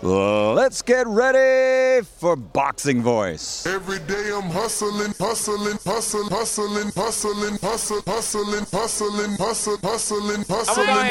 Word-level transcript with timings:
Let's 0.00 0.82
get 0.82 1.08
ready 1.08 2.06
for 2.20 2.36
Boxing 2.36 3.02
Voice. 3.02 3.66
Every 3.66 3.98
day 3.98 4.30
I'm 4.32 4.46
hustling, 4.48 5.12
hustling, 5.18 5.74
hustling, 5.84 6.30
hustling, 6.30 6.90
hustling, 6.94 7.58
hustling, 7.58 8.02
hustling, 8.06 8.64
hustling, 8.70 9.34
hustling, 9.34 9.78
hustling, 9.82 10.44
hustling. 10.46 10.78
I'm 10.78 10.86
going 10.86 11.10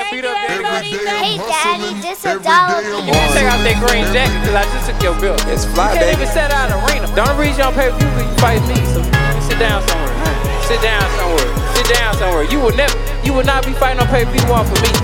hustling. 1.35 2.01
just 2.01 2.23
a 2.23 2.29
Every 2.29 2.43
dollar. 2.47 2.79
day 2.79 2.87
I'm 2.95 3.07
You 3.07 3.11
can 3.11 3.27
take 3.35 3.51
out 3.51 3.59
that 3.67 3.77
green 3.83 4.07
jacket 4.15 4.39
because 4.39 4.55
I 4.55 4.63
just 4.71 4.87
took 4.87 4.99
your 5.03 5.15
bill. 5.19 5.35
It's 5.51 5.65
fly, 5.75 5.91
You 5.91 5.99
can't 5.99 6.15
even 6.15 6.31
set 6.31 6.51
out 6.55 6.71
an 6.71 6.79
arena. 6.87 7.11
The 7.11 7.27
only 7.27 7.43
reason 7.43 7.59
you 7.59 7.67
don't 7.67 7.75
pay 7.75 7.91
per 7.91 7.99
view 7.99 8.07
you 8.07 8.37
fight 8.39 8.63
me. 8.71 8.79
So 8.95 9.03
sit 9.51 9.59
down 9.59 9.83
somewhere. 9.83 10.15
Sit 10.63 10.79
down 10.79 11.03
somewhere. 11.19 11.51
Sit 11.75 11.87
down 11.91 12.11
somewhere. 12.15 12.43
You 12.47 12.63
will 12.63 12.75
never, 12.79 12.95
you 13.27 13.35
will 13.35 13.43
not 13.43 13.67
be 13.67 13.75
fighting 13.75 13.99
on 13.99 14.07
pay 14.07 14.23
per 14.23 14.31
view 14.31 14.47
one 14.47 14.63
for 14.63 14.79
me. 14.79 14.95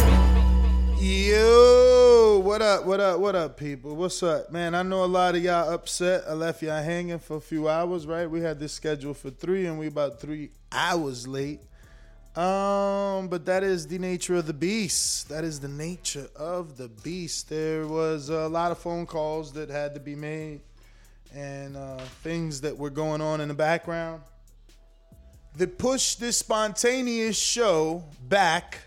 Yo, 1.04 1.83
what 2.44 2.62
up, 2.62 2.84
what 2.84 3.00
up, 3.00 3.22
what 3.22 3.36
up, 3.36 3.56
people? 3.56 3.96
What's 3.96 4.22
up, 4.22 4.52
man? 4.52 4.76
I 4.76 4.84
know 4.84 5.06
a 5.06 5.08
lot 5.08 5.34
of 5.34 5.42
y'all 5.42 5.74
upset. 5.74 6.26
I 6.28 6.34
left 6.34 6.62
y'all 6.62 6.84
hanging 6.84 7.20
for 7.20 7.38
a 7.38 7.42
few 7.42 7.70
hours, 7.70 8.06
right? 8.06 8.30
We 8.30 8.42
had 8.42 8.60
this 8.60 8.74
scheduled 8.74 9.16
for 9.16 9.30
three, 9.30 9.66
and 9.66 9.80
we 9.80 9.88
about 9.88 10.20
three 10.20 10.50
hours 10.70 11.26
late. 11.26 11.62
Um, 12.36 13.30
but 13.30 13.46
that 13.46 13.64
is 13.64 13.88
the 13.88 13.98
nature 13.98 14.36
of 14.36 14.46
the 14.46 14.54
beast. 14.54 15.30
That 15.30 15.46
is 15.46 15.62
the 15.62 15.70
nature 15.70 16.28
of 16.36 16.76
the 16.76 16.90
beast. 16.90 17.48
There 17.48 17.88
was 17.88 18.28
a 18.28 18.50
lot 18.50 18.72
of 18.72 18.78
phone 18.78 19.06
calls 19.06 19.54
that 19.54 19.70
had 19.70 19.94
to 19.94 20.02
be 20.02 20.14
made, 20.14 20.60
and 21.34 21.78
uh, 21.78 22.00
things 22.24 22.60
that 22.60 22.78
were 22.78 22.90
going 22.90 23.22
on 23.22 23.40
in 23.40 23.48
the 23.48 23.54
background 23.54 24.22
that 25.56 25.78
pushed 25.78 26.20
this 26.20 26.40
spontaneous 26.40 27.38
show 27.38 28.04
back 28.28 28.80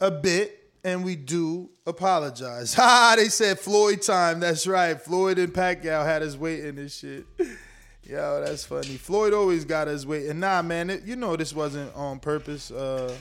a 0.00 0.12
bit, 0.12 0.65
and 0.86 1.04
we 1.04 1.16
do 1.16 1.68
apologize. 1.84 2.72
Ha! 2.86 3.14
They 3.16 3.28
said 3.28 3.58
Floyd 3.58 4.02
time. 4.02 4.38
That's 4.38 4.68
right. 4.68 5.00
Floyd 5.00 5.38
and 5.38 5.52
Pacquiao 5.52 6.04
had 6.04 6.22
us 6.22 6.36
waiting 6.36 6.78
and 6.78 6.90
shit. 6.90 7.26
Yo, 8.04 8.44
that's 8.44 8.64
funny. 8.64 8.96
Floyd 8.96 9.34
always 9.34 9.64
got 9.64 9.88
us 9.88 10.06
waiting. 10.06 10.30
And 10.30 10.40
nah, 10.40 10.62
man, 10.62 10.90
it, 10.90 11.02
you 11.04 11.16
know 11.16 11.34
this 11.34 11.52
wasn't 11.52 11.92
on 11.96 12.20
purpose. 12.20 12.70
Uh, 12.70 13.12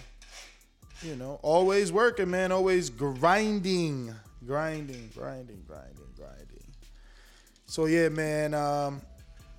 you 1.01 1.15
know, 1.15 1.39
always 1.41 1.91
working, 1.91 2.29
man. 2.29 2.51
Always 2.51 2.91
grinding, 2.91 4.13
grinding, 4.45 5.09
grinding, 5.15 5.63
grinding, 5.67 6.13
grinding. 6.15 6.63
So 7.65 7.85
yeah, 7.85 8.09
man. 8.09 8.53
Um, 8.53 9.01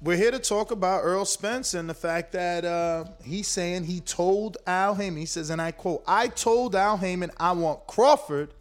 we're 0.03 0.17
here 0.17 0.31
to 0.31 0.39
talk 0.39 0.71
about 0.71 1.01
Earl 1.03 1.25
Spence 1.25 1.75
and 1.75 1.89
the 1.89 1.95
fact 1.95 2.33
that 2.33 2.65
uh, 2.65 3.05
he's 3.25 3.49
saying 3.49 3.84
he 3.84 4.01
told 4.01 4.59
Al 4.67 4.95
Haymon. 4.95 5.19
He 5.19 5.27
says, 5.27 5.51
and 5.51 5.61
I 5.61 5.73
quote, 5.73 6.03
"I 6.07 6.29
told 6.29 6.77
Al 6.77 6.99
Haymon 6.99 7.31
I 7.39 7.53
want 7.53 7.87
Crawford 7.87 8.53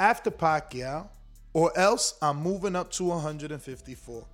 after 0.00 0.30
Pacquiao, 0.30 1.08
or 1.52 1.76
else 1.78 2.14
I'm 2.20 2.42
moving 2.42 2.74
up 2.74 2.90
to 2.92 3.04
154." 3.04 4.26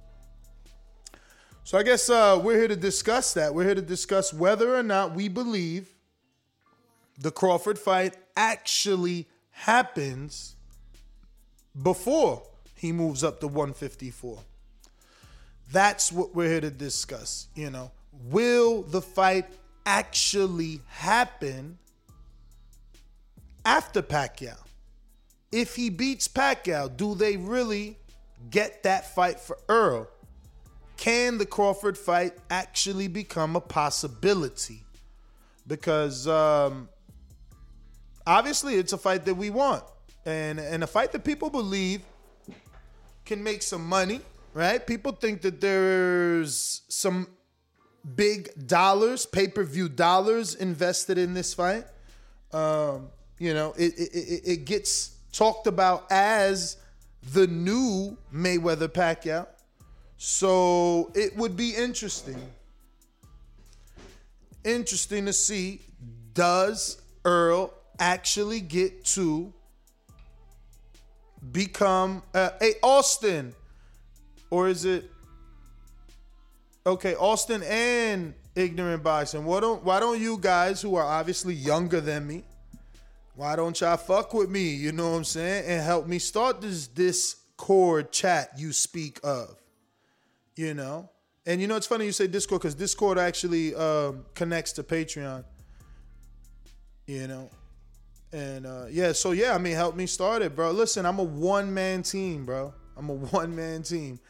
So 1.65 1.79
I 1.79 1.83
guess 1.83 2.11
uh, 2.11 2.41
we're 2.43 2.59
here 2.59 2.69
to 2.69 2.77
discuss 2.77 3.35
that. 3.35 3.55
We're 3.55 3.65
here 3.65 3.75
to 3.75 3.83
discuss 3.83 4.33
whether 4.33 4.75
or 4.75 4.83
not 4.83 5.15
we 5.15 5.29
believe 5.29 5.95
the 7.19 7.31
Crawford 7.31 7.79
fight 7.79 8.17
actually 8.37 9.29
happens 9.51 10.56
before 11.81 12.43
he 12.75 12.93
moves 12.93 13.23
up 13.23 13.41
to 13.41 13.47
154. 13.47 14.39
That's 15.73 16.13
what 16.13 16.35
we're 16.35 16.49
here 16.49 16.61
to 16.61 16.71
discuss. 16.71 17.49
You 17.55 17.71
know, 17.71 17.91
will 18.31 18.83
the 18.83 19.03
fight 19.03 19.47
actually 19.87 20.81
happen 20.89 21.79
after 23.65 24.03
Pacquiao? 24.03 24.57
If 25.51 25.77
he 25.77 25.91
beats 25.91 26.29
Pacquiao, 26.29 26.97
do 26.97 27.15
they 27.15 27.37
really 27.37 27.97
get 28.51 28.83
that 28.83 29.15
fight 29.15 29.41
for 29.41 29.59
Earl? 29.69 30.09
Can 30.97 31.39
the 31.39 31.47
Crawford 31.47 31.99
fight 31.99 32.35
actually 32.51 33.09
become 33.09 33.57
a 33.57 33.61
possibility? 33.61 34.85
Because 35.67 36.29
um, 36.29 36.89
obviously 38.27 38.75
it's 38.77 38.93
a 38.93 38.99
fight 38.99 39.25
that 39.25 39.35
we 39.35 39.51
want, 39.51 39.85
and 40.25 40.59
and 40.59 40.85
a 40.85 40.87
fight 40.87 41.13
that 41.13 41.25
people 41.25 41.51
believe 41.51 42.03
can 43.25 43.43
make 43.43 43.63
some 43.63 43.87
money, 43.87 44.21
right? 44.55 44.87
People 44.87 45.13
think 45.13 45.43
that 45.43 45.61
there's 45.61 46.83
some 46.89 47.29
big 48.15 48.67
dollars, 48.67 49.27
pay 49.27 49.49
per 49.49 49.65
view 49.65 49.89
dollars 49.89 50.55
invested 50.55 51.19
in 51.19 51.35
this 51.35 51.53
fight. 51.53 51.85
Um, 52.53 53.09
you 53.39 53.53
know, 53.53 53.75
it, 53.77 53.93
it, 53.99 54.43
it, 54.45 54.65
gets 54.65 55.17
talked 55.33 55.67
about 55.67 56.07
as 56.11 56.77
the 57.33 57.49
new 57.49 58.17
Mayweather 58.33 58.89
Pacquiao. 58.89 59.49
So 60.17 61.11
it 61.15 61.37
would 61.37 61.57
be 61.57 61.75
interesting. 61.75 62.41
Interesting 64.65 65.27
to 65.27 65.33
see 65.33 65.81
does 66.33 67.03
Earl 67.25 67.75
actually 67.99 68.61
get 68.61 69.05
to 69.05 69.53
become 71.51 72.23
uh, 72.33 72.51
a 72.61 72.75
Austin, 72.83 73.55
or 74.55 74.69
is 74.69 74.85
it 74.85 75.11
okay? 76.87 77.17
Austin 77.17 77.65
and 77.65 78.35
ignorant 78.55 79.03
boxing. 79.03 79.45
Why 79.45 79.59
don't 79.59 79.83
Why 79.83 79.99
don't 79.99 80.21
you 80.21 80.39
guys 80.39 80.81
who 80.81 80.95
are 80.95 81.03
obviously 81.03 81.55
younger 81.55 82.01
than 82.01 82.25
me? 82.25 82.45
Why 83.35 83.57
don't 83.57 83.81
y'all 83.81 83.97
fuck 83.97 84.33
with 84.33 84.49
me? 84.49 84.75
You 84.75 84.93
know 84.93 85.11
what 85.11 85.17
I'm 85.17 85.25
saying, 85.25 85.65
and 85.67 85.83
help 85.83 86.07
me 86.07 86.21
start 86.21 86.61
this 86.61 86.87
Discord 86.87 88.13
chat 88.13 88.51
you 88.57 88.73
speak 88.73 89.19
of. 89.25 89.57
You 90.55 90.73
know, 90.75 91.11
and 91.47 91.61
you 91.61 91.67
know 91.67 91.75
it's 91.75 91.89
funny 91.89 92.05
you 92.05 92.13
say 92.13 92.29
Discord 92.29 92.63
because 92.63 92.77
Discord 92.77 93.19
actually 93.19 93.75
um, 93.75 94.25
connects 94.37 94.71
to 94.75 94.85
Patreon. 94.85 95.45
You 97.09 97.27
know, 97.27 97.50
and 98.33 98.67
uh, 98.67 98.85
yeah, 98.89 99.11
so 99.11 99.33
yeah, 99.33 99.53
I 99.53 99.59
mean, 99.59 99.75
help 99.75 99.97
me 99.97 100.07
start 100.07 100.43
it, 100.43 100.55
bro. 100.55 100.71
Listen, 100.71 101.07
I'm 101.07 101.19
a 101.19 101.25
one 101.25 101.75
man 101.75 102.05
team, 102.05 102.47
bro. 102.47 102.73
I'm 102.97 103.09
a 103.09 103.15
one 103.15 103.55
man 103.55 103.83
team. 103.83 104.21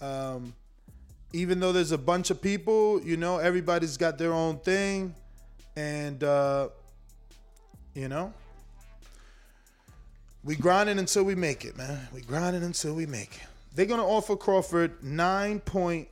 Um, 0.00 0.54
even 1.32 1.60
though 1.60 1.72
there's 1.72 1.92
a 1.92 1.98
bunch 1.98 2.30
of 2.30 2.40
people, 2.40 3.00
you 3.02 3.16
know, 3.16 3.38
everybody's 3.38 3.96
got 3.96 4.18
their 4.18 4.32
own 4.32 4.58
thing, 4.58 5.14
and 5.74 6.22
uh, 6.22 6.68
you 7.94 8.08
know, 8.08 8.32
we 10.44 10.56
grinding 10.56 10.98
until 10.98 11.24
we 11.24 11.34
make 11.34 11.64
it, 11.64 11.76
man. 11.76 12.08
We 12.14 12.20
grinding 12.20 12.62
until 12.62 12.94
we 12.94 13.06
make 13.06 13.36
it. 13.36 13.48
They're 13.74 13.86
gonna 13.86 14.06
offer 14.06 14.36
Crawford 14.36 15.02
9.5, 15.02 16.06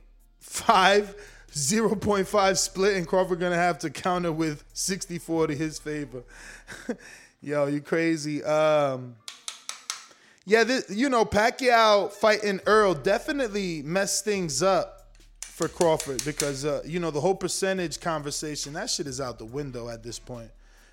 0.5 1.51 2.57
split, 2.57 2.97
and 2.97 3.07
Crawford 3.07 3.39
gonna 3.39 3.55
have 3.55 3.79
to 3.79 3.89
counter 3.89 4.31
with 4.31 4.63
64 4.73 5.47
to 5.47 5.55
his 5.55 5.79
favor. 5.79 6.23
Yo, 7.41 7.67
you 7.67 7.81
crazy. 7.81 8.43
Um, 8.43 9.15
yeah, 10.45 10.63
this, 10.63 10.89
you 10.89 11.09
know, 11.09 11.25
Pacquiao 11.25 12.11
fighting 12.11 12.59
Earl 12.67 12.93
definitely 12.93 13.81
messed 13.81 14.23
things 14.23 14.61
up 14.61 15.07
for 15.41 15.67
Crawford 15.67 16.23
because 16.23 16.65
uh, 16.65 16.83
you 16.85 16.99
know 16.99 17.11
the 17.11 17.21
whole 17.21 17.33
percentage 17.33 17.99
conversation 17.99 18.73
that 18.73 18.89
shit 18.89 19.07
is 19.07 19.21
out 19.21 19.39
the 19.39 19.45
window 19.45 19.89
at 19.89 20.03
this 20.03 20.19
point. 20.19 20.51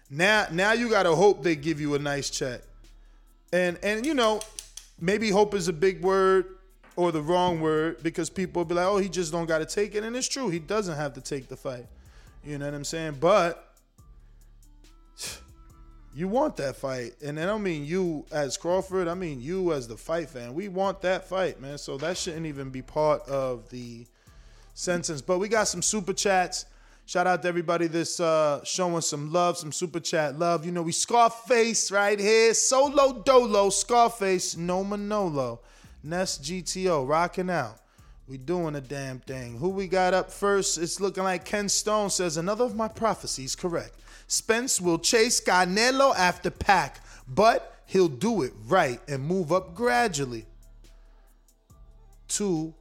Now, 0.08 0.46
now 0.50 0.72
you 0.72 0.88
gotta 0.88 1.14
hope 1.14 1.42
they 1.42 1.56
give 1.56 1.80
you 1.80 1.94
a 1.94 1.98
nice 1.98 2.30
check, 2.30 2.60
and 3.52 3.78
and 3.82 4.06
you 4.06 4.14
know 4.14 4.40
maybe 5.00 5.30
hope 5.30 5.54
is 5.54 5.68
a 5.68 5.72
big 5.72 6.00
word 6.00 6.46
or 6.96 7.10
the 7.10 7.20
wrong 7.20 7.60
word 7.60 8.02
because 8.02 8.30
people 8.30 8.60
will 8.60 8.64
be 8.64 8.74
like, 8.74 8.86
oh, 8.86 8.98
he 8.98 9.08
just 9.08 9.32
don't 9.32 9.46
got 9.46 9.58
to 9.58 9.66
take 9.66 9.94
it, 9.94 10.04
and 10.04 10.14
it's 10.16 10.28
true, 10.28 10.48
he 10.48 10.58
doesn't 10.58 10.96
have 10.96 11.14
to 11.14 11.20
take 11.20 11.48
the 11.48 11.56
fight. 11.56 11.86
You 12.44 12.58
know 12.58 12.66
what 12.66 12.74
I'm 12.74 12.84
saying? 12.84 13.16
But 13.20 13.71
you 16.14 16.28
want 16.28 16.56
that 16.58 16.76
fight, 16.76 17.14
and 17.24 17.40
I 17.40 17.46
don't 17.46 17.62
mean 17.62 17.86
you 17.86 18.26
as 18.30 18.56
Crawford. 18.56 19.08
I 19.08 19.14
mean 19.14 19.40
you 19.40 19.72
as 19.72 19.88
the 19.88 19.96
fight 19.96 20.28
fan. 20.28 20.52
We 20.52 20.68
want 20.68 21.00
that 21.02 21.28
fight, 21.28 21.60
man. 21.60 21.78
So 21.78 21.96
that 21.98 22.18
shouldn't 22.18 22.46
even 22.46 22.70
be 22.70 22.82
part 22.82 23.26
of 23.28 23.68
the 23.70 24.06
sentence. 24.74 25.22
But 25.22 25.38
we 25.38 25.48
got 25.48 25.68
some 25.68 25.80
super 25.80 26.12
chats. 26.12 26.66
Shout 27.06 27.26
out 27.26 27.42
to 27.42 27.48
everybody 27.48 27.86
that's 27.86 28.20
uh, 28.20 28.62
showing 28.64 29.00
some 29.00 29.32
love, 29.32 29.56
some 29.56 29.72
super 29.72 30.00
chat 30.00 30.38
love. 30.38 30.66
You 30.66 30.72
know, 30.72 30.82
we 30.82 30.92
Scarface 30.92 31.90
right 31.90 32.18
here. 32.18 32.54
Solo 32.54 33.22
Dolo, 33.22 33.70
Scarface, 33.70 34.56
No 34.56 34.84
Manolo. 34.84 35.60
Nest 36.04 36.42
GTO, 36.42 37.08
rocking 37.08 37.48
out. 37.48 37.78
We 38.28 38.38
doing 38.38 38.76
a 38.76 38.80
damn 38.80 39.18
thing. 39.18 39.58
Who 39.58 39.68
we 39.70 39.88
got 39.88 40.14
up 40.14 40.30
first? 40.30 40.78
It's 40.78 41.00
looking 41.00 41.24
like 41.24 41.44
Ken 41.44 41.68
Stone 41.68 42.10
says 42.10 42.36
another 42.36 42.64
of 42.64 42.76
my 42.76 42.88
prophecies 42.88 43.56
correct. 43.56 43.94
Spence 44.32 44.80
will 44.80 44.98
chase 44.98 45.42
Canelo 45.42 46.16
after 46.16 46.48
Pac, 46.48 47.04
but 47.28 47.82
he'll 47.84 48.08
do 48.08 48.40
it 48.40 48.54
right 48.64 48.98
and 49.06 49.22
move 49.22 49.52
up 49.52 49.74
gradually 49.74 50.46
to 52.28 52.72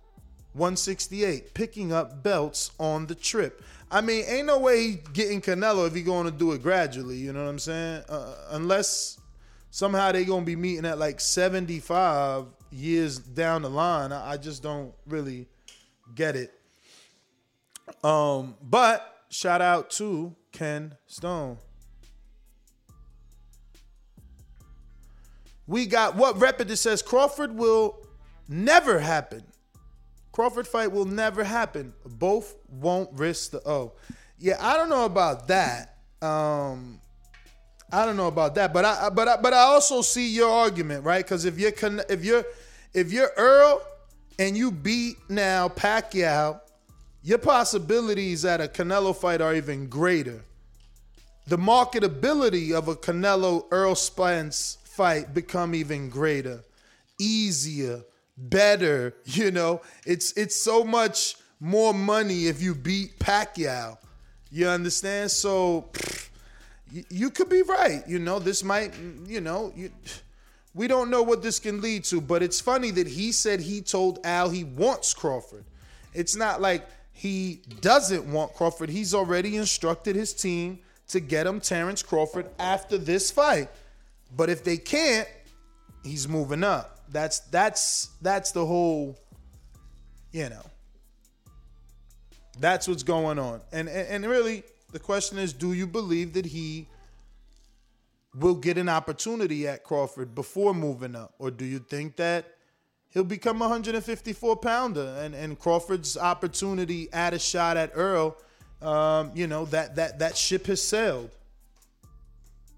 168, 0.53 1.53
picking 1.53 1.91
up 1.91 2.23
belts 2.23 2.71
on 2.79 3.05
the 3.05 3.15
trip. 3.15 3.61
I 3.91 3.99
mean, 3.99 4.23
ain't 4.29 4.47
no 4.47 4.59
way 4.59 4.81
he 4.81 4.99
getting 5.11 5.41
Canelo 5.41 5.85
if 5.85 5.93
he 5.93 6.03
going 6.03 6.23
to 6.23 6.31
do 6.31 6.53
it 6.53 6.63
gradually. 6.63 7.17
You 7.17 7.33
know 7.33 7.43
what 7.43 7.49
I'm 7.49 7.59
saying? 7.59 8.03
Uh, 8.07 8.33
unless 8.51 9.19
somehow 9.71 10.13
they 10.13 10.23
gonna 10.23 10.45
be 10.45 10.55
meeting 10.55 10.85
at 10.85 10.99
like 10.99 11.19
75 11.19 12.45
years 12.71 13.19
down 13.19 13.63
the 13.63 13.69
line. 13.69 14.13
I, 14.13 14.31
I 14.31 14.37
just 14.37 14.63
don't 14.63 14.93
really 15.05 15.47
get 16.15 16.37
it. 16.37 16.53
Um, 18.05 18.55
but 18.61 19.25
shout 19.27 19.61
out 19.61 19.89
to 19.91 20.33
Ken 20.51 20.95
Stone. 21.07 21.57
We 25.67 25.85
got 25.85 26.15
what 26.15 26.35
Repetid 26.37 26.77
says 26.77 27.01
Crawford 27.01 27.55
will 27.55 28.05
never 28.47 28.99
happen. 28.99 29.43
Crawford 30.31 30.67
fight 30.67 30.91
will 30.91 31.05
never 31.05 31.43
happen. 31.43 31.93
Both 32.05 32.55
won't 32.69 33.09
risk 33.13 33.51
the 33.51 33.67
O. 33.67 33.93
Yeah, 34.37 34.57
I 34.59 34.77
don't 34.77 34.89
know 34.89 35.05
about 35.05 35.47
that. 35.49 35.97
Um, 36.21 37.01
I 37.91 38.05
don't 38.05 38.15
know 38.15 38.27
about 38.27 38.55
that, 38.55 38.73
but 38.73 38.85
I 38.85 39.09
but 39.09 39.27
I, 39.27 39.37
but 39.41 39.53
I 39.53 39.59
also 39.59 40.01
see 40.01 40.29
your 40.29 40.49
argument, 40.49 41.03
right? 41.03 41.23
Because 41.23 41.43
if 41.45 41.59
you're 41.59 41.73
if 42.09 42.23
you're 42.23 42.45
if 42.93 43.11
you're 43.11 43.31
Earl 43.35 43.81
and 44.39 44.55
you 44.55 44.71
beat 44.71 45.17
now 45.29 45.67
Pacquiao, 45.67 46.60
your 47.23 47.37
possibilities 47.37 48.45
at 48.45 48.61
a 48.61 48.67
Canelo 48.67 49.15
fight 49.15 49.41
are 49.41 49.53
even 49.53 49.87
greater. 49.87 50.43
The 51.47 51.57
marketability 51.57 52.71
of 52.71 52.87
a 52.87 52.95
Canelo 52.95 53.65
Earl 53.71 53.95
Spence 53.95 54.77
fight 54.83 55.33
become 55.33 55.75
even 55.75 56.09
greater, 56.09 56.63
easier, 57.19 58.01
better. 58.37 59.15
You 59.25 59.51
know, 59.51 59.81
it's 60.05 60.33
it's 60.33 60.55
so 60.55 60.83
much 60.83 61.35
more 61.59 61.93
money 61.93 62.47
if 62.47 62.61
you 62.61 62.73
beat 62.75 63.19
Pacquiao. 63.19 63.97
You 64.51 64.67
understand? 64.67 65.31
So 65.31 65.89
pff, 65.93 66.29
you, 66.91 67.03
you 67.09 67.29
could 67.29 67.49
be 67.49 67.61
right. 67.61 68.03
You 68.07 68.19
know, 68.19 68.39
this 68.39 68.63
might. 68.63 68.93
You 69.25 69.41
know, 69.41 69.71
you, 69.75 69.91
we 70.73 70.87
don't 70.87 71.09
know 71.09 71.21
what 71.21 71.43
this 71.43 71.59
can 71.59 71.81
lead 71.81 72.03
to. 72.05 72.21
But 72.21 72.41
it's 72.43 72.59
funny 72.59 72.91
that 72.91 73.07
he 73.07 73.31
said 73.31 73.59
he 73.59 73.81
told 73.81 74.19
Al 74.23 74.49
he 74.49 74.63
wants 74.63 75.13
Crawford. 75.13 75.65
It's 76.13 76.35
not 76.35 76.61
like 76.61 76.87
he 77.11 77.61
doesn't 77.81 78.31
want 78.31 78.53
Crawford. 78.53 78.89
He's 78.89 79.13
already 79.13 79.57
instructed 79.57 80.15
his 80.15 80.33
team 80.33 80.79
to 81.09 81.19
get 81.19 81.45
him 81.45 81.59
Terrence 81.59 82.01
Crawford 82.01 82.49
after 82.57 82.97
this 82.97 83.31
fight. 83.31 83.69
But 84.35 84.49
if 84.49 84.63
they 84.63 84.77
can't, 84.77 85.27
he's 86.03 86.27
moving 86.27 86.63
up. 86.63 86.99
That's 87.09 87.39
that's 87.39 88.09
that's 88.21 88.51
the 88.51 88.65
whole, 88.65 89.19
you 90.31 90.49
know. 90.49 90.65
That's 92.59 92.87
what's 92.87 93.03
going 93.03 93.39
on. 93.39 93.61
And 93.71 93.89
and, 93.89 94.07
and 94.07 94.25
really 94.25 94.63
the 94.91 94.99
question 94.99 95.37
is 95.37 95.53
do 95.53 95.73
you 95.73 95.87
believe 95.87 96.33
that 96.33 96.45
he 96.45 96.87
will 98.33 98.55
get 98.55 98.77
an 98.77 98.87
opportunity 98.87 99.67
at 99.67 99.83
Crawford 99.83 100.33
before 100.33 100.73
moving 100.73 101.15
up? 101.15 101.33
Or 101.37 101.51
do 101.51 101.65
you 101.65 101.79
think 101.79 102.15
that 102.15 102.45
he'll 103.11 103.23
become 103.23 103.57
a 103.57 103.67
154 103.67 104.55
pounder 104.57 105.15
and, 105.19 105.35
and 105.35 105.59
Crawford's 105.59 106.17
opportunity 106.17 107.11
at 107.13 107.33
a 107.33 107.39
shot 107.39 107.77
at 107.77 107.91
Earl, 107.93 108.35
um, 108.81 109.31
you 109.35 109.47
know, 109.47 109.65
that, 109.65 109.95
that, 109.95 110.19
that 110.19 110.35
ship 110.35 110.65
has 110.65 110.81
sailed? 110.81 111.29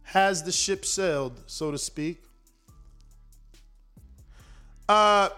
Has 0.03 0.44
the 0.44 0.51
ship 0.51 0.85
sailed, 0.85 1.39
so 1.47 1.71
to 1.71 1.77
speak? 1.77 2.21
Uh, 4.89 5.30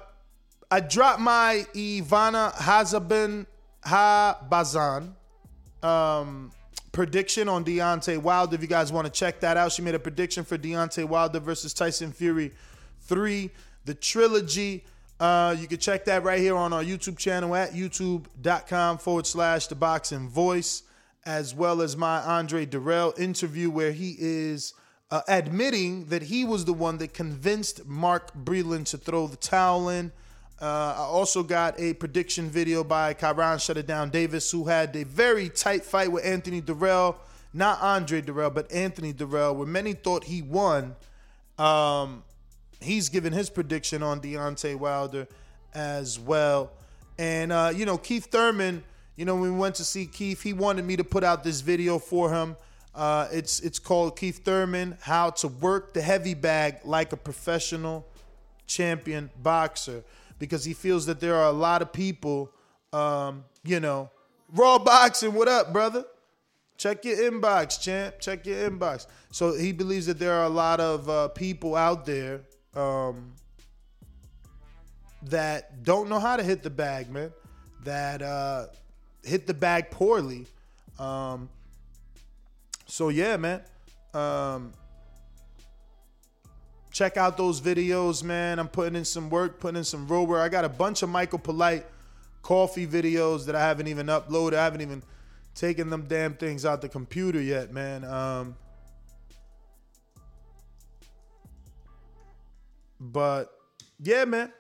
I 0.72 0.80
dropped 0.80 1.20
my 1.20 1.66
Ivana 1.76 2.52
Hazabin 2.54 3.46
Habazan 3.86 5.14
um, 5.84 6.52
prediction 6.92 7.48
on 7.48 7.64
Deontay 7.64 8.18
Wilder. 8.18 8.56
If 8.56 8.62
you 8.62 8.68
guys 8.68 8.92
want 8.92 9.06
to 9.06 9.12
check 9.12 9.40
that 9.42 9.56
out, 9.56 9.72
she 9.72 9.84
made 9.84 9.94
a 9.94 10.00
prediction 10.00 10.44
for 10.44 10.58
Deontay 10.58 11.06
Wilder 11.06 11.40
versus 11.40 11.74
Tyson 11.74 12.12
Fury 12.12 12.52
3, 13.02 13.52
the 13.86 13.94
trilogy. 13.94 14.84
Uh, 15.20 15.56
you 15.58 15.68
can 15.68 15.78
check 15.78 16.06
that 16.06 16.24
right 16.24 16.40
here 16.40 16.58
on 16.58 16.74
our 16.74 16.84
YouTube 16.84 17.18
channel 17.18 17.56
at 17.56 17.72
youtube.com 17.72 18.98
forward 18.98 19.26
slash 19.26 19.68
the 19.68 19.76
boxing 19.76 20.28
voice, 20.28 20.84
as 21.26 21.56
well 21.56 21.82
as 21.82 21.96
my 21.96 22.20
Andre 22.22 22.66
Dirrell 22.66 23.18
interview 23.18 23.70
where 23.70 23.94
he 23.94 24.16
is 24.20 24.74
uh, 25.12 25.22
admitting 25.28 26.06
that 26.06 26.24
he 26.24 26.44
was 26.44 26.66
the 26.66 26.74
one 26.74 26.98
that 26.98 27.14
convinced 27.14 27.86
Mark 27.86 28.34
Breland 28.36 28.86
to 28.88 28.98
throw 28.98 29.28
the 29.28 29.38
towel 29.38 29.90
in. 29.90 30.12
Uh, 30.62 30.96
I 30.98 31.02
also 31.02 31.44
got 31.44 31.80
a 31.80 31.94
prediction 31.94 32.50
video 32.50 32.84
by 32.84 33.14
Kyrone 33.14 33.62
Shut 33.64 33.78
It 33.78 33.88
Down 33.88 34.10
Davis, 34.10 34.50
who 34.52 34.66
had 34.66 34.96
a 34.96 35.04
very 35.04 35.50
tight 35.50 35.84
fight 35.84 36.12
with 36.12 36.26
Anthony 36.26 36.62
Dirrell, 36.62 37.18
not 37.54 37.82
Andre 37.82 38.22
Dirrell, 38.22 38.54
but 38.54 38.72
Anthony 38.72 39.14
Dirrell, 39.14 39.56
where 39.56 39.68
many 39.68 39.94
thought 39.94 40.26
he 40.26 40.42
won. 40.42 40.96
Um, 41.58 42.24
he's 42.86 43.10
given 43.10 43.34
his 43.34 43.50
prediction 43.50 44.04
on 44.04 44.22
Deontay 44.22 44.76
Wilder 44.76 45.28
as 45.74 46.20
well. 46.20 46.72
And, 47.18 47.52
uh, 47.52 47.72
you 47.76 47.86
know, 47.86 47.98
Keith 47.98 48.28
Thurman, 48.32 48.84
you 49.16 49.26
know, 49.26 49.36
when 49.36 49.54
we 49.54 49.58
went 49.58 49.76
to 49.76 49.84
see 49.84 50.06
Keith, 50.06 50.42
he 50.42 50.54
wanted 50.54 50.86
me 50.86 50.96
to 50.98 51.04
put 51.04 51.24
out 51.24 51.44
this 51.44 51.62
video 51.62 52.00
for 52.00 52.32
him. 52.34 52.56
Uh, 52.94 53.28
it's 53.32 53.60
it's 53.60 53.78
called 53.78 54.18
Keith 54.18 54.46
Thurman: 54.46 54.98
How 55.02 55.30
to 55.32 55.50
Work 55.50 55.94
the 55.94 56.02
Heavy 56.02 56.34
Bag 56.34 56.78
Like 56.86 57.12
a 57.12 57.18
Professional 57.18 58.08
Champion 58.68 59.30
Boxer 59.44 60.04
because 60.40 60.64
he 60.64 60.74
feels 60.74 61.06
that 61.06 61.20
there 61.20 61.36
are 61.36 61.48
a 61.50 61.54
lot 61.54 61.82
of 61.82 61.92
people, 61.92 62.52
um, 62.94 63.44
you 63.64 63.80
know, 63.80 64.10
raw 64.54 64.78
boxing. 64.78 65.34
What 65.34 65.48
up, 65.48 65.74
brother? 65.74 66.06
Check 66.78 67.06
your 67.06 67.18
inbox, 67.18 67.82
champ. 67.82 68.20
Check 68.20 68.46
your 68.46 68.70
inbox. 68.70 69.08
So 69.32 69.54
he 69.54 69.72
believes 69.72 70.06
that 70.08 70.20
there 70.20 70.34
are 70.34 70.44
a 70.44 70.50
lot 70.50 70.80
of 70.80 71.10
uh, 71.10 71.28
people 71.30 71.76
out 71.76 72.06
there 72.06 72.42
um, 72.76 73.34
that 75.24 75.84
don't 75.84 76.10
know 76.10 76.20
how 76.20 76.38
to 76.38 76.44
hit 76.44 76.64
the 76.64 76.70
bag, 76.70 77.10
man. 77.10 77.32
That 77.84 78.22
uh, 78.22 78.68
hit 79.24 79.48
the 79.48 79.54
bag 79.54 79.92
poorly. 79.92 80.48
Um, 81.00 81.50
so 82.86 83.10
yeah, 83.10 83.38
man. 83.38 83.62
Um, 84.14 84.74
Check 86.96 87.18
out 87.18 87.36
those 87.36 87.60
videos, 87.60 88.24
man. 88.24 88.58
I'm 88.58 88.70
putting 88.70 88.96
in 88.96 89.04
some 89.04 89.30
work, 89.30 89.60
putting 89.60 89.80
in 89.80 89.84
some 89.84 90.08
road 90.08 90.30
work. 90.30 90.42
I 90.42 90.48
got 90.48 90.64
a 90.64 90.70
bunch 90.70 91.04
of 91.04 91.10
Michael 91.10 91.40
Polite 91.40 91.86
Coffie 92.42 92.88
videos 92.88 93.48
that 93.48 93.56
I 93.56 93.60
haven't 93.60 93.90
even 93.90 94.08
uploaded. 94.08 94.54
I 94.54 94.64
haven't 94.64 94.80
even 94.80 95.04
taken 95.56 95.90
them 95.90 96.06
damn 96.08 96.36
things 96.36 96.66
out 96.66 96.80
the 96.80 96.88
computer 96.88 97.42
yet, 97.42 97.74
man. 97.74 98.06
Um, 98.06 98.56
but 103.00 103.52
yeah, 104.00 104.26
man. 104.26 104.52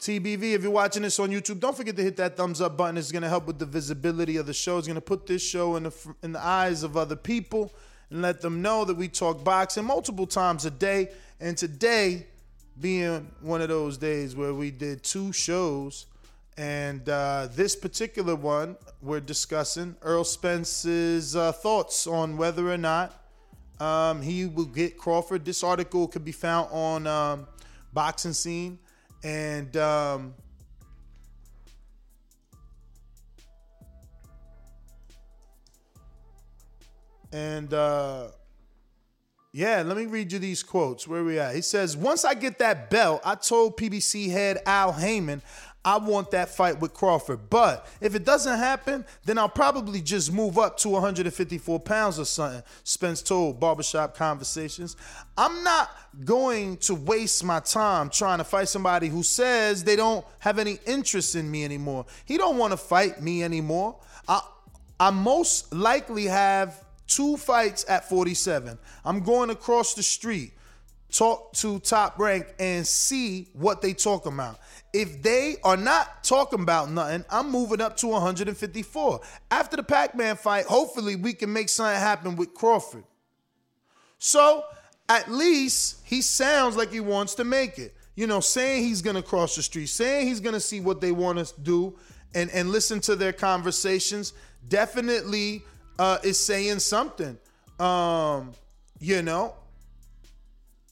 TBV, 0.00 0.54
if 0.54 0.62
you're 0.62 0.70
watching 0.70 1.02
this 1.02 1.18
on 1.18 1.28
YouTube, 1.28 1.60
don't 1.60 1.76
forget 1.76 1.94
to 1.94 2.02
hit 2.02 2.16
that 2.16 2.34
thumbs 2.34 2.62
up 2.62 2.74
button. 2.78 2.96
It's 2.96 3.12
going 3.12 3.22
to 3.22 3.28
help 3.28 3.46
with 3.46 3.58
the 3.58 3.66
visibility 3.66 4.38
of 4.38 4.46
the 4.46 4.54
show. 4.54 4.78
It's 4.78 4.86
going 4.86 4.94
to 4.94 5.02
put 5.02 5.26
this 5.26 5.42
show 5.42 5.76
in 5.76 5.82
the 5.82 6.14
in 6.22 6.32
the 6.32 6.42
eyes 6.42 6.82
of 6.82 6.96
other 6.96 7.16
people 7.16 7.74
and 8.08 8.22
let 8.22 8.40
them 8.40 8.62
know 8.62 8.86
that 8.86 8.96
we 8.96 9.08
talk 9.08 9.44
boxing 9.44 9.84
multiple 9.84 10.26
times 10.26 10.64
a 10.64 10.70
day. 10.70 11.10
And 11.38 11.56
today 11.56 12.26
being 12.80 13.30
one 13.42 13.60
of 13.60 13.68
those 13.68 13.98
days 13.98 14.34
where 14.34 14.54
we 14.54 14.70
did 14.70 15.02
two 15.02 15.32
shows 15.32 16.06
And 16.56 17.08
uh, 17.08 17.48
this 17.54 17.76
particular 17.76 18.34
one 18.34 18.76
we're 19.00 19.20
discussing 19.20 19.96
Earl 20.02 20.24
Spence's 20.24 21.34
uh, 21.34 21.52
thoughts 21.52 22.06
on 22.06 22.36
whether 22.36 22.70
or 22.70 22.76
not 22.76 23.19
um, 23.80 24.20
he 24.20 24.46
will 24.46 24.66
get 24.66 24.98
Crawford. 24.98 25.44
This 25.44 25.64
article 25.64 26.06
could 26.06 26.24
be 26.24 26.32
found 26.32 26.68
on 26.70 27.06
um, 27.06 27.46
Boxing 27.92 28.32
Scene. 28.32 28.78
And 29.22 29.76
um, 29.76 30.34
and 37.32 37.72
uh, 37.72 38.28
yeah, 39.52 39.82
let 39.82 39.96
me 39.96 40.06
read 40.06 40.32
you 40.32 40.38
these 40.38 40.62
quotes. 40.62 41.06
Where 41.06 41.24
we 41.24 41.38
at? 41.38 41.54
He 41.54 41.60
says, 41.60 41.96
"Once 41.96 42.24
I 42.24 42.34
get 42.34 42.58
that 42.60 42.88
belt, 42.88 43.20
I 43.24 43.34
told 43.34 43.76
PBC 43.76 44.30
head 44.30 44.58
Al 44.64 44.92
Haymon 44.92 45.42
I 45.84 45.96
want 45.96 46.30
that 46.32 46.50
fight 46.50 46.78
with 46.78 46.92
Crawford. 46.92 47.48
But 47.48 47.86
if 48.00 48.14
it 48.14 48.24
doesn't 48.24 48.58
happen, 48.58 49.04
then 49.24 49.38
I'll 49.38 49.48
probably 49.48 50.00
just 50.02 50.32
move 50.32 50.58
up 50.58 50.76
to 50.78 50.90
154 50.90 51.80
pounds 51.80 52.18
or 52.18 52.26
something. 52.26 52.62
Spence 52.84 53.22
told 53.22 53.58
Barbershop 53.58 54.14
Conversations. 54.14 54.96
I'm 55.38 55.64
not 55.64 55.90
going 56.24 56.76
to 56.78 56.94
waste 56.94 57.44
my 57.44 57.60
time 57.60 58.10
trying 58.10 58.38
to 58.38 58.44
fight 58.44 58.68
somebody 58.68 59.08
who 59.08 59.22
says 59.22 59.84
they 59.84 59.96
don't 59.96 60.24
have 60.40 60.58
any 60.58 60.78
interest 60.86 61.34
in 61.34 61.50
me 61.50 61.64
anymore. 61.64 62.04
He 62.26 62.36
don't 62.36 62.58
want 62.58 62.72
to 62.72 62.76
fight 62.76 63.22
me 63.22 63.42
anymore. 63.42 63.96
I 64.28 64.42
I 65.00 65.08
most 65.08 65.72
likely 65.72 66.26
have 66.26 66.84
two 67.06 67.38
fights 67.38 67.86
at 67.88 68.06
47. 68.06 68.78
I'm 69.02 69.20
going 69.20 69.48
across 69.48 69.94
the 69.94 70.02
street, 70.02 70.52
talk 71.10 71.54
to 71.54 71.78
top 71.78 72.18
rank 72.18 72.46
and 72.58 72.86
see 72.86 73.48
what 73.54 73.80
they 73.80 73.94
talk 73.94 74.26
about. 74.26 74.60
If 74.92 75.22
they 75.22 75.56
are 75.62 75.76
not 75.76 76.24
talking 76.24 76.60
about 76.60 76.90
nothing, 76.90 77.24
I'm 77.30 77.50
moving 77.50 77.80
up 77.80 77.96
to 77.98 78.08
154. 78.08 79.20
After 79.50 79.76
the 79.76 79.82
Pac-Man 79.82 80.36
fight, 80.36 80.66
hopefully 80.66 81.16
we 81.16 81.32
can 81.32 81.52
make 81.52 81.68
something 81.68 82.00
happen 82.00 82.36
with 82.36 82.54
Crawford. 82.54 83.04
So 84.18 84.64
at 85.08 85.30
least 85.30 86.00
he 86.04 86.22
sounds 86.22 86.76
like 86.76 86.92
he 86.92 87.00
wants 87.00 87.34
to 87.36 87.44
make 87.44 87.78
it. 87.78 87.94
You 88.16 88.26
know, 88.26 88.40
saying 88.40 88.82
he's 88.82 89.00
gonna 89.00 89.22
cross 89.22 89.56
the 89.56 89.62
street, 89.62 89.86
saying 89.86 90.26
he's 90.26 90.40
gonna 90.40 90.60
see 90.60 90.80
what 90.80 91.00
they 91.00 91.12
want 91.12 91.38
us 91.38 91.52
to 91.52 91.60
do 91.60 91.96
and, 92.34 92.50
and 92.50 92.70
listen 92.70 93.00
to 93.00 93.16
their 93.16 93.32
conversations, 93.32 94.32
definitely 94.68 95.62
uh, 95.98 96.18
is 96.22 96.38
saying 96.38 96.80
something. 96.80 97.38
Um, 97.78 98.52
you 98.98 99.22
know, 99.22 99.54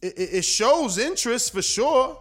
it, 0.00 0.14
it 0.16 0.44
shows 0.44 0.98
interest 0.98 1.52
for 1.52 1.62
sure. 1.62 2.18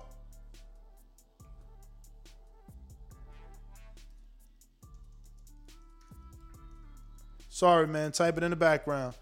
Sorry, 7.57 7.87
man. 7.87 8.11
Type 8.11 8.37
it 8.37 8.43
in 8.43 8.51
the 8.51 8.55
background. 8.55 9.15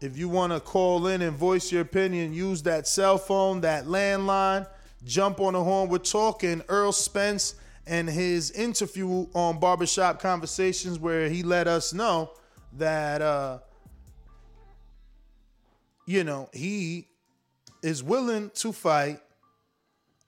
If 0.00 0.18
you 0.18 0.28
want 0.28 0.52
to 0.52 0.58
call 0.58 1.06
in 1.06 1.22
and 1.22 1.36
voice 1.36 1.70
your 1.70 1.82
opinion, 1.82 2.34
use 2.34 2.64
that 2.64 2.88
cell 2.88 3.16
phone, 3.16 3.60
that 3.60 3.84
landline, 3.84 4.66
jump 5.04 5.38
on 5.38 5.52
the 5.52 5.62
horn. 5.62 5.88
We're 5.88 5.98
talking 5.98 6.62
Earl 6.68 6.90
Spence 6.90 7.54
and 7.86 8.10
his 8.10 8.50
interview 8.50 9.28
on 9.34 9.60
Barbershop 9.60 10.20
Conversations, 10.20 10.98
where 10.98 11.28
he 11.28 11.44
let 11.44 11.68
us 11.68 11.92
know 11.92 12.32
that 12.72 13.22
uh, 13.22 13.60
you 16.06 16.24
know, 16.24 16.48
he 16.52 17.08
is 17.82 18.02
willing 18.02 18.50
to 18.54 18.72
fight 18.72 19.20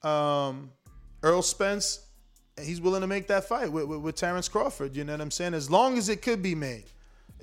um, 0.02 0.70
Earl 1.22 1.42
Spence. 1.42 2.00
He's 2.60 2.80
willing 2.80 3.02
to 3.02 3.06
make 3.06 3.26
that 3.28 3.44
fight 3.44 3.70
with, 3.70 3.84
with, 3.84 4.00
with 4.00 4.14
Terrence 4.16 4.48
Crawford. 4.48 4.96
You 4.96 5.04
know 5.04 5.12
what 5.12 5.20
I'm 5.20 5.30
saying? 5.30 5.54
As 5.54 5.70
long 5.70 5.98
as 5.98 6.08
it 6.08 6.22
could 6.22 6.42
be 6.42 6.54
made. 6.54 6.84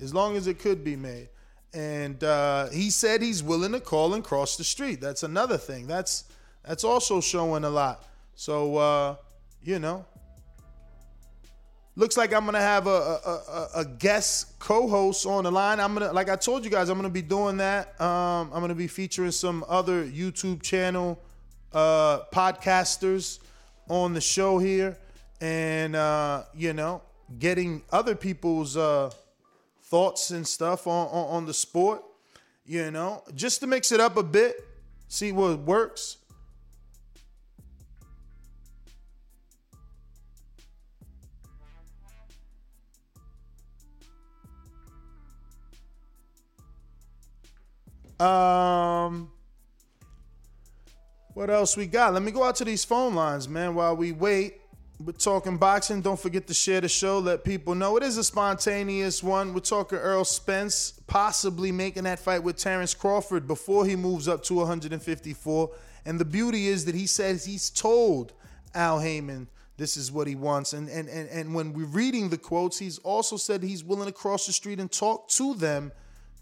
As 0.00 0.12
long 0.12 0.36
as 0.36 0.46
it 0.46 0.58
could 0.58 0.82
be 0.82 0.96
made. 0.96 1.28
And 1.72 2.22
uh, 2.22 2.68
he 2.70 2.90
said 2.90 3.20
he's 3.22 3.42
willing 3.42 3.72
to 3.72 3.80
call 3.80 4.14
and 4.14 4.22
cross 4.22 4.56
the 4.56 4.64
street. 4.64 5.00
That's 5.00 5.24
another 5.24 5.58
thing. 5.58 5.86
That's 5.86 6.24
that's 6.64 6.84
also 6.84 7.20
showing 7.20 7.64
a 7.64 7.70
lot. 7.70 8.04
So 8.36 8.76
uh, 8.76 9.16
you 9.62 9.80
know, 9.80 10.06
Looks 11.96 12.16
like 12.16 12.32
I'm 12.32 12.44
gonna 12.44 12.58
have 12.58 12.88
a, 12.88 12.90
a, 12.90 12.96
a, 12.96 13.68
a, 13.76 13.84
guest 13.84 14.58
co-host 14.58 15.26
on 15.26 15.44
the 15.44 15.52
line. 15.52 15.78
I'm 15.78 15.94
gonna, 15.94 16.12
like 16.12 16.28
I 16.28 16.34
told 16.34 16.64
you 16.64 16.70
guys, 16.70 16.88
I'm 16.88 16.98
gonna 16.98 17.08
be 17.08 17.22
doing 17.22 17.58
that. 17.58 18.00
Um, 18.00 18.50
I'm 18.52 18.60
gonna 18.60 18.74
be 18.74 18.88
featuring 18.88 19.30
some 19.30 19.64
other 19.68 20.04
YouTube 20.04 20.60
channel 20.60 21.22
uh, 21.72 22.22
podcasters 22.32 23.38
on 23.88 24.12
the 24.12 24.20
show 24.20 24.58
here, 24.58 24.98
and 25.40 25.94
uh, 25.94 26.42
you 26.52 26.72
know, 26.72 27.00
getting 27.38 27.82
other 27.92 28.16
people's 28.16 28.76
uh, 28.76 29.10
thoughts 29.84 30.30
and 30.30 30.44
stuff 30.44 30.88
on, 30.88 31.06
on 31.06 31.36
on 31.36 31.46
the 31.46 31.54
sport. 31.54 32.02
You 32.66 32.90
know, 32.90 33.22
just 33.36 33.60
to 33.60 33.68
mix 33.68 33.92
it 33.92 34.00
up 34.00 34.16
a 34.16 34.24
bit, 34.24 34.56
see 35.06 35.30
what 35.30 35.60
works. 35.60 36.16
Um, 48.24 49.30
what 51.34 51.50
else 51.50 51.76
we 51.76 51.86
got? 51.86 52.14
Let 52.14 52.22
me 52.22 52.30
go 52.30 52.42
out 52.42 52.56
to 52.56 52.64
these 52.64 52.84
phone 52.84 53.14
lines, 53.14 53.48
man. 53.48 53.74
While 53.74 53.96
we 53.96 54.12
wait, 54.12 54.60
we're 55.04 55.12
talking 55.12 55.58
boxing. 55.58 56.00
Don't 56.00 56.18
forget 56.18 56.46
to 56.46 56.54
share 56.54 56.80
the 56.80 56.88
show. 56.88 57.18
Let 57.18 57.44
people 57.44 57.74
know 57.74 57.96
it 57.96 58.02
is 58.02 58.16
a 58.16 58.24
spontaneous 58.24 59.22
one. 59.22 59.52
We're 59.52 59.60
talking 59.60 59.98
Earl 59.98 60.24
Spence 60.24 61.00
possibly 61.06 61.70
making 61.72 62.04
that 62.04 62.18
fight 62.18 62.42
with 62.42 62.56
Terrence 62.56 62.94
Crawford 62.94 63.46
before 63.46 63.84
he 63.84 63.96
moves 63.96 64.28
up 64.28 64.42
to 64.44 64.54
154. 64.54 65.70
And 66.06 66.18
the 66.18 66.24
beauty 66.24 66.68
is 66.68 66.84
that 66.86 66.94
he 66.94 67.06
says 67.06 67.44
he's 67.44 67.68
told 67.68 68.32
Al 68.74 69.00
Haymon 69.00 69.48
this 69.76 69.96
is 69.96 70.12
what 70.12 70.28
he 70.28 70.36
wants. 70.36 70.72
And 70.72 70.88
and 70.88 71.08
and, 71.08 71.28
and 71.28 71.54
when 71.54 71.72
we're 71.72 71.86
reading 71.86 72.28
the 72.28 72.38
quotes, 72.38 72.78
he's 72.78 72.98
also 72.98 73.36
said 73.36 73.62
he's 73.62 73.84
willing 73.84 74.06
to 74.06 74.12
cross 74.12 74.46
the 74.46 74.52
street 74.52 74.78
and 74.80 74.90
talk 74.90 75.28
to 75.30 75.54
them 75.54 75.92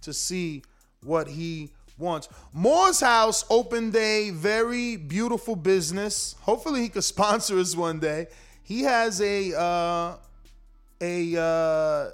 to 0.03 0.13
see 0.13 0.63
what 1.03 1.29
he 1.29 1.71
wants. 1.99 2.29
Moore's 2.53 3.01
House 3.01 3.45
opened 3.49 3.95
a 3.97 4.31
very 4.31 4.97
beautiful 4.97 5.57
business. 5.57 6.35
Hopefully, 6.41 6.81
he 6.81 6.89
could 6.89 7.05
sponsor 7.15 7.59
us 7.59 7.77
one 7.77 7.99
day. 7.99 8.27
He 8.63 8.83
has 8.83 9.21
a 9.21 9.59
uh, 9.59 10.17
a 11.01 11.37
uh, 11.41 12.11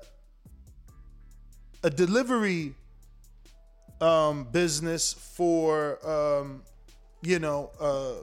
a 1.83 1.91
delivery 1.91 2.75
um, 4.01 4.45
business 4.45 5.13
for 5.13 5.99
um, 6.09 6.63
you 7.23 7.39
know 7.39 7.71
uh, 7.81 8.15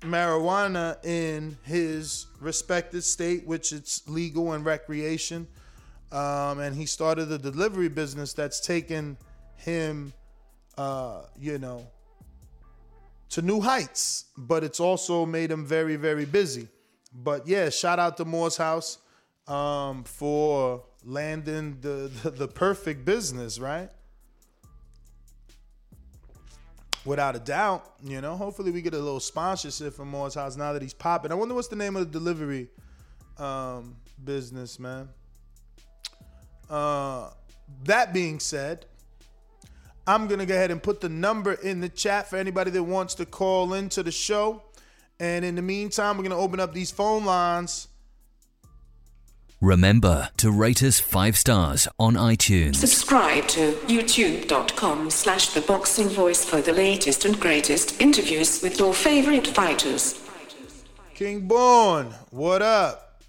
marijuana 0.00 1.04
in 1.04 1.56
his 1.64 2.26
respected 2.40 3.02
state, 3.02 3.46
which 3.46 3.72
it's 3.72 4.06
legal 4.08 4.52
and 4.52 4.64
recreation. 4.64 5.46
Um, 6.12 6.60
and 6.60 6.76
he 6.76 6.86
started 6.86 7.32
a 7.32 7.38
delivery 7.38 7.88
business 7.88 8.32
that's 8.32 8.60
taken 8.60 9.16
him, 9.58 10.12
uh, 10.78 11.22
you 11.38 11.58
know, 11.58 11.86
to 13.30 13.42
new 13.42 13.60
heights. 13.60 14.26
But 14.36 14.64
it's 14.64 14.80
also 14.80 15.26
made 15.26 15.50
him 15.50 15.66
very, 15.66 15.96
very 15.96 16.24
busy. 16.24 16.68
But 17.12 17.46
yeah, 17.46 17.70
shout 17.70 17.98
out 17.98 18.16
to 18.18 18.24
Moore's 18.24 18.56
House 18.56 18.98
um, 19.46 20.04
for 20.04 20.84
landing 21.04 21.78
the, 21.80 22.10
the 22.22 22.30
the 22.30 22.48
perfect 22.48 23.04
business, 23.04 23.58
right? 23.58 23.90
Without 27.04 27.36
a 27.36 27.38
doubt, 27.38 27.94
you 28.02 28.20
know. 28.20 28.36
Hopefully, 28.36 28.72
we 28.72 28.82
get 28.82 28.92
a 28.92 28.98
little 28.98 29.20
sponsorship 29.20 29.94
from 29.94 30.08
Moore's 30.08 30.34
House 30.34 30.56
now 30.56 30.72
that 30.72 30.82
he's 30.82 30.94
popping. 30.94 31.30
I 31.30 31.34
wonder 31.36 31.54
what's 31.54 31.68
the 31.68 31.76
name 31.76 31.94
of 31.94 32.10
the 32.10 32.18
delivery 32.18 32.68
um, 33.38 33.96
business, 34.24 34.80
man. 34.80 35.08
Uh, 36.68 37.30
that 37.84 38.12
being 38.12 38.40
said, 38.40 38.86
I'm 40.06 40.28
gonna 40.28 40.46
go 40.46 40.54
ahead 40.54 40.70
and 40.70 40.82
put 40.82 41.00
the 41.00 41.08
number 41.08 41.54
in 41.54 41.80
the 41.80 41.88
chat 41.88 42.30
for 42.30 42.36
anybody 42.36 42.70
that 42.70 42.82
wants 42.82 43.14
to 43.16 43.26
call 43.26 43.74
into 43.74 44.02
the 44.02 44.12
show. 44.12 44.62
And 45.18 45.44
in 45.44 45.56
the 45.56 45.62
meantime, 45.62 46.16
we're 46.16 46.22
gonna 46.22 46.38
open 46.38 46.60
up 46.60 46.72
these 46.72 46.90
phone 46.90 47.24
lines. 47.24 47.88
Remember 49.60 50.28
to 50.36 50.50
rate 50.50 50.82
us 50.82 51.00
five 51.00 51.36
stars 51.36 51.88
on 51.98 52.14
iTunes. 52.14 52.76
Subscribe 52.76 53.48
to 53.48 53.72
youtube.com 53.88 55.10
slash 55.10 55.54
the 55.54 55.62
boxing 55.62 56.10
voice 56.10 56.44
for 56.44 56.60
the 56.60 56.74
latest 56.74 57.24
and 57.24 57.40
greatest 57.40 57.98
interviews 58.00 58.62
with 58.62 58.78
your 58.78 58.92
favorite 58.92 59.46
fighters. 59.46 60.20
King 61.14 61.48
Born, 61.48 62.12
what 62.30 62.60
up? 62.60 63.22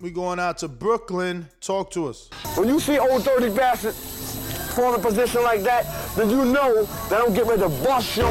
We 0.00 0.10
going 0.10 0.38
out 0.38 0.58
to 0.58 0.68
Brooklyn. 0.68 1.48
Talk 1.60 1.90
to 1.90 2.06
us. 2.06 2.30
When 2.54 2.68
you 2.68 2.78
see 2.78 2.98
old 2.98 3.24
dirty 3.24 3.54
bastard 3.54 3.94
form 4.70 4.94
a 4.94 4.98
position 4.98 5.42
like 5.42 5.62
that, 5.62 5.86
then 6.16 6.30
you 6.30 6.44
know 6.44 6.84
that 6.84 7.20
I'm 7.20 7.32
getting 7.32 7.48
ready 7.48 7.62
to 7.62 7.68
bust 7.68 8.16
your 8.16 8.30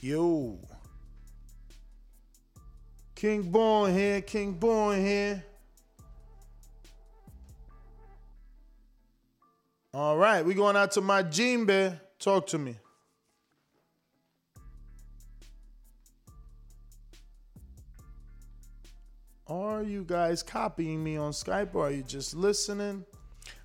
Yo. 0.00 0.58
King 3.14 3.42
Born 3.50 3.94
here, 3.94 4.20
King 4.20 4.52
Born 4.52 5.00
here. 5.00 5.42
All 9.94 10.16
right, 10.16 10.44
we 10.44 10.54
going 10.54 10.74
out 10.74 10.90
to 10.92 11.00
my 11.00 11.22
Bear. 11.22 12.00
Talk 12.18 12.48
to 12.48 12.58
me. 12.58 12.74
Are 19.46 19.84
you 19.84 20.02
guys 20.02 20.42
copying 20.42 21.04
me 21.04 21.16
on 21.16 21.30
Skype 21.30 21.76
or 21.76 21.86
are 21.86 21.92
you 21.92 22.02
just 22.02 22.34
listening? 22.34 23.04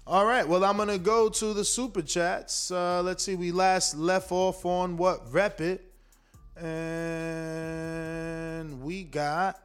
All 0.06 0.24
right, 0.24 0.48
well, 0.48 0.64
I'm 0.64 0.78
going 0.78 0.90
to 0.90 1.00
go 1.00 1.30
to 1.30 1.52
the 1.56 1.66
super 1.66 2.04
chats. 2.04 2.70
Uh, 2.70 3.02
let's 3.02 3.24
see, 3.24 3.34
we 3.34 3.52
last 3.52 3.96
left 3.96 4.32
off 4.32 4.68
on 4.68 4.98
what? 4.98 5.34
Rep 5.34 5.62
it. 5.62 5.92
And 6.56 6.70
we 8.84 9.02
got 9.04 9.60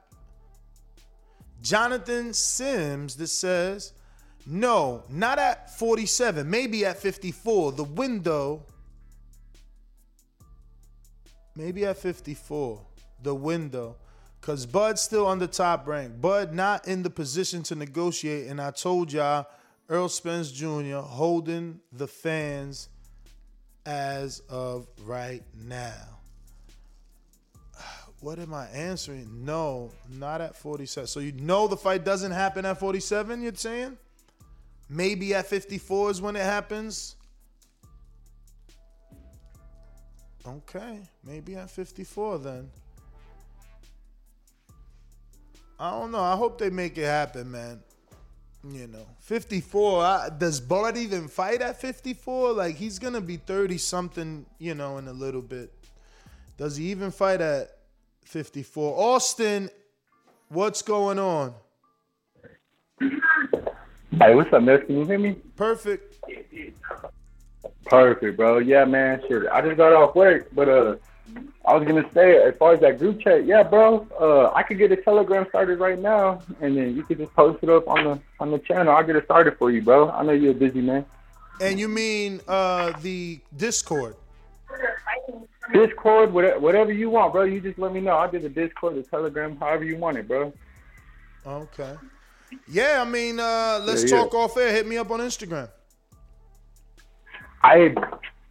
Jonathan 1.60 2.32
Sims 2.32 3.16
that 3.16 3.26
says, 3.26 3.92
no, 4.46 5.04
not 5.08 5.38
at 5.38 5.76
47, 5.78 6.48
maybe 6.48 6.84
at 6.84 6.98
54. 6.98 7.72
The 7.72 7.84
window, 7.84 8.62
maybe 11.56 11.84
at 11.86 11.96
54. 11.96 12.80
The 13.22 13.34
window. 13.34 13.96
Because 14.40 14.66
Bud's 14.66 15.00
still 15.00 15.26
on 15.26 15.38
the 15.38 15.46
top 15.46 15.86
rank. 15.86 16.20
Bud 16.20 16.52
not 16.52 16.86
in 16.86 17.02
the 17.02 17.08
position 17.08 17.62
to 17.64 17.74
negotiate. 17.74 18.48
And 18.48 18.60
I 18.60 18.70
told 18.70 19.10
y'all, 19.10 19.46
Earl 19.88 20.10
Spence 20.10 20.52
Jr. 20.52 20.96
holding 20.96 21.80
the 21.90 22.06
fans 22.06 22.90
as 23.86 24.40
of 24.50 24.86
right 25.04 25.42
now. 25.54 25.92
What 28.20 28.38
am 28.38 28.54
I 28.54 28.66
answering? 28.68 29.44
No, 29.44 29.90
not 30.08 30.40
at 30.40 30.56
47. 30.56 31.06
So 31.06 31.20
you 31.20 31.32
know 31.32 31.66
the 31.66 31.76
fight 31.76 32.04
doesn't 32.04 32.32
happen 32.32 32.64
at 32.64 32.80
47, 32.80 33.42
you're 33.42 33.54
saying? 33.54 33.98
Maybe 34.88 35.34
at 35.34 35.46
54 35.46 36.10
is 36.10 36.22
when 36.22 36.36
it 36.36 36.42
happens. 36.42 37.16
Okay, 40.46 41.00
maybe 41.24 41.56
at 41.56 41.70
54 41.70 42.38
then. 42.38 42.70
I 45.78 45.90
don't 45.90 46.10
know. 46.12 46.20
I 46.20 46.36
hope 46.36 46.58
they 46.58 46.70
make 46.70 46.98
it 46.98 47.06
happen, 47.06 47.50
man. 47.50 47.80
You 48.62 48.86
know, 48.86 49.06
54. 49.20 50.02
I, 50.02 50.28
does 50.38 50.60
Bud 50.60 50.96
even 50.96 51.28
fight 51.28 51.60
at 51.60 51.80
54? 51.80 52.52
Like, 52.52 52.76
he's 52.76 52.98
going 52.98 53.14
to 53.14 53.20
be 53.20 53.36
30 53.36 53.78
something, 53.78 54.46
you 54.58 54.74
know, 54.74 54.98
in 54.98 55.08
a 55.08 55.12
little 55.12 55.42
bit. 55.42 55.72
Does 56.56 56.76
he 56.76 56.90
even 56.90 57.10
fight 57.10 57.40
at 57.40 57.78
54? 58.24 58.94
Austin, 58.96 59.68
what's 60.48 60.82
going 60.82 61.18
on? 61.18 61.54
Hey, 64.18 64.34
what's 64.34 64.52
up, 64.52 64.62
man? 64.62 64.84
Can 64.86 64.98
you 64.98 65.04
hear 65.06 65.18
me? 65.18 65.36
Perfect. 65.56 66.24
Perfect, 67.86 68.36
bro. 68.36 68.58
Yeah, 68.58 68.84
man. 68.84 69.20
Shit, 69.26 69.46
I 69.50 69.60
just 69.60 69.76
got 69.76 69.92
off 69.92 70.14
work, 70.14 70.48
but 70.52 70.68
uh, 70.68 70.96
I 71.66 71.74
was 71.74 71.86
gonna 71.86 72.08
say 72.12 72.36
as 72.36 72.54
far 72.56 72.74
as 72.74 72.80
that 72.80 72.98
group 72.98 73.20
chat, 73.20 73.44
yeah, 73.44 73.64
bro. 73.64 74.06
Uh, 74.20 74.52
I 74.54 74.62
could 74.62 74.78
get 74.78 74.92
a 74.92 74.96
Telegram 74.96 75.46
started 75.48 75.80
right 75.80 75.98
now, 75.98 76.42
and 76.60 76.76
then 76.76 76.94
you 76.94 77.02
could 77.02 77.18
just 77.18 77.34
post 77.34 77.58
it 77.62 77.68
up 77.68 77.88
on 77.88 78.04
the 78.04 78.20
on 78.38 78.52
the 78.52 78.58
channel. 78.60 78.94
I'll 78.94 79.02
get 79.04 79.16
it 79.16 79.24
started 79.24 79.58
for 79.58 79.70
you, 79.72 79.82
bro. 79.82 80.10
I 80.10 80.22
know 80.22 80.32
you're 80.32 80.52
a 80.52 80.54
busy 80.54 80.80
man. 80.80 81.04
And 81.60 81.80
you 81.80 81.88
mean 81.88 82.40
uh 82.46 82.92
the 83.00 83.40
Discord? 83.56 84.14
Discord, 85.72 86.32
whatever, 86.32 86.60
whatever 86.60 86.92
you 86.92 87.10
want, 87.10 87.32
bro. 87.32 87.44
You 87.44 87.60
just 87.60 87.78
let 87.78 87.92
me 87.92 88.00
know. 88.00 88.12
I'll 88.12 88.30
do 88.30 88.38
the 88.38 88.48
Discord, 88.48 88.94
the 88.94 89.02
Telegram, 89.02 89.56
however 89.56 89.84
you 89.84 89.96
want 89.96 90.18
it, 90.18 90.28
bro. 90.28 90.52
Okay. 91.46 91.94
Yeah, 92.68 93.02
I 93.06 93.08
mean, 93.08 93.40
uh, 93.40 93.80
let's 93.84 94.02
Yeah, 94.02 94.16
yeah. 94.16 94.22
talk 94.22 94.34
off 94.34 94.56
air. 94.56 94.72
Hit 94.72 94.86
me 94.86 94.96
up 94.96 95.10
on 95.10 95.20
Instagram. 95.20 95.68
I 97.62 97.94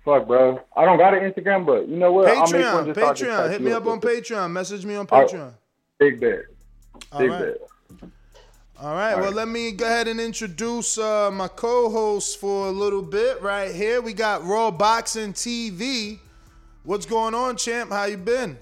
fuck, 0.04 0.28
bro. 0.28 0.60
I 0.76 0.86
don't 0.86 0.98
got 0.98 1.14
an 1.14 1.32
Instagram, 1.32 1.66
but 1.66 1.88
you 1.88 1.98
know 1.98 2.12
what? 2.12 2.28
I'll 2.28 2.52
make 2.52 2.66
one 2.66 2.86
Patreon, 2.86 2.86
just 2.86 3.00
so 3.00 3.06
I 3.06 3.14
can 3.14 3.26
Patreon. 3.26 3.50
Hit 3.52 3.62
me 3.62 3.72
up 3.72 3.86
on 3.86 4.00
real. 4.00 4.22
Patreon. 4.22 4.52
Message 4.52 4.86
me 4.86 4.96
on 4.96 5.08
All 5.10 5.22
right. 5.22 5.30
Patreon. 5.30 5.54
Big 6.00 6.20
bet. 6.20 6.40
Big 7.20 7.30
right. 7.30 7.40
bet. 8.02 8.12
All 8.80 8.96
right. 8.96 9.16
Well, 9.16 9.32
let 9.32 9.48
me 9.48 9.72
go 9.72 9.86
ahead 9.86 10.08
and 10.08 10.20
introduce 10.20 10.98
uh, 10.98 11.30
my 11.32 11.48
co-host 11.48 12.40
for 12.40 12.68
a 12.68 12.72
little 12.72 13.04
bit 13.04 13.42
right 13.42 13.74
here. 13.74 14.02
We 14.02 14.14
got 14.14 14.44
Raw 14.44 14.72
Boxing 14.72 15.32
TV. 15.34 16.20
What's 16.84 17.06
going 17.06 17.34
on, 17.34 17.56
champ? 17.56 17.92
How 17.92 18.06
you 18.06 18.18
been? 18.18 18.58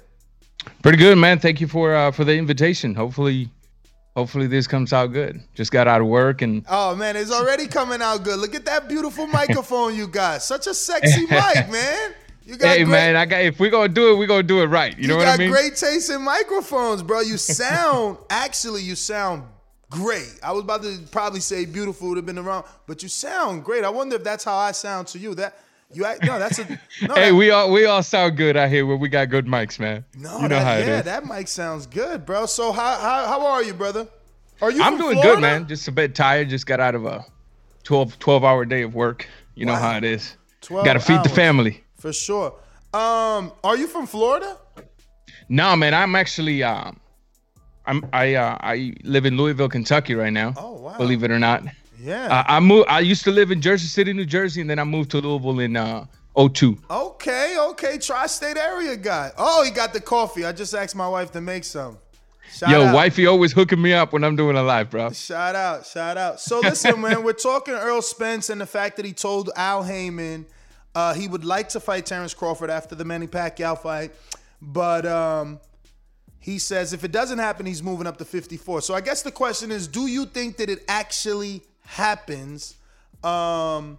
Pretty 0.84 0.98
good, 1.00 1.18
man. 1.18 1.40
Thank 1.40 1.60
you 1.60 1.68
for 1.68 1.96
uh, 1.96 2.12
for 2.12 2.24
the 2.24 2.36
invitation. 2.36 2.94
Hopefully, 2.94 3.50
hopefully 4.16 4.48
this 4.48 4.68
comes 4.68 4.94
out 4.94 5.08
good. 5.14 5.42
Just 5.54 5.72
got 5.72 5.88
out 5.88 6.02
of 6.02 6.08
work 6.08 6.42
and 6.42 6.66
Oh 6.70 6.96
man, 6.96 7.16
it's 7.16 7.32
already 7.32 7.68
coming 7.68 8.02
out 8.02 8.24
good. 8.24 8.40
Look 8.40 8.56
at 8.56 8.66
that 8.66 8.88
beautiful 8.88 9.28
microphone 9.28 9.96
you 9.96 10.08
got. 10.08 10.42
Such 10.42 10.68
a 10.68 10.74
sexy 10.74 11.22
mic, 11.30 11.70
man. 11.70 12.14
You 12.44 12.58
got 12.58 12.70
hey, 12.70 12.84
great, 12.84 12.92
man, 12.92 13.16
I 13.16 13.26
got 13.26 13.42
if 13.42 13.60
we're 13.60 13.72
gonna 13.72 13.88
do 13.88 14.12
it, 14.12 14.18
we're 14.18 14.28
gonna 14.28 14.44
do 14.44 14.62
it 14.62 14.66
right. 14.66 14.98
You, 14.98 15.08
know 15.08 15.18
what 15.18 15.28
I 15.28 15.38
mean? 15.38 15.48
You 15.48 15.54
got 15.54 15.62
great 15.62 15.76
taste 15.76 16.10
in 16.10 16.22
microphones, 16.22 17.04
bro. 17.04 17.22
You 17.22 17.38
sound 17.38 18.18
actually, 18.30 18.82
you 18.82 18.96
sound 18.96 19.44
great. 19.90 20.40
I 20.42 20.52
was 20.52 20.64
about 20.64 20.82
to 20.84 21.00
probably 21.12 21.40
say 21.40 21.66
beautiful 21.66 22.10
would 22.10 22.18
have 22.18 22.26
been 22.26 22.40
around, 22.40 22.66
but 22.88 23.04
you 23.04 23.10
sound 23.10 23.64
great. 23.64 23.84
I 23.84 23.90
wonder 23.90 24.16
if 24.16 24.24
that's 24.24 24.44
how 24.44 24.56
I 24.56 24.72
sound 24.72 25.08
to 25.10 25.20
you. 25.20 25.36
That 25.36 25.58
you 25.94 26.06
act 26.06 26.24
no, 26.24 26.40
that's 26.40 26.60
a 26.60 26.66
no. 27.08 27.14
hey, 27.16 27.30
that, 27.30 27.36
we 27.36 27.52
all 27.52 27.72
we 27.72 27.86
all 27.86 28.04
sound 28.04 28.38
good 28.38 28.56
out 28.58 28.70
here 28.70 28.86
where 28.86 28.98
we 28.98 29.10
got 29.10 29.30
good 29.30 29.46
mics, 29.46 29.80
man. 29.80 30.06
no, 30.18 30.36
you 30.38 30.42
know 30.44 30.48
that, 30.50 30.66
how 30.66 30.74
it 30.76 30.88
yeah, 30.88 31.00
is. 31.00 31.06
that 31.06 31.26
mic 31.26 31.48
sounds 31.48 31.86
good, 31.88 32.26
bro. 32.26 32.46
So 32.46 32.72
how 32.72 32.98
how 33.00 33.26
how 33.28 33.46
are 33.46 33.64
you, 33.64 33.74
brother? 33.74 34.08
Are 34.62 34.72
you? 34.72 34.82
I'm 34.82 34.98
doing 34.98 35.14
Florida? 35.16 35.34
good, 35.36 35.42
man. 35.42 35.68
Just 35.68 35.88
a 35.88 35.92
bit 35.92 36.14
tired. 36.16 36.50
Just 36.50 36.66
got 36.66 36.80
out 36.80 36.94
of 36.96 37.06
a 37.06 37.26
12, 37.84 38.20
12 38.20 38.44
hour 38.44 38.64
day 38.66 38.84
of 38.84 38.94
work. 38.94 39.28
You 39.56 39.66
know 39.66 39.74
Wow. 39.74 39.92
how 39.92 39.98
it 39.98 40.04
is. 40.04 40.38
12 40.62 40.86
Got 40.86 40.94
to 40.94 41.00
feed 41.00 41.24
the 41.24 41.30
family. 41.30 41.84
For 41.98 42.14
sure. 42.14 42.54
Um, 42.94 43.52
are 43.64 43.76
you 43.76 43.88
from 43.88 44.06
Florida? 44.06 44.58
No, 45.50 45.76
man, 45.76 45.94
I'm 45.94 46.16
actually 46.16 46.62
um, 46.64 47.00
I'm 47.86 48.06
I 48.14 48.36
uh, 48.36 48.58
I 48.62 48.94
live 49.04 49.26
in 49.26 49.36
Louisville, 49.38 49.70
Kentucky 49.70 50.14
right 50.16 50.32
now. 50.32 50.54
Oh 50.58 50.74
wow. 50.74 50.98
Believe 50.98 51.24
it 51.24 51.32
or 51.32 51.40
not. 51.40 51.64
Yeah. 52.02 52.28
Uh, 52.28 52.44
I 52.48 52.60
moved. 52.60 52.88
I 52.90 53.00
used 53.00 53.24
to 53.26 53.32
live 53.32 53.52
in 53.52 53.62
Jersey 53.62 53.88
City, 53.88 54.14
New 54.14 54.26
Jersey, 54.26 54.62
and 54.62 54.70
then 54.70 54.80
I 54.80 54.84
moved 54.84 55.12
to 55.12 55.20
Louisville 55.20 55.60
in 55.60 55.76
uh 55.78 56.06
02. 56.36 56.78
Okay, 56.90 57.58
okay, 57.60 57.98
tri-state 57.98 58.58
area 58.58 58.96
guy. 58.96 59.32
Oh, 59.38 59.64
he 59.64 59.72
got 59.72 59.94
the 59.94 60.00
coffee. 60.00 60.46
I 60.46 60.54
just 60.54 60.74
asked 60.74 60.96
my 60.96 61.08
wife 61.08 61.32
to 61.32 61.42
make 61.42 61.64
some. 61.64 61.98
Shout 62.54 62.70
Yo, 62.70 62.84
out. 62.84 62.96
wifey 62.96 63.28
always 63.28 63.54
hooking 63.54 63.82
me 63.82 63.94
up 63.94 64.12
when 64.14 64.24
I'm 64.24 64.36
doing 64.36 64.58
a 64.58 64.64
live, 64.64 64.90
bro. 64.90 65.12
Shout 65.12 65.56
out, 65.56 65.86
shout 65.86 66.18
out. 66.18 66.40
So 66.42 66.60
listen, 66.60 67.00
man, 67.02 67.24
we're 67.24 67.34
talking 67.34 67.74
Earl 67.74 68.02
Spence 68.02 68.50
and 68.50 68.60
the 68.60 68.66
fact 68.66 68.98
that 68.98 69.06
he 69.06 69.14
told 69.14 69.50
Al 69.56 69.84
Haymon 69.84 70.46
uh, 70.94 71.14
he 71.14 71.28
would 71.28 71.46
like 71.46 71.70
to 71.70 71.80
fight 71.80 72.06
Terrence 72.06 72.34
Crawford 72.34 72.70
after 72.70 72.96
the 72.96 73.06
Manny 73.06 73.28
Pacquiao 73.28 73.78
fight, 73.82 74.14
but 74.62 75.06
um, 75.06 75.60
he 76.40 76.60
says 76.60 76.92
if 76.92 77.04
it 77.04 77.12
doesn't 77.12 77.40
happen, 77.40 77.66
he's 77.66 77.82
moving 77.82 78.08
up 78.08 78.18
to 78.18 78.26
54. 78.26 78.82
So 78.82 78.94
I 78.94 79.02
guess 79.02 79.22
the 79.22 79.32
question 79.32 79.72
is, 79.72 79.88
do 79.88 80.08
you 80.08 80.26
think 80.26 80.58
that 80.58 80.70
it 80.70 80.84
actually 80.88 81.64
happens, 81.92 82.76
um, 83.24 83.98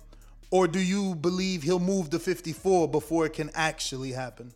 or 0.51 0.67
do 0.67 0.81
you 0.81 1.15
believe 1.15 1.63
he'll 1.63 1.79
move 1.79 2.11
to 2.11 2.19
54 2.19 2.89
before 2.89 3.27
it 3.27 3.35
can 3.35 3.51
actually 3.55 4.13
happen? 4.13 4.53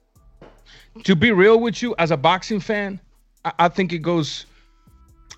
to 1.05 1.16
be 1.16 1.33
real 1.33 1.61
with 1.61 1.83
you, 1.83 1.94
as 1.99 2.11
a 2.11 2.16
boxing 2.16 2.61
fan, 2.61 3.01
I, 3.44 3.53
I 3.61 3.68
think 3.68 3.92
it 3.92 3.99
goes. 3.99 4.46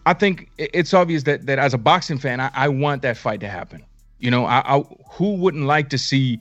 I 0.07 0.15
think 0.15 0.51
it's 0.57 0.95
obvious 0.95 1.25
that 1.25 1.47
that 1.47 1.59
as 1.59 1.75
a 1.75 1.79
boxing 1.79 2.19
fan, 2.19 2.41
I, 2.41 2.51
I 2.55 2.69
want 2.69 3.03
that 3.03 3.17
fight 3.17 3.41
to 3.41 3.49
happen. 3.49 3.85
You 4.19 4.31
know, 4.31 4.45
I, 4.45 4.63
I 4.65 4.81
who 5.13 5.35
wouldn't 5.35 5.65
like 5.65 5.91
to 5.91 5.99
see 5.99 6.41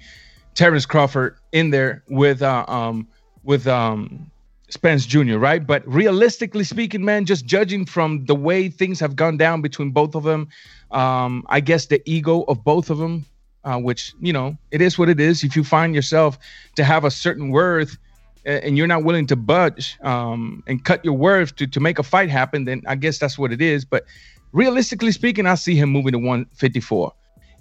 Terrence 0.56 0.86
Crawford 0.86 1.38
in 1.52 1.72
there 1.72 2.04
with 2.08 2.42
uh, 2.42 2.66
um 2.68 3.08
with 3.44 3.68
um 3.68 4.32
Spence 4.70 5.06
Jr. 5.06 5.38
Right, 5.38 5.66
but 5.66 5.88
realistically 5.88 6.64
speaking, 6.64 7.06
man, 7.06 7.26
just 7.26 7.46
judging 7.46 7.86
from 7.86 8.26
the 8.26 8.36
way 8.36 8.70
things 8.70 9.00
have 9.00 9.16
gone 9.16 9.38
down 9.38 9.62
between 9.62 9.92
both 9.92 10.14
of 10.14 10.24
them, 10.24 10.50
um, 10.92 11.46
I 11.48 11.60
guess 11.62 11.86
the 11.86 12.02
ego 12.10 12.44
of 12.44 12.64
both 12.64 12.90
of 12.90 12.98
them, 12.98 13.26
uh, 13.64 13.78
which 13.78 14.14
you 14.20 14.34
know, 14.34 14.58
it 14.72 14.82
is 14.82 14.98
what 14.98 15.10
it 15.10 15.20
is. 15.20 15.44
If 15.44 15.56
you 15.56 15.64
find 15.64 15.96
yourself 15.96 16.38
to 16.76 16.84
have 16.84 17.06
a 17.06 17.12
certain 17.12 17.50
worth 17.50 17.98
and 18.46 18.78
you're 18.78 18.88
not 18.88 19.04
willing 19.04 19.28
to 19.28 19.36
budge 19.36 19.98
um, 20.02 20.64
and 20.68 20.84
cut 20.84 21.04
your 21.04 21.16
worth 21.16 21.56
to, 21.58 21.68
to 21.68 21.80
make 21.80 22.00
a 22.00 22.04
fight 22.04 22.30
happen, 22.30 22.66
then 22.66 22.82
I 22.88 22.96
guess 22.96 23.20
that's 23.20 23.38
what 23.38 23.52
it 23.52 23.62
is. 23.62 23.84
But 23.84 24.06
realistically 24.54 25.12
speaking, 25.12 25.46
I 25.46 25.56
see 25.56 25.76
him 25.76 25.90
moving 25.90 26.14
to 26.14 26.18
154. 26.18 27.14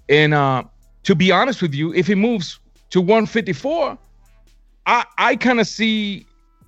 And 0.09 0.35
uh, 0.35 0.63
to 1.05 1.15
be 1.15 1.33
honest 1.33 1.61
with 1.61 1.75
you, 1.75 1.93
if 1.93 2.07
he 2.07 2.15
moves 2.15 2.61
to 2.91 3.01
154, 3.01 3.99
I, 4.87 5.05
I 5.19 5.37
kind 5.37 5.59
of 5.59 5.67
see 5.67 6.27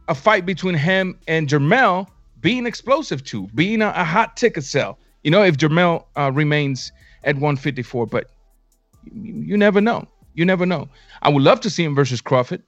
a 0.09 0.15
fight 0.15 0.45
between 0.45 0.75
him 0.75 1.19
and 1.29 1.49
Jermell 1.49 2.09
being 2.41 2.67
explosive 2.67 3.25
too, 3.25 3.49
being 3.55 3.83
a, 3.83 3.93
a 3.95 4.05
hot 4.05 4.37
ticket 4.37 4.65
sell. 4.65 4.99
You 5.23 5.31
know, 5.31 5.43
if 5.43 5.57
Jermell 5.57 6.05
uh, 6.17 6.31
remains 6.33 6.93
at 7.25 7.37
154, 7.37 8.07
but 8.07 8.31
you, 9.13 9.35
you 9.35 9.57
never 9.57 9.81
know. 9.81 10.07
You 10.35 10.45
never 10.45 10.67
know. 10.67 10.89
I 11.23 11.29
would 11.29 11.43
love 11.43 11.61
to 11.63 11.71
see 11.71 11.85
him 11.85 11.95
versus 11.95 12.21
Crawford 12.21 12.63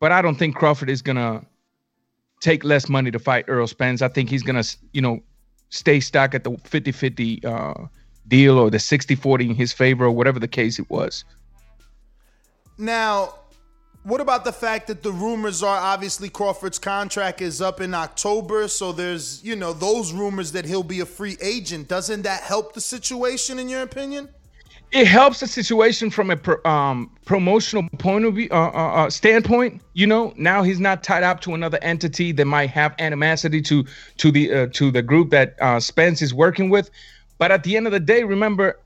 but 0.00 0.12
I 0.12 0.22
don't 0.22 0.36
think 0.36 0.56
Crawford 0.56 0.90
is 0.90 1.02
gonna 1.02 1.44
take 2.40 2.64
less 2.64 2.88
money 2.88 3.10
to 3.10 3.18
fight 3.18 3.46
Earl 3.48 3.66
Spence. 3.66 4.02
I 4.02 4.08
think 4.08 4.28
he's 4.28 4.42
gonna, 4.42 4.64
you 4.92 5.00
know, 5.00 5.20
stay 5.70 6.00
stuck 6.00 6.34
at 6.34 6.44
the 6.44 6.50
50-50 6.50 7.44
uh, 7.44 7.86
deal 8.28 8.58
or 8.58 8.70
the 8.70 8.78
60-40 8.78 9.50
in 9.50 9.54
his 9.54 9.72
favor 9.72 10.04
or 10.04 10.10
whatever 10.10 10.38
the 10.38 10.48
case 10.48 10.78
it 10.78 10.88
was. 10.90 11.24
Now, 12.78 13.34
what 14.06 14.20
about 14.20 14.44
the 14.44 14.52
fact 14.52 14.86
that 14.86 15.02
the 15.02 15.10
rumors 15.10 15.64
are 15.64 15.76
obviously 15.76 16.28
Crawford's 16.28 16.78
contract 16.78 17.42
is 17.42 17.60
up 17.60 17.80
in 17.80 17.92
October, 17.92 18.68
so 18.68 18.92
there's, 18.92 19.42
you 19.42 19.56
know, 19.56 19.72
those 19.72 20.12
rumors 20.12 20.52
that 20.52 20.64
he'll 20.64 20.84
be 20.84 21.00
a 21.00 21.06
free 21.06 21.36
agent. 21.40 21.88
Doesn't 21.88 22.22
that 22.22 22.42
help 22.42 22.72
the 22.72 22.80
situation 22.80 23.58
in 23.58 23.68
your 23.68 23.82
opinion? 23.82 24.28
It 24.92 25.08
helps 25.08 25.40
the 25.40 25.48
situation 25.48 26.10
from 26.10 26.30
a 26.30 26.36
pro, 26.36 26.62
um, 26.64 27.10
promotional 27.24 27.88
point 27.98 28.24
of 28.24 28.36
view, 28.36 28.46
uh, 28.52 28.70
uh, 28.72 28.92
uh, 28.94 29.10
standpoint. 29.10 29.82
You 29.94 30.06
know, 30.06 30.32
now 30.36 30.62
he's 30.62 30.78
not 30.78 31.02
tied 31.02 31.24
up 31.24 31.40
to 31.40 31.54
another 31.54 31.80
entity 31.82 32.30
that 32.30 32.44
might 32.44 32.70
have 32.70 32.94
animosity 33.00 33.60
to 33.62 33.84
to 34.18 34.30
the 34.30 34.52
uh, 34.52 34.66
to 34.74 34.92
the 34.92 35.02
group 35.02 35.30
that 35.30 35.56
uh, 35.60 35.80
Spence 35.80 36.22
is 36.22 36.32
working 36.32 36.70
with. 36.70 36.90
But 37.38 37.50
at 37.50 37.64
the 37.64 37.76
end 37.76 37.86
of 37.86 37.92
the 37.92 37.98
day, 37.98 38.22
remember, 38.22 38.78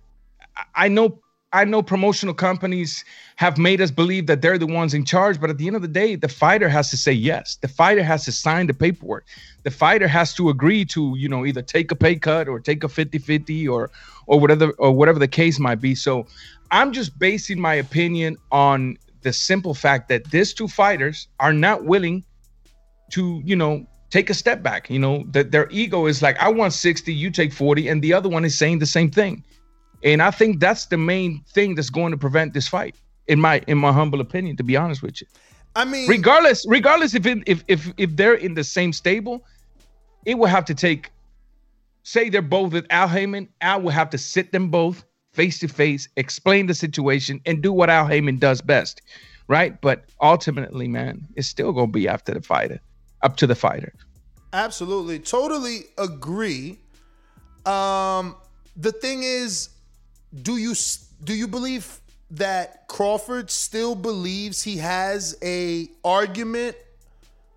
I- 0.57 0.87
I 0.87 0.89
know 0.89 1.21
I 1.53 1.65
know 1.65 1.83
promotional 1.83 2.35
companies 2.35 3.05
have 3.41 3.57
made 3.57 3.81
us 3.81 3.91
believe 3.91 4.27
that 4.27 4.43
they're 4.43 4.59
the 4.59 4.67
ones 4.67 4.93
in 4.93 5.03
charge, 5.03 5.41
but 5.41 5.49
at 5.49 5.57
the 5.57 5.67
end 5.67 5.75
of 5.75 5.81
the 5.81 5.89
day, 5.89 6.15
the 6.15 6.29
fighter 6.29 6.69
has 6.69 6.91
to 6.91 6.97
say 6.99 7.11
yes. 7.11 7.57
The 7.57 7.69
fighter 7.69 8.03
has 8.03 8.27
to 8.27 8.33
sign 8.33 8.67
the 8.67 8.75
paperwork. 8.75 9.25
The 9.63 9.71
fighter 9.71 10.07
has 10.07 10.35
to 10.35 10.51
agree 10.51 10.85
to, 10.85 11.15
you 11.17 11.27
know, 11.27 11.47
either 11.47 11.63
take 11.63 11.91
a 11.91 11.95
pay 11.97 12.17
cut 12.17 12.49
or 12.49 12.61
take 12.61 12.85
a 12.85 12.87
50-50 12.87 13.67
or 13.71 13.91
or 14.27 14.39
whatever 14.39 14.73
or 14.73 14.93
whatever 14.93 15.19
the 15.19 15.27
case 15.27 15.59
might 15.59 15.81
be. 15.81 15.95
So 15.95 16.27
I'm 16.71 16.93
just 16.93 17.19
basing 17.19 17.59
my 17.59 17.75
opinion 17.75 18.37
on 18.53 18.99
the 19.23 19.33
simple 19.33 19.73
fact 19.73 20.11
that 20.11 20.31
these 20.31 20.53
two 20.53 20.69
fighters 20.69 21.27
are 21.41 21.55
not 21.55 21.85
willing 21.85 22.23
to, 23.13 23.41
you 23.43 23.57
know, 23.57 23.87
take 24.11 24.29
a 24.29 24.35
step 24.35 24.63
back. 24.63 24.91
You 24.91 24.99
know, 24.99 25.25
that 25.31 25.51
their 25.51 25.67
ego 25.71 26.05
is 26.05 26.21
like, 26.21 26.39
I 26.39 26.51
want 26.51 26.75
60, 26.75 27.13
you 27.13 27.31
take 27.31 27.55
40, 27.55 27.89
and 27.89 28.03
the 28.03 28.13
other 28.13 28.29
one 28.29 28.45
is 28.45 28.57
saying 28.57 28.81
the 28.81 28.87
same 28.87 29.11
thing. 29.11 29.43
And 30.05 30.23
I 30.23 30.31
think 30.31 30.61
that's 30.61 30.87
the 30.87 30.99
main 30.99 31.43
thing 31.55 31.75
that's 31.75 31.91
going 31.91 32.13
to 32.13 32.19
prevent 32.19 32.55
this 32.55 32.69
fight, 32.69 32.95
in 33.31 33.41
my 33.41 33.63
in 33.69 33.79
my 33.79 33.93
humble 33.93 34.21
opinion, 34.21 34.57
to 34.57 34.65
be 34.65 34.77
honest 34.77 35.03
with 35.03 35.21
you. 35.21 35.27
I 35.77 35.85
mean, 35.85 36.09
regardless, 36.09 36.67
regardless 36.69 37.15
if 37.15 37.25
it, 37.25 37.39
if 37.47 37.65
if 37.69 37.93
if 37.97 38.17
they're 38.17 38.35
in 38.35 38.55
the 38.55 38.65
same 38.65 38.93
stable, 38.93 39.45
it 40.27 40.37
will 40.37 40.49
have 40.49 40.65
to 40.67 40.75
take. 40.75 41.11
Say 42.03 42.29
they're 42.29 42.43
both 42.43 42.73
with 42.73 42.87
Al 42.91 43.09
Haymon, 43.09 43.49
Al 43.61 43.83
will 43.83 43.91
have 43.91 44.11
to 44.11 44.19
sit 44.19 44.53
them 44.53 44.69
both 44.71 45.05
face 45.33 45.59
to 45.61 45.69
face, 45.69 46.09
explain 46.17 46.67
the 46.67 46.75
situation, 46.75 47.41
and 47.47 47.63
do 47.63 47.73
what 47.73 47.89
Al 47.89 48.07
Haymon 48.07 48.39
does 48.39 48.61
best, 48.61 49.03
right? 49.49 49.81
But 49.81 50.07
ultimately, 50.21 50.89
man, 50.89 51.29
it's 51.37 51.47
still 51.47 51.73
gonna 51.73 51.93
be 51.93 52.09
after 52.09 52.35
the 52.35 52.43
fighter, 52.43 52.81
up 53.23 53.37
to 53.37 53.47
the 53.47 53.55
fighter. 53.55 53.93
Absolutely. 54.53 55.21
Totally 55.21 55.85
agree. 55.99 56.79
Um 57.65 58.35
the 58.77 58.93
thing 58.93 59.23
is 59.23 59.69
do 60.43 60.57
you 60.57 60.75
do 61.23 61.35
you 61.35 61.47
believe 61.47 62.01
that 62.33 62.87
Crawford 62.89 63.51
still 63.51 63.95
believes 63.95 64.63
he 64.63 64.79
has 64.79 65.37
a 65.43 65.89
argument 66.05 66.77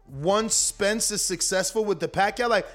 once 0.08 0.54
Spence 0.56 1.12
is 1.12 1.22
successful 1.22 1.86
with 1.86 2.00
the 2.00 2.08
Pacquiao 2.08 2.50
like 2.50 2.68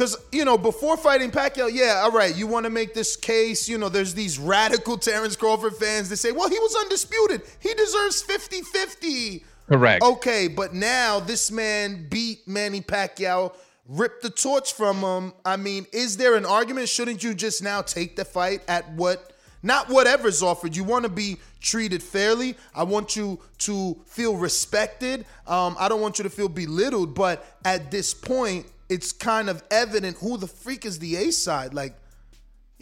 Cause 0.00 0.16
you 0.32 0.46
know 0.46 0.56
before 0.56 0.96
fighting 0.96 1.30
Pacquiao, 1.30 1.68
yeah, 1.70 2.00
all 2.04 2.10
right, 2.10 2.34
you 2.34 2.46
want 2.46 2.64
to 2.64 2.70
make 2.70 2.94
this 2.94 3.16
case. 3.16 3.68
You 3.68 3.76
know, 3.76 3.90
there's 3.90 4.14
these 4.14 4.38
radical 4.38 4.96
Terrence 4.96 5.36
Crawford 5.36 5.76
fans 5.76 6.08
that 6.08 6.16
say, 6.16 6.32
well, 6.32 6.48
he 6.48 6.58
was 6.58 6.74
undisputed. 6.74 7.42
He 7.58 7.74
deserves 7.74 8.22
50-50. 8.22 9.44
Correct. 9.68 10.02
Okay, 10.02 10.48
but 10.48 10.72
now 10.72 11.20
this 11.20 11.50
man 11.50 12.06
beat 12.08 12.48
Manny 12.48 12.80
Pacquiao, 12.80 13.52
ripped 13.86 14.22
the 14.22 14.30
torch 14.30 14.72
from 14.72 15.00
him. 15.00 15.34
I 15.44 15.58
mean, 15.58 15.86
is 15.92 16.16
there 16.16 16.34
an 16.34 16.46
argument? 16.46 16.88
Shouldn't 16.88 17.22
you 17.22 17.34
just 17.34 17.62
now 17.62 17.82
take 17.82 18.16
the 18.16 18.24
fight 18.24 18.62
at 18.68 18.90
what, 18.92 19.34
not 19.62 19.88
whatever's 19.88 20.42
offered? 20.42 20.74
You 20.74 20.84
want 20.84 21.04
to 21.04 21.10
be 21.10 21.36
treated 21.60 22.02
fairly. 22.02 22.56
I 22.74 22.84
want 22.84 23.16
you 23.16 23.40
to 23.58 23.96
feel 24.06 24.36
respected. 24.36 25.26
Um, 25.46 25.76
I 25.78 25.88
don't 25.88 26.00
want 26.00 26.18
you 26.18 26.22
to 26.24 26.30
feel 26.30 26.48
belittled. 26.48 27.14
But 27.14 27.44
at 27.64 27.90
this 27.90 28.14
point, 28.14 28.66
it's 28.88 29.12
kind 29.12 29.50
of 29.50 29.62
evident 29.70 30.16
who 30.18 30.36
the 30.36 30.46
freak 30.46 30.84
is 30.84 30.98
the 30.98 31.16
A 31.16 31.30
side. 31.30 31.74
Like, 31.74 31.94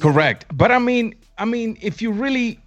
Correct. 0.00 0.46
But 0.52 0.70
I 0.70 0.78
mean, 0.78 1.14
I 1.38 1.44
mean, 1.44 1.76
if 1.80 2.00
you 2.00 2.12
really, 2.12 2.60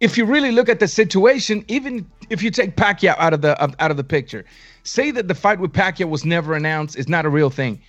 if 0.00 0.18
you 0.18 0.24
really 0.24 0.50
look 0.50 0.68
at 0.68 0.80
the 0.80 0.88
situation, 0.88 1.64
even 1.68 2.10
if 2.30 2.42
you 2.42 2.50
take 2.50 2.76
Pacquiao 2.76 3.14
out 3.18 3.32
of 3.32 3.42
the 3.42 3.60
out 3.78 3.90
of 3.90 3.96
the 3.96 4.04
picture, 4.04 4.44
say 4.82 5.12
that 5.12 5.28
the 5.28 5.34
fight 5.34 5.60
with 5.60 5.72
Pacquiao 5.72 6.08
was 6.08 6.24
never 6.24 6.54
announced, 6.54 6.96
it's 6.96 7.08
not 7.08 7.24
a 7.24 7.28
real 7.28 7.50
thing. 7.50 7.80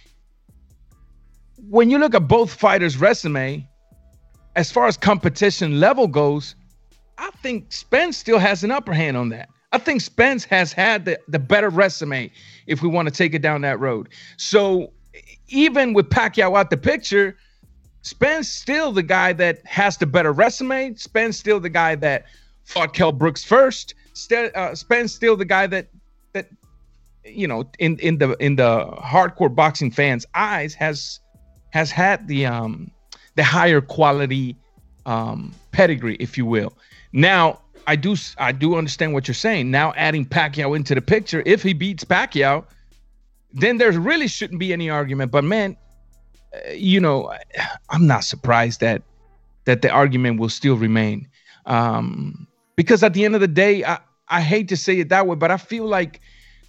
When 1.70 1.90
you 1.90 1.98
look 1.98 2.14
at 2.14 2.28
both 2.28 2.54
fighters' 2.54 2.98
resume, 2.98 3.68
as 4.56 4.72
far 4.72 4.88
as 4.88 4.98
competition 4.98 5.80
level 5.80 6.08
goes, 6.08 6.56
I 7.18 7.30
think 7.42 7.72
Spence 7.72 8.18
still 8.18 8.40
has 8.40 8.64
an 8.64 8.72
upper 8.72 8.94
hand 8.94 9.18
on 9.18 9.30
that. 9.30 9.50
I 9.72 9.80
think 9.80 10.02
Spence 10.02 10.44
has 10.46 10.72
had 10.72 11.06
the, 11.06 11.20
the 11.28 11.40
better 11.40 11.70
resume 11.70 12.32
if 12.68 12.82
we 12.82 12.90
want 12.90 13.08
to 13.08 13.14
take 13.14 13.34
it 13.34 13.42
down 13.42 13.62
that 13.62 13.80
road. 13.80 14.10
So 14.38 14.92
even 15.48 15.94
with 15.94 16.10
Pacquiao 16.10 16.58
out 16.58 16.70
the 16.70 16.78
picture, 16.78 17.36
Spence 18.04 18.50
still 18.50 18.92
the 18.92 19.04
guy 19.04 19.34
that 19.34 19.66
has 19.66 19.98
the 19.98 20.06
better 20.06 20.32
resume. 20.32 20.94
Spence 20.96 21.38
still 21.38 21.60
the 21.60 21.70
guy 21.70 21.96
that 21.96 22.26
fought 22.66 22.94
Kell 22.94 23.12
Brooks 23.12 23.44
first. 23.44 23.96
Still, 24.14 24.52
uh, 24.54 24.76
Spence 24.76 25.14
still 25.14 25.36
the 25.36 25.46
guy 25.46 25.68
that 25.68 25.88
that 26.34 26.50
you 27.24 27.48
know 27.48 27.70
in 27.80 27.98
in 28.00 28.18
the 28.18 28.36
in 28.44 28.58
the 28.58 28.86
hardcore 29.02 29.54
boxing 29.54 29.90
fans' 29.90 30.26
eyes 30.36 30.74
has 30.74 31.20
has 31.72 31.90
had 31.90 32.28
the 32.28 32.46
um 32.46 32.92
the 33.36 33.44
higher 33.44 33.82
quality 33.82 34.56
um 35.06 35.54
pedigree, 35.72 36.16
if 36.20 36.38
you 36.38 36.46
will. 36.46 36.74
Now 37.12 37.60
I 37.88 37.96
do 37.96 38.16
I 38.38 38.52
do 38.52 38.76
understand 38.76 39.14
what 39.14 39.28
you're 39.28 39.36
saying. 39.36 39.72
Now 39.72 39.94
adding 39.96 40.26
Pacquiao 40.26 40.76
into 40.76 40.96
the 40.96 41.02
picture, 41.02 41.44
if 41.46 41.64
he 41.64 41.74
beats 41.74 42.04
Pacquiao, 42.04 42.66
then 43.52 43.78
there 43.78 43.92
really 43.92 44.28
shouldn't 44.28 44.60
be 44.60 44.74
any 44.74 44.90
argument. 44.90 45.32
But 45.32 45.44
man, 45.44 45.76
uh, 46.54 46.72
you 46.72 47.00
know, 47.00 47.34
I'm 47.90 48.08
not 48.08 48.24
surprised 48.24 48.80
that 48.80 49.02
that 49.66 49.82
the 49.82 49.90
argument 49.90 50.40
will 50.40 50.50
still 50.50 50.76
remain, 50.76 51.28
um, 51.66 52.48
because 52.76 53.04
at 53.04 53.14
the 53.14 53.26
end 53.26 53.36
of 53.36 53.42
the 53.42 53.48
day, 53.48 53.84
I 53.84 54.00
I 54.30 54.42
hate 54.42 54.68
to 54.70 54.78
say 54.78 55.00
it 55.00 55.10
that 55.10 55.28
way, 55.28 55.36
but 55.36 55.52
I 55.52 55.58
feel 55.58 55.86
like 55.86 56.22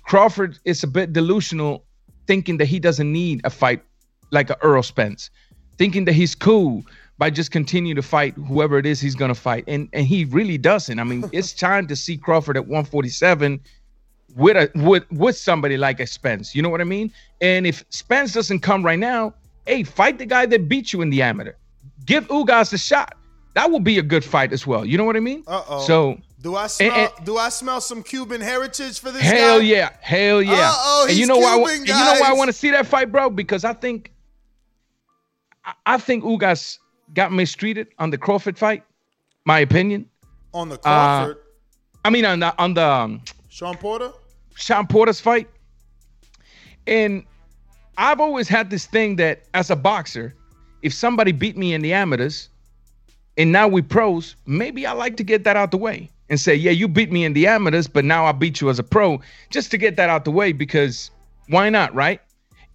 Crawford 0.02 0.58
is 0.64 0.82
a 0.82 0.86
bit 0.86 1.12
delusional 1.12 1.84
thinking 2.26 2.58
that 2.58 2.66
he 2.66 2.78
doesn't 2.78 3.10
need 3.10 3.40
a 3.44 3.50
fight 3.50 3.82
like 4.30 4.50
a 4.50 4.56
Earl 4.62 4.82
Spence, 4.82 5.30
thinking 5.78 6.04
that 6.06 6.12
he's 6.12 6.34
cool 6.34 6.84
by 7.18 7.30
just 7.30 7.50
continue 7.50 7.94
to 7.94 8.02
fight 8.02 8.34
whoever 8.34 8.78
it 8.78 8.86
is 8.86 9.00
he's 9.00 9.14
gonna 9.14 9.34
fight, 9.34 9.64
and 9.68 9.88
and 9.92 10.06
he 10.06 10.24
really 10.26 10.58
doesn't. 10.58 10.98
I 10.98 11.04
mean, 11.04 11.28
it's 11.32 11.52
time 11.52 11.86
to 11.88 11.96
see 11.96 12.16
Crawford 12.16 12.56
at 12.56 12.66
147 12.66 13.60
with 14.36 14.56
a 14.56 14.70
with 14.80 15.10
with 15.10 15.36
somebody 15.36 15.76
like 15.76 16.00
a 16.00 16.06
Spence. 16.06 16.54
You 16.54 16.62
know 16.62 16.68
what 16.68 16.80
I 16.80 16.84
mean? 16.84 17.12
And 17.40 17.66
if 17.66 17.84
Spence 17.90 18.32
doesn't 18.32 18.60
come 18.60 18.84
right 18.84 18.98
now, 18.98 19.34
hey, 19.66 19.82
fight 19.84 20.18
the 20.18 20.26
guy 20.26 20.46
that 20.46 20.68
beat 20.68 20.92
you 20.92 21.02
in 21.02 21.10
the 21.10 21.22
amateur. 21.22 21.52
Give 22.04 22.26
Ugas 22.28 22.72
a 22.72 22.78
shot. 22.78 23.16
That 23.54 23.70
will 23.70 23.80
be 23.80 23.98
a 23.98 24.02
good 24.02 24.24
fight 24.24 24.52
as 24.52 24.66
well. 24.66 24.84
You 24.84 24.98
know 24.98 25.04
what 25.04 25.16
I 25.16 25.20
mean? 25.20 25.44
Uh 25.46 25.62
oh. 25.68 25.86
So 25.86 26.18
do 26.44 26.56
I 26.56 26.66
smell? 26.66 26.92
and- 26.92 27.24
do 27.24 27.38
I 27.38 27.48
smell 27.48 27.80
some 27.80 28.02
Cuban 28.02 28.40
heritage 28.40 29.00
for 29.00 29.10
this 29.10 29.22
hell 29.22 29.60
guy? 29.60 29.64
yeah, 29.64 29.90
hell 30.00 30.42
yeah. 30.42 31.04
And 31.08 31.16
you 31.16 31.26
know 31.26 31.38
why? 31.38 31.54
I 31.54 31.72
you 31.72 31.86
know 31.86 32.16
why 32.20 32.28
I 32.28 32.34
want 32.34 32.48
to 32.48 32.52
see 32.52 32.70
that 32.72 32.86
fight, 32.86 33.10
bro? 33.10 33.30
Because 33.30 33.64
I 33.64 33.72
think, 33.72 34.12
I, 35.86 35.98
think 35.98 36.24
Ugas 36.24 36.78
got 37.14 37.32
mistreated 37.32 37.88
on 37.98 38.10
the 38.10 38.18
Crawford 38.18 38.58
fight. 38.58 38.82
My 39.44 39.60
opinion. 39.60 40.08
On 40.52 40.68
the 40.68 40.76
Uh, 40.76 40.78
Crawford, 40.80 41.38
I 42.04 42.10
mean, 42.10 42.24
on 42.24 42.40
the 42.40 42.54
on 42.58 42.74
the 42.74 42.86
um, 42.86 43.22
Sean 43.48 43.76
Porter. 43.76 44.12
Sean 44.54 44.86
Porter's 44.86 45.20
fight. 45.20 45.48
And 46.86 47.24
I've 47.96 48.20
always 48.20 48.48
had 48.48 48.70
this 48.70 48.86
thing 48.86 49.16
that 49.16 49.44
as 49.54 49.70
a 49.70 49.76
boxer, 49.76 50.34
if 50.82 50.92
somebody 50.92 51.32
beat 51.32 51.56
me 51.56 51.72
in 51.72 51.82
the 51.82 51.92
amateurs 51.92 52.48
and 53.38 53.52
now 53.52 53.68
we 53.68 53.82
pros, 53.82 54.36
maybe 54.46 54.86
I 54.86 54.92
like 54.92 55.16
to 55.16 55.24
get 55.24 55.44
that 55.44 55.56
out 55.56 55.70
the 55.70 55.78
way 55.78 56.10
and 56.28 56.40
say, 56.40 56.54
yeah, 56.54 56.70
you 56.70 56.88
beat 56.88 57.10
me 57.10 57.24
in 57.24 57.32
the 57.32 57.46
amateurs, 57.46 57.88
but 57.88 58.04
now 58.04 58.26
I 58.26 58.32
beat 58.32 58.60
you 58.60 58.70
as 58.70 58.78
a 58.78 58.82
pro 58.82 59.20
just 59.50 59.70
to 59.70 59.78
get 59.78 59.96
that 59.96 60.08
out 60.08 60.24
the 60.24 60.30
way 60.30 60.52
because 60.52 61.10
why 61.48 61.70
not, 61.70 61.94
right? 61.94 62.20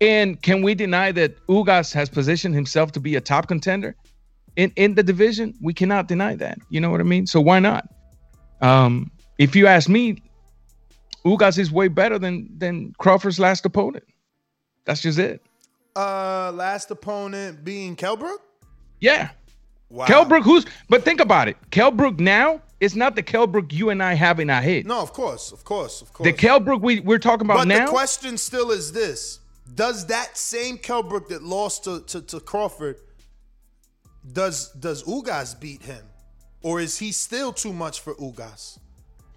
And 0.02 0.42
can 0.42 0.62
we 0.62 0.76
deny 0.76 1.12
that 1.12 1.46
Ugas 1.48 1.94
has 1.94 2.10
positioned 2.10 2.56
himself 2.56 2.92
to 2.94 3.00
be 3.00 3.16
a 3.16 3.22
top 3.22 3.48
contender 3.48 3.96
in, 4.56 4.72
in 4.76 4.96
the 4.96 5.04
division? 5.04 5.54
We 5.62 5.74
cannot 5.74 6.08
deny 6.08 6.36
that. 6.36 6.58
You 6.70 6.80
know 6.80 6.90
what 6.90 7.02
I 7.02 7.04
mean? 7.04 7.28
So 7.28 7.42
why 7.42 7.60
not? 7.60 7.90
Um, 8.62 9.12
if 9.38 9.56
you 9.56 9.68
ask 9.68 9.90
me, 9.90 10.22
Ugas 11.26 11.58
is 11.58 11.72
way 11.72 11.90
better 11.90 12.18
than 12.18 12.50
than 12.58 12.94
Crawford's 12.98 13.40
last 13.40 13.66
opponent. 13.66 14.06
That's 14.86 15.02
just 15.02 15.20
it. 15.20 15.42
Uh, 15.96 16.52
last 16.54 16.92
opponent 16.92 17.64
being 17.66 17.96
Kell 17.96 18.16
Brook. 18.16 18.42
Yeah. 19.02 19.30
Wow. 19.90 20.06
Kell 20.06 20.26
Brook, 20.26 20.44
who's 20.44 20.66
but 20.88 21.04
think 21.04 21.20
about 21.20 21.48
it. 21.48 21.58
Kell 21.72 21.92
Brook 21.92 22.20
now 22.20 22.62
is 22.80 22.96
not 22.96 23.16
the 23.16 23.24
Kell 23.24 23.48
Brook 23.48 23.74
you 23.74 23.90
and 23.90 24.02
I 24.02 24.14
have 24.14 24.40
in 24.40 24.50
our 24.50 24.62
head. 24.62 24.86
No, 24.86 25.02
of 25.02 25.14
course, 25.14 25.52
of 25.52 25.64
course, 25.66 26.02
of 26.02 26.14
course. 26.14 26.26
The 26.26 26.34
Kell 26.34 26.60
Brook 26.60 26.82
we, 26.82 27.00
we're 27.02 27.20
talking 27.20 27.46
about 27.46 27.58
but 27.58 27.68
now. 27.68 27.86
the 27.86 27.92
question 27.92 28.38
still 28.38 28.72
is 28.72 28.92
this: 28.92 29.39
Does 29.76 30.08
that 30.08 30.38
same 30.38 30.78
Kell 30.78 31.04
Brook 31.04 31.30
that 31.30 31.44
lost 31.44 31.84
to, 31.84 32.02
to, 32.02 32.22
to 32.22 32.40
Crawford, 32.40 32.98
does 34.34 34.72
does 34.74 35.04
Ugas 35.04 35.60
beat 35.60 35.82
him, 35.82 36.04
or 36.62 36.80
is 36.80 36.98
he 36.98 37.12
still 37.12 37.54
too 37.54 37.74
much 37.74 38.02
for 38.02 38.16
Ugas? 38.16 38.78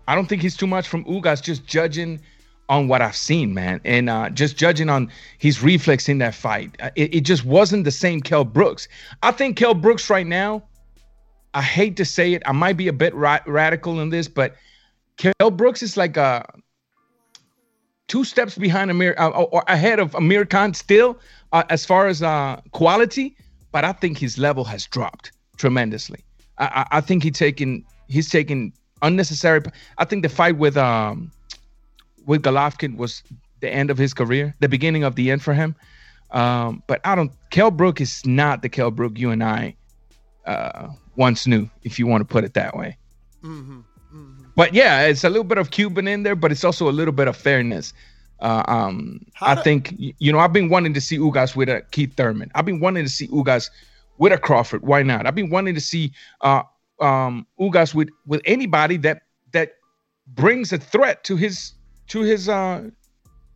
I 0.08 0.14
don't 0.14 0.28
think 0.28 0.42
he's 0.42 0.56
too 0.56 0.66
much 0.66 0.88
from 0.88 1.04
Ugas, 1.04 1.42
just 1.42 1.66
judging 1.66 2.20
on 2.68 2.88
what 2.88 3.02
I've 3.02 3.16
seen, 3.16 3.52
man, 3.54 3.80
and 3.84 4.08
uh, 4.08 4.30
just 4.30 4.56
judging 4.56 4.88
on 4.88 5.10
his 5.38 5.62
reflex 5.62 6.08
in 6.08 6.18
that 6.18 6.34
fight. 6.34 6.74
Uh, 6.80 6.90
It, 6.96 7.14
it 7.14 7.20
just 7.20 7.44
wasn't 7.44 7.84
the 7.84 7.90
same 7.90 8.20
Kell 8.20 8.44
Brooks. 8.44 8.88
I 9.22 9.32
think 9.32 9.56
Kell 9.56 9.74
Brooks 9.74 10.08
right 10.10 10.26
now. 10.26 10.64
I 11.54 11.60
hate 11.60 11.96
to 11.98 12.04
say 12.04 12.32
it, 12.32 12.42
I 12.46 12.52
might 12.52 12.78
be 12.78 12.88
a 12.88 12.92
bit 12.94 13.14
ra- 13.14 13.40
radical 13.46 14.00
in 14.00 14.08
this, 14.08 14.26
but 14.26 14.56
Kell 15.18 15.50
Brooks 15.50 15.82
is 15.82 15.98
like 15.98 16.16
a 16.16 16.44
two 18.08 18.24
steps 18.24 18.56
behind 18.58 18.90
Amir 18.90 19.14
uh, 19.18 19.30
or 19.30 19.64
ahead 19.68 19.98
of 19.98 20.14
Amir 20.14 20.44
Khan 20.44 20.74
still 20.74 21.18
uh, 21.52 21.64
as 21.70 21.84
far 21.84 22.06
as 22.06 22.22
uh, 22.22 22.60
quality, 22.72 23.36
but 23.70 23.84
I 23.84 23.92
think 23.92 24.18
his 24.18 24.38
level 24.38 24.64
has 24.64 24.86
dropped 24.86 25.32
tremendously. 25.56 26.24
I, 26.58 26.86
I, 26.90 27.00
think 27.00 27.22
he 27.22 27.30
taken 27.30 27.84
he's 28.08 28.28
taken 28.28 28.72
unnecessary. 29.00 29.62
I 29.98 30.04
think 30.04 30.22
the 30.22 30.28
fight 30.28 30.58
with 30.58 30.76
um 30.76 31.32
with 32.26 32.42
Golovkin 32.42 32.96
was 32.96 33.22
the 33.60 33.70
end 33.70 33.90
of 33.90 33.98
his 33.98 34.12
career, 34.12 34.54
the 34.60 34.68
beginning 34.68 35.04
of 35.04 35.16
the 35.16 35.30
end 35.30 35.42
for 35.42 35.54
him. 35.54 35.74
Um, 36.30 36.82
but 36.86 37.00
I 37.04 37.14
don't. 37.14 37.32
Kell 37.50 37.70
Brook 37.70 38.00
is 38.00 38.24
not 38.24 38.62
the 38.62 38.68
Kell 38.68 38.90
Brook 38.90 39.18
you 39.18 39.30
and 39.30 39.42
I 39.42 39.74
uh, 40.46 40.88
once 41.16 41.46
knew, 41.46 41.68
if 41.82 41.98
you 41.98 42.06
want 42.06 42.22
to 42.22 42.24
put 42.24 42.44
it 42.44 42.54
that 42.54 42.76
way. 42.76 42.96
But 44.54 44.74
yeah, 44.74 45.06
it's 45.06 45.24
a 45.24 45.30
little 45.30 45.44
bit 45.44 45.58
of 45.58 45.70
Cuban 45.70 46.06
in 46.08 46.22
there, 46.22 46.36
but 46.36 46.52
it's 46.52 46.64
also 46.64 46.88
a 46.88 46.92
little 46.92 47.12
bit 47.12 47.28
of 47.28 47.36
fairness. 47.36 47.94
Uh, 48.40 48.64
um, 48.66 49.24
I 49.40 49.54
think 49.54 49.94
you 49.96 50.32
know 50.32 50.40
I've 50.40 50.52
been 50.52 50.68
wanting 50.68 50.94
to 50.94 51.00
see 51.00 51.16
Ugas 51.16 51.54
with 51.54 51.68
a 51.68 51.82
Keith 51.92 52.14
Thurman. 52.16 52.50
I've 52.54 52.64
been 52.64 52.80
wanting 52.80 53.04
to 53.04 53.10
see 53.10 53.28
Ugas 53.28 53.70
with 54.18 54.32
a 54.32 54.38
Crawford. 54.38 54.82
Why 54.82 55.02
not? 55.02 55.26
I've 55.26 55.34
been 55.34 55.50
wanting 55.50 55.74
to 55.74 55.80
see 55.80 56.12
uh, 56.40 56.62
um, 57.00 57.46
Ugas 57.60 57.94
with 57.94 58.10
with 58.26 58.42
anybody 58.44 58.96
that 58.98 59.22
that 59.52 59.74
brings 60.26 60.72
a 60.72 60.78
threat 60.78 61.22
to 61.24 61.36
his 61.36 61.72
to 62.08 62.22
his 62.22 62.48
uh, 62.48 62.82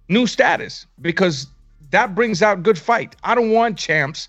new 0.08 0.26
status 0.26 0.86
because 1.00 1.48
that 1.90 2.14
brings 2.14 2.40
out 2.40 2.62
good 2.62 2.78
fight. 2.78 3.16
I 3.24 3.34
don't 3.34 3.50
want 3.50 3.76
champs. 3.76 4.28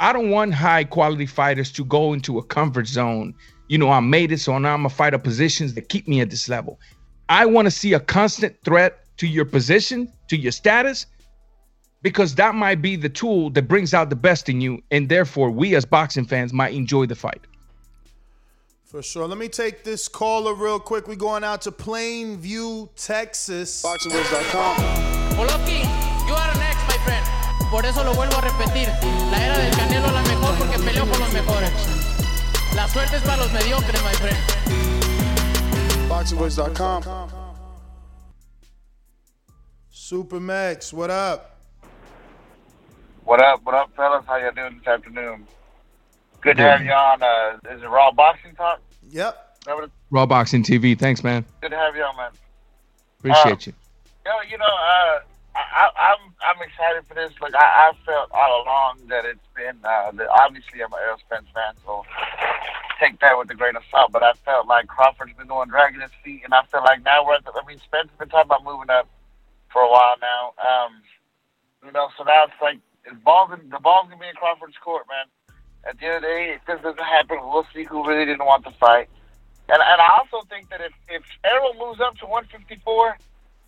I 0.00 0.12
don't 0.12 0.30
want 0.30 0.54
high 0.54 0.84
quality 0.84 1.26
fighters 1.26 1.72
to 1.72 1.84
go 1.84 2.12
into 2.12 2.38
a 2.38 2.42
comfort 2.42 2.86
zone. 2.86 3.34
You 3.68 3.78
know, 3.78 3.90
I 3.90 4.00
made 4.00 4.32
it, 4.32 4.40
so 4.40 4.56
now 4.58 4.74
I'm 4.74 4.80
gonna 4.80 4.90
fight 4.90 5.14
at 5.14 5.22
positions 5.22 5.74
that 5.74 5.88
keep 5.88 6.08
me 6.08 6.20
at 6.20 6.30
this 6.30 6.48
level. 6.48 6.80
I 7.28 7.46
want 7.46 7.66
to 7.66 7.70
see 7.70 7.92
a 7.92 8.00
constant 8.00 8.56
threat 8.64 9.00
to 9.18 9.26
your 9.26 9.44
position, 9.44 10.10
to 10.28 10.36
your 10.36 10.52
status, 10.52 11.06
because 12.02 12.34
that 12.36 12.54
might 12.54 12.80
be 12.80 12.96
the 12.96 13.08
tool 13.08 13.50
that 13.50 13.68
brings 13.68 13.92
out 13.92 14.08
the 14.08 14.16
best 14.16 14.48
in 14.48 14.60
you, 14.60 14.82
and 14.90 15.08
therefore 15.08 15.50
we 15.50 15.74
as 15.76 15.84
boxing 15.84 16.24
fans 16.24 16.52
might 16.52 16.72
enjoy 16.72 17.06
the 17.06 17.14
fight. 17.14 17.40
For 18.84 19.02
sure. 19.02 19.28
Let 19.28 19.36
me 19.36 19.48
take 19.48 19.84
this 19.84 20.08
caller 20.08 20.54
real 20.54 20.80
quick. 20.80 21.08
We're 21.08 21.16
going 21.16 21.44
out 21.44 21.60
to 21.62 21.70
Plainview, 21.70 22.88
Texas. 22.96 23.82
BoxingWords.com. 23.82 24.76
Poloski, 25.36 25.84
you 26.26 26.32
are 26.32 26.54
next, 26.56 26.88
my 26.88 26.96
friend. 27.04 27.26
Por 27.70 27.84
eso 27.84 28.02
lo 28.02 28.14
vuelvo 28.14 28.38
a 28.38 28.40
repetir. 28.40 28.88
La 29.30 29.44
era 29.44 29.58
del 29.58 29.76
Canelo 29.76 30.06
es 30.06 30.12
la 30.14 30.22
mejor 30.22 30.54
porque 30.56 30.78
peleó 30.78 31.06
con 31.06 31.20
los 31.20 31.32
mejores. 31.34 31.97
La 32.78 32.86
suerte 32.86 33.16
es 33.16 33.22
para 33.22 33.38
los 33.38 33.52
mediocres, 33.52 34.00
my 34.04 34.14
friend. 34.14 34.36
BoxingWords.com. 36.08 37.02
Supermax, 39.90 40.92
what 40.92 41.10
up? 41.10 41.58
What 43.24 43.40
up? 43.42 43.64
What 43.64 43.74
up, 43.74 43.90
fellas? 43.96 44.24
How 44.28 44.36
y'all 44.36 44.52
doing 44.52 44.78
this 44.78 44.86
afternoon? 44.86 45.44
Good 46.40 46.56
to 46.58 46.62
have 46.62 46.84
you 46.84 46.92
on. 46.92 47.20
Uh, 47.20 47.58
is 47.74 47.82
it 47.82 47.88
Raw 47.88 48.12
Boxing 48.12 48.54
Talk? 48.54 48.80
Yep. 49.10 49.56
Is 49.58 49.66
that 49.66 49.74
what 49.74 49.84
it- 49.84 49.90
Raw 50.12 50.26
Boxing 50.26 50.62
TV, 50.62 50.94
thanks, 50.96 51.24
man. 51.24 51.44
Good 51.60 51.72
to 51.72 51.76
have 51.76 51.96
you 51.96 52.04
on, 52.04 52.16
man. 52.16 52.30
Appreciate 53.18 53.66
you. 53.66 53.72
Yo, 54.24 54.30
you 54.48 54.56
know, 54.56 54.64
uh, 54.64 55.18
I, 55.58 55.90
I, 55.90 56.14
I'm 56.14 56.22
I'm 56.38 56.62
excited 56.62 57.02
for 57.06 57.14
this. 57.14 57.32
Like 57.40 57.54
I, 57.54 57.90
I 57.90 57.92
felt 58.06 58.30
all 58.30 58.62
along 58.62 59.08
that 59.08 59.24
it's 59.24 59.46
been. 59.56 59.78
Uh, 59.82 60.12
that 60.12 60.28
obviously, 60.30 60.82
I'm 60.82 60.92
an 60.92 61.00
Errol 61.02 61.18
Spence 61.18 61.46
fan, 61.54 61.74
so 61.84 62.04
take 63.00 63.18
that 63.20 63.38
with 63.38 63.50
a 63.50 63.54
grain 63.54 63.74
of 63.74 63.82
salt. 63.90 64.12
But 64.12 64.22
I 64.22 64.32
felt 64.44 64.66
like 64.66 64.86
Crawford's 64.86 65.34
been 65.34 65.48
doing 65.48 65.68
dragging 65.68 66.00
his 66.00 66.14
feet, 66.22 66.42
and 66.44 66.54
I 66.54 66.62
feel 66.70 66.82
like 66.82 67.02
now 67.02 67.26
we're. 67.26 67.34
At 67.34 67.44
the, 67.44 67.50
I 67.50 67.66
mean, 67.66 67.78
Spence 67.82 68.10
has 68.10 68.18
been 68.18 68.28
talking 68.28 68.46
about 68.46 68.64
moving 68.64 68.90
up 68.90 69.08
for 69.72 69.82
a 69.82 69.90
while 69.90 70.16
now. 70.22 70.54
Um, 70.62 71.02
you 71.84 71.92
know, 71.92 72.08
so 72.16 72.24
now 72.24 72.44
it's 72.44 72.60
like 72.62 72.78
it's 73.04 73.18
balls 73.24 73.50
in, 73.50 73.68
the 73.70 73.80
ball's 73.82 74.06
gonna 74.08 74.20
be 74.20 74.28
in 74.28 74.38
Crawford's 74.38 74.78
court, 74.78 75.06
man. 75.10 75.26
At 75.88 75.98
the 75.98 76.06
end 76.06 76.16
of 76.16 76.22
the 76.22 76.28
day, 76.28 76.54
if 76.54 76.62
this 76.66 76.82
doesn't 76.82 77.02
happen, 77.02 77.38
we'll 77.42 77.66
see 77.74 77.84
who 77.84 78.06
really 78.06 78.26
didn't 78.26 78.46
want 78.46 78.64
the 78.64 78.72
fight. 78.78 79.08
And 79.68 79.82
and 79.82 80.00
I 80.00 80.22
also 80.22 80.46
think 80.46 80.70
that 80.70 80.80
if 80.80 80.92
if 81.08 81.22
Errol 81.44 81.74
moves 81.74 82.00
up 82.00 82.16
to 82.18 82.26
154, 82.26 83.18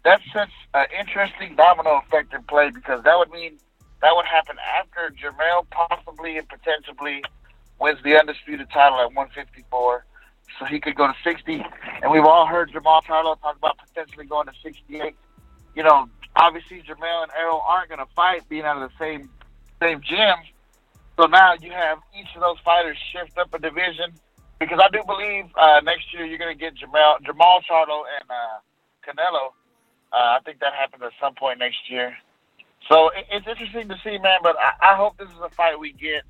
that 0.04 0.20
sets 0.32 0.52
an 0.74 0.86
interesting 0.98 1.56
domino 1.56 2.02
effect 2.06 2.32
in 2.32 2.42
play 2.44 2.70
because 2.70 3.02
that 3.04 3.18
would 3.18 3.30
mean 3.30 3.58
that 4.00 4.12
would 4.14 4.26
happen 4.26 4.56
after 4.78 5.14
Jermell 5.14 5.66
possibly 5.70 6.38
and 6.38 6.48
potentially 6.48 7.22
wins 7.80 7.98
the 8.02 8.18
undisputed 8.18 8.68
title 8.70 8.98
at 8.98 9.12
154. 9.14 10.04
So 10.58 10.64
he 10.64 10.80
could 10.80 10.94
go 10.96 11.06
to 11.06 11.14
60. 11.22 11.64
And 12.02 12.10
we've 12.10 12.24
all 12.24 12.46
heard 12.46 12.70
Jermall 12.70 13.02
Charlo 13.02 13.40
talk 13.40 13.56
about 13.56 13.78
potentially 13.78 14.26
going 14.26 14.46
to 14.46 14.52
68. 14.62 15.14
You 15.76 15.82
know, 15.82 16.08
obviously 16.36 16.82
Jermell 16.82 17.22
and 17.22 17.32
Errol 17.38 17.62
aren't 17.66 17.88
going 17.88 18.00
to 18.00 18.12
fight 18.14 18.48
being 18.48 18.62
out 18.64 18.82
of 18.82 18.90
the 18.90 18.96
same 18.98 19.30
same 19.80 20.00
gym. 20.02 20.36
So 21.18 21.26
now 21.26 21.54
you 21.60 21.70
have 21.72 21.98
each 22.18 22.28
of 22.34 22.40
those 22.40 22.58
fighters 22.64 22.96
shift 23.12 23.36
up 23.38 23.52
a 23.54 23.58
division 23.58 24.12
because 24.58 24.78
I 24.82 24.88
do 24.90 25.02
believe 25.06 25.44
uh, 25.56 25.80
next 25.84 26.12
year 26.12 26.24
you're 26.24 26.38
going 26.38 26.56
to 26.56 26.58
get 26.58 26.74
Jermall 26.74 27.20
Jermall 27.20 27.60
Charlo 27.68 28.04
and 28.18 28.28
uh, 28.30 28.58
Canelo. 29.06 29.52
Uh, 30.12 30.16
I 30.16 30.38
think 30.44 30.60
that 30.60 30.74
happens 30.74 31.02
at 31.02 31.12
some 31.20 31.34
point 31.34 31.58
next 31.58 31.90
year. 31.90 32.16
So 32.88 33.08
it, 33.10 33.26
it's 33.30 33.46
interesting 33.46 33.88
to 33.88 33.96
see, 34.02 34.18
man. 34.18 34.40
But 34.42 34.56
I, 34.58 34.92
I 34.92 34.96
hope 34.96 35.18
this 35.18 35.28
is 35.28 35.40
a 35.42 35.50
fight 35.50 35.78
we 35.78 35.92
get. 35.92 36.22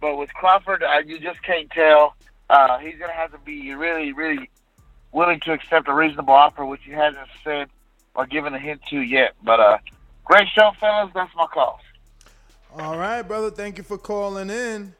But 0.00 0.16
with 0.16 0.32
Crawford, 0.34 0.82
uh, 0.82 0.98
you 1.04 1.18
just 1.18 1.42
can't 1.42 1.70
tell. 1.70 2.14
Uh, 2.48 2.78
he's 2.78 2.96
going 2.98 3.10
to 3.10 3.16
have 3.16 3.32
to 3.32 3.38
be 3.38 3.74
really, 3.74 4.12
really 4.12 4.50
willing 5.12 5.40
to 5.40 5.52
accept 5.52 5.88
a 5.88 5.94
reasonable 5.94 6.34
offer, 6.34 6.64
which 6.64 6.82
he 6.84 6.92
hasn't 6.92 7.28
said 7.42 7.68
or 8.14 8.26
given 8.26 8.54
a 8.54 8.58
hint 8.58 8.80
to 8.90 9.00
yet. 9.00 9.34
But 9.42 9.60
uh, 9.60 9.78
Great 10.26 10.48
show, 10.48 10.72
fellas. 10.80 11.12
That's 11.14 11.32
my 11.36 11.46
call. 11.46 11.80
All 12.76 12.98
right, 12.98 13.22
brother. 13.22 13.48
Thank 13.48 13.78
you 13.78 13.84
for 13.84 13.96
calling 13.96 14.50
in. 14.50 14.92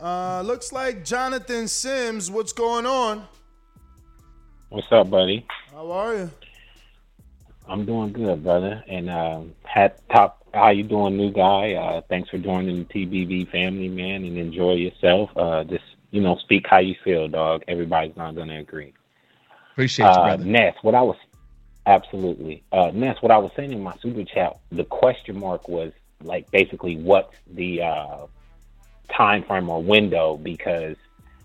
Uh, 0.00 0.40
looks 0.40 0.72
like 0.72 1.04
Jonathan 1.04 1.68
Sims. 1.68 2.30
What's 2.30 2.54
going 2.54 2.86
on? 2.86 3.28
What's 4.70 4.90
up, 4.90 5.10
buddy? 5.10 5.46
How 5.70 5.90
are 5.92 6.14
you? 6.14 6.30
I'm 7.68 7.84
doing 7.84 8.12
good, 8.12 8.42
brother. 8.42 8.82
And 8.88 9.10
um, 9.10 9.54
hat 9.64 10.00
top, 10.10 10.46
how 10.52 10.70
you 10.70 10.82
doing, 10.82 11.16
new 11.16 11.32
guy? 11.32 11.74
Uh, 11.74 12.00
thanks 12.08 12.28
for 12.30 12.38
joining 12.38 12.78
the 12.78 12.84
TBV 12.84 13.50
family, 13.50 13.88
man, 13.88 14.24
and 14.24 14.36
enjoy 14.36 14.74
yourself. 14.74 15.30
Uh, 15.36 15.64
just 15.64 15.84
you 16.10 16.20
know, 16.20 16.36
speak 16.36 16.66
how 16.68 16.78
you 16.78 16.94
feel, 17.02 17.26
dog. 17.28 17.64
Everybody's 17.66 18.16
not 18.16 18.36
gonna 18.36 18.58
agree. 18.60 18.92
Appreciate 19.72 20.04
you, 20.04 20.10
Uh, 20.10 20.22
brother. 20.24 20.44
Ness, 20.44 20.74
what 20.82 20.94
I 20.94 21.02
was 21.02 21.16
absolutely 21.86 22.62
uh, 22.72 22.90
Ness, 22.94 23.20
what 23.20 23.32
I 23.32 23.38
was 23.38 23.50
saying 23.56 23.72
in 23.72 23.82
my 23.82 23.94
super 24.00 24.24
chat, 24.24 24.58
the 24.70 24.84
question 24.84 25.38
mark 25.38 25.68
was 25.68 25.92
like 26.22 26.50
basically 26.50 26.96
what's 26.96 27.34
the 27.52 27.82
uh, 27.82 28.26
time 29.12 29.42
frame 29.42 29.68
or 29.68 29.82
window 29.82 30.36
because 30.36 30.96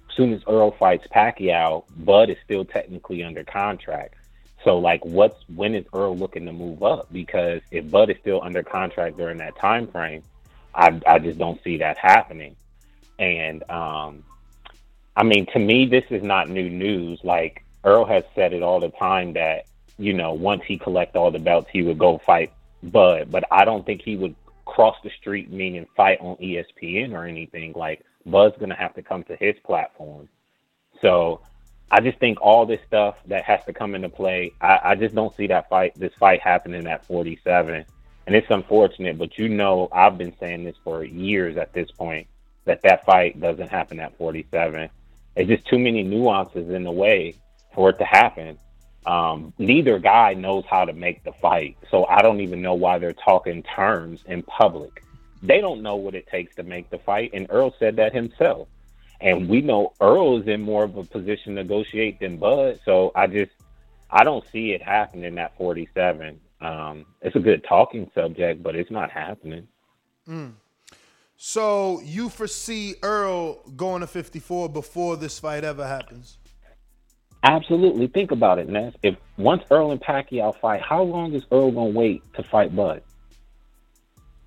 as 0.10 0.16
soon 0.16 0.34
as 0.34 0.42
Earl 0.48 0.72
fights 0.72 1.08
Pacquiao, 1.14 1.84
Bud 1.98 2.30
is 2.30 2.38
still 2.44 2.66
technically 2.66 3.24
under 3.24 3.44
contract. 3.44 4.16
So 4.64 4.78
like 4.78 5.04
what's 5.06 5.38
when 5.56 5.76
is 5.76 5.86
Earl 5.94 6.18
looking 6.18 6.46
to 6.46 6.52
move 6.52 6.84
up? 6.84 7.12
Because 7.12 7.62
if 7.72 7.90
Bud 7.90 8.10
is 8.10 8.18
still 8.22 8.42
under 8.44 8.64
contract 8.64 9.18
during 9.18 9.38
that 9.38 9.58
time 9.58 9.88
frame, 9.88 10.24
I 10.76 11.00
I 11.08 11.20
just 11.20 11.40
don't 11.40 11.62
see 11.64 11.78
that 11.78 11.98
happening. 11.98 12.56
And 13.18 13.64
um 13.70 14.24
I 15.16 15.24
mean 15.24 15.46
to 15.48 15.60
me 15.60 15.86
this 15.86 16.06
is 16.10 16.24
not 16.24 16.50
new 16.50 16.70
news. 16.70 17.20
Like 17.24 17.64
Earl 17.84 18.06
has 18.06 18.24
said 18.36 18.54
it 18.54 18.62
all 18.62 18.80
the 18.80 18.90
time 18.90 19.34
that, 19.34 19.66
you 19.98 20.14
know, 20.14 20.34
once 20.34 20.64
he 20.66 20.78
collect 20.78 21.16
all 21.16 21.32
the 21.32 21.40
belts 21.40 21.70
he 21.72 21.82
would 21.82 21.98
go 21.98 22.18
fight 22.26 22.52
Bud. 22.84 23.32
But 23.32 23.46
I 23.52 23.64
don't 23.64 23.86
think 23.86 24.02
he 24.02 24.18
would 24.18 24.36
cross 24.66 24.98
the 25.04 25.10
street 25.22 25.52
meaning 25.52 25.88
fight 25.96 26.20
on 26.20 26.36
ESPN 26.36 27.14
or 27.14 27.24
anything. 27.24 27.74
Like 27.76 28.04
Bud's 28.26 28.58
gonna 28.58 28.76
have 28.76 28.94
to 28.96 29.02
come 29.02 29.24
to 29.24 29.38
his 29.38 29.56
platform. 29.64 30.28
So 31.02 31.40
I 31.92 32.02
just 32.02 32.20
think 32.20 32.40
all 32.42 32.66
this 32.66 32.82
stuff 32.88 33.18
that 33.28 33.44
has 33.46 33.64
to 33.66 33.74
come 33.74 33.96
into 33.96 34.10
play, 34.10 34.54
I, 34.62 34.80
I 34.84 34.96
just 34.96 35.16
don't 35.16 35.36
see 35.36 35.48
that 35.48 35.70
fight, 35.70 35.96
this 35.96 36.14
fight 36.14 36.42
happening 36.42 36.86
at 36.88 37.06
47. 37.06 37.86
And 38.28 38.36
it's 38.36 38.50
unfortunate, 38.52 39.18
but 39.18 39.38
you 39.40 39.50
know, 39.50 39.90
I've 39.92 40.18
been 40.18 40.36
saying 40.40 40.64
this 40.64 40.76
for 40.84 41.04
years 41.04 41.58
at 41.58 41.74
this 41.74 41.90
point 41.90 42.28
that 42.66 42.84
that 42.84 43.04
fight 43.06 43.40
doesn't 43.40 43.70
happen 43.70 44.00
at 44.00 44.16
47. 44.18 44.90
It's 45.36 45.50
just 45.50 45.66
too 45.66 45.80
many 45.80 46.04
nuances 46.04 46.70
in 46.70 46.84
the 46.84 46.92
way 46.92 47.36
for 47.74 47.90
it 47.90 47.98
to 47.98 48.06
happen. 48.06 48.60
Um, 49.06 49.54
neither 49.58 49.98
guy 49.98 50.36
knows 50.36 50.66
how 50.70 50.86
to 50.86 50.94
make 50.94 51.24
the 51.24 51.32
fight, 51.32 51.78
so 51.90 52.06
I 52.06 52.22
don't 52.22 52.42
even 52.42 52.62
know 52.62 52.76
why 52.76 53.00
they're 53.00 53.14
talking 53.14 53.64
terms 53.64 54.22
in 54.28 54.44
public. 54.44 55.04
They 55.42 55.62
don't 55.62 55.82
know 55.82 55.96
what 55.96 56.14
it 56.14 56.28
takes 56.28 56.56
to 56.58 56.64
make 56.64 56.90
the 56.92 57.00
fight, 57.00 57.32
and 57.34 57.48
Earl 57.50 57.74
said 57.80 57.96
that 57.96 58.14
himself. 58.14 58.68
And 59.22 59.50
we 59.50 59.62
know 59.62 59.94
Earl 60.00 60.40
is 60.40 60.48
in 60.48 60.62
more 60.62 60.84
of 60.84 60.96
a 60.96 61.04
position 61.04 61.56
to 61.56 61.64
negotiate 61.64 62.20
than 62.20 62.38
Bud. 62.38 62.80
So 62.86 63.12
I 63.16 63.28
just 63.28 63.52
I 64.10 64.24
don't 64.24 64.46
see 64.52 64.72
it 64.72 64.82
happening 64.82 65.38
at 65.38 65.56
47. 65.58 66.40
Um, 66.62 67.06
it's 67.22 67.36
a 67.36 67.40
good 67.40 67.64
talking 67.64 68.10
subject, 68.16 68.64
but 68.64 68.76
it's 68.76 68.92
not 68.92 69.12
happening. 69.12 69.68
Mm. 70.28 70.54
So 71.38 72.02
you 72.02 72.30
foresee 72.30 72.96
Earl 73.02 73.62
going 73.76 74.02
to 74.02 74.08
54 74.08 74.70
before 74.70 75.16
this 75.16 75.40
fight 75.40 75.64
ever 75.64 75.88
happens? 75.88 76.38
Absolutely. 77.44 78.08
Think 78.08 78.32
about 78.32 78.60
it, 78.60 78.68
Ness. 78.68 78.94
If 79.02 79.16
once 79.38 79.64
Earl 79.72 79.92
and 79.92 80.02
Pacquiao 80.02 80.60
fight, 80.60 80.82
how 80.82 81.04
long 81.04 81.34
is 81.34 81.44
Earl 81.52 81.72
gonna 81.72 81.92
wait 81.92 82.22
to 82.34 82.44
fight 82.44 82.76
Bud? 82.76 83.02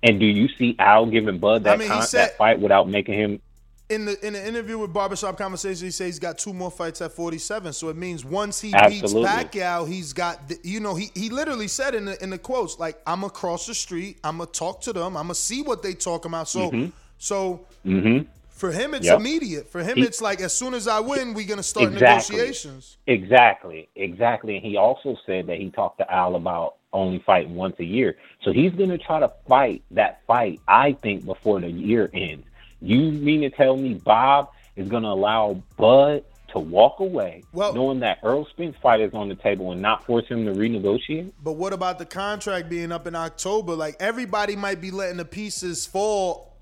And 0.03 0.19
do 0.19 0.25
you 0.25 0.47
see 0.47 0.75
Al 0.77 1.07
giving 1.07 1.39
Bud 1.39 1.63
that 1.63 1.75
I 1.75 1.77
mean, 1.77 1.87
con- 1.87 2.03
said- 2.03 2.29
that 2.29 2.37
fight 2.37 2.59
without 2.59 2.87
making 2.87 3.15
him? 3.15 3.41
In 3.89 4.05
the 4.05 4.25
in 4.25 4.33
the 4.33 4.47
interview 4.47 4.77
with 4.79 4.93
Barbershop 4.93 5.37
Conversation, 5.37 5.85
he 5.85 5.91
says 5.91 6.07
he's 6.07 6.19
got 6.19 6.37
two 6.37 6.53
more 6.53 6.71
fights 6.71 7.01
at 7.01 7.11
47. 7.11 7.73
So 7.73 7.89
it 7.89 7.97
means 7.97 8.23
once 8.23 8.61
he 8.61 8.73
Absolutely. 8.73 9.21
beats 9.23 9.33
Pacquiao, 9.33 9.87
he's 9.87 10.13
got 10.13 10.47
the, 10.47 10.57
you 10.63 10.79
know 10.79 10.95
he 10.95 11.11
he 11.13 11.29
literally 11.29 11.67
said 11.67 11.93
in 11.93 12.05
the 12.05 12.23
in 12.23 12.29
the 12.29 12.37
quotes 12.37 12.79
like 12.79 12.99
I'm 13.05 13.23
across 13.23 13.67
the 13.67 13.73
street, 13.75 14.19
I'm 14.23 14.37
gonna 14.37 14.49
talk 14.49 14.81
to 14.81 14.93
them, 14.93 15.17
I'm 15.17 15.25
gonna 15.25 15.35
see 15.35 15.61
what 15.61 15.83
they 15.83 15.93
talking 15.93 16.31
about. 16.31 16.47
So 16.47 16.71
Mhm. 16.71 16.91
so 17.17 17.65
Mm-hmm. 17.85 18.25
for 18.49 18.71
him 18.71 18.93
it's 18.93 19.05
Yep. 19.05 19.19
immediate. 19.19 19.69
For 19.69 19.83
him 19.83 19.97
He- 19.97 20.03
it's 20.03 20.21
like 20.21 20.39
as 20.39 20.53
soon 20.53 20.73
as 20.73 20.87
I 20.87 21.01
win, 21.01 21.33
we're 21.33 21.45
gonna 21.47 21.61
start 21.61 21.91
Exactly. 21.91 22.37
negotiations. 22.37 22.97
Exactly, 23.05 23.89
exactly. 23.95 24.55
And 24.55 24.65
he 24.65 24.77
also 24.77 25.17
said 25.25 25.45
that 25.47 25.57
he 25.57 25.69
talked 25.69 25.97
to 25.99 26.09
Al 26.11 26.35
about 26.35 26.75
only 26.93 27.19
fighting 27.25 27.55
once 27.55 27.75
a 27.79 27.83
year. 27.85 28.15
So 28.43 28.53
he's 28.53 28.71
going 28.73 28.91
to 28.91 28.99
try 28.99 29.19
to 29.19 29.31
fight 29.47 29.81
that 29.91 30.21
fight, 30.27 30.59
I 30.67 30.91
think, 30.93 31.25
before 31.25 31.59
the 31.59 31.69
year 31.71 32.07
ends. 32.13 32.45
You 32.83 33.11
mean 33.13 33.41
to 33.41 33.49
tell 33.49 33.77
me 33.77 33.93
Bob 33.93 34.51
is 34.75 34.89
going 34.89 35.03
to 35.03 35.09
allow 35.09 35.63
Bud 35.77 36.25
to 36.49 36.59
walk 36.59 36.99
away, 36.99 37.43
knowing 37.53 38.01
that 38.01 38.19
Earl 38.23 38.45
Spence 38.47 38.75
fight 38.81 38.99
is 38.99 39.13
on 39.13 39.29
the 39.29 39.35
table 39.35 39.71
and 39.71 39.81
not 39.81 40.05
force 40.05 40.27
him 40.27 40.45
to 40.45 40.51
renegotiate? 40.51 41.31
But 41.41 41.53
what 41.53 41.71
about 41.71 41.97
the 41.97 42.05
contract 42.05 42.69
being 42.69 42.91
up 42.91 43.07
in 43.07 43.15
October? 43.15 43.73
Like 43.73 43.95
everybody 44.01 44.57
might 44.57 44.81
be 44.81 44.91
letting 44.91 45.15
the 45.17 45.25
pieces 45.25 45.85
fall 45.85 46.57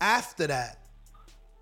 after 0.00 0.48
that. 0.48 0.80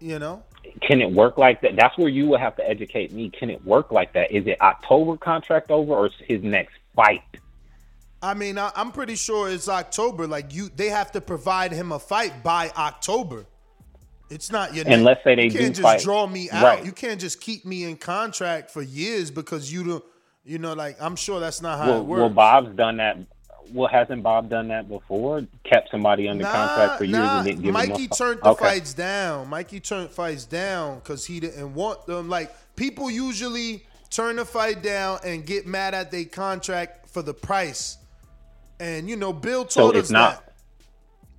You 0.00 0.18
know? 0.18 0.42
Can 0.80 1.02
it 1.02 1.12
work 1.12 1.36
like 1.36 1.60
that? 1.60 1.76
That's 1.76 1.96
where 1.98 2.08
you 2.08 2.28
would 2.28 2.40
have 2.40 2.56
to 2.56 2.68
educate 2.68 3.12
me. 3.12 3.30
Can 3.30 3.50
it 3.50 3.62
work 3.64 3.92
like 3.92 4.14
that? 4.14 4.32
Is 4.32 4.46
it 4.46 4.60
October 4.60 5.18
contract 5.18 5.70
over 5.70 5.92
or 5.92 6.06
is 6.06 6.12
his 6.26 6.42
next 6.42 6.74
fight? 6.96 7.22
I 8.22 8.34
mean, 8.34 8.56
I'm 8.58 8.90
pretty 8.90 9.16
sure 9.16 9.50
it's 9.50 9.68
October. 9.68 10.26
Like 10.26 10.54
you, 10.54 10.70
they 10.74 10.88
have 10.88 11.12
to 11.12 11.20
provide 11.20 11.72
him 11.72 11.92
a 11.92 11.98
fight 11.98 12.42
by 12.42 12.70
October. 12.70 13.46
It's 14.32 14.50
not 14.50 14.74
your. 14.74 14.84
And 14.88 15.04
let's 15.04 15.22
say 15.24 15.34
they 15.34 15.44
you 15.44 15.50
can't 15.50 15.74
do 15.74 15.82
just 15.82 15.82
fight- 15.82 16.00
draw 16.00 16.26
me 16.26 16.50
out. 16.50 16.62
Right. 16.64 16.84
You 16.84 16.92
can't 16.92 17.20
just 17.20 17.40
keep 17.40 17.64
me 17.64 17.84
in 17.84 17.96
contract 17.96 18.70
for 18.70 18.82
years 18.82 19.30
because 19.30 19.72
you 19.72 19.84
don't. 19.84 20.04
You 20.44 20.58
know, 20.58 20.72
like 20.72 20.96
I'm 21.00 21.14
sure 21.14 21.38
that's 21.38 21.62
not 21.62 21.78
how 21.78 21.86
Well, 21.86 22.00
it 22.00 22.04
works. 22.04 22.20
well, 22.20 22.28
Bob's 22.30 22.76
done 22.76 22.96
that. 22.96 23.16
Well, 23.72 23.88
hasn't 23.88 24.22
Bob 24.24 24.50
done 24.50 24.68
that 24.68 24.88
before? 24.88 25.46
Kept 25.64 25.90
somebody 25.90 26.28
under 26.28 26.44
contract 26.44 26.98
for 26.98 27.04
years 27.04 27.18
nah, 27.18 27.36
and 27.38 27.46
didn't 27.46 27.60
give 27.62 27.68
him 27.68 27.74
Mikey 27.74 28.04
a 28.06 28.08
turned 28.08 28.40
the 28.40 28.48
okay. 28.48 28.64
fights 28.64 28.92
down. 28.92 29.48
Mikey 29.48 29.78
turned 29.80 30.10
fights 30.10 30.44
down 30.44 30.96
because 30.98 31.24
he 31.24 31.38
didn't 31.38 31.72
want 31.74 32.04
them. 32.06 32.28
Like 32.28 32.52
people 32.74 33.08
usually 33.08 33.84
turn 34.10 34.36
the 34.36 34.44
fight 34.44 34.82
down 34.82 35.20
and 35.24 35.46
get 35.46 35.66
mad 35.66 35.94
at 35.94 36.10
their 36.10 36.24
contract 36.24 37.08
for 37.08 37.22
the 37.22 37.32
price. 37.32 37.98
And 38.80 39.08
you 39.08 39.14
know, 39.16 39.32
Bill 39.32 39.68
So 39.68 39.82
told 39.82 39.96
it's 39.96 40.08
us 40.08 40.10
not 40.10 40.44
that. 40.44 40.51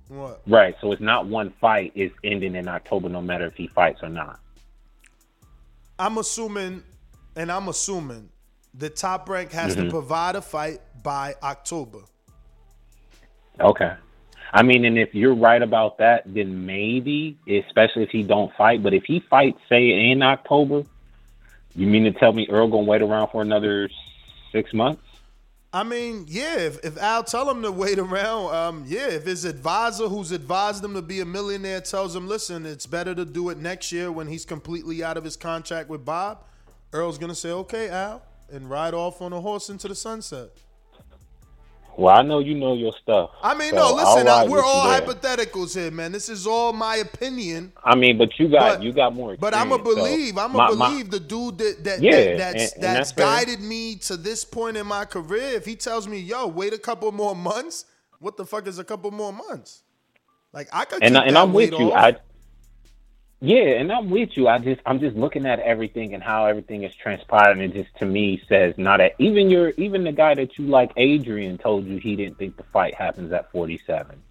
What? 0.08 0.42
right. 0.46 0.74
So 0.80 0.92
it's 0.92 1.00
not 1.00 1.26
one 1.26 1.52
fight 1.60 1.92
is 1.94 2.10
ending 2.22 2.54
in 2.54 2.68
October, 2.68 3.08
no 3.08 3.22
matter 3.22 3.46
if 3.46 3.54
he 3.54 3.66
fights 3.68 4.02
or 4.02 4.08
not. 4.08 4.38
I'm 5.98 6.18
assuming, 6.18 6.82
and 7.36 7.50
I'm 7.50 7.68
assuming, 7.68 8.28
the 8.74 8.90
top 8.90 9.28
rank 9.28 9.52
has 9.52 9.74
to 9.76 9.82
Mhm. 9.82 9.90
provide 9.90 10.36
a 10.36 10.42
fight 10.42 10.80
by 11.02 11.34
October. 11.42 12.00
Okay. 13.60 13.92
I 14.52 14.62
mean, 14.62 14.84
and 14.84 14.98
if 14.98 15.14
you're 15.14 15.34
right 15.34 15.62
about 15.62 15.98
that, 15.98 16.22
then 16.26 16.64
maybe, 16.66 17.36
especially 17.48 18.02
if 18.02 18.10
he 18.10 18.22
don't 18.22 18.52
fight. 18.54 18.82
But 18.82 18.94
if 18.94 19.04
he 19.04 19.20
fights, 19.20 19.58
say 19.68 20.10
in 20.10 20.22
October, 20.22 20.84
you 21.74 21.86
mean 21.86 22.04
to 22.04 22.12
tell 22.12 22.32
me 22.32 22.46
Earl 22.48 22.68
gonna 22.68 22.84
wait 22.84 23.02
around 23.02 23.28
for 23.28 23.42
another 23.42 23.88
six 24.52 24.72
months? 24.72 25.02
I 25.74 25.82
mean, 25.82 26.26
yeah, 26.28 26.58
if, 26.58 26.78
if 26.84 26.96
Al 26.98 27.24
tell 27.24 27.50
him 27.50 27.60
to 27.62 27.72
wait 27.72 27.98
around, 27.98 28.54
um, 28.54 28.84
yeah, 28.86 29.08
if 29.08 29.24
his 29.24 29.44
advisor 29.44 30.08
who's 30.08 30.30
advised 30.30 30.84
him 30.84 30.94
to 30.94 31.02
be 31.02 31.18
a 31.18 31.24
millionaire 31.24 31.80
tells 31.80 32.14
him, 32.14 32.28
listen, 32.28 32.64
it's 32.64 32.86
better 32.86 33.12
to 33.12 33.24
do 33.24 33.48
it 33.48 33.58
next 33.58 33.90
year 33.90 34.12
when 34.12 34.28
he's 34.28 34.44
completely 34.44 35.02
out 35.02 35.16
of 35.16 35.24
his 35.24 35.36
contract 35.36 35.88
with 35.88 36.04
Bob, 36.04 36.44
Earl's 36.92 37.18
gonna 37.18 37.34
say, 37.34 37.50
okay, 37.50 37.88
Al, 37.88 38.22
and 38.52 38.70
ride 38.70 38.94
off 38.94 39.20
on 39.20 39.32
a 39.32 39.40
horse 39.40 39.68
into 39.68 39.88
the 39.88 39.96
sunset. 39.96 40.50
Well, 41.96 42.14
I 42.16 42.22
know 42.22 42.40
you 42.40 42.54
know 42.54 42.74
your 42.74 42.92
stuff. 43.00 43.30
I 43.42 43.54
mean, 43.54 43.70
so 43.70 43.76
no, 43.76 43.94
listen, 43.94 44.28
I, 44.28 44.46
we're 44.46 44.62
all 44.64 44.84
hypotheticals 44.86 45.74
here, 45.74 45.90
man. 45.90 46.12
This 46.12 46.28
is 46.28 46.46
all 46.46 46.72
my 46.72 46.96
opinion. 46.96 47.72
I 47.84 47.94
mean, 47.94 48.18
but 48.18 48.38
you 48.38 48.48
got 48.48 48.76
But- 48.78 48.82
you 48.82 48.92
got 48.92 49.14
more. 49.14 49.36
But 49.38 49.54
I'm 49.54 49.70
a 49.72 49.76
experience, 49.76 50.00
so 50.02 50.16
believe. 50.16 50.38
I'm 50.38 50.54
a 50.56 50.68
believe 50.68 51.10
the 51.10 51.20
dude 51.20 51.58
that 51.58 51.84
that, 51.84 52.00
Yeah, 52.02 52.10
that 52.12 52.38
that's 52.38 52.54
and- 52.54 52.72
and 52.74 52.82
that's 52.82 52.82
that's 52.82 53.12
fair. 53.12 53.26
guided 53.26 53.60
me 53.60 53.96
to 53.96 54.16
this 54.16 54.44
point 54.44 54.76
in 54.76 54.86
my 54.86 55.04
career. 55.04 55.50
If 55.54 55.64
he 55.66 55.76
tells 55.76 56.08
me, 56.08 56.18
"Yo, 56.18 56.46
wait 56.46 56.72
a 56.72 56.78
couple 56.78 57.10
more 57.12 57.36
months," 57.36 57.84
what 58.18 58.36
the 58.36 58.44
fuck 58.44 58.66
is 58.66 58.78
a 58.78 58.84
couple 58.84 59.10
more 59.10 59.32
months? 59.32 59.82
Like 60.52 60.68
I 60.72 60.84
could. 60.84 61.02
and 61.02 61.16
I, 61.18 61.24
and 61.26 61.36
I'm 61.38 61.52
with 61.52 61.72
you. 61.72 61.92
off. 61.92 62.04
I 62.04 62.16
yeah, 63.44 63.78
and 63.78 63.92
I'm 63.92 64.08
with 64.08 64.38
you. 64.38 64.48
I 64.48 64.56
just 64.56 64.80
I'm 64.86 65.00
just 65.00 65.16
looking 65.16 65.44
at 65.44 65.60
everything 65.60 66.14
and 66.14 66.22
how 66.22 66.46
everything 66.46 66.82
is 66.82 66.94
transpired, 66.94 67.58
and 67.58 67.60
it 67.60 67.74
just 67.74 67.94
to 67.98 68.06
me 68.06 68.42
says 68.48 68.72
not 68.78 68.98
that 68.98 69.12
even 69.18 69.50
your 69.50 69.68
even 69.76 70.02
the 70.02 70.12
guy 70.12 70.34
that 70.34 70.58
you 70.58 70.66
like, 70.66 70.92
Adrian, 70.96 71.58
told 71.58 71.84
you 71.84 71.98
he 71.98 72.16
didn't 72.16 72.38
think 72.38 72.56
the 72.56 72.62
fight 72.62 72.94
happens 72.94 73.32
at 73.32 73.52
47. 73.52 74.22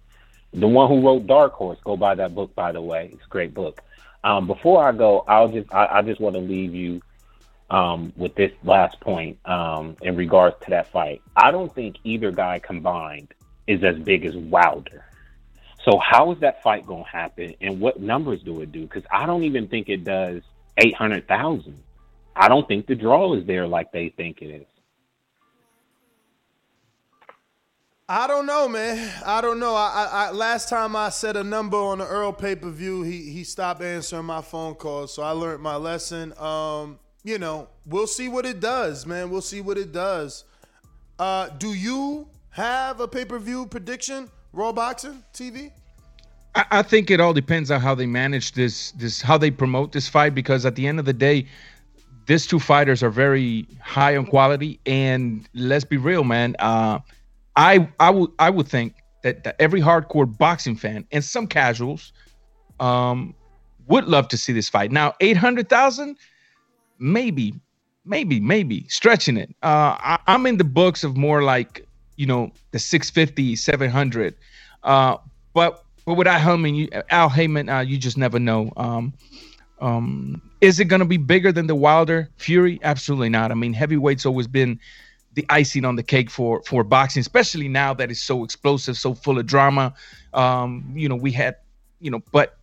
The 0.54 0.66
one 0.66 0.88
who 0.88 1.00
wrote 1.00 1.28
Dark 1.28 1.52
Horse, 1.52 1.78
go 1.84 1.96
buy 1.96 2.16
that 2.16 2.34
book 2.34 2.56
by 2.56 2.72
the 2.72 2.82
way. 2.82 3.10
It's 3.12 3.24
a 3.24 3.28
great 3.28 3.54
book. 3.54 3.82
Um, 4.24 4.48
before 4.48 4.84
I 4.84 4.90
go, 4.90 5.24
I'll 5.28 5.46
just 5.48 5.72
I, 5.72 5.98
I 5.98 6.02
just 6.02 6.20
want 6.20 6.34
to 6.34 6.40
leave 6.40 6.74
you 6.74 7.00
um, 7.70 8.12
with 8.16 8.34
this 8.34 8.50
last 8.64 8.98
point 8.98 9.38
um, 9.44 9.96
in 10.02 10.16
regards 10.16 10.56
to 10.64 10.70
that 10.70 10.90
fight. 10.90 11.22
I 11.36 11.52
don't 11.52 11.72
think 11.72 11.98
either 12.02 12.32
guy 12.32 12.58
combined 12.58 13.32
is 13.68 13.84
as 13.84 13.96
big 13.96 14.24
as 14.24 14.34
Wilder. 14.34 15.03
So 15.84 15.98
how 15.98 16.32
is 16.32 16.40
that 16.40 16.62
fight 16.62 16.86
going 16.86 17.04
to 17.04 17.10
happen, 17.10 17.54
and 17.60 17.78
what 17.80 18.00
numbers 18.00 18.42
do 18.42 18.60
it 18.62 18.72
do? 18.72 18.82
Because 18.82 19.04
I 19.10 19.26
don't 19.26 19.44
even 19.44 19.68
think 19.68 19.88
it 19.88 20.04
does 20.04 20.42
eight 20.78 20.94
hundred 20.94 21.28
thousand. 21.28 21.82
I 22.34 22.48
don't 22.48 22.66
think 22.66 22.86
the 22.86 22.94
draw 22.94 23.34
is 23.34 23.46
there 23.46 23.66
like 23.66 23.92
they 23.92 24.08
think 24.08 24.42
it 24.42 24.46
is. 24.46 24.66
I 28.08 28.26
don't 28.26 28.44
know, 28.44 28.68
man. 28.68 29.10
I 29.24 29.40
don't 29.40 29.58
know. 29.58 29.74
I, 29.74 30.08
I, 30.10 30.26
I 30.26 30.30
last 30.30 30.68
time 30.68 30.94
I 30.94 31.08
said 31.08 31.36
a 31.36 31.44
number 31.44 31.78
on 31.78 31.98
the 31.98 32.06
Earl 32.06 32.32
pay 32.32 32.54
per 32.54 32.70
view, 32.70 33.02
he 33.02 33.30
he 33.30 33.44
stopped 33.44 33.82
answering 33.82 34.26
my 34.26 34.42
phone 34.42 34.74
calls, 34.74 35.14
so 35.14 35.22
I 35.22 35.30
learned 35.30 35.62
my 35.62 35.76
lesson. 35.76 36.36
Um, 36.38 36.98
you 37.22 37.38
know, 37.38 37.68
we'll 37.86 38.06
see 38.06 38.28
what 38.28 38.44
it 38.44 38.60
does, 38.60 39.06
man. 39.06 39.30
We'll 39.30 39.40
see 39.40 39.60
what 39.60 39.78
it 39.78 39.92
does. 39.92 40.44
Uh, 41.18 41.48
do 41.48 41.72
you 41.72 42.28
have 42.50 43.00
a 43.00 43.08
pay 43.08 43.24
per 43.24 43.38
view 43.38 43.66
prediction? 43.66 44.30
Raw 44.54 44.72
boxing 44.72 45.22
TV. 45.32 45.72
I, 46.54 46.64
I 46.70 46.82
think 46.82 47.10
it 47.10 47.18
all 47.20 47.32
depends 47.32 47.70
on 47.70 47.80
how 47.80 47.94
they 47.94 48.06
manage 48.06 48.52
this 48.52 48.92
this 48.92 49.20
how 49.20 49.36
they 49.36 49.50
promote 49.50 49.92
this 49.92 50.08
fight 50.08 50.34
because 50.34 50.64
at 50.64 50.76
the 50.76 50.86
end 50.86 51.00
of 51.00 51.04
the 51.04 51.12
day, 51.12 51.46
these 52.26 52.46
two 52.46 52.60
fighters 52.60 53.02
are 53.02 53.10
very 53.10 53.66
high 53.82 54.16
on 54.16 54.26
quality 54.26 54.78
and 54.86 55.48
let's 55.54 55.84
be 55.84 55.96
real, 55.96 56.22
man. 56.22 56.54
Uh, 56.60 57.00
I 57.56 57.88
I 57.98 58.10
would 58.10 58.30
I 58.38 58.50
would 58.50 58.68
think 58.68 58.94
that, 59.22 59.42
that 59.42 59.56
every 59.58 59.80
hardcore 59.80 60.38
boxing 60.38 60.76
fan 60.76 61.04
and 61.10 61.24
some 61.24 61.48
casuals 61.48 62.12
um 62.78 63.34
would 63.88 64.04
love 64.04 64.28
to 64.28 64.36
see 64.38 64.52
this 64.52 64.68
fight. 64.68 64.90
Now, 64.92 65.14
800,000 65.20 66.16
maybe 66.98 67.54
maybe 68.04 68.38
maybe 68.38 68.86
stretching 68.88 69.36
it. 69.36 69.50
Uh 69.64 69.98
I, 69.98 70.18
I'm 70.28 70.46
in 70.46 70.58
the 70.58 70.64
books 70.64 71.02
of 71.02 71.16
more 71.16 71.42
like, 71.42 71.83
you 72.16 72.26
know, 72.26 72.52
the 72.70 72.78
650, 72.78 73.56
700. 73.56 74.34
Uh 74.82 75.16
but 75.52 75.84
but 76.04 76.14
without 76.14 76.40
Haymon, 76.40 76.74
you, 76.74 76.88
Al 77.10 77.28
Haymon, 77.28 77.68
uh, 77.68 77.80
you 77.80 77.96
just 77.96 78.18
never 78.18 78.38
know. 78.38 78.72
Um, 78.76 79.14
um, 79.80 80.42
is 80.60 80.80
it 80.80 80.86
going 80.86 81.00
to 81.00 81.06
be 81.06 81.16
bigger 81.16 81.50
than 81.50 81.66
the 81.66 81.74
Wilder 81.74 82.28
Fury? 82.36 82.78
Absolutely 82.82 83.28
not. 83.28 83.50
I 83.50 83.54
mean, 83.54 83.72
heavyweight's 83.72 84.26
always 84.26 84.46
been 84.46 84.78
the 85.34 85.44
icing 85.48 85.84
on 85.84 85.96
the 85.96 86.02
cake 86.02 86.30
for 86.30 86.62
for 86.62 86.84
boxing, 86.84 87.20
especially 87.20 87.68
now 87.68 87.92
that 87.94 88.10
it's 88.10 88.22
so 88.22 88.44
explosive, 88.44 88.96
so 88.96 89.14
full 89.14 89.38
of 89.38 89.46
drama. 89.46 89.94
Um, 90.32 90.92
you 90.94 91.08
know, 91.08 91.16
we 91.16 91.32
had, 91.32 91.56
you 92.00 92.10
know, 92.10 92.22
but 92.32 92.58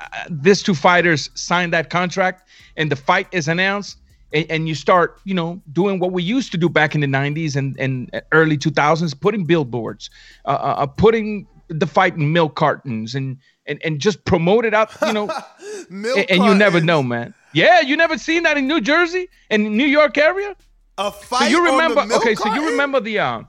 uh, 0.00 0.06
these 0.30 0.62
two 0.62 0.74
fighters 0.74 1.30
signed 1.34 1.72
that 1.72 1.90
contract, 1.90 2.48
and 2.76 2.90
the 2.90 2.96
fight 2.96 3.28
is 3.32 3.48
announced, 3.48 3.98
and, 4.34 4.50
and, 4.50 4.68
you 4.68 4.74
start, 4.74 5.20
you 5.24 5.32
know, 5.32 5.62
doing 5.72 5.98
what 6.00 6.12
we 6.12 6.22
used 6.22 6.50
to 6.52 6.58
do 6.58 6.68
back 6.68 6.94
in 6.94 7.00
the 7.00 7.06
'90s 7.06 7.56
and 7.56 7.78
and 7.78 8.10
early 8.32 8.58
2000s, 8.58 9.18
putting 9.18 9.44
billboards, 9.44 10.10
uh, 10.44 10.48
uh, 10.48 10.74
uh, 10.78 10.86
putting 10.86 11.46
the 11.68 11.86
fight 11.86 12.16
in 12.16 12.32
milk 12.32 12.56
cartons, 12.56 13.14
and 13.14 13.38
and 13.66 13.80
and 13.84 14.00
just 14.00 14.24
promote 14.24 14.64
it 14.64 14.74
out, 14.74 14.90
you 15.06 15.12
know, 15.12 15.30
and, 15.90 16.30
and 16.30 16.44
you 16.44 16.54
never 16.54 16.80
know, 16.80 17.02
man. 17.02 17.32
Yeah, 17.52 17.80
you 17.80 17.96
never 17.96 18.18
seen 18.18 18.42
that 18.42 18.56
in 18.56 18.66
New 18.66 18.80
Jersey 18.80 19.28
and 19.50 19.76
New 19.76 19.86
York 19.86 20.18
area. 20.18 20.56
A 20.98 21.10
fight. 21.10 21.44
So 21.44 21.46
you 21.46 21.64
remember? 21.64 22.00
okay, 22.00 22.34
carton? 22.34 22.36
so 22.36 22.54
you 22.54 22.70
remember 22.70 23.00
the 23.00 23.20
um, 23.20 23.48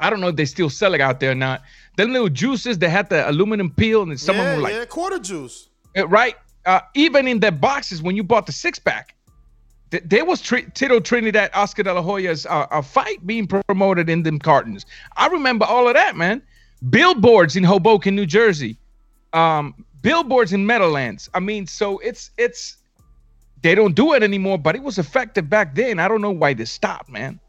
I 0.00 0.10
don't 0.10 0.20
know 0.20 0.28
if 0.28 0.36
they 0.36 0.44
still 0.46 0.70
sell 0.70 0.94
it 0.94 1.00
out 1.00 1.20
there 1.20 1.32
or 1.32 1.36
not. 1.36 1.62
Them 1.96 2.12
little 2.12 2.28
juices 2.28 2.78
that 2.78 2.90
had 2.90 3.08
the 3.08 3.28
aluminum 3.28 3.70
peel 3.70 4.02
and 4.02 4.18
some 4.18 4.36
yeah, 4.36 4.42
of 4.42 4.46
them 4.46 4.56
were 4.56 4.62
like 4.62 4.74
yeah, 4.74 4.84
quarter 4.84 5.18
juice. 5.18 5.68
Uh, 5.96 6.06
right. 6.08 6.36
Uh, 6.64 6.80
even 6.94 7.28
in 7.28 7.40
the 7.40 7.52
boxes 7.52 8.02
when 8.02 8.16
you 8.16 8.24
bought 8.24 8.46
the 8.46 8.52
six 8.52 8.78
pack, 8.78 9.14
th- 9.90 10.02
there 10.06 10.24
was 10.24 10.40
Tr- 10.40 10.68
Tito 10.74 11.00
Trinidad 11.00 11.50
Oscar 11.54 11.82
De 11.82 11.92
La 11.92 12.02
Hoya's 12.02 12.46
uh, 12.46 12.66
a 12.70 12.82
fight 12.82 13.26
being 13.26 13.46
promoted 13.46 14.08
in 14.08 14.22
them 14.22 14.38
cartons. 14.38 14.86
I 15.16 15.26
remember 15.28 15.64
all 15.64 15.88
of 15.88 15.94
that, 15.94 16.16
man. 16.16 16.42
Billboards 16.90 17.56
in 17.56 17.64
Hoboken, 17.64 18.14
New 18.14 18.26
Jersey. 18.26 18.76
Um, 19.32 19.84
billboards 20.02 20.52
in 20.52 20.66
Meadowlands. 20.66 21.28
I 21.34 21.40
mean, 21.40 21.66
so 21.66 21.98
it's 21.98 22.30
it's 22.38 22.76
they 23.62 23.74
don't 23.74 23.94
do 23.94 24.12
it 24.12 24.22
anymore, 24.22 24.58
but 24.58 24.76
it 24.76 24.82
was 24.82 24.98
effective 24.98 25.48
back 25.50 25.74
then. 25.74 25.98
I 25.98 26.08
don't 26.08 26.20
know 26.20 26.30
why 26.30 26.54
they 26.54 26.64
stopped, 26.66 27.08
man. 27.08 27.40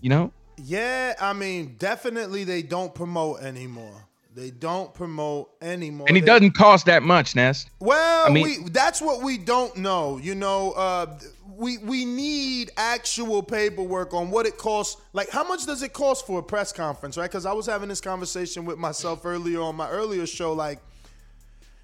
You 0.00 0.10
know? 0.10 0.32
Yeah, 0.58 1.14
I 1.20 1.32
mean, 1.32 1.76
definitely 1.78 2.44
they 2.44 2.62
don't 2.62 2.94
promote 2.94 3.40
anymore. 3.40 4.06
They 4.34 4.50
don't 4.50 4.92
promote 4.94 5.50
anymore. 5.62 6.06
And 6.08 6.16
it 6.16 6.20
They- 6.22 6.26
doesn't 6.26 6.52
cost 6.52 6.86
that 6.86 7.02
much, 7.02 7.34
Ness. 7.36 7.66
Well, 7.80 8.26
I 8.26 8.30
mean- 8.30 8.64
we, 8.64 8.70
that's 8.70 9.00
what 9.00 9.22
we 9.22 9.38
don't 9.38 9.76
know. 9.76 10.18
You 10.18 10.34
know, 10.34 10.72
uh, 10.72 11.18
we 11.56 11.78
we 11.78 12.04
need 12.04 12.70
actual 12.76 13.42
paperwork 13.42 14.14
on 14.14 14.30
what 14.30 14.46
it 14.46 14.56
costs. 14.58 15.00
Like, 15.12 15.30
how 15.30 15.46
much 15.46 15.66
does 15.66 15.82
it 15.82 15.92
cost 15.92 16.26
for 16.26 16.38
a 16.38 16.42
press 16.42 16.72
conference, 16.72 17.16
right? 17.16 17.30
Because 17.30 17.46
I 17.46 17.52
was 17.52 17.66
having 17.66 17.88
this 17.88 18.00
conversation 18.00 18.64
with 18.64 18.78
myself 18.78 19.24
earlier 19.24 19.60
on 19.60 19.76
my 19.76 19.88
earlier 19.88 20.26
show. 20.26 20.52
Like, 20.52 20.78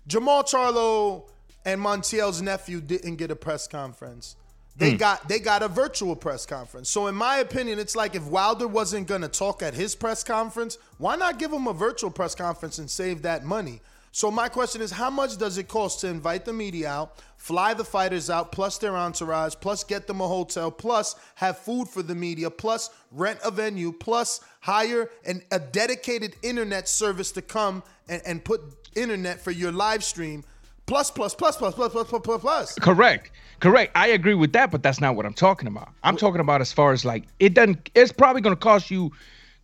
Jermall 0.09 0.45
Charlo 0.49 1.25
and 1.65 1.81
Montiel's 1.81 2.41
nephew 2.41 2.81
didn't 2.81 3.17
get 3.17 3.31
a 3.31 3.37
press 3.37 3.67
conference. 3.67 4.37
They 4.77 4.93
Hmm. 4.93 4.97
got 4.97 5.29
they 5.29 5.41
got 5.41 5.63
a 5.63 5.69
virtual 5.69 6.15
press 6.15 6.47
conference. 6.47 6.89
So 6.89 7.09
in 7.09 7.15
my 7.15 7.39
opinion, 7.39 7.79
it's 7.79 7.97
like 7.97 8.15
if 8.15 8.23
Wilder 8.25 8.69
wasn't 8.69 9.09
gonna 9.09 9.29
talk 9.29 9.63
at 9.63 9.75
his 9.75 9.95
press 9.97 10.23
conference, 10.23 10.79
why 10.99 11.17
not 11.17 11.39
give 11.39 11.53
him 11.53 11.67
a 11.67 11.73
virtual 11.73 12.11
press 12.11 12.35
conference 12.35 12.79
and 12.79 12.89
save 12.91 13.23
that 13.23 13.45
money? 13.45 13.81
So 14.19 14.33
my 14.33 14.49
question 14.49 14.83
is, 14.83 14.91
how 14.91 15.11
much 15.11 15.37
does 15.37 15.59
it 15.59 15.69
cost 15.69 16.01
to 16.01 16.09
invite 16.09 16.45
the 16.45 16.53
media 16.53 16.89
out, 16.89 17.21
fly 17.37 17.73
the 17.73 17.85
fighters 17.85 18.31
out, 18.31 18.51
plus 18.51 18.77
their 18.77 18.97
entourage, 18.97 19.55
plus 19.61 19.85
get 19.85 20.09
them 20.09 20.21
a 20.21 20.27
hotel, 20.27 20.73
plus 20.73 21.15
have 21.37 21.57
food 21.57 21.87
for 21.87 22.03
the 22.03 22.17
media, 22.17 22.51
plus 22.51 22.91
rent 23.13 23.39
a 23.45 23.53
venue, 23.53 23.93
plus 23.93 24.41
hire 24.59 25.09
an, 25.25 25.41
a 25.53 25.61
dedicated 25.61 26.35
internet 26.43 26.89
service 26.89 27.31
to 27.31 27.43
come 27.43 27.81
and, 28.09 28.21
and 28.27 28.45
put 28.45 28.61
internet 28.97 29.41
for 29.41 29.53
your 29.53 29.71
live 29.71 30.03
stream, 30.03 30.43
plus 30.87 31.13
plus 31.13 31.33
plus 31.37 31.57
plus 31.57 31.77
plus 31.77 31.93
plus 31.93 32.09
plus 32.09 32.23
plus 32.25 32.41
plus. 32.41 32.75
Correct. 32.81 33.31
Correct. 33.61 33.93
I 33.95 34.09
agree 34.09 34.35
with 34.35 34.53
that, 34.55 34.73
but 34.73 34.83
that's 34.83 35.01
not 35.01 35.15
what 35.15 35.27
I'm 35.27 35.33
talking 35.33 35.69
about. 35.69 35.91
I'm 36.03 36.17
talking 36.17 36.41
about 36.41 36.61
as 36.61 36.73
far 36.73 36.91
as 36.91 37.05
like 37.05 37.23
it 37.39 37.55
doesn't 37.55 37.89
it's 37.95 38.11
probably 38.11 38.43
gonna 38.43 38.57
cost 38.57 38.91
you 38.91 39.13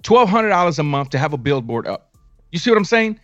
twelve 0.05 0.29
hundred 0.29 0.51
dollars 0.51 0.79
a 0.79 0.85
month 0.85 1.11
to 1.11 1.19
have 1.19 1.33
a 1.33 1.39
billboard 1.39 1.89
up. 1.89 2.15
You 2.53 2.61
see 2.61 2.71
what 2.71 2.77
I'm 2.77 2.85
saying? 2.85 3.19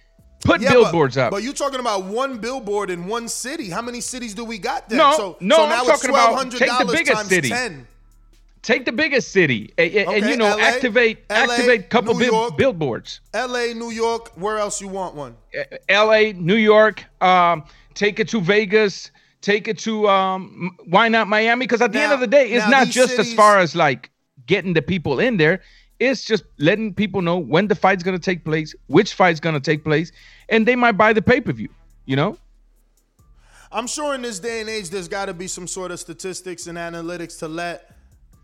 Put 0.44 0.60
Yeah, 0.62 0.72
billboards 0.72 1.16
but, 1.16 1.26
up. 1.26 1.30
But 1.32 1.42
you're 1.42 1.52
talking 1.52 1.80
about 1.80 2.04
one 2.04 2.38
billboard 2.38 2.90
in 2.90 3.06
one 3.06 3.28
city. 3.28 3.68
How 3.68 3.82
many 3.82 4.00
cities 4.00 4.34
do 4.34 4.44
we 4.44 4.58
got 4.58 4.88
there? 4.88 4.98
No, 4.98 5.12
so, 5.16 5.36
no, 5.40 5.56
so 5.56 5.62
I'm 5.64 5.68
now 5.68 5.76
talking 5.82 5.92
it's 5.92 6.04
about 6.04 6.50
take 6.50 6.60
the 6.60 6.66
$1,200 6.66 6.92
biggest 6.92 7.12
times 7.12 7.28
city. 7.28 7.48
10. 7.50 7.86
Take 8.62 8.84
the 8.84 8.92
biggest 8.92 9.32
city 9.32 9.72
and, 9.78 9.90
and- 9.94 10.08
and, 10.10 10.26
you 10.30 10.36
know 10.36 10.54
LA, 10.54 10.62
activate 10.62 11.18
LA, 11.30 11.36
activate 11.36 11.80
a 11.80 11.84
couple 11.84 12.12
New 12.14 12.20
bill- 12.20 12.32
York. 12.34 12.56
billboards. 12.58 13.20
LA, 13.34 13.72
New 13.74 13.90
York, 13.90 14.32
where 14.36 14.58
else 14.58 14.80
you 14.82 14.88
want 14.88 15.14
one? 15.14 15.34
L.A., 15.88 16.34
New 16.34 16.56
York. 16.56 17.04
Um, 17.22 17.64
take 17.94 18.20
it 18.20 18.28
to 18.28 18.40
Vegas. 18.40 19.10
Take 19.40 19.66
it 19.68 19.78
to 19.80 20.06
um, 20.08 20.76
why 20.84 21.08
not 21.08 21.26
Miami? 21.26 21.64
Because 21.66 21.80
at 21.80 21.92
the 21.92 22.00
end 22.00 22.12
of 22.12 22.20
the 22.20 22.26
day, 22.26 22.50
it's 22.50 22.68
not 22.68 22.88
just 22.88 23.18
as 23.18 23.32
far 23.32 23.58
as 23.58 23.74
like 23.74 24.10
getting 24.46 24.74
the 24.74 24.82
people 24.82 25.20
in 25.20 25.38
there. 25.38 25.62
It's 26.00 26.24
just 26.24 26.44
letting 26.58 26.94
people 26.94 27.20
know 27.20 27.36
when 27.38 27.68
the 27.68 27.74
fight's 27.74 28.02
gonna 28.02 28.18
take 28.18 28.44
place, 28.44 28.74
which 28.88 29.14
fight's 29.14 29.38
gonna 29.38 29.60
take 29.60 29.84
place, 29.84 30.10
and 30.48 30.66
they 30.66 30.74
might 30.74 30.92
buy 30.92 31.12
the 31.12 31.22
pay 31.22 31.40
per 31.40 31.52
view. 31.52 31.68
You 32.06 32.16
know? 32.16 32.38
I'm 33.70 33.86
sure 33.86 34.14
in 34.14 34.22
this 34.22 34.40
day 34.40 34.60
and 34.60 34.68
age, 34.68 34.90
there's 34.90 35.06
got 35.06 35.26
to 35.26 35.34
be 35.34 35.46
some 35.46 35.68
sort 35.68 35.92
of 35.92 36.00
statistics 36.00 36.66
and 36.66 36.76
analytics 36.76 37.38
to 37.38 37.46
let 37.46 37.94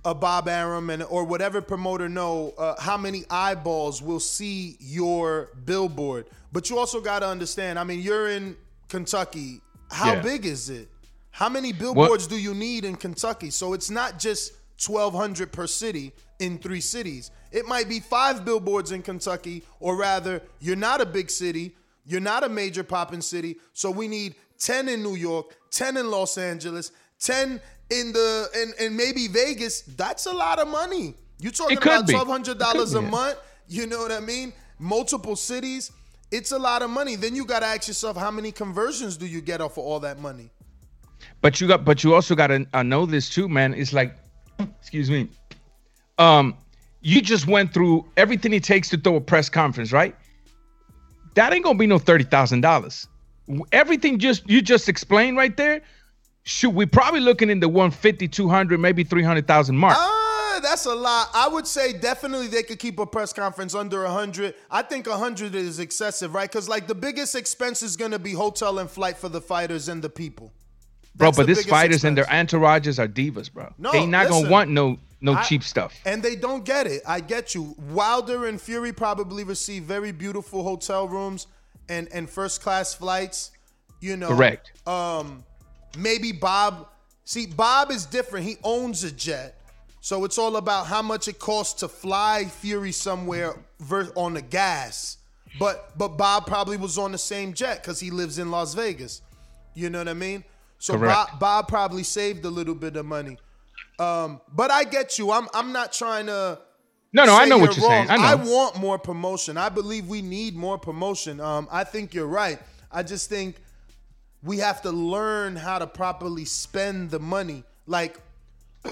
a 0.05 0.15
Bob 0.15 0.47
Arum 0.47 0.89
and 0.91 1.03
or 1.03 1.25
whatever 1.25 1.61
promoter 1.61 2.09
know 2.09 2.55
uh, 2.59 2.81
how 2.81 2.97
many 2.97 3.25
eyeballs 3.29 4.01
will 4.01 4.21
see 4.21 4.77
your 4.79 5.51
billboard. 5.65 6.27
But 6.53 6.71
you 6.71 6.79
also 6.79 7.01
got 7.01 7.21
to 7.21 7.27
understand. 7.29 7.77
I 7.77 7.83
mean, 7.83 8.01
you're 8.01 8.29
in 8.29 8.57
Kentucky. 8.89 9.61
How 9.91 10.15
Yeah. 10.15 10.23
big 10.23 10.47
is 10.47 10.71
it? 10.71 10.89
How 11.33 11.49
many 11.49 11.73
billboards 11.73 12.29
do 12.29 12.39
you 12.39 12.55
need 12.55 12.85
in 12.85 12.95
Kentucky? 12.95 13.51
So 13.51 13.73
it's 13.73 13.91
not 13.91 14.21
just 14.21 14.53
1,200 14.77 15.53
per 15.53 15.67
city 15.67 16.13
in 16.39 16.59
three 16.59 16.81
cities. 16.81 17.31
It 17.53 17.67
might 17.67 17.89
be 17.89 18.01
five 18.01 18.45
billboards 18.45 18.93
in 18.93 19.03
Kentucky, 19.03 19.65
or 19.81 19.97
rather, 19.97 20.43
you're 20.61 20.77
not 20.77 21.01
a 21.01 21.07
big 21.07 21.31
city. 21.31 21.77
You're 22.05 22.21
not 22.21 22.45
a 22.45 22.49
major 22.49 22.85
popping 22.85 23.21
city. 23.21 23.57
So 23.73 23.91
we 23.91 24.09
need 24.09 24.37
10 24.59 24.89
in 24.89 25.03
New 25.03 25.17
York, 25.17 25.57
10 25.71 25.97
in 25.97 26.11
Los 26.11 26.39
Angeles, 26.39 26.93
10 27.21 27.61
in 27.91 28.13
the 28.13 28.49
and, 28.55 28.75
and 28.81 28.97
maybe 28.97 29.29
Vegas. 29.29 29.83
That's 29.83 30.27
a 30.27 30.33
lot 30.33 30.59
of 30.59 30.69
money. 30.69 31.15
You're 31.39 31.53
talking 31.53 31.77
about 31.77 32.09
twelve 32.09 32.29
hundred 32.29 32.59
dollars 32.59 32.95
a 32.95 33.01
be. 33.01 33.09
month. 33.09 33.39
You 33.69 33.87
know 33.87 33.99
what 33.99 34.13
I 34.13 34.21
mean? 34.21 34.53
Multiple 34.79 35.37
cities. 35.37 35.93
It's 36.31 36.53
a 36.53 36.59
lot 36.59 36.83
of 36.83 36.91
money. 36.91 37.15
Then 37.17 37.37
you 37.37 37.45
gotta 37.45 37.67
ask 37.67 37.87
yourself, 37.87 38.17
how 38.17 38.31
many 38.31 38.51
conversions 38.51 39.17
do 39.17 39.27
you 39.27 39.41
get 39.41 39.61
off 39.61 39.73
of 39.73 39.85
all 39.85 40.01
that 40.01 40.19
money? 40.19 40.51
But 41.41 41.61
you 41.61 41.69
got, 41.69 41.85
but 41.85 42.03
you 42.03 42.15
also 42.15 42.35
got 42.35 42.49
to 42.49 42.67
uh, 42.73 42.83
know 42.83 43.07
this 43.07 43.31
too, 43.31 43.49
man. 43.49 43.75
It's 43.75 43.93
like, 43.93 44.17
excuse 44.59 45.11
me, 45.11 45.29
um, 46.19 46.57
you 47.01 47.21
just 47.21 47.47
went 47.47 47.73
through 47.73 48.05
everything 48.17 48.53
it 48.53 48.65
takes 48.65 48.89
to 48.91 48.97
throw 48.97 49.17
a 49.17 49.21
press 49.21 49.49
conference, 49.49 49.93
right? 49.93 50.17
That 51.35 51.53
ain't 51.53 51.65
gonna 51.65 51.79
be 51.79 51.87
no 51.87 51.99
thirty 51.99 52.25
thousand 52.25 52.63
dollars. 52.63 53.07
Everything 53.73 54.19
just 54.19 54.49
you 54.49 54.63
just 54.63 54.89
explained 54.89 55.37
right 55.37 55.57
there. 55.57 55.83
Shoot, 56.45 56.71
we're 56.71 56.87
probably 56.87 57.21
looking 57.21 57.51
in 57.51 57.59
the 57.59 57.69
150, 57.69 58.29
200, 58.29 58.79
maybe 58.79 59.03
300,000 59.03 59.77
mark. 59.77 59.97
Ah, 59.99 60.61
that's 60.63 60.87
a 60.87 60.95
lot. 60.95 61.29
I 61.35 61.49
would 61.49 61.67
say 61.67 61.93
definitely 61.93 62.47
they 62.47 62.63
could 62.63 62.79
keep 62.79 63.01
a 63.01 63.07
press 63.07 63.33
conference 63.33 63.75
under 63.75 64.05
100. 64.05 64.55
I 64.71 64.83
think 64.83 65.09
100 65.09 65.57
is 65.57 65.81
excessive, 65.81 66.35
right? 66.35 66.49
Because 66.49 66.69
like 66.69 66.87
the 66.87 66.95
biggest 66.95 67.35
expense 67.35 67.83
is 67.83 67.97
going 67.97 68.13
to 68.13 68.21
be 68.21 68.33
hotel 68.33 68.79
and 68.79 68.89
flight 68.89 69.17
for 69.17 69.29
the 69.29 69.41
fighters 69.41 69.89
and 69.89 70.03
the 70.03 70.09
people. 70.09 70.53
Bro. 71.17 71.33
But 71.33 71.47
biggest 71.47 71.69
fighters 71.69 72.05
and 72.05 72.17
their 72.17 72.25
entourages 72.27 72.99
are 72.99 73.09
divas, 73.09 73.53
bro. 73.53 73.73
No, 73.79 73.93
they 73.93 74.07
not 74.07 74.27
listen. 74.27 74.43
gonna 74.43 74.53
want 74.53 74.71
no 74.71 74.99
no 75.21 75.35
I- 75.35 75.43
cheap 75.43 75.63
stuff. 75.63 75.95
And 76.05 76.23
they 76.23 76.37
don't 76.37 76.65
get 76.65 76.87
it. 76.87 77.03
I 77.07 77.21
get 77.21 77.55
you. 77.55 77.75
Wilder 77.91 78.47
and 78.47 78.61
Fury 78.61 78.93
probably 78.93 79.45
receive 79.45 79.85
very 79.85 80.13
beautiful 80.13 80.63
hotel 80.63 81.09
rooms 81.09 81.47
and 81.89 82.09
and 82.13 82.29
first 82.29 82.61
class 82.63 82.95
flights. 82.95 83.51
You 84.01 84.17
know, 84.17 84.29
Correct. 84.29 84.73
Um, 84.87 85.45
maybe 85.99 86.33
Bob. 86.33 86.89
See, 87.25 87.47
Bob 87.47 87.91
is 87.91 88.07
different. 88.07 88.47
He 88.47 88.57
owns 88.63 89.03
a 89.03 89.11
jet, 89.11 89.59
so 90.01 90.25
it's 90.25 90.39
all 90.39 90.57
about 90.57 90.87
how 90.87 91.03
much 91.03 91.27
it 91.29 91.39
costs 91.41 91.81
to 91.81 91.89
fly 91.89 92.45
Fury 92.45 92.93
somewhere 92.93 93.57
ver- 93.81 94.13
on 94.15 94.35
the 94.35 94.43
gas. 94.43 95.17
But 95.59 95.97
but 95.97 96.19
Bob 96.19 96.47
probably 96.47 96.77
was 96.77 96.99
on 96.99 97.11
the 97.13 97.19
same 97.19 97.55
jet 97.55 97.83
because 97.83 97.99
he 97.99 98.11
lives 98.11 98.39
in 98.39 98.51
Las 98.51 98.75
Vegas. 98.75 99.23
You 99.75 99.89
know 99.91 99.99
what 99.99 100.09
I 100.09 100.15
mean? 100.15 100.45
So 100.79 100.99
Correct. 100.99 101.31
Bob, 101.33 101.41
Bob 101.41 101.69
probably 101.69 102.03
saved 102.03 102.45
a 102.45 102.51
little 102.51 102.75
bit 102.75 102.97
of 102.97 103.07
money. 103.07 103.39
Um, 103.99 104.41
but 104.53 104.71
I 104.71 104.85
get 104.85 105.19
you. 105.19 105.31
I'm 105.31 105.49
I'm 105.55 105.73
not 105.73 105.93
trying 105.93 106.27
to. 106.27 106.61
No, 107.13 107.25
no, 107.25 107.35
I 107.35 107.47
know 107.47 107.57
what 107.57 107.77
you're 107.77 107.89
wrong. 107.89 108.07
saying. 108.09 108.21
I 108.21 108.35
know. 108.35 108.51
want 108.51 108.77
more 108.77 108.99
promotion. 108.99 109.57
I 109.57 109.71
believe 109.71 110.07
we 110.07 110.21
need 110.21 110.55
more 110.55 110.77
promotion. 110.77 111.41
Um, 111.41 111.67
I 111.71 111.85
think 111.85 112.13
you're 112.13 112.27
right. 112.27 112.59
I 112.93 113.03
just 113.03 113.31
think 113.31 113.57
we 114.43 114.59
have 114.59 114.83
to 114.83 114.91
learn 114.91 115.57
how 115.57 115.79
to 115.79 115.87
properly 115.87 116.45
spend 116.45 117.11
the 117.11 117.19
money. 117.19 117.65
Like 117.87 118.21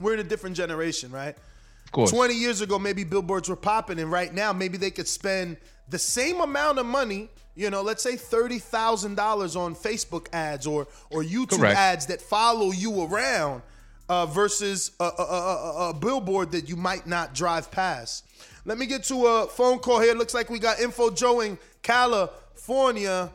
we're 0.00 0.14
in 0.14 0.20
a 0.20 0.24
different 0.24 0.56
generation, 0.56 1.10
right? 1.10 1.36
Of 1.84 1.92
course. 1.92 2.10
20 2.10 2.34
years 2.34 2.60
ago, 2.60 2.78
maybe 2.78 3.04
billboards 3.04 3.48
were 3.48 3.56
popping, 3.56 3.98
and 3.98 4.10
right 4.10 4.32
now, 4.32 4.52
maybe 4.52 4.78
they 4.78 4.90
could 4.90 5.08
spend 5.08 5.56
the 5.88 5.98
same 5.98 6.40
amount 6.40 6.78
of 6.78 6.86
money. 6.86 7.28
You 7.54 7.68
know, 7.70 7.82
let's 7.82 8.02
say 8.02 8.16
thirty 8.16 8.58
thousand 8.58 9.16
dollars 9.16 9.56
on 9.56 9.74
Facebook 9.74 10.26
ads 10.32 10.66
or 10.66 10.86
or 11.10 11.22
YouTube 11.22 11.58
Correct. 11.58 11.78
ads 11.78 12.06
that 12.06 12.20
follow 12.22 12.70
you 12.70 13.04
around, 13.04 13.62
uh, 14.08 14.24
versus 14.26 14.92
a, 15.00 15.04
a, 15.04 15.22
a, 15.22 15.24
a- 15.26 15.90
a 15.90 15.94
billboard 15.94 16.52
that 16.52 16.68
you 16.68 16.76
might 16.76 17.06
not 17.06 17.34
drive 17.34 17.70
past. 17.70 18.24
Let 18.64 18.78
me 18.78 18.86
get 18.86 19.04
to 19.04 19.26
a 19.26 19.46
phone 19.48 19.80
call 19.80 20.00
here. 20.00 20.14
Looks 20.14 20.34
like 20.34 20.48
we 20.48 20.58
got 20.58 20.80
info 20.80 21.10
Joe 21.10 21.40
in 21.40 21.58
California. 21.82 23.30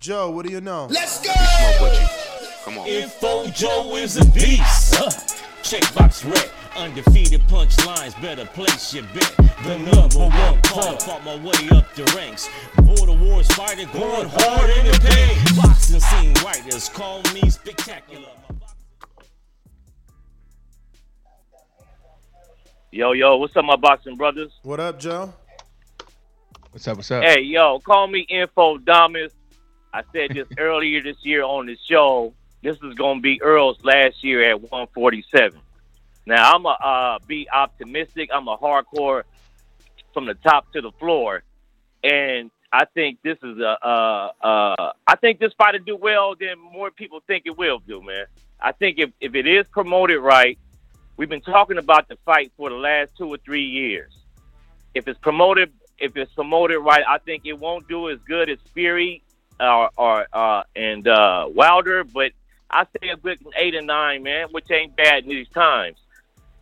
Joe, 0.00 0.30
what 0.30 0.46
do 0.46 0.52
you 0.52 0.60
know? 0.60 0.86
Let's 0.90 1.20
go. 1.24 1.32
Smoke 1.32 1.80
with 1.90 2.00
you. 2.00 2.48
Come 2.64 2.78
on. 2.78 2.86
Info 2.86 3.46
Joe 3.48 3.96
is 3.96 4.16
a 4.16 4.24
beast. 4.30 4.94
Huh. 4.96 5.10
Checkbox 5.62 6.24
red. 6.30 6.50
Undefeated 6.78 7.40
punchlines, 7.48 8.20
better 8.22 8.46
place 8.46 8.94
your 8.94 9.02
bet. 9.12 9.34
The 9.64 9.78
number 9.78 10.20
one 10.20 10.62
call, 10.62 10.96
fought 10.98 11.24
my 11.24 11.34
way 11.34 11.76
up 11.76 11.92
the 11.94 12.04
ranks. 12.16 12.48
Border 12.76 13.14
wars 13.20 13.48
fighter, 13.48 13.84
going 13.92 14.28
hard 14.28 14.70
in 14.70 14.86
the 14.86 14.98
paint. 15.02 15.56
Boxing 15.56 15.98
scene 15.98 16.34
writers 16.44 16.88
call 16.88 17.20
me 17.34 17.50
spectacular. 17.50 18.28
Yo, 22.92 23.10
yo, 23.10 23.36
what's 23.38 23.56
up, 23.56 23.64
my 23.64 23.74
boxing 23.74 24.14
brothers? 24.14 24.52
What 24.62 24.78
up, 24.78 25.00
Joe? 25.00 25.34
What's 26.70 26.86
up? 26.86 26.96
What's 26.96 27.10
up? 27.10 27.24
Hey, 27.24 27.40
yo, 27.40 27.80
call 27.80 28.06
me 28.06 28.20
Info 28.20 28.78
Domus. 28.78 29.32
I 29.92 30.02
said 30.12 30.30
this 30.30 30.46
earlier 30.58 31.02
this 31.02 31.16
year 31.24 31.42
on 31.42 31.66
the 31.66 31.76
show. 31.88 32.32
This 32.62 32.76
is 32.84 32.94
going 32.94 33.18
to 33.18 33.22
be 33.22 33.42
Earl's 33.42 33.82
last 33.82 34.22
year 34.22 34.48
at 34.48 34.60
147. 34.60 35.60
Now, 36.28 36.52
I'm 36.52 36.66
a 36.66 36.68
uh, 36.68 37.18
be 37.26 37.48
optimistic. 37.48 38.28
I'm 38.30 38.48
a 38.48 38.58
hardcore 38.58 39.22
from 40.12 40.26
the 40.26 40.34
top 40.34 40.70
to 40.74 40.82
the 40.82 40.92
floor, 40.92 41.42
and 42.04 42.50
I 42.70 42.84
think 42.84 43.20
this 43.22 43.38
is 43.42 43.58
a. 43.58 43.78
Uh, 43.82 44.32
uh, 44.42 44.92
I 45.06 45.16
think 45.16 45.40
this 45.40 45.54
fight 45.54 45.72
will 45.72 45.84
do 45.86 45.96
well 45.96 46.34
than 46.38 46.58
more 46.58 46.90
people 46.90 47.22
think 47.26 47.44
it 47.46 47.56
will 47.56 47.78
do, 47.78 48.02
man. 48.02 48.26
I 48.60 48.72
think 48.72 48.98
if 48.98 49.10
if 49.22 49.34
it 49.34 49.46
is 49.46 49.66
promoted 49.68 50.20
right, 50.20 50.58
we've 51.16 51.30
been 51.30 51.40
talking 51.40 51.78
about 51.78 52.08
the 52.08 52.18
fight 52.26 52.52
for 52.58 52.68
the 52.68 52.76
last 52.76 53.16
two 53.16 53.28
or 53.28 53.38
three 53.38 53.64
years. 53.64 54.12
If 54.94 55.08
it's 55.08 55.18
promoted, 55.20 55.72
if 55.98 56.14
it's 56.14 56.34
promoted 56.34 56.80
right, 56.80 57.04
I 57.08 57.16
think 57.16 57.46
it 57.46 57.58
won't 57.58 57.88
do 57.88 58.10
as 58.10 58.18
good 58.28 58.50
as 58.50 58.58
Fury 58.74 59.22
or, 59.58 59.88
or 59.96 60.26
uh, 60.34 60.64
and 60.76 61.08
uh, 61.08 61.46
Wilder, 61.48 62.04
but 62.04 62.32
I 62.70 62.84
say 62.84 63.08
a 63.08 63.16
good 63.16 63.38
eight 63.56 63.74
and 63.74 63.86
nine, 63.86 64.22
man, 64.24 64.48
which 64.50 64.70
ain't 64.70 64.94
bad 64.94 65.22
in 65.22 65.30
these 65.30 65.48
times. 65.48 65.96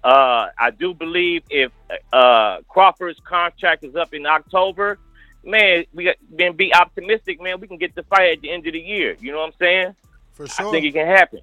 Uh, 0.07 0.51
I 0.57 0.71
do 0.71 0.95
believe 0.95 1.43
if 1.51 1.73
uh, 2.13 2.59
Crawford's 2.69 3.19
contract 3.19 3.83
is 3.83 3.97
up 3.97 4.15
in 4.15 4.25
October, 4.25 5.01
man, 5.43 5.85
we 5.93 6.05
got, 6.05 6.15
then 6.31 6.53
be 6.55 6.73
optimistic, 6.73 7.43
man. 7.43 7.59
We 7.59 7.67
can 7.67 7.77
get 7.77 7.97
the 7.97 8.05
fight 8.05 8.31
at 8.31 8.41
the 8.41 8.53
end 8.53 8.69
of 8.69 8.75
the 8.75 8.79
year. 8.79 9.17
You 9.19 9.33
know 9.33 9.39
what 9.39 9.47
I'm 9.47 9.59
saying? 9.59 9.97
For 10.35 10.47
sure. 10.47 10.69
I 10.69 10.71
think 10.71 10.87
it 10.87 10.93
can 10.93 11.09
happen. 11.09 11.41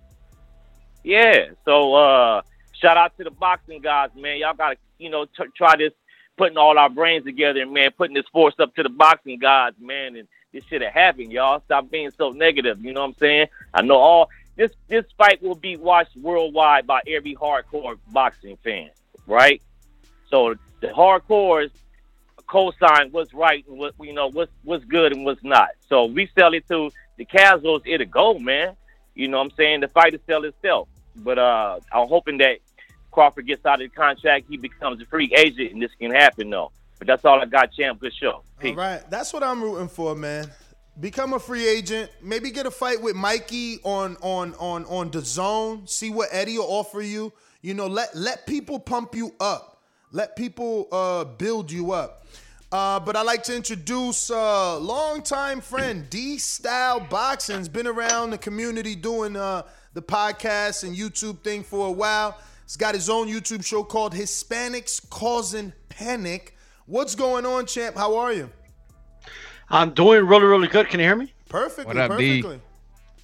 Yeah. 1.03 1.47
So 1.65 1.93
uh, 1.93 2.41
shout 2.71 2.95
out 2.95 3.17
to 3.17 3.25
the 3.25 3.31
boxing 3.31 3.81
guys, 3.81 4.11
man. 4.15 4.37
Y'all 4.37 4.53
gotta, 4.53 4.77
you 4.97 5.09
know, 5.09 5.25
t- 5.25 5.43
try 5.57 5.75
this, 5.75 5.91
putting 6.37 6.57
all 6.57 6.77
our 6.77 6.89
brains 6.89 7.25
together, 7.25 7.61
and 7.61 7.73
man, 7.73 7.91
putting 7.97 8.13
this 8.13 8.27
force 8.31 8.55
up 8.59 8.73
to 8.75 8.83
the 8.83 8.89
boxing 8.89 9.39
guys, 9.39 9.73
man, 9.77 10.15
and 10.15 10.25
this 10.53 10.63
shit 10.69 10.81
happen, 10.83 11.29
y'all. 11.31 11.61
Stop 11.65 11.91
being 11.91 12.11
so 12.17 12.29
negative. 12.29 12.81
You 12.81 12.93
know 12.93 13.01
what 13.01 13.07
I'm 13.07 13.15
saying? 13.15 13.47
I 13.73 13.81
know 13.81 13.97
all 13.97 14.29
this. 14.55 14.71
This 14.87 15.05
fight 15.17 15.41
will 15.41 15.55
be 15.55 15.77
watched 15.77 16.15
worldwide 16.17 16.87
by 16.87 17.01
every 17.07 17.35
hardcore 17.35 17.97
boxing 18.11 18.57
fan, 18.63 18.89
right? 19.27 19.61
So 20.29 20.55
the 20.81 20.87
hardcores 20.87 21.69
co-sign 22.47 23.09
what's 23.11 23.33
right 23.33 23.65
and 23.67 23.77
what 23.77 23.93
you 24.01 24.13
know 24.13 24.29
what's 24.29 24.51
what's 24.63 24.85
good 24.85 25.13
and 25.13 25.25
what's 25.25 25.43
not. 25.43 25.69
So 25.87 26.05
we 26.05 26.29
sell 26.37 26.53
it 26.53 26.67
to 26.67 26.91
the 27.17 27.25
casuals, 27.25 27.81
it'll 27.85 28.07
go, 28.07 28.39
man. 28.39 28.75
You 29.15 29.27
know 29.27 29.37
what 29.37 29.45
I'm 29.45 29.51
saying? 29.51 29.81
The 29.81 29.87
fight 29.87 30.13
will 30.13 30.19
sell 30.27 30.43
itself. 30.43 30.87
But 31.15 31.39
uh 31.39 31.79
I'm 31.91 32.07
hoping 32.07 32.37
that 32.39 32.57
Crawford 33.11 33.47
gets 33.47 33.65
out 33.65 33.81
of 33.81 33.89
the 33.89 33.95
contract, 33.95 34.45
he 34.49 34.57
becomes 34.57 35.01
a 35.01 35.05
free 35.05 35.33
agent 35.35 35.73
and 35.73 35.81
this 35.81 35.91
can 35.99 36.11
happen 36.11 36.49
though. 36.49 36.71
But 36.99 37.07
that's 37.07 37.25
all 37.25 37.41
I 37.41 37.45
got, 37.45 37.71
champ. 37.73 37.99
Good 37.99 38.13
show. 38.13 38.43
Peace. 38.59 38.71
All 38.71 38.77
right, 38.77 39.09
that's 39.09 39.33
what 39.33 39.43
I'm 39.43 39.61
rooting 39.61 39.87
for, 39.87 40.15
man. 40.15 40.49
Become 40.99 41.33
a 41.33 41.39
free 41.39 41.67
agent. 41.67 42.11
Maybe 42.21 42.51
get 42.51 42.67
a 42.67 42.71
fight 42.71 43.01
with 43.01 43.15
Mikey 43.15 43.79
on 43.83 44.15
on 44.21 44.53
on 44.59 44.85
on 44.85 45.09
the 45.09 45.21
zone. 45.21 45.87
See 45.87 46.11
what 46.11 46.29
Eddie 46.31 46.59
will 46.59 46.65
offer 46.65 47.01
you. 47.01 47.33
You 47.61 47.73
know, 47.73 47.87
let 47.87 48.15
let 48.15 48.45
people 48.45 48.79
pump 48.79 49.15
you 49.15 49.33
up. 49.39 49.81
Let 50.11 50.35
people 50.35 50.87
uh, 50.91 51.23
build 51.23 51.71
you 51.71 51.93
up. 51.93 52.27
Uh, 52.71 52.99
but 52.99 53.15
I'd 53.15 53.25
like 53.25 53.41
to 53.43 53.55
introduce 53.55 54.29
uh, 54.29 54.77
longtime 54.77 55.61
friend 55.61 56.07
D 56.11 56.37
Style 56.37 56.99
Boxing's 56.99 57.67
been 57.69 57.87
around 57.87 58.29
the 58.29 58.37
community 58.37 58.93
doing 58.93 59.35
uh, 59.35 59.63
the 59.93 60.01
podcast 60.01 60.83
and 60.83 60.95
YouTube 60.95 61.43
thing 61.43 61.63
for 61.63 61.87
a 61.87 61.91
while. 61.91 62.37
He's 62.65 62.77
got 62.77 62.93
his 62.93 63.09
own 63.09 63.27
YouTube 63.27 63.65
show 63.65 63.83
called 63.83 64.13
Hispanics 64.13 65.09
Causing 65.09 65.73
Panic. 65.89 66.55
What's 66.85 67.15
going 67.15 67.47
on, 67.47 67.65
champ? 67.65 67.95
How 67.95 68.15
are 68.17 68.31
you? 68.31 68.51
I'm 69.73 69.89
doing 69.95 70.27
really, 70.27 70.45
really 70.45 70.67
good. 70.67 70.87
Can 70.87 70.99
you 70.99 71.07
hear 71.07 71.15
me? 71.15 71.33
Perfectly, 71.49 71.85
What 71.85 71.97
up, 71.97 72.19
D? 72.19 72.43
perfectly. 72.43 72.61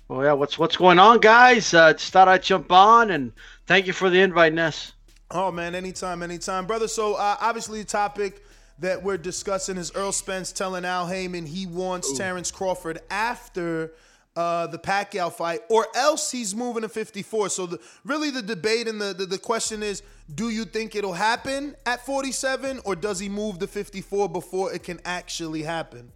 Well, 0.08 0.24
yeah. 0.24 0.34
What's 0.34 0.58
what's 0.58 0.76
going 0.76 0.98
on, 0.98 1.20
guys? 1.20 1.76
Uh, 1.76 1.94
just 1.94 2.12
thought 2.12 2.28
I'd 2.28 2.42
jump 2.42 2.72
on 2.72 3.12
and 3.12 3.32
thank 3.68 3.86
you 3.86 3.94
for 3.94 4.10
the 4.10 4.20
invite, 4.20 4.54
Ness. 4.54 4.94
Oh 5.30 5.52
man, 5.52 5.76
anytime, 5.76 6.24
anytime, 6.24 6.66
brother. 6.66 6.88
So 6.88 7.14
uh, 7.14 7.38
obviously, 7.40 7.84
the 7.84 7.88
topic 7.88 8.44
that 8.80 9.04
we're 9.04 9.18
discussing 9.18 9.78
is 9.78 9.92
Earl 9.94 10.12
Spence 10.12 10.52
telling 10.52 10.86
Al 10.86 11.06
Haymon 11.06 11.46
he 11.46 11.68
wants 11.68 12.18
Terrence 12.18 12.50
Crawford 12.50 13.00
after 13.12 13.92
uh, 14.36 14.66
the 14.66 14.80
Pacquiao 14.80 15.32
fight, 15.32 15.60
or 15.70 15.86
else 15.94 16.32
he's 16.32 16.56
moving 16.56 16.82
to 16.82 16.90
54. 16.90 17.50
So 17.50 17.68
the, 17.68 17.80
really, 18.04 18.32
the 18.32 18.42
debate 18.42 18.88
and 18.88 19.00
the, 19.00 19.14
the 19.14 19.28
the 19.28 19.38
question 19.38 19.84
is, 19.84 20.02
do 20.34 20.50
you 20.50 20.66
think 20.66 20.96
it'll 20.96 21.14
happen 21.14 21.76
at 21.86 22.04
47, 22.08 22.80
or 22.86 22.96
does 22.96 23.20
he 23.20 23.30
move 23.30 23.60
to 23.60 23.68
54 23.68 24.30
before 24.30 24.74
it 24.74 24.82
can 24.82 25.00
actually 25.06 25.62
happen? 25.62 26.12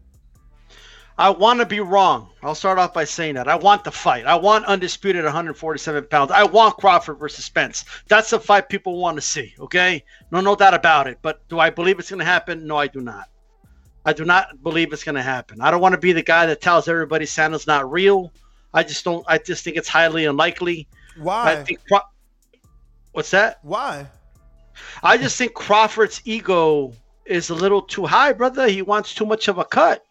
I 1.18 1.30
want 1.30 1.60
to 1.60 1.66
be 1.66 1.80
wrong. 1.80 2.30
I'll 2.42 2.56
start 2.56 2.80
off 2.80 2.94
by 2.94 3.04
saying 3.04 3.36
that. 3.36 3.48
I 3.48 3.56
want 3.56 3.84
the 3.84 3.92
fight. 3.92 4.26
I 4.26 4.36
want 4.36 4.66
undisputed 4.66 5.24
147 5.24 6.06
pounds. 6.06 6.32
I 6.32 6.44
want 6.44 6.78
Crawford 6.78 7.20
versus 7.20 7.46
Spence. 7.46 7.86
That's 8.08 8.32
the 8.32 8.40
fight 8.40 8.68
people 8.68 8.98
want 8.98 9.18
to 9.18 9.22
see. 9.22 9.54
Okay, 9.60 10.04
no, 10.32 10.42
no 10.42 10.56
doubt 10.56 10.74
about 10.74 11.08
it. 11.08 11.20
But 11.22 11.48
do 11.50 11.60
I 11.60 11.70
believe 11.70 12.00
it's 12.00 12.10
going 12.10 12.20
to 12.20 12.26
happen? 12.26 12.66
No, 12.66 12.78
I 12.78 12.88
do 12.88 13.00
not. 13.00 13.30
I 14.06 14.14
do 14.14 14.26
not 14.26 14.62
believe 14.64 14.92
it's 14.92 15.04
going 15.04 15.16
to 15.16 15.22
happen. 15.22 15.62
I 15.62 15.72
don't 15.72 15.82
want 15.82 15.94
to 15.94 16.00
be 16.02 16.12
the 16.14 16.24
guy 16.24 16.46
that 16.48 16.62
tells 16.62 16.88
everybody 16.88 17.26
Santa's 17.26 17.68
not 17.68 17.90
real. 17.90 18.34
I 18.74 18.84
just 18.84 19.06
don't. 19.06 19.24
I 19.28 19.38
just 19.38 19.64
think 19.64 19.78
it's 19.78 19.88
highly 19.88 20.26
unlikely. 20.26 20.88
Why? 21.18 21.52
I 21.52 21.64
think. 21.64 21.80
Craw- 21.88 22.02
What's 23.12 23.30
that? 23.32 23.60
Why? 23.62 24.08
I 25.04 25.18
just 25.18 25.38
think 25.38 25.54
Crawford's 25.54 26.22
ego 26.26 26.94
is 27.26 27.52
a 27.52 27.56
little 27.56 27.84
too 27.84 28.08
high, 28.08 28.34
brother. 28.34 28.68
He 28.68 28.82
wants 28.82 29.14
too 29.14 29.26
much 29.26 29.48
of 29.48 29.60
a 29.60 29.64
cut. 29.64 30.04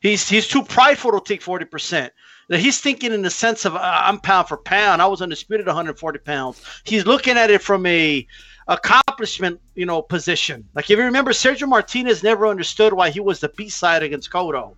He's 0.00 0.28
he's 0.28 0.48
too 0.48 0.62
prideful 0.62 1.12
to 1.12 1.20
take 1.20 1.42
forty 1.42 1.64
percent. 1.64 2.12
He's 2.48 2.80
thinking 2.80 3.12
in 3.12 3.22
the 3.22 3.30
sense 3.30 3.64
of 3.64 3.76
I'm 3.76 4.18
pound 4.18 4.48
for 4.48 4.56
pound. 4.56 5.00
I 5.00 5.06
was 5.06 5.22
undisputed 5.22 5.66
140 5.66 6.18
pounds. 6.18 6.60
He's 6.82 7.06
looking 7.06 7.36
at 7.36 7.50
it 7.50 7.62
from 7.62 7.86
a 7.86 8.26
accomplishment, 8.66 9.60
you 9.74 9.86
know, 9.86 10.02
position. 10.02 10.68
Like 10.74 10.90
if 10.90 10.98
you 10.98 11.04
remember, 11.04 11.30
Sergio 11.32 11.68
Martinez 11.68 12.22
never 12.22 12.48
understood 12.48 12.92
why 12.92 13.10
he 13.10 13.20
was 13.20 13.38
the 13.38 13.50
B 13.50 13.68
side 13.68 14.02
against 14.02 14.30
Cotto. 14.30 14.74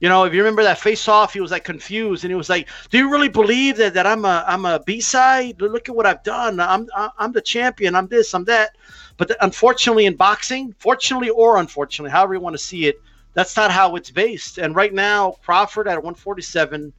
You 0.00 0.08
know, 0.08 0.24
if 0.24 0.34
you 0.34 0.40
remember 0.40 0.64
that 0.64 0.80
face 0.80 1.06
off, 1.06 1.32
he 1.32 1.40
was 1.40 1.50
like 1.50 1.64
confused 1.64 2.24
and 2.24 2.30
he 2.30 2.34
was 2.34 2.50
like, 2.50 2.68
"Do 2.90 2.98
you 2.98 3.10
really 3.10 3.28
believe 3.28 3.76
that, 3.76 3.94
that 3.94 4.06
I'm 4.06 4.24
a 4.24 4.44
I'm 4.46 4.64
a 4.64 4.80
B 4.80 5.00
side? 5.00 5.60
Look 5.60 5.88
at 5.88 5.94
what 5.94 6.06
I've 6.06 6.22
done. 6.24 6.58
I'm 6.58 6.88
I'm 6.94 7.32
the 7.32 7.40
champion. 7.40 7.94
I'm 7.94 8.08
this. 8.08 8.34
I'm 8.34 8.44
that." 8.46 8.76
But 9.16 9.28
the, 9.28 9.44
unfortunately, 9.44 10.06
in 10.06 10.16
boxing, 10.16 10.74
fortunately 10.78 11.30
or 11.30 11.58
unfortunately, 11.58 12.10
however 12.10 12.34
you 12.34 12.40
want 12.40 12.54
to 12.54 12.62
see 12.62 12.86
it, 12.86 13.00
that's 13.34 13.56
not 13.56 13.70
how 13.70 13.96
it's 13.96 14.10
based. 14.10 14.58
And 14.58 14.74
right 14.74 14.94
now, 14.94 15.32
Crawford 15.44 15.88
at 15.88 15.98
147 15.98 16.92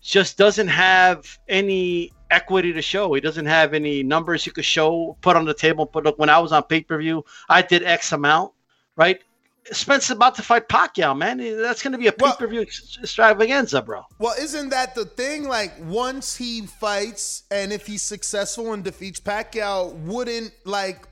just 0.00 0.36
doesn't 0.36 0.68
have 0.68 1.38
any 1.48 2.12
equity 2.30 2.72
to 2.72 2.82
show. 2.82 3.12
He 3.14 3.20
doesn't 3.20 3.46
have 3.46 3.74
any 3.74 4.02
numbers 4.02 4.44
you 4.44 4.52
could 4.52 4.64
show, 4.64 5.16
put 5.20 5.36
on 5.36 5.44
the 5.44 5.54
table. 5.54 5.86
But 5.86 6.04
look, 6.04 6.18
when 6.18 6.28
I 6.28 6.38
was 6.38 6.52
on 6.52 6.64
pay 6.64 6.82
per 6.82 6.98
view, 6.98 7.24
I 7.48 7.62
did 7.62 7.82
X 7.82 8.12
amount, 8.12 8.52
right? 8.96 9.20
Spence 9.72 10.04
is 10.04 10.10
about 10.10 10.34
to 10.34 10.42
fight 10.42 10.68
Pacquiao, 10.68 11.16
man. 11.16 11.38
That's 11.38 11.82
going 11.82 11.92
to 11.92 11.98
be 11.98 12.08
a 12.08 12.12
pay 12.12 12.30
per 12.38 12.46
view 12.46 12.60
extravaganza, 12.60 13.80
bro. 13.80 14.02
Well, 14.18 14.34
isn't 14.38 14.68
that 14.70 14.94
the 14.94 15.06
thing? 15.06 15.48
Like, 15.48 15.72
once 15.80 16.36
he 16.36 16.66
fights 16.66 17.44
and 17.50 17.72
if 17.72 17.86
he's 17.86 18.02
successful 18.02 18.74
and 18.74 18.84
defeats 18.84 19.20
Pacquiao, 19.20 19.94
wouldn't 20.00 20.52
like 20.64 21.06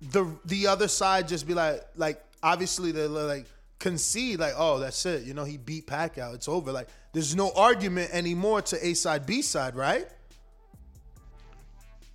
the 0.00 0.26
the 0.46 0.66
other 0.66 0.88
side 0.88 1.28
just 1.28 1.46
be 1.46 1.52
like, 1.52 1.82
like 1.96 2.22
obviously 2.42 2.90
they're 2.90 3.08
like 3.08 3.46
concede, 3.78 4.38
like, 4.40 4.54
oh, 4.56 4.78
that's 4.78 5.04
it. 5.06 5.24
You 5.24 5.34
know, 5.34 5.44
he 5.44 5.56
beat 5.56 5.86
Pacquiao. 5.86 6.34
It's 6.34 6.48
over. 6.48 6.72
Like, 6.72 6.88
there's 7.12 7.34
no 7.36 7.52
argument 7.54 8.10
anymore 8.12 8.62
to 8.62 8.86
A 8.86 8.94
side, 8.94 9.26
B 9.26 9.42
side, 9.42 9.76
right? 9.76 10.06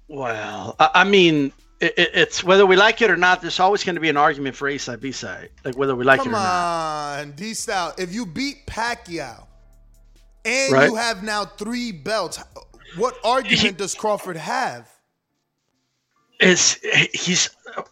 Well, 0.08 0.76
I, 0.80 1.04
mean, 1.04 1.52
it, 1.80 1.94
it's 1.98 2.44
whether 2.44 2.66
we 2.66 2.76
like 2.76 3.02
it 3.02 3.12
or 3.12 3.18
not. 3.18 3.42
There's 3.42 3.60
always 3.60 3.84
going 3.84 3.96
to 3.96 4.02
be 4.02 4.10
an 4.10 4.18
argument 4.18 4.56
for 4.56 4.68
A 4.68 4.78
side, 4.78 5.00
B 5.02 5.12
side, 5.12 5.50
like 5.64 5.78
whether 5.78 5.96
we 5.96 6.04
like 6.04 6.20
Come 6.20 6.30
it 6.30 6.32
or 6.32 6.40
not. 6.40 7.20
on, 7.20 7.32
D 7.34 7.54
style. 7.54 7.94
If 7.98 8.14
you 8.14 8.26
beat 8.26 8.66
Pacquiao 8.66 9.46
and 10.46 10.74
Right. 10.74 10.90
you 10.90 10.96
have 10.96 11.22
now 11.24 11.46
three 11.46 11.92
belts, 11.92 12.40
what 12.98 13.16
argument 13.24 13.78
does 13.78 13.94
Crawford 13.94 14.38
have? 14.38 14.90
Is 16.40 16.80
he's 17.14 17.50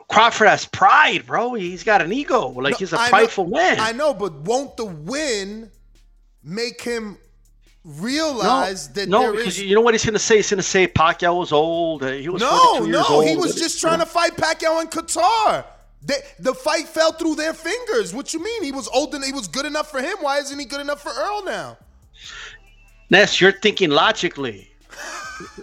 Crawford 0.10 0.48
has 0.48 0.66
pride, 0.66 1.26
bro. 1.26 1.54
He's 1.56 1.84
got 1.84 2.02
an 2.02 2.14
ego. 2.14 2.48
Like 2.50 2.72
No, 2.72 2.78
he's 2.78 2.94
a 2.94 3.00
I 3.00 3.06
know- 3.06 3.10
prideful 3.10 3.46
man. 3.48 3.80
I 3.80 3.92
know, 3.92 4.14
but 4.14 4.34
won't 4.34 4.78
the 4.78 4.86
win 4.86 5.70
make 6.44 6.82
him 6.82 7.18
realize 7.84 8.90
that 8.94 9.10
no, 9.10 9.22
there 9.22 9.32
because 9.34 9.58
is 9.58 9.64
you 9.64 9.76
know 9.76 9.82
what 9.82 9.94
he's 9.94 10.04
going 10.06 10.14
to 10.14 10.20
say. 10.20 10.38
He's 10.38 10.50
going 10.50 10.58
to 10.58 10.64
say 10.64 10.88
Pacquiao 10.88 11.40
was 11.40 11.52
old. 11.52 12.04
uh, 12.04 12.12
He 12.12 12.30
was 12.30 12.42
no, 12.42 12.50
42 12.76 12.86
years 12.92 13.10
no? 13.10 13.20
He 13.22 13.36
was 13.36 13.56
just 13.56 13.80
trying 13.82 14.00
to 14.00 14.06
fight 14.06 14.36
Pacquiao 14.36 14.82
in 14.82 14.88
Qatar. 14.88 15.66
They, 16.02 16.16
the 16.40 16.54
fight 16.54 16.88
fell 16.88 17.12
through 17.12 17.36
their 17.36 17.54
fingers. 17.54 18.14
What 18.14 18.34
you 18.34 18.42
mean? 18.44 18.64
He 18.64 18.72
was 18.72 18.88
old 18.90 19.14
and 19.16 19.24
he 19.24 19.34
was 19.34 19.48
good 19.48 19.66
enough 19.66 19.90
for 19.92 20.00
him. 20.00 20.16
Why 20.22 20.38
isn't 20.40 20.58
he 20.58 20.66
good 20.66 20.80
enough 20.82 21.02
for 21.02 21.12
Earl 21.12 21.44
now? 21.44 21.78
Ness, 23.10 23.42
you're 23.42 23.52
thinking 23.54 23.90
logically. 23.90 24.67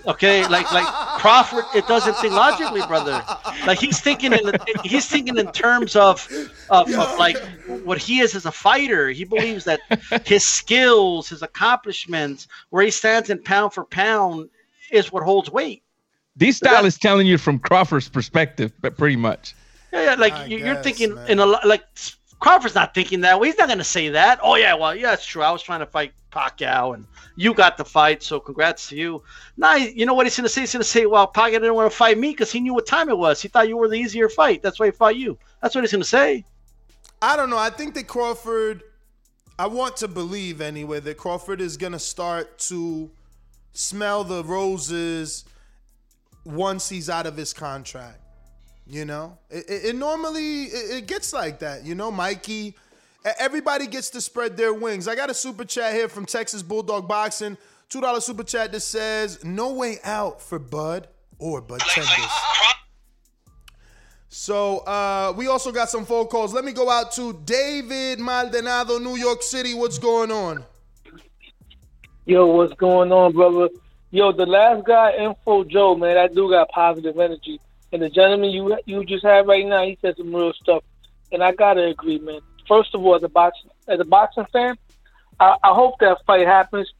Okay, 0.06 0.46
like 0.48 0.70
like 0.72 0.86
Crawford, 1.18 1.64
it 1.74 1.86
doesn't 1.88 2.14
think 2.18 2.34
logically, 2.34 2.82
brother. 2.86 3.22
Like 3.66 3.78
he's 3.78 4.00
thinking 4.00 4.32
in 4.32 4.52
he's 4.84 5.06
thinking 5.06 5.38
in 5.38 5.50
terms 5.52 5.96
of, 5.96 6.28
of 6.70 6.92
of 6.92 7.18
like 7.18 7.38
what 7.84 7.98
he 7.98 8.20
is 8.20 8.34
as 8.34 8.44
a 8.46 8.52
fighter. 8.52 9.08
He 9.10 9.24
believes 9.24 9.64
that 9.64 9.80
his 10.26 10.44
skills, 10.44 11.28
his 11.28 11.42
accomplishments, 11.42 12.48
where 12.70 12.84
he 12.84 12.90
stands 12.90 13.30
in 13.30 13.42
pound 13.42 13.72
for 13.72 13.84
pound, 13.84 14.50
is 14.90 15.10
what 15.12 15.22
holds 15.22 15.50
weight. 15.50 15.82
D 16.36 16.52
style 16.52 16.84
is 16.84 16.98
telling 16.98 17.26
you 17.26 17.38
from 17.38 17.58
Crawford's 17.58 18.08
perspective, 18.08 18.72
but 18.80 18.96
pretty 18.98 19.16
much. 19.16 19.54
Yeah, 19.92 20.02
yeah 20.04 20.14
like 20.16 20.48
you- 20.50 20.58
you're 20.58 20.82
thinking 20.82 21.16
in 21.28 21.38
a 21.38 21.46
lot 21.46 21.66
like 21.66 21.84
Crawford's 22.40 22.74
not 22.74 22.92
thinking 22.92 23.20
that 23.22 23.40
way. 23.40 23.48
He's 23.48 23.58
not 23.58 23.68
going 23.68 23.78
to 23.78 23.84
say 23.84 24.10
that. 24.10 24.38
Oh 24.42 24.56
yeah, 24.56 24.74
well 24.74 24.94
yeah, 24.94 25.12
it's 25.14 25.24
true. 25.24 25.42
I 25.42 25.50
was 25.50 25.62
trying 25.62 25.80
to 25.80 25.86
fight 25.86 26.12
Pacquiao, 26.34 26.94
and 26.94 27.06
you 27.36 27.54
got 27.54 27.76
the 27.76 27.84
fight, 27.84 28.22
so 28.22 28.40
congrats 28.40 28.88
to 28.88 28.96
you. 28.96 29.22
Now 29.56 29.76
you 29.76 30.04
know 30.06 30.14
what 30.14 30.26
he's 30.26 30.36
going 30.36 30.44
to 30.44 30.48
say. 30.48 30.62
He's 30.62 30.72
going 30.72 30.82
to 30.82 30.88
say, 30.88 31.06
well, 31.06 31.30
Pacquiao 31.30 31.52
didn't 31.52 31.74
want 31.74 31.90
to 31.90 31.96
fight 31.96 32.18
me 32.18 32.30
because 32.30 32.50
he 32.50 32.60
knew 32.60 32.74
what 32.74 32.86
time 32.86 33.08
it 33.08 33.16
was. 33.16 33.40
He 33.40 33.48
thought 33.48 33.68
you 33.68 33.76
were 33.76 33.88
the 33.88 33.96
easier 33.96 34.28
fight. 34.28 34.62
That's 34.62 34.80
why 34.80 34.86
he 34.86 34.92
fought 34.92 35.16
you. 35.16 35.38
That's 35.62 35.74
what 35.74 35.82
he's 35.82 35.92
going 35.92 36.02
to 36.02 36.08
say. 36.08 36.44
I 37.22 37.36
don't 37.36 37.50
know. 37.50 37.58
I 37.58 37.70
think 37.70 37.94
that 37.94 38.06
Crawford, 38.06 38.82
I 39.58 39.66
want 39.66 39.96
to 39.98 40.08
believe 40.08 40.60
anyway 40.60 41.00
that 41.00 41.16
Crawford 41.16 41.60
is 41.60 41.76
going 41.76 41.92
to 41.92 41.98
start 41.98 42.58
to 42.70 43.10
smell 43.72 44.24
the 44.24 44.44
roses 44.44 45.44
once 46.44 46.88
he's 46.88 47.08
out 47.08 47.26
of 47.26 47.36
his 47.36 47.52
contract. 47.52 48.20
You 48.86 49.06
know, 49.06 49.38
it, 49.48 49.64
it, 49.68 49.84
it 49.86 49.96
normally 49.96 50.64
it, 50.64 50.96
it 50.96 51.06
gets 51.06 51.32
like 51.32 51.60
that. 51.60 51.84
You 51.84 51.94
know, 51.94 52.10
Mikey. 52.10 52.76
E- 53.26 53.30
Everybody 53.38 53.86
gets 53.86 54.10
to 54.10 54.20
spread 54.20 54.56
their 54.56 54.74
wings. 54.74 55.08
I 55.08 55.14
got 55.14 55.30
a 55.30 55.34
super 55.34 55.64
chat 55.64 55.94
here 55.94 56.08
from 56.08 56.26
Texas 56.26 56.62
Bulldog 56.62 57.08
Boxing. 57.08 57.56
Two 57.88 58.00
dollar 58.00 58.20
super 58.20 58.44
chat 58.44 58.72
that 58.72 58.80
says 58.80 59.44
no 59.44 59.72
way 59.74 59.98
out 60.04 60.40
for 60.40 60.58
Bud 60.58 61.08
or 61.38 61.60
Bud 61.60 61.80
Tenders. 61.80 62.32
So 64.28 64.78
uh, 64.78 65.32
we 65.36 65.46
also 65.46 65.70
got 65.70 65.90
some 65.90 66.04
phone 66.04 66.26
calls. 66.26 66.52
Let 66.52 66.64
me 66.64 66.72
go 66.72 66.90
out 66.90 67.12
to 67.12 67.34
David 67.44 68.18
Maldonado, 68.18 68.98
New 68.98 69.14
York 69.16 69.42
City. 69.42 69.74
What's 69.74 69.98
going 69.98 70.32
on? 70.32 70.64
Yo, 72.26 72.46
what's 72.46 72.74
going 72.74 73.12
on, 73.12 73.32
brother? 73.32 73.68
Yo, 74.10 74.32
the 74.32 74.46
last 74.46 74.84
guy, 74.86 75.12
Info 75.18 75.62
Joe, 75.64 75.94
man, 75.94 76.14
that 76.14 76.34
dude 76.34 76.50
got 76.50 76.68
positive 76.70 77.18
energy. 77.18 77.60
And 77.92 78.02
the 78.02 78.08
gentleman 78.10 78.50
you 78.50 78.76
you 78.86 79.04
just 79.04 79.24
had 79.24 79.46
right 79.46 79.64
now, 79.66 79.84
he 79.84 79.96
said 80.00 80.16
some 80.16 80.34
real 80.34 80.52
stuff. 80.54 80.82
And 81.30 81.42
I 81.42 81.52
gotta 81.52 81.84
agree, 81.84 82.18
man. 82.18 82.40
First 82.66 82.94
of 82.94 83.04
all, 83.04 83.16
as 83.16 83.22
a 83.22 83.28
boxing 83.28 83.70
as 83.88 84.00
a 84.00 84.04
boxing 84.04 84.46
fan, 84.52 84.76
I, 85.38 85.56
I 85.62 85.74
hope 85.74 85.98
that 86.00 86.18
fight 86.26 86.46
happens. 86.46 86.92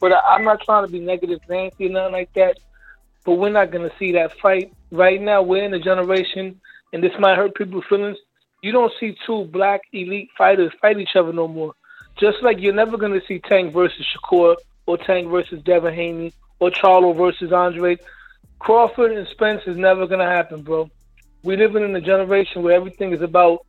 But 0.00 0.12
I, 0.12 0.20
I'm 0.34 0.44
not 0.44 0.62
trying 0.62 0.86
to 0.86 0.92
be 0.92 1.00
negative 1.00 1.40
Nancy 1.48 1.86
or 1.86 1.90
nothing 1.90 2.12
like 2.12 2.32
that. 2.34 2.58
But 3.24 3.34
we're 3.34 3.50
not 3.50 3.70
gonna 3.70 3.90
see 3.98 4.12
that 4.12 4.38
fight 4.38 4.72
right 4.90 5.20
now. 5.20 5.42
We're 5.42 5.64
in 5.64 5.74
a 5.74 5.78
generation, 5.78 6.60
and 6.92 7.02
this 7.02 7.12
might 7.18 7.36
hurt 7.36 7.54
people's 7.54 7.84
feelings. 7.88 8.18
You 8.62 8.72
don't 8.72 8.92
see 8.98 9.16
two 9.26 9.44
black 9.44 9.82
elite 9.92 10.30
fighters 10.36 10.72
fight 10.80 10.98
each 10.98 11.14
other 11.14 11.32
no 11.32 11.46
more. 11.46 11.74
Just 12.18 12.42
like 12.42 12.58
you're 12.60 12.74
never 12.74 12.96
gonna 12.96 13.20
see 13.26 13.38
Tank 13.38 13.72
versus 13.72 14.06
Shakur 14.06 14.56
or 14.86 14.98
Tank 14.98 15.28
versus 15.28 15.62
Devin 15.62 15.94
Haney 15.94 16.32
or 16.58 16.70
Charlo 16.70 17.16
versus 17.16 17.52
Andre. 17.52 17.98
Crawford 18.58 19.12
and 19.12 19.28
Spence 19.28 19.62
is 19.66 19.76
never 19.76 20.06
gonna 20.06 20.26
happen, 20.26 20.62
bro. 20.62 20.90
We're 21.42 21.56
living 21.56 21.84
in 21.84 21.94
a 21.94 22.00
generation 22.00 22.62
where 22.62 22.74
everything 22.74 23.12
is 23.12 23.22
about 23.22 23.64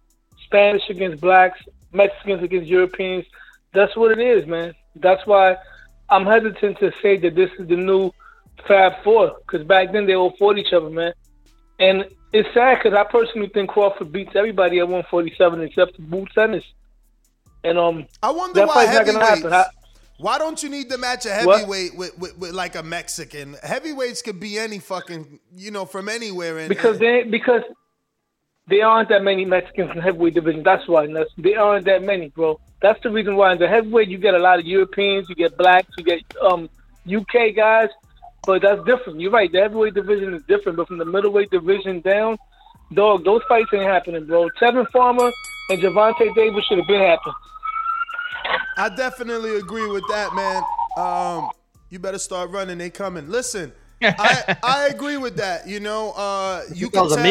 Spanish 0.50 0.90
against 0.90 1.22
blacks, 1.22 1.60
Mexicans 1.94 2.42
against 2.44 2.68
Europeans. 2.68 3.26
That's 3.74 3.96
what 3.96 4.12
it 4.12 4.20
is, 4.20 4.48
man. 4.48 4.74
That's 4.96 5.26
why 5.28 5.58
I'm 6.10 6.26
hesitant 6.26 6.80
to 6.80 6.92
say 7.04 7.18
that 7.18 7.36
this 7.36 7.52
is 7.60 7.68
the 7.68 7.76
new 7.76 8.12
Fab 8.68 9.04
Four, 9.04 9.38
because 9.46 9.66
back 9.66 9.92
then 9.92 10.08
they 10.08 10.16
all 10.16 10.36
fought 10.38 10.58
each 10.58 10.74
other, 10.74 10.90
man. 10.90 11.14
And 11.80 12.06
it's 12.34 12.52
sad 12.54 12.80
because 12.82 12.98
I 12.98 13.04
personally 13.04 13.48
think 13.50 13.70
Crawford 13.70 14.12
beats 14.12 14.36
everybody 14.36 14.80
at 14.80 14.88
147 14.88 15.62
except 15.62 15.96
for 15.96 16.02
Boots 16.02 16.36
Ennis. 16.38 16.64
And 17.64 17.78
um, 17.78 18.08
I 18.24 18.32
wonder 18.32 18.66
why 18.66 18.86
fight's 18.86 18.94
not 18.98 19.06
gonna 19.06 19.26
heavyweights. 19.26 19.54
happen. 19.54 19.54
I- 19.54 19.66
Why 20.18 20.38
don't 20.38 20.62
you 20.62 20.70
need 20.70 20.90
to 20.90 20.98
match 20.98 21.26
a 21.26 21.30
heavyweight 21.30 21.96
with, 21.96 22.18
with, 22.18 22.38
with 22.38 22.52
like 22.52 22.76
a 22.76 22.84
Mexican? 22.84 23.56
Heavyweights 23.64 24.22
could 24.22 24.40
be 24.40 24.58
any 24.60 24.80
fucking, 24.80 25.40
you 25.56 25.72
know, 25.72 25.86
from 25.86 26.10
anywhere. 26.10 26.58
And, 26.58 26.68
because 26.70 27.00
they 27.00 27.24
because 27.24 27.62
there 28.70 28.86
aren't 28.86 29.10
that 29.10 29.24
many 29.24 29.46
Mexicans 29.46 29.90
in 29.90 29.98
the 29.98 30.02
heavyweight 30.02 30.36
division. 30.36 30.64
That's 30.64 30.88
why. 30.88 31.08
That's, 31.08 31.30
there 31.38 31.60
aren't 31.60 31.86
that 31.86 32.04
many, 32.04 32.30
bro. 32.30 32.60
That's 32.82 33.02
the 33.02 33.10
reason 33.10 33.36
why 33.36 33.54
in 33.54 33.60
the 33.60 33.68
heavyweight 33.68 34.08
you 34.10 34.18
get 34.18 34.36
a 34.36 34.40
lot 34.40 34.60
of 34.60 34.66
Europeans, 34.66 35.28
you 35.28 35.36
get 35.36 35.58
blacks, 35.58 35.90
you 35.98 36.04
get 36.04 36.22
um 36.42 36.70
UK 37.06 37.56
guys. 37.56 37.90
But 38.46 38.62
that's 38.62 38.84
different. 38.86 39.20
You're 39.20 39.32
right. 39.32 39.52
The 39.52 39.60
heavyweight 39.60 39.96
division 39.96 40.34
is 40.34 40.44
different. 40.44 40.78
But 40.78 40.88
from 40.88 40.98
the 40.98 41.06
middleweight 41.06 41.52
division 41.52 42.00
down, 42.02 42.38
dog, 42.94 43.26
those 43.26 43.42
fights 43.50 43.70
ain't 43.74 43.84
happening, 43.84 44.26
bro. 44.26 44.50
Tevin 44.62 44.90
Farmer 44.92 45.32
and 45.70 45.82
Gervonta 45.82 46.34
Davis 46.36 46.66
should 46.66 46.78
have 46.78 46.88
been 46.88 47.02
happening. 47.02 47.36
I 48.78 48.90
definitely 48.90 49.58
agree 49.58 49.88
with 49.88 50.04
that, 50.10 50.34
man. 50.34 50.64
Um, 50.96 51.50
you 51.90 52.00
better 52.00 52.18
start 52.18 52.50
running. 52.52 52.78
They 52.78 52.90
coming. 52.90 53.30
Listen, 53.30 53.74
I 54.02 54.58
I 54.64 54.88
agree 54.88 55.18
with 55.18 55.38
that. 55.38 55.68
You 55.68 55.80
know, 55.80 56.12
uh, 56.12 56.64
you 56.74 56.90
can 56.90 57.08
tell. 57.10 57.26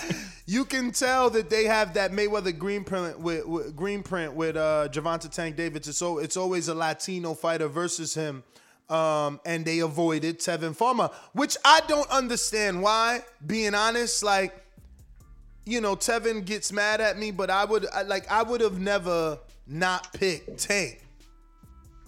You 0.48 0.64
can 0.64 0.92
tell 0.92 1.30
that 1.30 1.50
they 1.50 1.64
have 1.64 1.94
that 1.94 2.12
Mayweather 2.12 2.56
green 2.56 2.84
print 2.84 3.18
with, 3.18 3.46
with 3.46 3.74
green 3.74 4.04
print 4.04 4.34
with 4.34 4.56
uh, 4.56 4.88
Gervonta 4.92 5.28
Tank 5.28 5.56
Davis. 5.56 5.88
It's 5.88 5.98
so 5.98 6.18
it's 6.18 6.36
always 6.36 6.68
a 6.68 6.74
Latino 6.74 7.34
fighter 7.34 7.66
versus 7.66 8.14
him, 8.14 8.44
um, 8.88 9.40
and 9.44 9.64
they 9.64 9.80
avoided 9.80 10.38
Tevin 10.38 10.74
Farmer, 10.76 11.10
which 11.32 11.56
I 11.64 11.80
don't 11.88 12.08
understand 12.10 12.80
why. 12.80 13.22
Being 13.44 13.74
honest, 13.74 14.22
like 14.22 14.54
you 15.64 15.80
know, 15.80 15.96
Tevin 15.96 16.44
gets 16.44 16.72
mad 16.72 17.00
at 17.00 17.18
me, 17.18 17.32
but 17.32 17.50
I 17.50 17.64
would 17.64 17.86
I, 17.92 18.02
like 18.02 18.30
I 18.30 18.44
would 18.44 18.60
have 18.60 18.78
never 18.80 19.38
not 19.66 20.12
picked 20.12 20.58
Tank. 20.58 21.02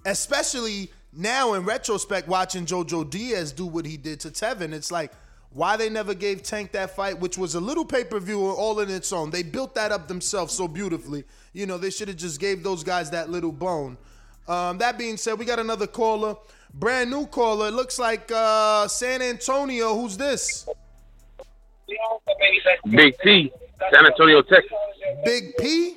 especially 0.06 0.90
now 1.12 1.54
in 1.54 1.64
retrospect, 1.64 2.28
watching 2.28 2.66
JoJo 2.66 3.08
Diaz 3.10 3.52
do 3.52 3.66
what 3.66 3.86
he 3.86 3.96
did 3.96 4.20
to 4.20 4.28
Tevin, 4.28 4.72
it's 4.72 4.90
like 4.92 5.12
why 5.50 5.76
they 5.76 5.88
never 5.88 6.14
gave 6.14 6.42
Tank 6.42 6.72
that 6.72 6.94
fight, 6.94 7.18
which 7.18 7.38
was 7.38 7.54
a 7.54 7.60
little 7.60 7.84
pay 7.84 8.04
per 8.04 8.20
view 8.20 8.46
all 8.50 8.80
in 8.80 8.90
its 8.90 9.12
own. 9.12 9.30
They 9.30 9.42
built 9.42 9.74
that 9.74 9.92
up 9.92 10.08
themselves 10.08 10.52
so 10.52 10.68
beautifully. 10.68 11.24
You 11.52 11.66
know, 11.66 11.78
they 11.78 11.90
should 11.90 12.08
have 12.08 12.18
just 12.18 12.40
gave 12.40 12.62
those 12.62 12.84
guys 12.84 13.10
that 13.10 13.30
little 13.30 13.52
bone. 13.52 13.96
Um, 14.46 14.78
that 14.78 14.98
being 14.98 15.16
said, 15.16 15.38
we 15.38 15.44
got 15.44 15.58
another 15.58 15.86
caller, 15.86 16.36
brand 16.74 17.10
new 17.10 17.26
caller. 17.26 17.68
It 17.68 17.72
looks 17.74 17.98
like 17.98 18.30
uh, 18.32 18.88
San 18.88 19.22
Antonio. 19.22 19.94
Who's 19.94 20.16
this? 20.16 20.66
Big 22.90 23.14
T, 23.22 23.52
San 23.92 24.06
Antonio, 24.06 24.42
Texas. 24.42 24.72
Big 25.24 25.56
P. 25.56 25.96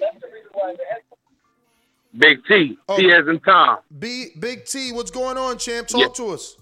Big 2.18 2.40
T, 2.46 2.78
T 2.98 3.12
as 3.12 3.28
in 3.28 3.40
Tom. 3.40 3.78
B 4.00 4.30
Big 4.40 4.66
T. 4.66 4.92
What's 4.92 5.12
going 5.12 5.38
on, 5.38 5.58
champ? 5.58 5.88
Talk 5.88 6.02
Yeah. 6.02 6.08
to 6.26 6.32
us. 6.32 6.58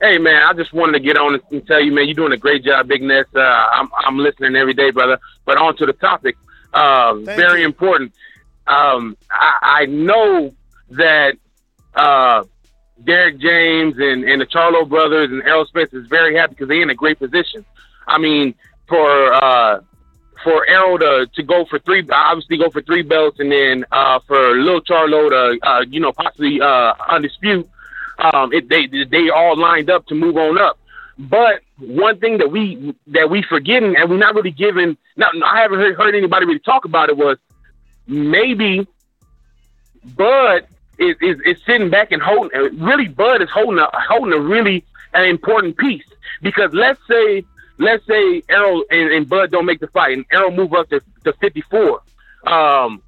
Hey 0.00 0.16
man, 0.16 0.42
I 0.42 0.54
just 0.54 0.72
wanted 0.72 0.92
to 0.92 1.00
get 1.00 1.18
on 1.18 1.38
and 1.50 1.66
tell 1.66 1.80
you, 1.80 1.92
man, 1.92 2.06
you're 2.06 2.14
doing 2.14 2.32
a 2.32 2.36
great 2.38 2.64
job, 2.64 2.88
Big 2.88 3.02
Ness. 3.02 3.26
Uh, 3.34 3.40
I'm 3.40 3.88
I'm 3.98 4.18
listening 4.18 4.56
every 4.56 4.72
day, 4.72 4.90
brother. 4.90 5.18
But 5.44 5.58
on 5.58 5.76
to 5.76 5.84
the 5.86 5.92
topic. 5.92 6.36
Uh, 6.72 7.14
very 7.16 7.64
important. 7.64 8.12
Um, 8.66 9.16
I, 9.30 9.52
I 9.82 9.86
know 9.86 10.54
that 10.90 11.34
uh, 11.94 12.44
Derrick 13.04 13.38
James 13.40 13.96
and, 13.98 14.24
and 14.24 14.40
the 14.40 14.46
Charlo 14.46 14.88
brothers 14.88 15.30
and 15.30 15.42
Errol 15.42 15.66
Spence 15.66 15.92
is 15.92 16.06
very 16.06 16.34
happy 16.36 16.54
because 16.54 16.68
they're 16.68 16.80
in 16.82 16.90
a 16.90 16.94
great 16.94 17.18
position. 17.18 17.64
I 18.06 18.18
mean, 18.18 18.54
for 18.88 19.32
uh, 19.34 19.80
for 20.42 20.66
Errol 20.68 20.98
to, 20.98 21.26
to 21.34 21.42
go 21.42 21.64
for 21.64 21.78
three, 21.80 22.06
obviously 22.10 22.56
go 22.56 22.70
for 22.70 22.82
three 22.82 23.02
belts, 23.02 23.38
and 23.40 23.50
then 23.50 23.84
uh, 23.92 24.20
for 24.26 24.56
Lil 24.56 24.80
Charlo 24.80 25.30
to 25.30 25.66
uh, 25.66 25.84
you 25.88 26.00
know 26.00 26.12
possibly 26.12 26.60
uh, 26.60 26.94
undispute. 27.10 27.68
Um, 28.18 28.52
it, 28.52 28.68
they 28.68 28.86
they 28.86 29.30
all 29.30 29.56
lined 29.56 29.90
up 29.90 30.06
to 30.06 30.14
move 30.14 30.36
on 30.36 30.58
up. 30.58 30.78
But 31.18 31.60
one 31.78 32.18
thing 32.18 32.38
that 32.38 32.50
we 32.50 32.94
that 33.08 33.28
we 33.30 33.42
forgetting 33.42 33.96
and 33.96 34.08
we're 34.08 34.16
not 34.16 34.34
really 34.34 34.50
giving. 34.50 34.96
Not, 35.16 35.34
I 35.44 35.60
haven't 35.60 35.78
heard, 35.78 35.96
heard 35.96 36.14
anybody 36.14 36.46
really 36.46 36.60
talk 36.60 36.84
about 36.84 37.10
it. 37.10 37.16
Was 37.16 37.38
maybe 38.06 38.86
Bud 40.16 40.66
is, 40.98 41.16
is, 41.20 41.36
is 41.44 41.56
sitting 41.66 41.90
back 41.90 42.12
and 42.12 42.22
holding. 42.22 42.78
Really, 42.78 43.08
Bud 43.08 43.42
is 43.42 43.50
holding 43.50 43.78
a 43.78 43.88
holding 44.08 44.32
a 44.32 44.40
really 44.40 44.84
an 45.12 45.24
important 45.28 45.76
piece 45.76 46.04
because 46.40 46.72
let's 46.72 47.00
say 47.08 47.44
let's 47.80 48.06
say 48.06 48.42
Errol 48.48 48.84
and, 48.90 49.10
and 49.10 49.28
Bud 49.28 49.50
don't 49.50 49.66
make 49.66 49.80
the 49.80 49.88
fight 49.88 50.12
and 50.12 50.24
Errol 50.30 50.50
move 50.52 50.72
up 50.74 50.88
to, 50.90 51.00
to 51.24 51.32
54. 51.32 52.02
Um, 52.46 53.02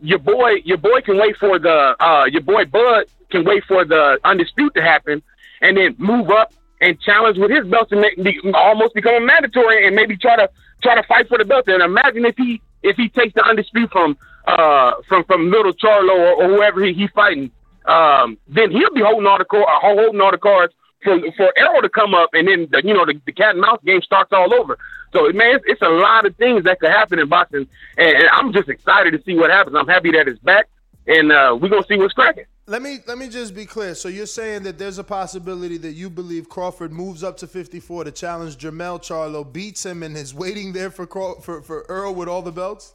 your 0.00 0.18
boy 0.18 0.56
your 0.64 0.76
boy 0.76 1.00
can 1.00 1.18
wait 1.18 1.36
for 1.36 1.58
the 1.58 1.96
uh, 2.00 2.26
your 2.26 2.42
boy 2.42 2.64
Bud 2.64 3.04
can 3.30 3.44
wait 3.44 3.64
for 3.64 3.84
the 3.84 4.18
undispute 4.24 4.74
to 4.74 4.82
happen 4.82 5.22
and 5.60 5.76
then 5.76 5.96
move 5.98 6.30
up 6.30 6.52
and 6.80 7.00
challenge 7.00 7.38
with 7.38 7.50
his 7.50 7.66
belt 7.66 7.88
and 7.90 8.02
make, 8.02 8.22
be, 8.22 8.38
almost 8.54 8.94
become 8.94 9.14
a 9.14 9.20
mandatory 9.20 9.86
and 9.86 9.96
maybe 9.96 10.16
try 10.16 10.36
to 10.36 10.48
try 10.82 10.94
to 10.94 11.02
fight 11.04 11.28
for 11.28 11.38
the 11.38 11.44
belt. 11.44 11.66
And 11.66 11.82
imagine 11.82 12.24
if 12.24 12.36
he 12.36 12.60
if 12.82 12.96
he 12.96 13.08
takes 13.08 13.34
the 13.34 13.44
undisputed 13.44 13.90
from 13.90 14.16
uh 14.46 14.92
from 15.08 15.24
from 15.24 15.50
Little 15.50 15.72
Charlo 15.72 16.14
or, 16.14 16.44
or 16.44 16.48
whoever 16.48 16.84
he, 16.84 16.92
he 16.92 17.08
fighting, 17.08 17.50
um, 17.86 18.38
then 18.48 18.70
he'll 18.70 18.92
be 18.92 19.00
holding 19.00 19.26
all 19.26 19.38
the 19.38 19.44
car, 19.44 19.66
holding 19.80 20.20
all 20.20 20.30
the 20.30 20.38
cards 20.38 20.74
for 21.02 21.18
for 21.36 21.52
Errol 21.56 21.82
to 21.82 21.88
come 21.88 22.14
up, 22.14 22.30
and 22.32 22.48
then 22.48 22.68
the, 22.70 22.82
you 22.84 22.94
know 22.94 23.04
the, 23.04 23.20
the 23.26 23.32
cat 23.32 23.50
and 23.50 23.60
mouse 23.60 23.80
game 23.84 24.02
starts 24.02 24.32
all 24.32 24.52
over. 24.54 24.78
So 25.12 25.30
man, 25.32 25.56
it's, 25.56 25.64
it's 25.66 25.82
a 25.82 25.88
lot 25.88 26.26
of 26.26 26.36
things 26.36 26.64
that 26.64 26.80
could 26.80 26.90
happen 26.90 27.18
in 27.18 27.28
boxing, 27.28 27.66
and, 27.96 28.16
and 28.16 28.28
I'm 28.32 28.52
just 28.52 28.68
excited 28.68 29.12
to 29.12 29.22
see 29.24 29.34
what 29.34 29.50
happens. 29.50 29.76
I'm 29.78 29.88
happy 29.88 30.10
that 30.12 30.28
it's 30.28 30.40
back, 30.40 30.68
and 31.06 31.32
uh, 31.32 31.56
we're 31.60 31.68
gonna 31.68 31.86
see 31.88 31.96
what's 31.96 32.14
cracking. 32.14 32.44
Let 32.66 32.82
me 32.82 32.98
let 33.06 33.16
me 33.18 33.28
just 33.28 33.54
be 33.54 33.64
clear. 33.64 33.94
So 33.94 34.08
you're 34.08 34.26
saying 34.26 34.64
that 34.64 34.78
there's 34.78 34.98
a 34.98 35.04
possibility 35.04 35.78
that 35.78 35.92
you 35.92 36.10
believe 36.10 36.48
Crawford 36.48 36.92
moves 36.92 37.22
up 37.22 37.36
to 37.38 37.46
54 37.46 38.04
to 38.04 38.10
challenge 38.10 38.56
Jermell 38.56 39.00
Charlo, 39.00 39.50
beats 39.50 39.86
him, 39.86 40.02
and 40.02 40.16
is 40.16 40.34
waiting 40.34 40.72
there 40.72 40.90
for 40.90 41.06
Craw- 41.06 41.40
for 41.40 41.62
for 41.62 41.86
Earl 41.88 42.14
with 42.14 42.28
all 42.28 42.42
the 42.42 42.52
belts. 42.52 42.94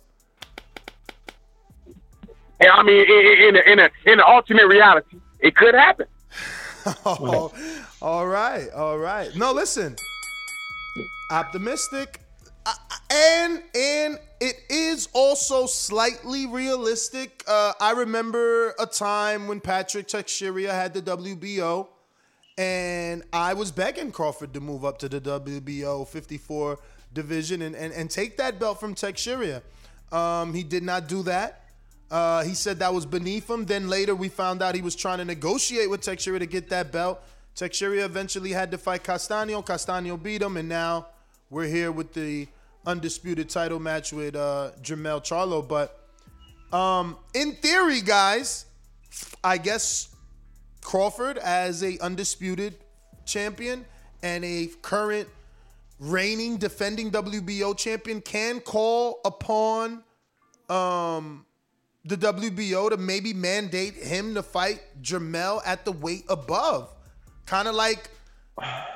And 2.61 2.69
I 2.69 2.83
mean, 2.83 3.05
in, 3.09 3.55
in, 3.55 3.71
in, 3.71 3.79
a, 3.79 3.89
in 4.05 4.13
an 4.13 4.25
alternate 4.25 4.67
reality, 4.67 5.17
it 5.39 5.55
could 5.55 5.73
happen. 5.75 6.07
Oh, 7.05 7.53
all 8.01 8.27
right, 8.27 8.69
all 8.71 8.97
right. 8.97 9.35
No, 9.35 9.51
listen. 9.51 9.95
Optimistic, 11.29 12.19
Uh, 12.65 12.73
and 13.09 13.63
and 13.73 14.19
it 14.39 14.55
is 14.69 15.07
also 15.13 15.65
slightly 15.65 16.45
realistic. 16.45 17.43
Uh, 17.47 17.73
I 17.79 17.91
remember 17.91 18.75
a 18.79 18.85
time 18.85 19.47
when 19.47 19.59
Patrick 19.61 20.07
Teixeira 20.07 20.71
had 20.71 20.93
the 20.93 21.01
WBO, 21.01 21.87
and 22.57 23.23
I 23.33 23.53
was 23.53 23.71
begging 23.71 24.11
Crawford 24.11 24.53
to 24.53 24.59
move 24.59 24.85
up 24.85 24.99
to 24.99 25.09
the 25.09 25.19
WBO 25.21 26.07
54 26.07 26.77
division 27.13 27.61
and, 27.63 27.75
and, 27.75 27.93
and 27.93 28.09
take 28.11 28.37
that 28.37 28.59
belt 28.59 28.79
from 28.79 28.93
Teixeira. 28.93 29.63
Um, 30.11 30.53
he 30.53 30.63
did 30.63 30.83
not 30.83 31.07
do 31.07 31.23
that. 31.23 31.65
Uh, 32.11 32.43
he 32.43 32.53
said 32.53 32.79
that 32.79 32.93
was 32.93 33.05
beneath 33.05 33.49
him. 33.49 33.65
Then 33.65 33.89
later 33.89 34.13
we 34.13 34.27
found 34.29 34.61
out 34.61 34.75
he 34.75 34.81
was 34.81 34.95
trying 34.95 35.19
to 35.19 35.25
negotiate 35.25 35.89
with 35.89 36.01
Teixeira 36.01 36.39
to 36.39 36.45
get 36.45 36.69
that 36.69 36.91
belt. 36.91 37.21
Teixeira 37.55 38.05
eventually 38.05 38.51
had 38.51 38.71
to 38.71 38.77
fight 38.77 39.03
Castaño. 39.03 39.65
Castaño 39.65 40.21
beat 40.21 40.41
him, 40.41 40.57
and 40.57 40.69
now 40.69 41.07
we're 41.49 41.67
here 41.67 41.91
with 41.91 42.13
the 42.13 42.47
undisputed 42.85 43.49
title 43.49 43.79
match 43.79 44.13
with 44.13 44.35
uh, 44.35 44.71
Jermell 44.81 45.21
Charlo. 45.21 45.67
But 45.67 45.99
um, 46.75 47.17
in 47.33 47.53
theory, 47.53 48.01
guys, 48.01 48.65
I 49.43 49.57
guess 49.57 50.15
Crawford 50.81 51.37
as 51.37 51.83
a 51.83 51.97
undisputed 51.99 52.75
champion 53.25 53.85
and 54.23 54.43
a 54.43 54.67
current 54.81 55.27
reigning 55.99 56.57
defending 56.57 57.11
WBO 57.11 57.77
champion 57.77 58.21
can 58.21 58.59
call 58.59 59.21
upon 59.23 60.03
um 60.69 61.45
the 62.03 62.17
WBO 62.17 62.89
to 62.89 62.97
maybe 62.97 63.33
mandate 63.33 63.93
him 63.93 64.33
to 64.33 64.41
fight 64.41 64.81
Jermell 65.01 65.61
at 65.65 65.85
the 65.85 65.91
weight 65.91 66.25
above. 66.29 66.89
Kind 67.51 67.67
of 67.67 67.75
like 67.75 68.09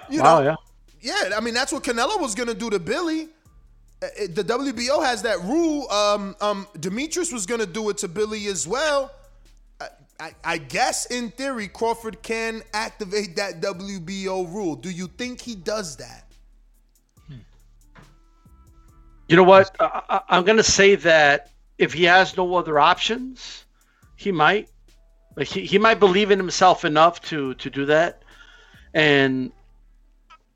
you 0.09 0.21
Wow, 0.21 0.23
know 0.23 0.41
yeah. 0.41 0.55
yeah, 1.01 1.35
I 1.35 1.41
mean 1.41 1.53
that's 1.53 1.73
what 1.73 1.83
Canelo 1.83 2.21
was 2.21 2.35
gonna 2.35 2.53
do 2.53 2.69
to 2.69 2.79
Billy. 2.79 3.27
It- 4.01 4.33
The 4.35 4.43
WBO 4.45 5.03
has 5.03 5.23
that 5.23 5.41
rule. 5.43 5.89
Um, 5.91 6.37
um, 6.39 6.67
Demetrius 6.79 7.33
was 7.33 7.45
gonna 7.45 7.65
do 7.65 7.89
it 7.89 7.97
to 7.97 8.07
Billy 8.07 8.47
as 8.47 8.65
well. 8.65 9.11
I, 9.81 9.89
I, 10.21 10.31
I 10.45 10.57
guess 10.57 11.05
in 11.07 11.31
theory 11.31 11.67
Crawford 11.67 12.23
can 12.23 12.63
activate 12.73 13.35
that 13.35 13.61
WBO 13.61 14.45
rule. 14.53 14.75
Do 14.77 14.89
you 14.89 15.07
think 15.07 15.41
he 15.41 15.55
does 15.55 15.97
that? 15.97 16.23
You 19.27 19.35
know 19.37 19.43
what? 19.43 19.75
I, 19.79 20.01
I, 20.09 20.21
I'm 20.29 20.45
going 20.45 20.57
to 20.57 20.63
say 20.63 20.95
that 20.95 21.51
if 21.77 21.93
he 21.93 22.05
has 22.05 22.37
no 22.37 22.55
other 22.55 22.79
options, 22.79 23.65
he 24.15 24.31
might. 24.31 24.69
Like 25.35 25.47
he, 25.47 25.65
he 25.65 25.77
might 25.77 25.99
believe 25.99 26.31
in 26.31 26.39
himself 26.39 26.85
enough 26.85 27.21
to 27.23 27.55
to 27.55 27.69
do 27.69 27.85
that. 27.87 28.23
And 28.95 29.51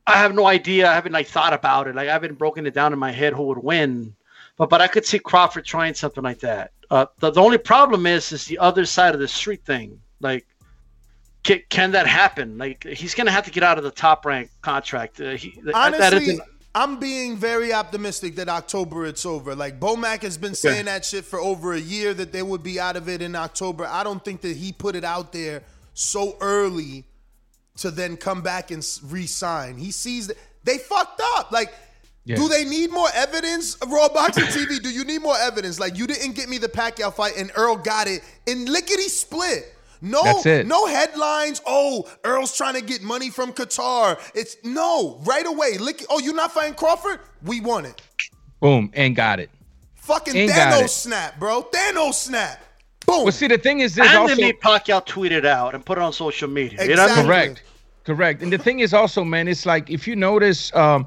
I 0.07 0.17
have 0.17 0.33
no 0.33 0.47
idea. 0.47 0.89
I 0.89 0.95
haven't 0.95 1.11
like 1.11 1.27
thought 1.27 1.53
about 1.53 1.87
it. 1.87 1.95
Like 1.95 2.09
I 2.09 2.13
haven't 2.13 2.39
broken 2.39 2.65
it 2.65 2.73
down 2.73 2.93
in 2.93 2.99
my 2.99 3.11
head 3.11 3.33
who 3.33 3.43
would 3.43 3.59
win. 3.59 4.15
But 4.57 4.69
but 4.69 4.81
I 4.81 4.87
could 4.87 5.05
see 5.05 5.19
Crawford 5.19 5.65
trying 5.65 5.93
something 5.93 6.23
like 6.23 6.39
that. 6.39 6.71
Uh, 6.89 7.05
the, 7.19 7.29
the 7.29 7.41
only 7.41 7.59
problem 7.59 8.07
is 8.07 8.31
is 8.31 8.45
the 8.45 8.57
other 8.57 8.85
side 8.85 9.13
of 9.13 9.19
the 9.19 9.27
street 9.27 9.63
thing. 9.65 10.01
Like 10.19 10.47
can, 11.43 11.61
can 11.69 11.91
that 11.91 12.07
happen? 12.07 12.57
Like 12.57 12.83
he's 12.83 13.13
gonna 13.13 13.31
have 13.31 13.45
to 13.45 13.51
get 13.51 13.61
out 13.61 13.77
of 13.77 13.83
the 13.83 13.91
top 13.91 14.25
rank 14.25 14.49
contract. 14.61 15.21
Uh, 15.21 15.31
he, 15.31 15.61
Honestly, 15.73 16.39
I'm 16.73 16.99
being 16.99 17.35
very 17.35 17.73
optimistic 17.73 18.35
that 18.35 18.49
October 18.49 19.05
it's 19.05 19.25
over. 19.25 19.55
Like 19.55 19.79
Bomac 19.79 20.21
has 20.23 20.37
been 20.37 20.55
saying 20.55 20.85
that 20.85 21.05
shit 21.05 21.25
for 21.25 21.39
over 21.39 21.73
a 21.73 21.79
year 21.79 22.13
that 22.13 22.31
they 22.31 22.43
would 22.43 22.63
be 22.63 22.79
out 22.79 22.95
of 22.95 23.09
it 23.09 23.21
in 23.21 23.35
October. 23.35 23.85
I 23.85 24.03
don't 24.03 24.23
think 24.23 24.41
that 24.41 24.55
he 24.55 24.71
put 24.71 24.95
it 24.95 25.03
out 25.03 25.31
there 25.31 25.63
so 25.93 26.37
early 26.41 27.05
to 27.81 27.91
then 27.91 28.17
come 28.17 28.41
back 28.41 28.71
and 28.71 28.79
s- 28.79 28.99
re-sign. 29.03 29.77
He 29.77 29.91
sees 29.91 30.27
that 30.27 30.37
they 30.63 30.77
fucked 30.77 31.21
up. 31.37 31.51
Like, 31.51 31.73
Yeah. 32.25 32.35
do 32.35 32.47
they 32.47 32.63
need 32.65 32.91
more 32.91 33.09
evidence? 33.13 33.77
Raw 33.87 34.09
Boxing 34.09 34.43
TV, 34.55 34.81
do 34.81 34.89
you 34.89 35.03
need 35.03 35.21
more 35.21 35.37
evidence? 35.37 35.79
Like, 35.79 35.97
you 35.97 36.05
didn't 36.07 36.33
get 36.35 36.49
me 36.49 36.57
the 36.57 36.67
Pacquiao 36.69 37.13
fight, 37.13 37.33
and 37.37 37.51
Earl 37.55 37.75
got 37.77 38.07
it 38.07 38.21
in 38.45 38.65
lickety 38.65 39.09
split. 39.09 39.73
No, 40.01 40.23
That's 40.23 40.45
it. 40.45 40.65
no 40.67 40.85
headlines. 40.85 41.61
Oh, 41.65 42.07
Earl's 42.23 42.55
trying 42.55 42.75
to 42.75 42.81
get 42.81 43.01
money 43.01 43.29
from 43.29 43.51
Qatar. 43.51 44.17
It's 44.33 44.55
no 44.63 45.19
right 45.25 45.45
away. 45.45 45.77
Lick. 45.77 46.05
Oh, 46.09 46.19
you're 46.19 46.33
not 46.35 46.53
fighting 46.53 46.73
Crawford? 46.75 47.19
We 47.43 47.59
won 47.59 47.85
it. 47.85 48.01
Boom, 48.61 48.91
and 48.93 49.13
got 49.15 49.41
it. 49.41 49.49
Fucking 49.95 50.35
Ain't 50.37 50.51
got 50.55 50.73
Thanos 50.81 50.89
snap, 50.89 51.37
bro. 51.37 51.63
Thanos 51.63 52.13
snap. 52.13 52.63
Boom. 53.05 53.23
Well, 53.23 53.31
see, 53.33 53.47
the 53.47 53.57
thing 53.57 53.81
is, 53.81 53.95
there's 53.95 54.07
and 54.09 54.17
also 54.19 54.35
then 54.35 54.45
made 54.45 54.59
Pacquiao 54.61 55.05
tweet 55.05 55.31
it 55.33 55.45
out 55.45 55.75
and 55.75 55.85
put 55.85 55.97
it 55.97 56.01
on 56.01 56.13
social 56.13 56.47
media. 56.47 56.81
You 56.85 56.95
know 56.95 57.03
what 57.03 57.11
I 57.11 57.15
mean? 57.17 57.25
Correct. 57.25 57.63
Correct. 58.09 58.41
And 58.41 58.51
the 58.51 58.57
thing 58.57 58.79
is 58.79 58.91
also, 58.91 59.23
man, 59.23 59.47
it's 59.47 59.67
like 59.67 59.91
if 59.91 60.07
you 60.07 60.15
notice, 60.15 60.73
um, 60.75 61.05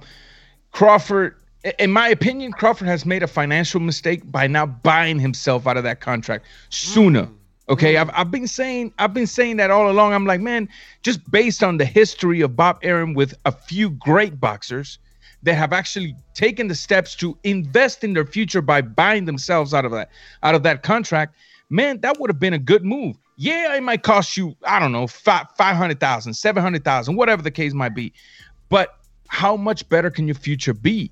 Crawford, 0.71 1.35
in 1.81 1.91
my 1.91 2.07
opinion, 2.07 2.53
Crawford 2.53 2.87
has 2.87 3.05
made 3.05 3.25
a 3.25 3.27
financial 3.27 3.81
mistake 3.81 4.23
by 4.31 4.47
now 4.47 4.67
buying 4.67 5.19
himself 5.19 5.67
out 5.67 5.77
of 5.77 5.83
that 5.83 6.01
contract 6.01 6.47
sooner. 6.69 7.29
Okay, 7.69 7.97
I've, 7.97 8.09
I've 8.15 8.31
been 8.31 8.47
saying 8.47 8.93
I've 9.01 9.13
been 9.13 9.27
saying 9.27 9.57
that 9.57 9.73
all 9.73 9.91
along. 9.91 10.13
I'm 10.13 10.27
like, 10.27 10.41
man, 10.41 10.69
just 11.03 11.29
based 11.29 11.65
on 11.65 11.79
the 11.79 11.85
history 11.85 12.41
of 12.41 12.55
Bob 12.55 12.79
Arum 12.85 13.15
with 13.15 13.35
a 13.47 13.51
few 13.51 13.91
great 13.91 14.39
boxers 14.39 15.01
that 15.43 15.55
have 15.55 15.73
actually 15.73 16.15
taken 16.35 16.69
the 16.69 16.77
steps 16.77 17.17
to 17.17 17.37
invest 17.43 18.05
in 18.05 18.13
their 18.13 18.27
future 18.27 18.63
by 18.63 18.81
buying 18.81 19.25
themselves 19.25 19.75
out 19.75 19.85
of 19.85 19.91
that 19.91 20.09
out 20.45 20.55
of 20.55 20.63
that 20.63 20.85
contract, 20.85 21.35
man, 21.69 22.01
that 22.03 22.21
would 22.21 22.31
have 22.31 22.39
been 22.39 22.55
a 22.55 22.61
good 22.61 22.85
move. 22.85 23.17
Yeah, 23.37 23.75
it 23.75 23.83
might 23.83 24.03
cost 24.03 24.37
you, 24.37 24.55
I 24.65 24.79
don't 24.79 24.93
know, 24.93 25.07
five 25.07 25.47
five 25.57 25.77
hundred 25.77 26.01
thousand, 26.01 26.35
seven 26.35 26.63
hundred 26.63 26.85
thousand, 26.85 27.17
whatever 27.17 27.43
the 27.43 27.51
case 27.51 27.73
might 27.73 27.95
be. 27.95 28.13
But 28.69 28.97
how 29.29 29.57
much 29.57 29.89
better 29.89 30.11
can 30.11 30.27
your 30.27 30.35
future 30.35 30.75
be? 30.75 31.11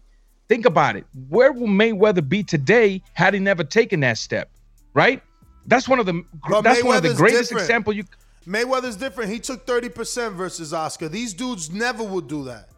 Think 0.48 0.66
about 0.66 0.96
it. 0.96 1.06
Where 1.28 1.52
will 1.52 1.68
Mayweather 1.68 2.28
be 2.28 2.42
today 2.42 3.02
had 3.14 3.34
he 3.34 3.40
never 3.40 3.64
taken 3.64 4.00
that 4.00 4.18
step? 4.18 4.50
Right? 4.94 5.22
That's 5.66 5.88
one 5.88 5.98
of 5.98 6.06
the 6.06 6.22
But 6.48 6.62
that's 6.62 6.82
one 6.82 6.96
of 6.96 7.02
the 7.02 7.14
greatest 7.14 7.50
different. 7.50 7.62
example 7.62 7.92
you 7.92 8.04
Mayweather's 8.46 8.96
different. 8.96 9.30
He 9.30 9.38
took 9.38 9.66
30% 9.66 10.34
versus 10.34 10.74
Oscar. 10.74 11.08
These 11.08 11.34
dudes 11.34 11.70
never 11.70 12.02
would 12.02 12.26
do 12.26 12.44
that. 12.44 12.68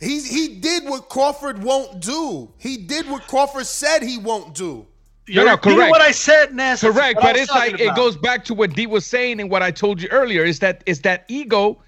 He's 0.00 0.30
he 0.30 0.56
did 0.60 0.84
what 0.84 1.08
Crawford 1.08 1.62
won't 1.62 2.00
do. 2.00 2.52
He 2.58 2.76
did 2.76 3.08
what 3.10 3.26
Crawford 3.26 3.66
said 3.66 4.02
he 4.02 4.16
won't 4.16 4.54
do. 4.54 4.86
No, 5.28 5.44
no, 5.44 5.56
correct. 5.56 5.90
what 5.90 6.00
I 6.00 6.10
said, 6.10 6.54
Ness. 6.54 6.80
Correct, 6.80 7.18
but 7.20 7.36
it's 7.36 7.50
like 7.50 7.72
talking 7.72 7.86
it 7.88 7.94
goes 7.94 8.16
back 8.16 8.44
to 8.46 8.54
what 8.54 8.74
D 8.74 8.86
was 8.86 9.06
saying 9.06 9.40
and 9.40 9.50
what 9.50 9.62
I 9.62 9.70
told 9.70 10.00
you 10.00 10.08
earlier 10.10 10.44
is 10.44 10.58
that 10.60 10.82
is 10.86 11.00
that 11.02 11.24
ego 11.28 11.82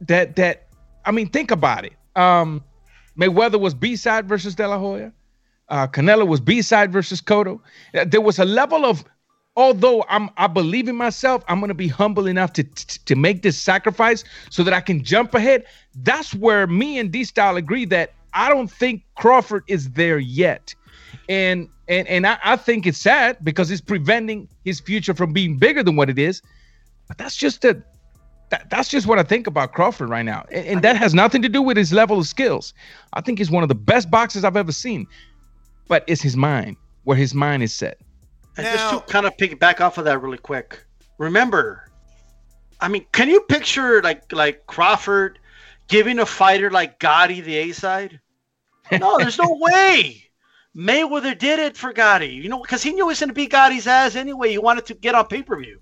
that 0.00 0.36
that 0.36 0.68
I 1.04 1.10
mean 1.10 1.28
think 1.28 1.50
about 1.50 1.84
it. 1.84 1.92
Um 2.16 2.64
Mayweather 3.18 3.60
was 3.60 3.74
B 3.74 3.96
side 3.96 4.28
versus 4.28 4.54
De 4.54 4.66
La 4.66 4.78
Hoya. 4.78 5.12
Uh 5.68 5.86
Canelo 5.86 6.26
was 6.26 6.40
B 6.40 6.62
side 6.62 6.92
versus 6.92 7.20
Cotto. 7.20 7.60
Uh, 7.94 8.04
There 8.04 8.20
was 8.20 8.38
a 8.38 8.44
level 8.44 8.86
of 8.86 9.04
although 9.56 10.04
I'm 10.08 10.30
I 10.36 10.46
believe 10.46 10.88
in 10.88 10.96
myself, 10.96 11.44
I'm 11.48 11.60
gonna 11.60 11.74
be 11.74 11.88
humble 11.88 12.26
enough 12.26 12.52
to 12.54 12.64
to, 12.64 13.04
to 13.04 13.14
make 13.16 13.42
this 13.42 13.58
sacrifice 13.58 14.24
so 14.48 14.62
that 14.62 14.72
I 14.72 14.80
can 14.80 15.04
jump 15.04 15.34
ahead. 15.34 15.64
That's 15.94 16.34
where 16.34 16.66
me 16.66 16.98
and 16.98 17.10
D 17.12 17.24
Style 17.24 17.56
agree 17.56 17.84
that 17.86 18.14
I 18.32 18.48
don't 18.48 18.70
think 18.70 19.02
Crawford 19.16 19.64
is 19.66 19.90
there 19.90 20.18
yet. 20.18 20.74
And 21.30 21.68
and 21.86 22.08
and 22.08 22.26
I, 22.26 22.38
I 22.42 22.56
think 22.56 22.88
it's 22.88 22.98
sad 22.98 23.38
because 23.44 23.70
it's 23.70 23.80
preventing 23.80 24.48
his 24.64 24.80
future 24.80 25.14
from 25.14 25.32
being 25.32 25.56
bigger 25.58 25.84
than 25.84 25.94
what 25.94 26.10
it 26.10 26.18
is. 26.18 26.42
But 27.06 27.18
that's 27.18 27.36
just 27.36 27.64
a 27.64 27.80
that, 28.50 28.68
that's 28.68 28.88
just 28.88 29.06
what 29.06 29.20
I 29.20 29.22
think 29.22 29.46
about 29.46 29.72
Crawford 29.72 30.08
right 30.08 30.24
now. 30.24 30.44
And, 30.50 30.66
and 30.66 30.82
that 30.82 30.96
has 30.96 31.14
nothing 31.14 31.40
to 31.42 31.48
do 31.48 31.62
with 31.62 31.76
his 31.76 31.92
level 31.92 32.18
of 32.18 32.26
skills. 32.26 32.74
I 33.12 33.20
think 33.20 33.38
he's 33.38 33.48
one 33.48 33.62
of 33.62 33.68
the 33.68 33.76
best 33.76 34.10
boxers 34.10 34.42
I've 34.42 34.56
ever 34.56 34.72
seen. 34.72 35.06
But 35.86 36.02
it's 36.08 36.20
his 36.20 36.36
mind, 36.36 36.76
where 37.04 37.16
his 37.16 37.32
mind 37.32 37.62
is 37.62 37.72
set. 37.72 37.98
And 38.56 38.66
just 38.66 39.06
to 39.06 39.12
kind 39.12 39.24
of 39.24 39.36
piggyback 39.36 39.80
off 39.80 39.98
of 39.98 40.04
that 40.06 40.20
really 40.20 40.38
quick. 40.38 40.84
Remember, 41.18 41.88
I 42.80 42.88
mean, 42.88 43.06
can 43.12 43.28
you 43.28 43.40
picture 43.42 44.02
like 44.02 44.32
like 44.32 44.66
Crawford 44.66 45.38
giving 45.86 46.18
a 46.18 46.26
fighter 46.26 46.70
like 46.72 46.98
Gatti 46.98 47.40
the 47.40 47.56
A 47.56 47.70
side? 47.70 48.18
No, 48.90 49.16
there's 49.16 49.38
no 49.38 49.56
way. 49.60 50.29
Mayweather 50.76 51.36
did 51.36 51.58
it 51.58 51.76
for 51.76 51.92
Gatti, 51.92 52.28
you 52.28 52.48
know, 52.48 52.60
because 52.60 52.82
he 52.82 52.90
knew 52.90 53.04
he 53.06 53.08
was 53.08 53.20
going 53.20 53.28
to 53.28 53.34
beat 53.34 53.50
Gatti's 53.50 53.86
ass 53.86 54.14
anyway. 54.14 54.50
He 54.50 54.58
wanted 54.58 54.86
to 54.86 54.94
get 54.94 55.14
on 55.14 55.26
pay 55.26 55.42
per 55.42 55.58
view. 55.58 55.80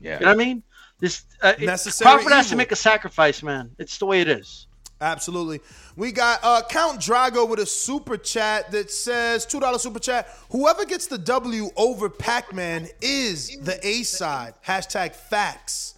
Yeah, 0.00 0.14
you 0.14 0.20
know 0.20 0.26
what 0.28 0.32
I 0.32 0.44
mean. 0.44 0.62
This 0.98 1.24
uh, 1.42 1.52
it- 1.58 1.66
Necessary 1.66 2.10
Crawford 2.10 2.32
has 2.32 2.48
to 2.50 2.56
make 2.56 2.72
a 2.72 2.76
sacrifice, 2.76 3.42
man. 3.42 3.70
It's 3.78 3.98
the 3.98 4.06
way 4.06 4.20
it 4.20 4.28
is. 4.28 4.66
Absolutely. 5.02 5.60
We 5.96 6.12
got 6.12 6.40
uh, 6.42 6.60
Count 6.68 7.00
Drago 7.00 7.48
with 7.48 7.58
a 7.58 7.64
super 7.64 8.18
chat 8.18 8.70
that 8.70 8.90
says 8.90 9.46
$2 9.46 9.80
super 9.80 9.98
chat. 9.98 10.28
Whoever 10.50 10.84
gets 10.84 11.06
the 11.06 11.16
W 11.16 11.70
over 11.76 12.10
Pac 12.10 12.52
Man 12.54 12.86
is 13.00 13.56
the 13.62 13.78
A 13.86 14.02
side. 14.02 14.54
Hashtag 14.66 15.14
facts. 15.14 15.94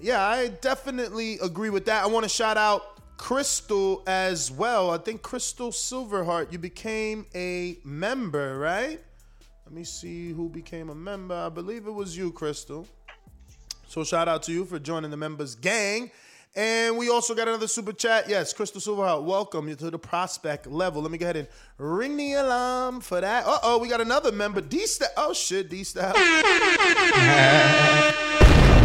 Yeah, 0.00 0.26
I 0.26 0.48
definitely 0.48 1.38
agree 1.42 1.68
with 1.68 1.84
that. 1.86 2.02
I 2.02 2.06
want 2.06 2.24
to 2.24 2.30
shout 2.30 2.56
out 2.56 2.95
Crystal 3.16 4.02
as 4.06 4.50
well. 4.50 4.90
I 4.90 4.98
think 4.98 5.22
Crystal 5.22 5.70
Silverheart, 5.70 6.52
you 6.52 6.58
became 6.58 7.26
a 7.34 7.78
member, 7.84 8.58
right? 8.58 9.00
Let 9.64 9.74
me 9.74 9.84
see 9.84 10.32
who 10.32 10.48
became 10.48 10.90
a 10.90 10.94
member. 10.94 11.34
I 11.34 11.48
believe 11.48 11.86
it 11.86 11.92
was 11.92 12.16
you, 12.16 12.30
Crystal. 12.30 12.86
So 13.88 14.04
shout 14.04 14.28
out 14.28 14.42
to 14.44 14.52
you 14.52 14.64
for 14.64 14.78
joining 14.78 15.10
the 15.10 15.16
members 15.16 15.54
gang. 15.54 16.10
And 16.54 16.96
we 16.96 17.10
also 17.10 17.34
got 17.34 17.48
another 17.48 17.68
super 17.68 17.92
chat. 17.92 18.28
Yes, 18.28 18.52
Crystal 18.52 18.80
Silverheart, 18.80 19.24
welcome 19.24 19.68
you 19.68 19.74
to 19.74 19.90
the 19.90 19.98
prospect 19.98 20.66
level. 20.66 21.02
Let 21.02 21.10
me 21.10 21.18
go 21.18 21.26
ahead 21.26 21.36
and 21.36 21.48
ring 21.78 22.16
the 22.16 22.32
alarm 22.34 23.00
for 23.00 23.20
that. 23.20 23.44
Uh 23.44 23.58
oh, 23.62 23.78
we 23.78 23.88
got 23.88 24.00
another 24.00 24.32
member. 24.32 24.60
D 24.60 24.86
Style. 24.86 25.08
Oh 25.16 25.32
shit, 25.34 25.68
D 25.68 25.84
Style. 25.84 26.14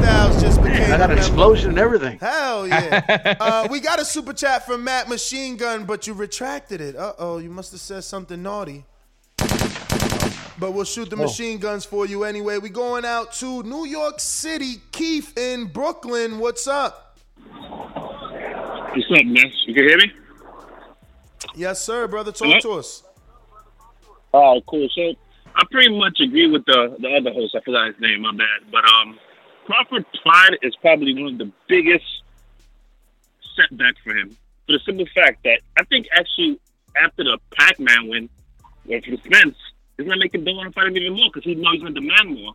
D 0.00 0.06
Styles 0.06 0.40
just 0.42 0.62
became 0.62 0.92
I 0.92 0.94
a 0.94 0.98
got 0.98 1.10
an 1.10 1.18
explosion 1.18 1.70
and 1.70 1.78
everything. 1.78 2.18
Hell 2.18 2.66
yeah. 2.66 3.36
uh, 3.40 3.68
we 3.70 3.80
got 3.80 4.00
a 4.00 4.04
super 4.04 4.32
chat 4.32 4.66
from 4.66 4.84
Matt 4.84 5.08
Machine 5.08 5.56
Gun, 5.56 5.84
but 5.84 6.06
you 6.06 6.14
retracted 6.14 6.80
it. 6.80 6.96
Uh 6.96 7.14
oh, 7.18 7.38
you 7.38 7.50
must 7.50 7.72
have 7.72 7.80
said 7.80 8.04
something 8.04 8.42
naughty. 8.42 8.84
But 10.58 10.72
we'll 10.72 10.84
shoot 10.84 11.08
the 11.08 11.16
Oh. 11.16 11.20
machine 11.22 11.58
guns 11.58 11.84
for 11.86 12.04
you 12.06 12.24
anyway. 12.24 12.58
We're 12.58 12.68
going 12.72 13.04
out 13.06 13.32
to 13.34 13.62
New 13.62 13.86
York 13.86 14.20
City. 14.20 14.74
Keith 14.92 15.36
in 15.38 15.66
Brooklyn. 15.66 16.38
What's 16.38 16.66
up? 16.68 17.18
What's 17.56 19.06
up, 19.10 19.24
man? 19.24 19.50
You 19.66 19.74
can 19.74 19.84
hear 19.88 19.96
me? 19.98 20.12
Yes, 21.54 21.82
sir, 21.82 22.06
brother. 22.08 22.30
Talk 22.32 22.48
Hello? 22.48 22.60
to 22.60 22.72
us. 22.72 23.02
Oh, 24.34 24.60
cool. 24.68 24.86
So 24.94 25.14
I 25.56 25.62
pretty 25.70 25.96
much 25.98 26.20
agree 26.20 26.50
with 26.50 26.64
the 26.66 26.96
the 27.00 27.08
other 27.16 27.32
host. 27.32 27.54
I 27.56 27.60
forgot 27.64 27.86
his 27.88 27.96
name. 28.00 28.20
My 28.22 28.32
bad. 28.32 28.70
But 28.70 28.84
um, 28.92 29.18
Crawford 29.70 30.04
pride 30.20 30.58
is 30.62 30.74
probably 30.76 31.14
one 31.14 31.34
of 31.34 31.38
the 31.38 31.52
biggest 31.68 32.04
setbacks 33.54 33.98
for 34.02 34.12
him. 34.12 34.36
For 34.66 34.72
the 34.72 34.80
simple 34.84 35.06
fact 35.14 35.44
that 35.44 35.60
I 35.78 35.84
think 35.84 36.08
actually 36.12 36.58
after 37.00 37.22
the 37.22 37.38
Pac-Man 37.56 38.08
win, 38.08 38.28
for 38.82 38.88
the 38.88 39.16
Spence, 39.18 39.56
it's 39.96 40.08
gonna 40.08 40.18
make 40.18 40.34
him 40.34 40.42
don't 40.42 40.56
want 40.56 40.68
to 40.68 40.72
fight 40.72 40.88
him 40.88 40.96
even 40.96 41.12
more 41.12 41.28
because 41.32 41.44
he 41.44 41.54
knows 41.54 41.74
he's 41.74 41.82
gonna 41.82 41.94
demand 41.94 42.40
more. 42.40 42.52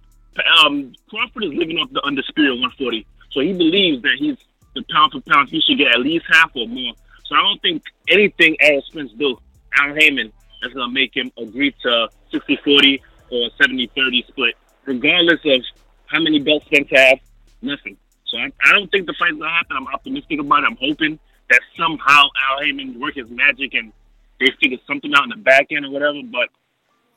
Um, 0.59 0.91
Crawford 1.09 1.45
is 1.45 1.53
living 1.53 1.77
off 1.77 1.89
the 1.93 2.05
undisputed 2.05 2.51
140, 2.51 3.07
so 3.31 3.39
he 3.39 3.53
believes 3.53 4.01
that 4.01 4.17
he's 4.19 4.35
the 4.73 4.83
pound 4.91 5.13
for 5.13 5.21
pound. 5.21 5.47
He 5.47 5.61
should 5.61 5.77
get 5.77 5.95
at 5.95 6.01
least 6.01 6.25
half 6.29 6.51
or 6.53 6.67
more. 6.67 6.91
So 7.27 7.35
I 7.35 7.41
don't 7.43 7.61
think 7.61 7.81
anything 8.09 8.57
Errol 8.59 8.81
Spence 8.81 9.13
do, 9.13 9.37
Al 9.79 9.95
Haymon, 9.95 10.33
that's 10.61 10.73
gonna 10.73 10.91
make 10.91 11.15
him 11.15 11.31
agree 11.37 11.73
to 11.83 12.09
60-40 12.33 12.99
or 13.29 13.49
70-30 13.61 14.27
split, 14.27 14.55
regardless 14.85 15.39
of 15.45 15.63
how 16.07 16.19
many 16.19 16.39
belts 16.39 16.65
Spence 16.65 16.89
have. 16.91 17.19
Nothing. 17.61 17.97
So 18.27 18.37
I, 18.37 18.51
I 18.63 18.71
don't 18.73 18.89
think 18.91 19.07
the 19.07 19.13
fight's 19.17 19.37
gonna 19.37 19.49
happen. 19.49 19.77
I'm 19.77 19.87
optimistic 19.87 20.39
about 20.39 20.63
it. 20.63 20.67
I'm 20.67 20.77
hoping 20.77 21.19
that 21.49 21.61
somehow 21.77 22.23
Al 22.49 22.63
Haymon 22.63 22.99
work 22.99 23.15
his 23.15 23.29
magic 23.29 23.73
and 23.73 23.91
they 24.39 24.47
figure 24.61 24.77
something 24.87 25.13
out 25.15 25.23
in 25.23 25.29
the 25.29 25.37
back 25.37 25.67
end 25.71 25.85
or 25.85 25.91
whatever. 25.91 26.19
But 26.23 26.49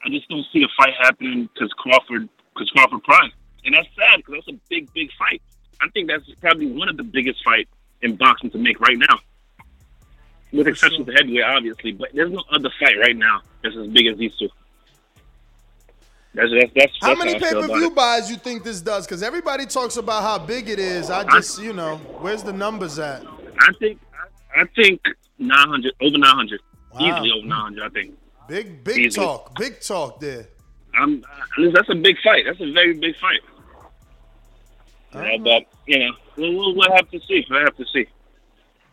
I 0.04 0.10
just 0.10 0.28
don't 0.28 0.46
see 0.52 0.62
a 0.62 0.68
fight 0.76 0.94
happening 0.98 1.48
because 1.52 1.72
Crawford, 1.72 2.28
because 2.54 2.70
Crawford 2.70 3.02
Prime, 3.02 3.32
and 3.64 3.74
that's 3.74 3.88
sad 3.96 4.18
because 4.18 4.34
that's 4.46 4.56
a 4.56 4.60
big, 4.68 4.92
big 4.92 5.10
fight. 5.18 5.42
I 5.80 5.88
think 5.90 6.08
that's 6.08 6.24
probably 6.40 6.70
one 6.70 6.88
of 6.88 6.96
the 6.96 7.04
biggest 7.04 7.42
fights 7.44 7.70
in 8.02 8.16
boxing 8.16 8.50
to 8.50 8.58
make 8.58 8.80
right 8.80 8.98
now, 8.98 9.18
with 10.52 10.66
exception 10.66 11.04
to 11.04 11.12
heavyweight, 11.12 11.44
obviously. 11.44 11.92
But 11.92 12.10
there's 12.14 12.30
no 12.30 12.42
other 12.50 12.70
fight 12.80 12.98
right 12.98 13.16
now 13.16 13.42
that's 13.62 13.76
as 13.76 13.88
big 13.88 14.06
as 14.06 14.18
these 14.18 14.34
two. 14.36 14.48
That's 16.34 16.50
that's 16.52 16.72
that's, 16.74 16.92
How 17.00 17.14
many 17.14 17.34
I 17.36 17.38
pay 17.38 17.50
per 17.52 17.66
view 17.66 17.90
buys 17.90 18.30
you 18.30 18.36
think 18.36 18.62
this 18.62 18.80
does? 18.80 19.06
Because 19.06 19.22
everybody 19.22 19.66
talks 19.66 19.96
about 19.96 20.22
how 20.22 20.38
big 20.38 20.68
it 20.68 20.78
is. 20.78 21.10
I 21.10 21.24
just, 21.24 21.60
you 21.60 21.72
know, 21.72 21.96
where's 22.20 22.42
the 22.42 22.52
numbers 22.52 22.98
at? 22.98 23.24
I 23.58 23.72
think 23.78 23.98
I 24.54 24.64
think 24.76 25.00
900 25.38 25.94
over 26.00 26.18
900, 26.18 26.60
Wow. 26.94 27.00
easily 27.00 27.30
over 27.32 27.46
900. 27.46 27.82
I 27.84 27.88
think. 27.88 28.14
Big, 28.48 28.82
big 28.84 28.98
Easily. 28.98 29.26
talk. 29.26 29.58
Big 29.58 29.80
talk 29.80 30.20
there. 30.20 30.46
I'm, 30.94 31.22
uh, 31.58 31.70
that's 31.70 31.88
a 31.90 31.94
big 31.94 32.16
fight. 32.24 32.44
That's 32.46 32.60
a 32.60 32.72
very 32.72 32.94
big 32.94 33.14
fight. 33.16 33.40
Yeah, 35.14 35.36
but 35.38 35.64
you 35.86 35.98
know, 35.98 36.12
we'll, 36.36 36.54
we'll, 36.56 36.74
we'll 36.76 36.92
have 36.94 37.10
to 37.10 37.20
see. 37.28 37.44
We'll 37.50 37.60
have 37.64 37.76
to 37.76 37.84
see. 37.92 38.06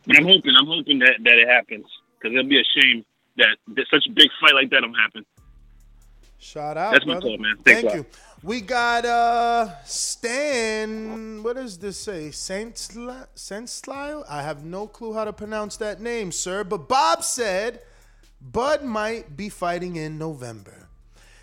But 0.08 0.18
I'm 0.18 0.26
hoping. 0.26 0.54
I'm 0.58 0.68
hoping 0.68 1.00
that 1.00 1.16
that 1.24 1.38
it 1.38 1.48
happens 1.48 1.86
because 2.20 2.34
it'll 2.34 2.50
be 2.50 2.60
a 2.60 2.64
shame 2.82 3.06
that, 3.38 3.58
that 3.76 3.86
such 3.90 4.06
a 4.08 4.12
big 4.12 4.30
fight 4.42 4.54
like 4.54 4.70
that 4.72 4.82
don't 4.82 4.94
happen. 4.94 5.26
Shout 6.46 6.78
out, 6.78 6.94
That's 6.94 7.08
my 7.08 7.14
brother. 7.14 7.28
call, 7.30 7.38
man. 7.40 7.58
Thanks 7.66 7.82
Thank 7.82 7.96
you. 7.96 8.06
We 8.44 8.62
got 8.62 9.04
uh 9.04 9.84
Stan. 9.84 11.42
What 11.42 11.56
does 11.56 11.80
this 11.80 11.98
say? 11.98 12.28
Sensli- 12.30 13.26
Senslile? 13.36 14.24
I 14.30 14.44
have 14.44 14.64
no 14.64 14.86
clue 14.86 15.14
how 15.14 15.26
to 15.26 15.34
pronounce 15.34 15.78
that 15.78 16.02
name, 16.02 16.32
sir. 16.32 16.64
But 16.64 16.88
Bob 16.88 17.24
said 17.24 17.82
Bud 18.40 18.84
might 18.84 19.36
be 19.36 19.50
fighting 19.50 19.96
in 19.96 20.20
November. 20.20 20.88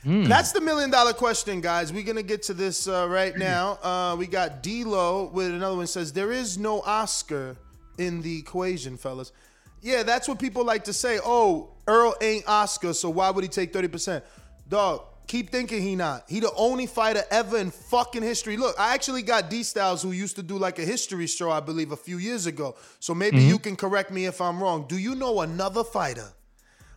That's 0.05 0.53
the 0.53 0.61
million 0.61 0.90
dollar 0.90 1.12
question, 1.12 1.61
guys. 1.61 1.92
We're 1.92 2.05
gonna 2.05 2.22
get 2.22 2.42
to 2.44 2.55
this 2.55 2.86
uh, 2.86 3.09
right 3.09 3.36
now. 3.36 3.78
Uh, 3.82 4.14
we 4.16 4.28
got 4.28 4.62
D'Lo 4.62 5.30
with 5.32 5.48
another 5.48 5.76
one 5.76 5.88
says 5.88 6.12
there 6.12 6.30
is 6.32 6.59
no 6.59 6.80
Oscar 6.82 7.57
in 7.98 8.22
the 8.22 8.38
equation, 8.38 8.96
fellas. 8.96 9.32
Yeah, 9.80 10.05
that's 10.05 10.28
what 10.28 10.38
people 10.38 10.64
like 10.64 10.84
to 10.84 10.92
say. 10.92 11.18
Oh, 11.24 11.70
Earl 11.88 12.14
ain't 12.20 12.48
Oscar, 12.48 12.94
so 12.94 13.11
why 13.11 13.30
would 13.30 13.42
he 13.42 13.48
take 13.48 13.72
thirty 13.72 13.88
percent? 13.88 14.24
Dog, 14.73 15.03
Keep 15.27 15.51
thinking 15.51 15.83
he 15.83 15.97
not. 15.97 16.25
He 16.29 16.41
the 16.41 16.53
only 16.55 16.87
fighter 16.87 17.23
ever 17.31 17.59
in 17.59 17.70
fucking 17.70 18.23
history. 18.23 18.57
Look, 18.57 18.75
I 18.79 18.95
actually 18.95 19.23
got 19.23 19.51
D 19.51 19.62
Styles 19.62 20.03
who 20.03 20.12
used 20.12 20.37
to 20.37 20.43
do 20.43 20.59
like 20.59 20.79
a 20.79 20.83
history 20.83 21.27
show, 21.27 21.51
I 21.51 21.61
believe, 21.61 21.93
a 21.93 21.97
few 21.97 22.16
years 22.18 22.47
ago. 22.47 22.75
So 22.99 23.14
maybe 23.14 23.39
Mhm. 23.39 23.49
you 23.49 23.59
can 23.59 23.77
correct 23.77 24.11
me 24.11 24.25
if 24.27 24.41
I'm 24.41 24.62
wrong. 24.62 24.87
Do 24.89 24.97
you 24.97 25.14
know 25.14 25.43
another 25.43 25.85
fighter? 25.85 26.33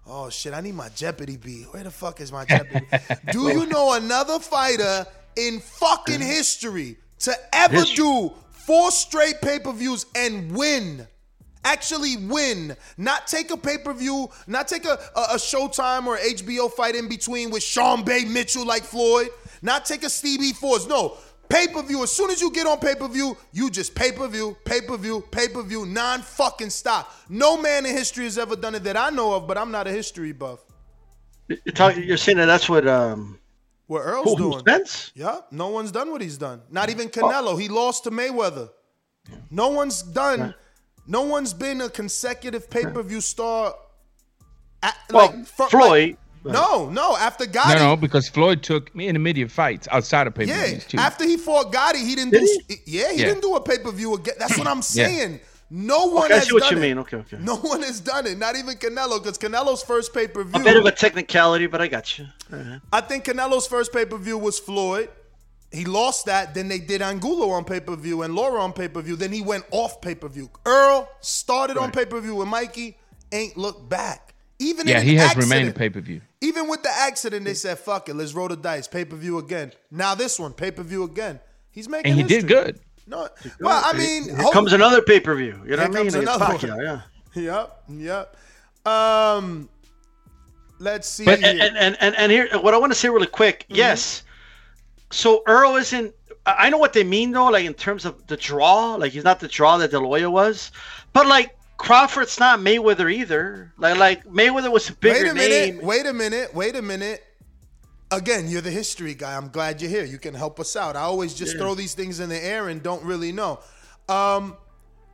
Oh 0.07 0.30
shit, 0.30 0.53
I 0.53 0.61
need 0.61 0.76
my 0.76 0.89
Jeopardy 0.89 1.38
beat. 1.38 1.71
Where 1.73 1.84
the 1.84 1.91
fuck 1.91 2.21
is 2.21 2.32
my 2.32 2.45
Jeopardy? 2.45 2.88
do 3.32 3.49
you 3.49 3.65
know 3.65 3.93
another 3.93 4.39
fighter 4.39 5.05
in 5.36 5.59
fucking 5.59 6.21
history 6.21 6.97
to 7.19 7.34
ever 7.53 7.84
do 7.84 8.34
four 8.51 8.89
straight 8.91 9.41
pay-per-views 9.41 10.05
and 10.15 10.55
win? 10.55 11.07
Actually 11.66 12.16
win, 12.18 12.78
not 12.95 13.26
take 13.26 13.49
a 13.49 13.57
pay-per-view, 13.57 14.30
not 14.45 14.68
take 14.68 14.86
a, 14.86 14.99
a, 15.16 15.22
a 15.32 15.36
Showtime 15.36 16.05
or 16.05 16.16
HBO 16.18 16.72
fight 16.72 16.93
in 16.95 17.09
between 17.09 17.49
with 17.49 17.63
Sharmba 17.63 18.30
Mitchell 18.30 18.66
like 18.66 18.84
Floyd, 18.84 19.30
not 19.63 19.84
take 19.84 20.03
a 20.03 20.09
Stevie 20.09 20.53
Force. 20.53 20.88
No, 20.88 21.18
pay-per-view. 21.49 22.03
As 22.03 22.11
soon 22.11 22.30
as 22.30 22.39
you 22.39 22.51
get 22.51 22.68
on 22.68 22.78
pay-per-view, 22.80 23.36
you 23.51 23.72
just 23.72 23.95
pay-per-view, 23.95 24.55
pay-per-view, 24.63 25.24
pay-per-view, 25.32 25.88
non-fucking 25.88 26.70
stop. 26.70 27.11
No 27.30 27.59
man 27.59 27.88
in 27.88 27.95
history 27.95 28.26
has 28.26 28.38
ever 28.38 28.55
done 28.55 28.76
it 28.76 28.84
that 28.84 28.95
I 28.95 29.09
know 29.09 29.34
of, 29.34 29.47
but 29.47 29.57
I'm 29.57 29.72
not 29.72 29.88
a 29.88 29.91
history 29.91 30.34
buff. 30.34 30.59
You're, 31.47 31.74
talking, 31.74 32.03
you're 32.03 32.18
saying 32.18 32.38
that 32.38 32.45
that's 32.45 32.70
what 32.70 32.88
um, 32.88 33.39
What 33.88 34.01
Earl's 34.01 34.26
Who- 34.34 34.38
doing? 34.38 34.59
Spence? 34.59 35.11
Yeah, 35.16 35.41
no 35.49 35.70
one's 35.70 35.91
done 35.91 36.11
what 36.11 36.22
he's 36.22 36.38
done. 36.38 36.61
Not 36.70 36.91
even 36.91 37.09
Canelo. 37.09 37.59
He 37.59 37.70
lost 37.70 38.03
to 38.03 38.11
Mayweather. 38.11 38.70
No 39.49 39.70
one's 39.70 40.03
done. 40.03 40.53
No 41.07 41.21
one's 41.21 41.53
been 41.53 41.81
a 41.81 41.89
consecutive 41.89 42.69
pay 42.69 42.83
per 42.85 43.01
view 43.03 43.21
star. 43.21 43.75
At, 44.83 44.95
Well, 45.11 45.27
like, 45.27 45.45
fr- 45.47 45.63
Floyd, 45.65 46.17
like- 46.43 46.53
no, 46.53 46.89
no. 46.89 47.15
After 47.17 47.45
No, 47.45 47.51
Gatti, 47.51 47.79
no, 47.79 47.89
no, 47.89 47.95
because 47.95 48.29
Floyd 48.29 48.61
took 48.63 48.93
me 48.95 49.07
intermediate 49.07 49.51
fights 49.51 49.87
outside 49.91 50.27
of 50.27 50.35
pay 50.35 50.45
per 50.45 50.51
yeah. 50.51 50.65
views 50.67 50.85
too. 50.85 50.97
After 50.97 51.25
he 51.25 51.37
fought 51.37 51.71
Gatti, 51.71 51.99
he 52.05 52.15
didn't 52.15 52.31
Did 52.33 52.41
do. 52.67 52.75
Yeah, 52.85 53.11
he 53.11 53.19
Yeah. 53.19 53.25
didn't 53.27 53.41
do 53.41 53.55
a 53.55 53.61
pay 53.61 53.79
per 53.79 53.91
view 53.91 54.13
again. 54.15 54.35
That's 54.39 54.57
what 54.57 54.67
I'm 54.67 54.77
Yeah. 54.77 54.81
saying. 54.81 55.39
No 55.71 56.05
one 56.05 56.25
Okay, 56.25 56.35
I 56.35 56.37
has 56.37 56.47
see 56.47 56.53
what 56.53 56.61
done 56.63 56.73
you 56.73 56.77
it. 56.77 56.81
mean. 56.81 56.97
Okay, 56.99 57.17
okay. 57.17 57.37
No 57.39 57.55
one 57.55 57.81
has 57.81 57.99
done 57.99 58.27
it. 58.27 58.37
Not 58.37 58.55
even 58.55 58.75
Canelo, 58.75 59.21
because 59.21 59.39
Canelo's 59.39 59.81
first 59.81 60.13
pay 60.13 60.27
per 60.27 60.43
view. 60.43 60.61
A 60.61 60.63
bit 60.63 60.77
of 60.77 60.85
a 60.85 60.91
technicality, 60.91 61.65
but 61.65 61.81
I 61.81 61.87
got 61.87 62.19
you. 62.19 62.27
All 62.53 62.59
right. 62.59 62.79
I 62.93 63.01
think 63.01 63.25
Canelo's 63.25 63.65
first 63.65 63.91
pay 63.91 64.05
per 64.05 64.17
view 64.17 64.37
was 64.37 64.59
Floyd. 64.59 65.09
He 65.72 65.86
lost 65.86 66.26
that. 66.28 66.53
Then 66.53 66.68
they 66.68 66.80
did 66.80 67.01
Angulo 67.01 67.49
on 67.49 67.66
pay 67.66 67.80
per 67.80 67.95
view 67.95 68.22
and 68.22 68.34
Lara 68.36 68.61
on 68.61 68.72
pay 68.74 68.88
per 68.88 69.01
view. 69.01 69.16
Then 69.16 69.32
he 69.32 69.41
went 69.41 69.66
off 69.72 69.99
pay 70.01 70.16
per 70.16 70.28
view. 70.30 70.49
Earl 70.66 71.09
started 71.22 71.78
on 71.78 71.91
pay 71.91 72.05
per 72.05 72.20
view 72.22 72.36
with 72.36 72.47
Mikey, 72.47 72.97
ain't 73.32 73.57
looked 73.57 73.89
back. 73.89 74.34
Even 74.57 74.88
yeah, 74.88 74.99
in 75.01 75.05
he 75.07 75.16
has 75.16 75.32
accident, 75.32 75.51
remained 75.51 75.76
pay 75.76 75.89
per 75.89 75.99
view. 75.99 76.22
Even 76.39 76.70
with 76.70 76.82
the 76.82 76.89
accident, 76.89 77.43
they 77.43 77.53
said, 77.55 77.78
"Fuck 77.78 78.07
it, 78.07 78.13
let's 78.16 78.34
roll 78.34 78.47
the 78.47 78.55
dice, 78.55 78.88
pay 78.88 79.03
per 79.03 79.18
view 79.18 79.38
again." 79.38 79.74
Now 79.91 80.16
this 80.16 80.39
one, 80.39 80.53
pay 80.53 80.72
per 80.72 80.82
view 80.84 81.03
again. 81.03 81.41
He's 81.72 81.89
making. 81.89 82.11
And 82.11 82.22
he 82.22 82.26
did 82.26 82.47
good. 82.47 82.80
No, 83.07 83.28
well, 83.59 83.84
I 83.86 83.93
mean, 83.97 84.24
here 84.24 84.36
hope- 84.38 84.53
comes 84.53 84.72
another 84.74 85.01
pay 85.01 85.20
per 85.20 85.36
view. 85.36 85.45
You 85.45 85.51
know 85.51 85.61
Here 85.63 85.78
what 85.78 85.82
I 85.82 85.88
mean? 85.89 85.95
comes 86.11 86.13
another 86.16 86.45
Pacquiao, 86.45 86.78
one. 86.78 87.01
yeah. 87.36 87.41
Yep, 87.41 87.84
yep. 88.86 88.91
Um, 88.91 89.70
let's 90.80 91.07
see. 91.09 91.26
But 91.26 91.43
and, 91.43 91.59
here. 91.59 91.68
and, 91.68 91.78
and, 91.78 91.97
and 91.99 92.16
and 92.16 92.32
here, 92.32 92.47
what 92.59 92.74
I 92.74 92.78
want 92.78 92.93
to 92.93 92.97
say 92.97 93.09
really 93.09 93.28
quick, 93.28 93.66
yes. 93.68 94.24
So 95.16 95.43
Earl 95.47 95.78
isn't. 95.78 96.13
I 96.45 96.70
know 96.70 96.78
what 96.78 96.91
they 96.91 97.05
mean 97.05 97.32
though, 97.32 97.47
like 97.47 97.66
in 97.66 97.74
terms 97.74 98.03
of 98.03 98.28
the 98.28 98.36
draw. 98.36 98.95
Like 98.95 99.13
he's 99.13 99.24
not 99.24 99.39
the 99.39 99.47
draw 99.47 99.78
that 99.78 99.91
De 99.91 99.97
La 99.99 100.28
was, 100.28 100.72
but 101.13 101.26
like 101.26 101.55
Crawford's 101.78 102.38
not 102.38 102.59
Mayweather 102.59 103.11
either. 103.11 103.72
Like 103.78 103.97
like 103.97 104.26
Mayweather 104.26 104.70
was 104.72 104.89
a 104.89 104.93
bigger 104.93 105.24
wait 105.24 105.32
a 105.32 105.34
minute. 105.34 105.76
name. 105.76 105.86
Wait 105.86 106.05
a 106.05 106.11
minute. 106.13 106.53
Wait 106.53 106.76
a 106.76 106.82
minute. 106.82 107.24
Again, 108.11 108.49
you're 108.49 108.61
the 108.61 108.72
history 108.72 109.13
guy. 109.13 109.36
I'm 109.38 109.47
glad 109.47 109.82
you're 109.82 109.89
here. 109.89 110.03
You 110.03 110.20
can 110.20 110.34
help 110.34 110.59
us 110.59 110.76
out. 110.76 110.97
I 110.97 111.01
always 111.01 111.34
just 111.34 111.53
Yeah. 111.53 111.61
throw 111.61 111.76
these 111.76 111.93
things 111.93 112.20
in 112.20 112.28
the 112.28 112.43
air 112.43 112.68
and 112.68 112.84
don't 112.84 113.03
really 113.03 113.32
know. 113.32 113.59
Um, 114.09 114.57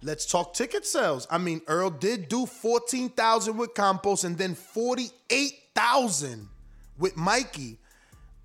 let's 0.02 0.26
talk 0.26 0.56
ticket 0.56 0.86
sales. 0.86 1.28
I 1.30 1.38
mean, 1.38 1.62
Earl 1.68 1.92
did 1.92 2.28
do 2.28 2.48
14,000 2.48 3.56
with 3.56 3.76
Campos 3.76 4.24
and 4.24 4.36
then 4.38 4.56
48,000 4.56 6.50
with 6.98 7.16
Mikey. 7.16 7.78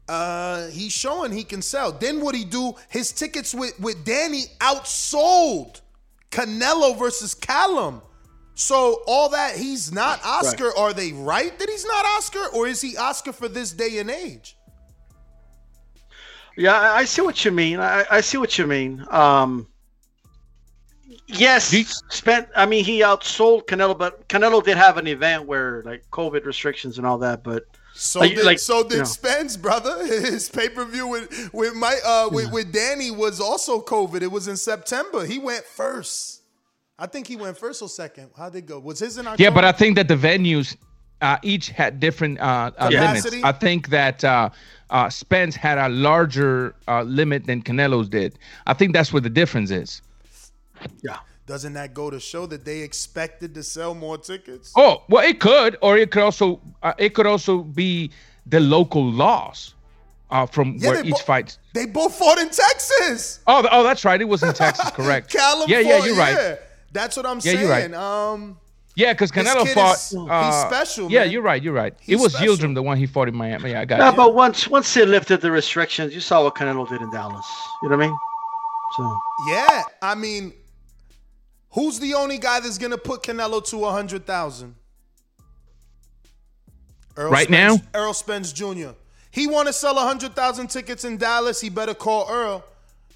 Uh, 0.08 0.68
he's 0.68 0.92
showing 0.92 1.32
he 1.32 1.42
can 1.42 1.62
sell. 1.62 1.90
Then 1.90 2.20
what 2.20 2.34
he 2.34 2.44
do? 2.44 2.74
His 2.88 3.10
tickets 3.12 3.54
with 3.54 3.78
with 3.80 4.04
Danny 4.04 4.44
outsold 4.60 5.80
Canelo 6.30 6.98
versus 6.98 7.34
Callum. 7.34 8.02
So 8.54 9.02
all 9.06 9.28
that 9.30 9.56
he's 9.56 9.92
not 9.92 10.24
Oscar. 10.24 10.76
Are 10.76 10.92
they 10.92 11.12
right 11.12 11.56
that 11.58 11.68
he's 11.68 11.84
not 11.84 12.06
Oscar, 12.06 12.46
or 12.54 12.66
is 12.66 12.80
he 12.80 12.96
Oscar 12.96 13.32
for 13.32 13.48
this 13.48 13.72
day 13.72 13.98
and 13.98 14.10
age? 14.10 14.56
Yeah, 16.56 16.72
I 16.72 16.98
I 16.98 17.04
see 17.04 17.22
what 17.22 17.44
you 17.44 17.50
mean. 17.50 17.80
I, 17.80 18.04
I 18.10 18.20
see 18.22 18.38
what 18.38 18.56
you 18.56 18.66
mean. 18.66 19.04
Um, 19.10 19.66
yes, 21.26 21.70
he 21.70 21.82
spent. 21.84 22.48
I 22.56 22.64
mean, 22.64 22.84
he 22.84 23.00
outsold 23.00 23.66
Canelo, 23.66 23.98
but 23.98 24.26
Canelo 24.28 24.64
did 24.64 24.78
have 24.78 24.96
an 24.96 25.06
event 25.06 25.46
where 25.46 25.82
like 25.82 26.04
COVID 26.10 26.46
restrictions 26.46 26.96
and 26.96 27.06
all 27.06 27.18
that. 27.18 27.42
But 27.44 27.64
So 27.96 28.20
like- 28.20 28.34
did 28.34 28.44
like, 28.44 28.58
so 28.58 28.78
you 28.78 28.88
did 28.88 28.98
know. 28.98 29.04
Spence, 29.04 29.56
brother. 29.56 30.04
His 30.06 30.48
pay 30.48 30.68
per 30.68 30.84
view 30.84 31.08
with 31.08 31.50
with 31.52 31.74
my 31.74 31.98
uh 32.04 32.28
with, 32.30 32.52
with 32.52 32.72
Danny 32.72 33.10
was 33.10 33.40
also 33.40 33.80
COVID. 33.80 34.22
It 34.22 34.30
was 34.30 34.48
in 34.48 34.56
September. 34.56 35.24
He 35.24 35.38
went 35.38 35.64
first. 35.64 36.42
I 36.98 37.06
think 37.06 37.26
he 37.26 37.36
went 37.36 37.58
first 37.58 37.82
or 37.82 37.88
second. 37.88 38.30
How 38.36 38.48
did 38.48 38.58
it 38.58 38.66
go? 38.66 38.78
Was 38.78 39.00
his 39.00 39.18
in 39.18 39.26
October? 39.26 39.42
Yeah, 39.42 39.50
but 39.50 39.64
I 39.64 39.72
think 39.72 39.96
that 39.96 40.08
the 40.08 40.16
venues 40.16 40.76
uh, 41.20 41.38
each 41.42 41.68
had 41.70 42.00
different 42.00 42.38
uh, 42.40 42.70
uh, 42.78 42.88
limits. 42.88 43.26
I 43.44 43.52
think 43.52 43.88
that 43.88 44.24
uh, 44.24 44.50
uh, 44.90 45.08
Spence 45.10 45.54
had 45.56 45.78
a 45.78 45.88
larger 45.88 46.74
uh, 46.88 47.02
limit 47.02 47.46
than 47.46 47.62
Canelo's 47.62 48.08
did. 48.08 48.38
I 48.66 48.74
think 48.74 48.92
that's 48.92 49.12
where 49.12 49.20
the 49.22 49.30
difference 49.30 49.70
is. 49.70 50.02
Yeah. 51.02 51.18
Doesn't 51.46 51.74
that 51.74 51.94
go 51.94 52.10
to 52.10 52.18
show 52.18 52.46
that 52.46 52.64
they 52.64 52.80
expected 52.80 53.54
to 53.54 53.62
sell 53.62 53.94
more 53.94 54.18
tickets? 54.18 54.72
Oh 54.76 55.04
well, 55.08 55.24
it 55.24 55.38
could, 55.38 55.76
or 55.80 55.96
it 55.96 56.10
could 56.10 56.22
also 56.22 56.60
uh, 56.82 56.92
it 56.98 57.14
could 57.14 57.26
also 57.26 57.58
be 57.62 58.10
the 58.46 58.58
local 58.60 59.04
laws 59.08 59.74
uh, 60.30 60.44
from 60.46 60.76
Yeah, 60.78 60.88
where 60.90 61.04
each 61.04 61.12
bo- 61.12 61.18
fight. 61.18 61.56
They 61.72 61.86
both 61.86 62.16
fought 62.16 62.38
in 62.38 62.48
Texas. 62.50 63.40
Oh, 63.46 63.66
oh, 63.70 63.82
that's 63.84 64.04
right. 64.04 64.20
It 64.20 64.24
was 64.28 64.42
in 64.42 64.52
Texas, 64.54 64.90
correct? 64.94 65.30
Callum 65.32 65.68
yeah, 65.70 65.78
yeah, 65.80 66.04
you're 66.04 66.16
right. 66.16 66.34
yeah. 66.36 66.56
That's 66.92 67.16
what 67.16 67.26
I'm 67.26 67.36
Yeah, 67.36 67.40
saying. 67.42 67.60
you're 67.60 67.70
right. 67.70 67.94
Um, 67.94 68.58
Yeah, 68.96 69.12
because 69.12 69.30
Canelo 69.30 69.68
fought. 69.72 69.96
is- 69.96 70.10
he's 70.10 70.18
uh, 70.30 70.68
special, 70.68 71.10
Yeah, 71.12 71.20
man. 71.24 71.30
you're 71.30 71.42
right. 71.42 71.62
You're 71.62 71.74
right. 71.74 71.94
He's 72.00 72.18
it 72.18 72.22
was 72.22 72.32
special. 72.34 72.56
Yildirim, 72.56 72.74
the 72.74 72.82
one 72.82 72.96
he 72.98 73.06
fought 73.06 73.28
in 73.28 73.36
Miami. 73.36 73.70
Yeah, 73.70 73.82
I 73.82 73.84
got 73.84 73.98
yeah, 74.00 74.10
you. 74.10 74.16
but 74.16 74.34
once 74.34 74.66
once 74.66 74.92
they 74.94 75.06
lifted 75.06 75.40
the 75.42 75.50
restrictions, 75.52 76.12
you 76.14 76.20
saw 76.20 76.42
what 76.42 76.56
Canelo 76.56 76.88
did 76.88 77.02
in 77.02 77.10
Dallas. 77.10 77.46
You 77.82 77.90
know 77.90 77.96
what 77.96 78.04
I 78.04 78.08
mean? 78.08 78.16
So 78.96 79.16
yeah, 79.50 79.82
I 80.02 80.14
mean, 80.14 80.52
who's 81.76 82.00
the 82.00 82.14
only 82.14 82.38
guy 82.38 82.58
that's 82.58 82.78
gonna 82.78 82.98
put 82.98 83.22
Canelo 83.22 83.64
to 83.70 83.84
a 83.84 83.92
hundred 83.92 84.26
thousand? 84.26 84.74
Right 87.16 87.48
now? 87.48 87.76
Earl 87.94 88.14
Spence 88.14 88.52
Jr. 88.52 88.90
He 89.30 89.46
want 89.46 89.68
to 89.68 89.72
sell 89.72 89.94
hundred 89.96 90.34
thousand 90.34 90.68
tickets 90.68 91.04
in 91.04 91.18
Dallas. 91.18 91.60
He 91.60 91.68
better 91.68 91.94
call 91.94 92.28
Earl. 92.28 92.64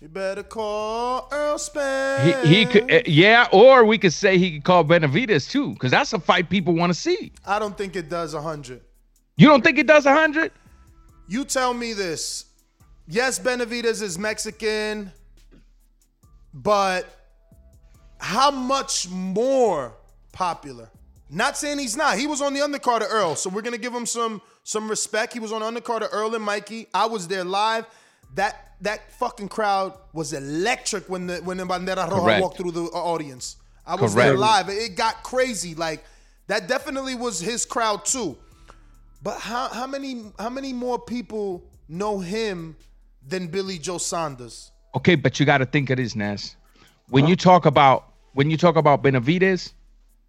You 0.01 0.09
better 0.09 0.43
call 0.43 1.29
Earl 1.33 1.59
Spence. 1.59 2.47
he 2.47 2.55
he 2.55 2.67
could. 2.67 2.91
uh, 2.91 3.01
yeah, 3.07 3.49
or 3.53 3.85
we 3.85 3.99
could 3.99 4.13
say 4.13 4.39
he 4.39 4.53
could 4.53 4.65
call 4.65 4.85
Benavidez 4.85 5.51
too, 5.51 5.73
because 5.73 5.91
that's 5.91 6.13
a 6.13 6.19
fight 6.21 6.49
people 6.49 6.75
want 6.75 6.93
to 6.93 6.99
see. 6.99 7.33
I 7.45 7.59
don't 7.59 7.77
think 7.77 7.97
it 7.97 8.09
does 8.09 8.35
hundred. 8.35 8.83
You 9.37 9.49
don't 9.49 9.65
think 9.65 9.79
it 9.79 9.87
does 9.87 10.05
hundred? 10.05 10.53
You 11.29 11.45
tell 11.45 11.73
me 11.75 11.93
this. 11.95 12.47
Yes, 13.07 13.39
Benavidez 13.39 14.03
is 14.03 14.19
Mexican, 14.19 15.13
but 16.55 17.20
how 18.21 18.51
much 18.51 19.09
more 19.09 19.95
popular? 20.33 20.91
Not 21.29 21.57
saying 21.57 21.79
he's 21.79 21.97
not. 21.97 22.19
He 22.19 22.27
was 22.27 22.43
on 22.43 22.55
the 22.55 22.61
undercard 22.61 23.03
of 23.03 23.09
Earl, 23.11 23.35
so 23.37 23.51
we're 23.51 23.63
gonna 23.63 23.79
give 23.79 23.95
him 23.95 24.07
some 24.07 24.43
some 24.63 24.89
respect. 24.89 25.33
He 25.33 25.41
was 25.41 25.53
on 25.53 25.61
the 25.61 25.81
undercard 25.81 26.03
of 26.03 26.11
Earl 26.13 26.35
and 26.35 26.45
Mikey. 26.45 26.89
I 26.93 27.07
was 27.07 27.29
there 27.29 27.45
live. 27.45 27.87
That 28.35 28.75
that 28.83 29.13
fucking 29.13 29.49
crowd 29.49 29.97
was 30.13 30.33
electric 30.33 31.09
when 31.09 31.27
the 31.27 31.37
when 31.39 31.57
the 31.57 31.65
Bandera 31.65 32.09
Roja 32.09 32.25
Correct. 32.25 32.43
walked 32.43 32.57
through 32.57 32.73
the 32.73 32.85
uh, 32.85 32.97
audience. 32.97 33.57
I 33.87 33.95
was 33.97 34.15
there 34.15 34.37
live. 34.37 34.69
It 34.69 34.97
got 34.97 35.23
crazy. 35.23 35.75
Like 35.75 36.05
that 36.49 36.69
definitely 36.69 37.15
was 37.15 37.41
his 37.41 37.65
crowd 37.65 38.05
too. 38.05 38.37
But 39.23 39.39
how 39.39 39.69
how 39.69 39.87
many 39.87 40.25
how 40.39 40.51
many 40.51 40.73
more 40.73 40.99
people 40.99 41.65
know 41.89 42.19
him 42.19 42.77
than 43.27 43.47
Billy 43.47 43.79
Joe 43.79 43.99
Saunders? 43.99 44.73
Okay, 44.97 45.15
but 45.15 45.39
you 45.39 45.47
got 45.47 45.59
to 45.59 45.67
think 45.67 45.91
of 45.91 45.99
this, 45.99 46.17
Ness. 46.17 46.57
When 47.09 47.27
you 47.27 47.37
talk 47.37 47.67
about 47.67 48.10
when 48.33 48.51
you 48.51 48.57
talk 48.57 48.77
about 48.77 49.03
Benavidez, 49.03 49.73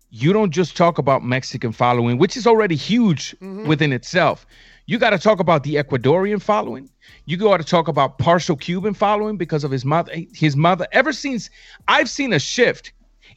you 0.10 0.34
don't 0.34 0.52
just 0.52 0.76
talk 0.76 0.98
about 0.98 1.24
Mexican 1.24 1.72
following, 1.72 2.18
which 2.18 2.36
is 2.36 2.46
already 2.46 2.76
huge 2.76 3.36
Mhm. 3.42 3.66
within 3.66 3.94
itself. 3.94 4.46
You 4.86 4.98
got 4.98 5.12
to 5.12 5.20
talk 5.20 5.40
about 5.40 5.64
the 5.64 5.76
Ecuadorian 5.76 6.42
following. 6.42 6.90
You 7.26 7.38
got 7.38 7.58
to 7.58 7.64
talk 7.64 7.88
about 7.88 8.18
partial 8.18 8.58
Cuban 8.58 8.94
following 8.94 9.38
because 9.38 9.64
of 9.64 9.72
his 9.72 9.86
mother. 9.86 10.12
His 10.34 10.58
mother. 10.58 10.88
Ever 10.92 11.14
since 11.14 11.50
I've 11.88 12.10
seen 12.10 12.34
a 12.34 12.40
shift, 12.40 12.92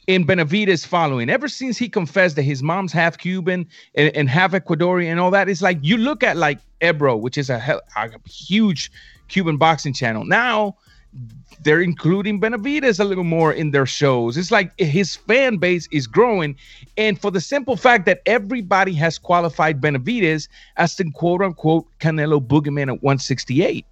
in 0.07 0.25
Benavidez 0.25 0.85
following. 0.85 1.29
Ever 1.29 1.47
since 1.47 1.77
he 1.77 1.89
confessed 1.89 2.35
that 2.35 2.43
his 2.43 2.61
mom's 2.61 2.91
half 2.91 3.17
Cuban 3.17 3.65
and, 3.95 4.15
and 4.15 4.29
half 4.29 4.51
Ecuadorian 4.51 5.09
and 5.09 5.19
all 5.19 5.31
that, 5.31 5.49
it's 5.49 5.61
like 5.63 5.79
you 5.81 5.97
look 5.97 6.21
at 6.23 6.37
like 6.37 6.59
Ebro, 6.81 7.15
which 7.17 7.37
is 7.37 7.49
a, 7.49 7.81
a 7.95 8.09
huge 8.29 8.91
Cuban 9.29 9.57
boxing 9.57 9.93
channel. 9.93 10.23
Now 10.23 10.75
they're 11.65 11.81
including 11.81 12.39
Benavidez 12.39 12.99
a 12.99 13.03
little 13.03 13.23
more 13.23 13.51
in 13.51 13.71
their 13.71 13.87
shows. 13.87 14.37
It's 14.37 14.51
like 14.51 14.71
his 14.79 15.15
fan 15.15 15.57
base 15.57 15.87
is 15.91 16.05
growing. 16.07 16.55
And 16.95 17.19
for 17.19 17.31
the 17.31 17.41
simple 17.41 17.75
fact 17.75 18.05
that 18.05 18.21
everybody 18.25 18.93
has 18.93 19.17
qualified 19.17 19.81
Benavidez 19.81 20.47
as 20.77 20.95
the 20.95 21.11
quote 21.11 21.41
unquote 21.41 21.87
Canelo 21.99 22.39
Boogeyman 22.39 22.93
at 22.93 23.03
168. 23.03 23.85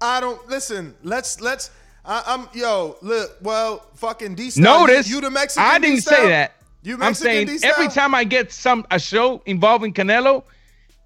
I 0.00 0.20
don't 0.20 0.46
listen. 0.48 0.94
Let's 1.04 1.40
let's. 1.40 1.70
I, 2.04 2.24
I'm 2.26 2.48
yo. 2.52 2.96
Look, 3.00 3.36
well, 3.40 3.86
fucking 3.94 4.34
D. 4.34 4.50
Notice 4.56 5.08
you, 5.08 5.16
you 5.16 5.20
the 5.20 5.30
Mexican. 5.30 5.64
I 5.64 5.78
didn't 5.78 5.96
D-style? 5.96 6.16
say 6.16 6.28
that. 6.28 6.54
You 6.82 6.94
I'm 6.94 7.00
Mexican 7.00 7.24
saying 7.32 7.46
D-style? 7.46 7.70
every 7.70 7.88
time 7.88 8.12
I 8.12 8.24
get 8.24 8.50
some 8.50 8.84
a 8.90 8.98
show 8.98 9.40
involving 9.46 9.92
Canelo, 9.94 10.42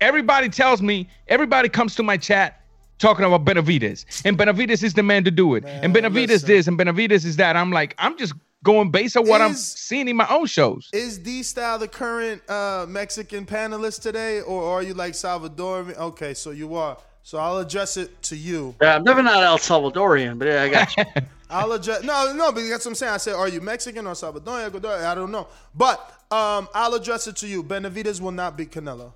everybody 0.01 0.49
tells 0.49 0.81
me, 0.81 1.11
everybody 1.29 1.69
comes 1.69 1.95
to 1.97 2.03
my 2.03 2.17
chat 2.17 2.63
talking 2.99 3.25
about 3.25 3.45
Benavidez. 3.45 4.05
And 4.25 4.39
Benavidez 4.39 4.83
is 4.83 4.95
the 4.95 5.03
man 5.03 5.25
to 5.25 5.31
do 5.31 5.55
it. 5.55 5.65
and 5.65 5.95
Benavidez 5.95 6.45
this 6.45 6.67
and 6.67 6.79
Benavidez 6.79 7.25
is 7.25 7.37
that. 7.37 7.57
I'm 7.57 7.71
like, 7.71 7.95
I'm 7.99 8.17
just 8.19 8.35
going 8.63 8.91
based 8.91 9.17
on 9.17 9.27
what 9.29 9.41
I'm 9.41 9.55
seeing 9.55 10.09
in 10.09 10.17
my 10.17 10.27
own 10.29 10.47
shows. 10.47 10.91
Is 10.93 11.19
D 11.19 11.43
style 11.43 11.79
the 11.79 11.89
current 11.89 12.49
uh, 12.51 12.87
Mexican 12.89 13.47
panelist 13.47 14.03
today, 14.03 14.41
or 14.41 14.65
are 14.65 14.83
you 14.83 14.95
like 14.95 15.15
Salvador? 15.15 15.81
Okay, 15.97 16.35
so 16.35 16.51
you 16.51 16.75
are. 16.75 16.99
So 17.23 17.39
I'll 17.39 17.59
address 17.59 17.97
it 17.97 18.23
to 18.25 18.37
you. 18.37 18.75
Yeah, 18.81 18.97
I'm 18.97 19.05
never 19.05 19.23
not 19.23 19.43
El 19.43 19.59
Salvadorian, 19.59 20.39
but 20.39 20.49
yeah, 20.49 20.63
I 20.63 20.69
got 20.69 20.97
you. 20.97 21.05
I'll 21.51 21.73
address. 21.73 22.03
No, 22.03 22.33
no, 22.33 22.53
but 22.53 22.69
that's 22.69 22.85
what 22.85 22.93
I'm 22.93 22.95
saying. 22.95 23.13
I 23.13 23.17
said, 23.19 23.35
are 23.35 23.49
you 23.49 23.61
Mexican 23.61 24.07
or 24.07 24.15
Salvadorian? 24.15 24.71
Ecuadorian? 24.71 25.05
I 25.05 25.15
don't 25.15 25.31
know, 25.31 25.49
but 25.75 25.99
um, 26.31 26.69
I'll 26.75 26.95
address 26.95 27.27
it 27.27 27.37
to 27.37 27.47
you. 27.47 27.63
Benavidez 27.63 28.21
will 28.21 28.33
not 28.33 28.57
beat 28.57 28.71
Canelo. 28.71 29.13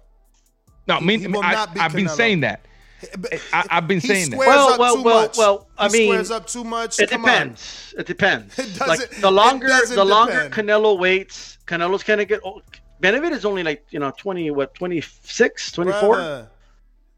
No, 0.87 0.97
I 0.97 1.01
mean, 1.01 1.21
he 1.21 1.27
will 1.27 1.43
I, 1.43 1.53
not 1.53 1.75
beat 1.75 1.83
I've 1.83 1.93
been 1.93 2.09
saying 2.09 2.41
that. 2.41 2.67
I, 3.53 3.65
I've 3.71 3.89
been 3.89 4.01
He 4.01 4.09
saying 4.09 4.31
that. 4.31 4.39
well, 4.39 4.69
up 4.75 4.79
well, 4.81 4.97
too 4.97 5.03
well, 5.03 5.21
much. 5.23 5.37
well. 5.39 5.69
I 5.79 5.89
He 5.89 5.93
mean, 5.93 6.09
squares 6.11 6.31
up 6.31 6.47
too 6.47 6.65
much. 6.65 6.99
It 7.01 7.11
Come 7.11 7.25
on. 7.25 7.31
depends. 7.31 7.95
It 7.99 8.07
depends. 8.07 8.59
It 8.59 8.79
doesn't- 8.79 9.11
the 9.21 9.29
it 9.29 9.31
longer, 9.31 9.69
doesn't 9.69 9.97
the 9.97 10.05
longer 10.05 10.49
depend. 10.49 10.69
Canelo 10.69 10.99
waits, 10.99 11.59
Canelo's 11.67 12.03
gonna 12.03 12.25
get. 12.25 12.41
old. 12.43 12.63
Benavidez 13.03 13.33
is 13.33 13.45
only 13.47 13.63
like 13.63 13.85
you 13.91 13.99
know 13.99 14.13
20, 14.19 14.51
what 14.51 14.75
26, 14.75 15.73
24? 15.73 16.17
Bruh. 16.17 16.49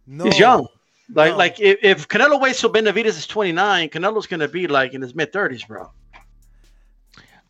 No. 0.07 0.24
He's 0.24 0.39
young. 0.39 0.66
Like, 1.14 1.35
like 1.37 1.61
if, 1.61 1.78
if 1.83 2.09
Canelo 2.09 2.41
waits 2.41 2.61
till 2.61 2.72
Benavidez 2.72 3.07
is 3.18 3.26
29, 3.26 3.89
Canelo's 3.91 4.26
gonna 4.26 4.49
be 4.49 4.66
like 4.68 4.95
in 4.95 5.03
his 5.03 5.14
mid 5.14 5.33
30s, 5.33 5.66
bro. 5.66 5.91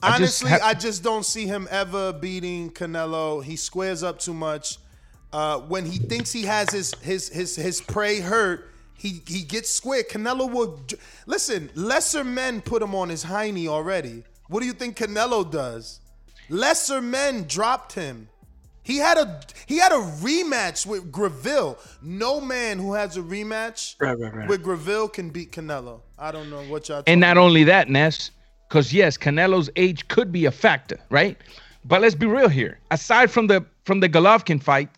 I 0.05 0.19
just 0.19 0.43
Honestly, 0.43 0.61
I 0.61 0.75
just 0.75 1.03
don't 1.05 1.25
see 1.25 1.47
him 1.47 1.69
ever 1.71 2.13
beating 2.13 2.71
Canelo. 2.73 3.45
He 3.45 3.55
squares 3.57 4.03
up 4.03 4.19
too 4.19 4.35
much. 4.35 4.79
Uh, 5.33 5.59
when 5.61 5.87
he 5.87 5.99
thinks 5.99 6.31
he 6.33 6.43
has 6.43 6.71
his 6.71 6.95
his 7.01 7.29
his 7.29 7.57
his 7.57 7.81
prey 7.81 8.21
hurt, 8.21 8.71
he 8.95 9.23
he 9.27 9.43
gets 9.43 9.71
square. 9.71 10.03
Canelo 10.03 10.51
will 10.51 10.81
listen. 11.27 11.71
Lesser 11.75 12.25
men 12.25 12.61
put 12.61 12.83
him 12.83 12.95
on 12.95 13.09
his 13.09 13.25
hiney 13.25 13.67
already. 13.67 14.25
What 14.49 14.61
do 14.61 14.67
you 14.67 14.73
think 14.75 14.97
Canelo 14.97 15.51
does? 15.51 16.01
Lesser 16.51 17.01
men 17.01 17.45
dropped 17.49 17.93
him. 17.95 18.29
He 18.83 18.99
had 18.99 19.17
a 19.17 19.41
he 19.67 19.79
had 19.79 19.93
a 19.93 19.97
rematch 20.21 20.85
with 20.87 21.11
Gavril. 21.13 21.79
No 22.03 22.41
man 22.41 22.79
who 22.79 22.95
has 22.95 23.17
a 23.17 23.21
rematch 23.23 23.95
Right, 24.01 24.19
right, 24.19 24.35
right. 24.35 24.49
with 24.49 24.63
Gavril 24.65 25.11
can 25.11 25.31
beat 25.31 25.53
Canelo. 25.53 26.01
I 26.19 26.33
don't 26.33 26.51
know 26.51 26.63
what 26.65 26.89
y'all. 26.89 27.03
And 27.07 27.21
not 27.21 27.35
talking 27.35 27.43
only 27.43 27.65
that, 27.65 27.89
Ness, 27.89 28.33
because 28.69 28.93
yes, 28.93 29.17
Canelo's 29.17 29.71
age 29.77 30.07
could 30.09 30.31
be 30.33 30.45
a 30.47 30.51
factor, 30.51 30.99
right? 31.11 31.39
But 31.85 32.03
let's 32.03 32.15
be 32.15 32.27
real 32.27 32.49
here. 32.49 32.79
Aside 32.91 33.31
from 33.31 33.47
the 33.47 33.65
from 33.85 34.01
the 34.01 34.09
Golovkin 34.09 34.63
fight, 34.63 34.89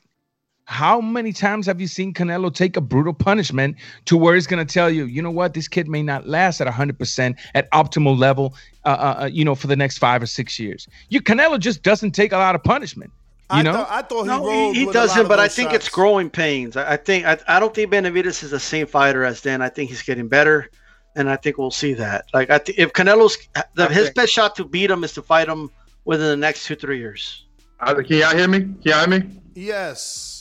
how 0.67 1.01
many 1.01 1.33
times 1.33 1.67
have 1.67 1.81
you 1.81 1.87
seen 1.87 2.15
Canelo 2.15 2.53
take 2.53 2.77
a 2.77 2.81
brutal 2.81 3.13
punishment 3.13 3.77
to 4.07 4.17
where 4.17 4.35
he's 4.35 4.47
going 4.47 4.65
to 4.65 4.73
tell 4.73 4.89
you, 4.91 5.05
you 5.05 5.21
know 5.21 5.31
what, 5.31 5.53
this 5.55 5.69
kid 5.69 5.89
may 5.89 6.03
not 6.03 6.27
last 6.27 6.61
at 6.61 6.67
100% 6.67 7.37
at 7.55 7.71
optimal 7.73 8.19
level, 8.19 8.55
uh, 8.85 8.89
uh, 8.89 9.23
uh, 9.23 9.27
you 9.27 9.45
know, 9.45 9.55
for 9.55 9.67
the 9.67 9.77
next 9.77 9.99
five 9.99 10.23
or 10.23 10.27
six 10.27 10.59
years. 10.59 10.89
You 11.11 11.21
Canelo 11.21 11.59
just 11.59 11.83
doesn't 11.83 12.13
take 12.13 12.33
a 12.33 12.39
lot 12.39 12.55
of 12.55 12.63
punishment. 12.65 13.11
You 13.53 13.59
I 13.59 13.63
know, 13.63 13.73
thought, 13.75 13.89
I 13.91 14.03
thought 14.03 14.23
he 14.23 14.29
No, 14.29 14.73
he, 14.73 14.81
he 14.81 14.87
with 14.87 14.97
a 14.97 15.01
lot 15.01 15.07
doesn't, 15.09 15.29
but 15.29 15.39
I 15.39 15.49
think 15.49 15.71
shots. 15.71 15.85
it's 15.85 15.89
growing 15.91 16.31
pains. 16.31 16.77
I, 16.79 16.95
I 16.95 16.97
think 16.97 17.27
I, 17.27 17.39
I 17.47 17.61
don't 17.61 17.75
think 17.75 17.93
Benavidez 17.93 18.43
is 18.43 18.51
the 18.51 18.59
same 18.59 18.87
fighter 18.87 19.23
as 19.23 19.43
then. 19.43 19.61
I 19.61 19.69
think 19.69 19.91
he's 19.91 20.03
getting 20.03 20.29
better, 20.29 20.71
and 21.15 21.29
I 21.29 21.37
think 21.37 21.59
we'll 21.59 21.71
see 21.71 21.93
that. 21.93 22.25
Like 22.33 22.49
I 22.49 22.57
th- 22.57 22.79
if 22.79 22.95
Canelo's 22.95 23.37
the, 23.75 23.89
his 23.89 24.09
best 24.11 24.33
shot 24.33 24.57
to 24.57 24.65
beat 24.65 24.91
him 24.91 25.05
is 25.05 25.13
to 25.13 25.23
fight 25.23 25.47
him 25.47 25.71
within 26.07 26.27
the 26.27 26.37
next 26.39 26.65
two 26.65 26.75
three 26.75 26.99
years. 26.99 27.45
Uh, 27.81 27.95
Can 27.97 28.17
y'all 28.17 28.35
hear 28.35 28.49
me? 28.49 28.61
Can 28.61 28.77
y'all 28.83 29.07
hear 29.07 29.21
me? 29.21 29.41
Yes. 29.55 30.34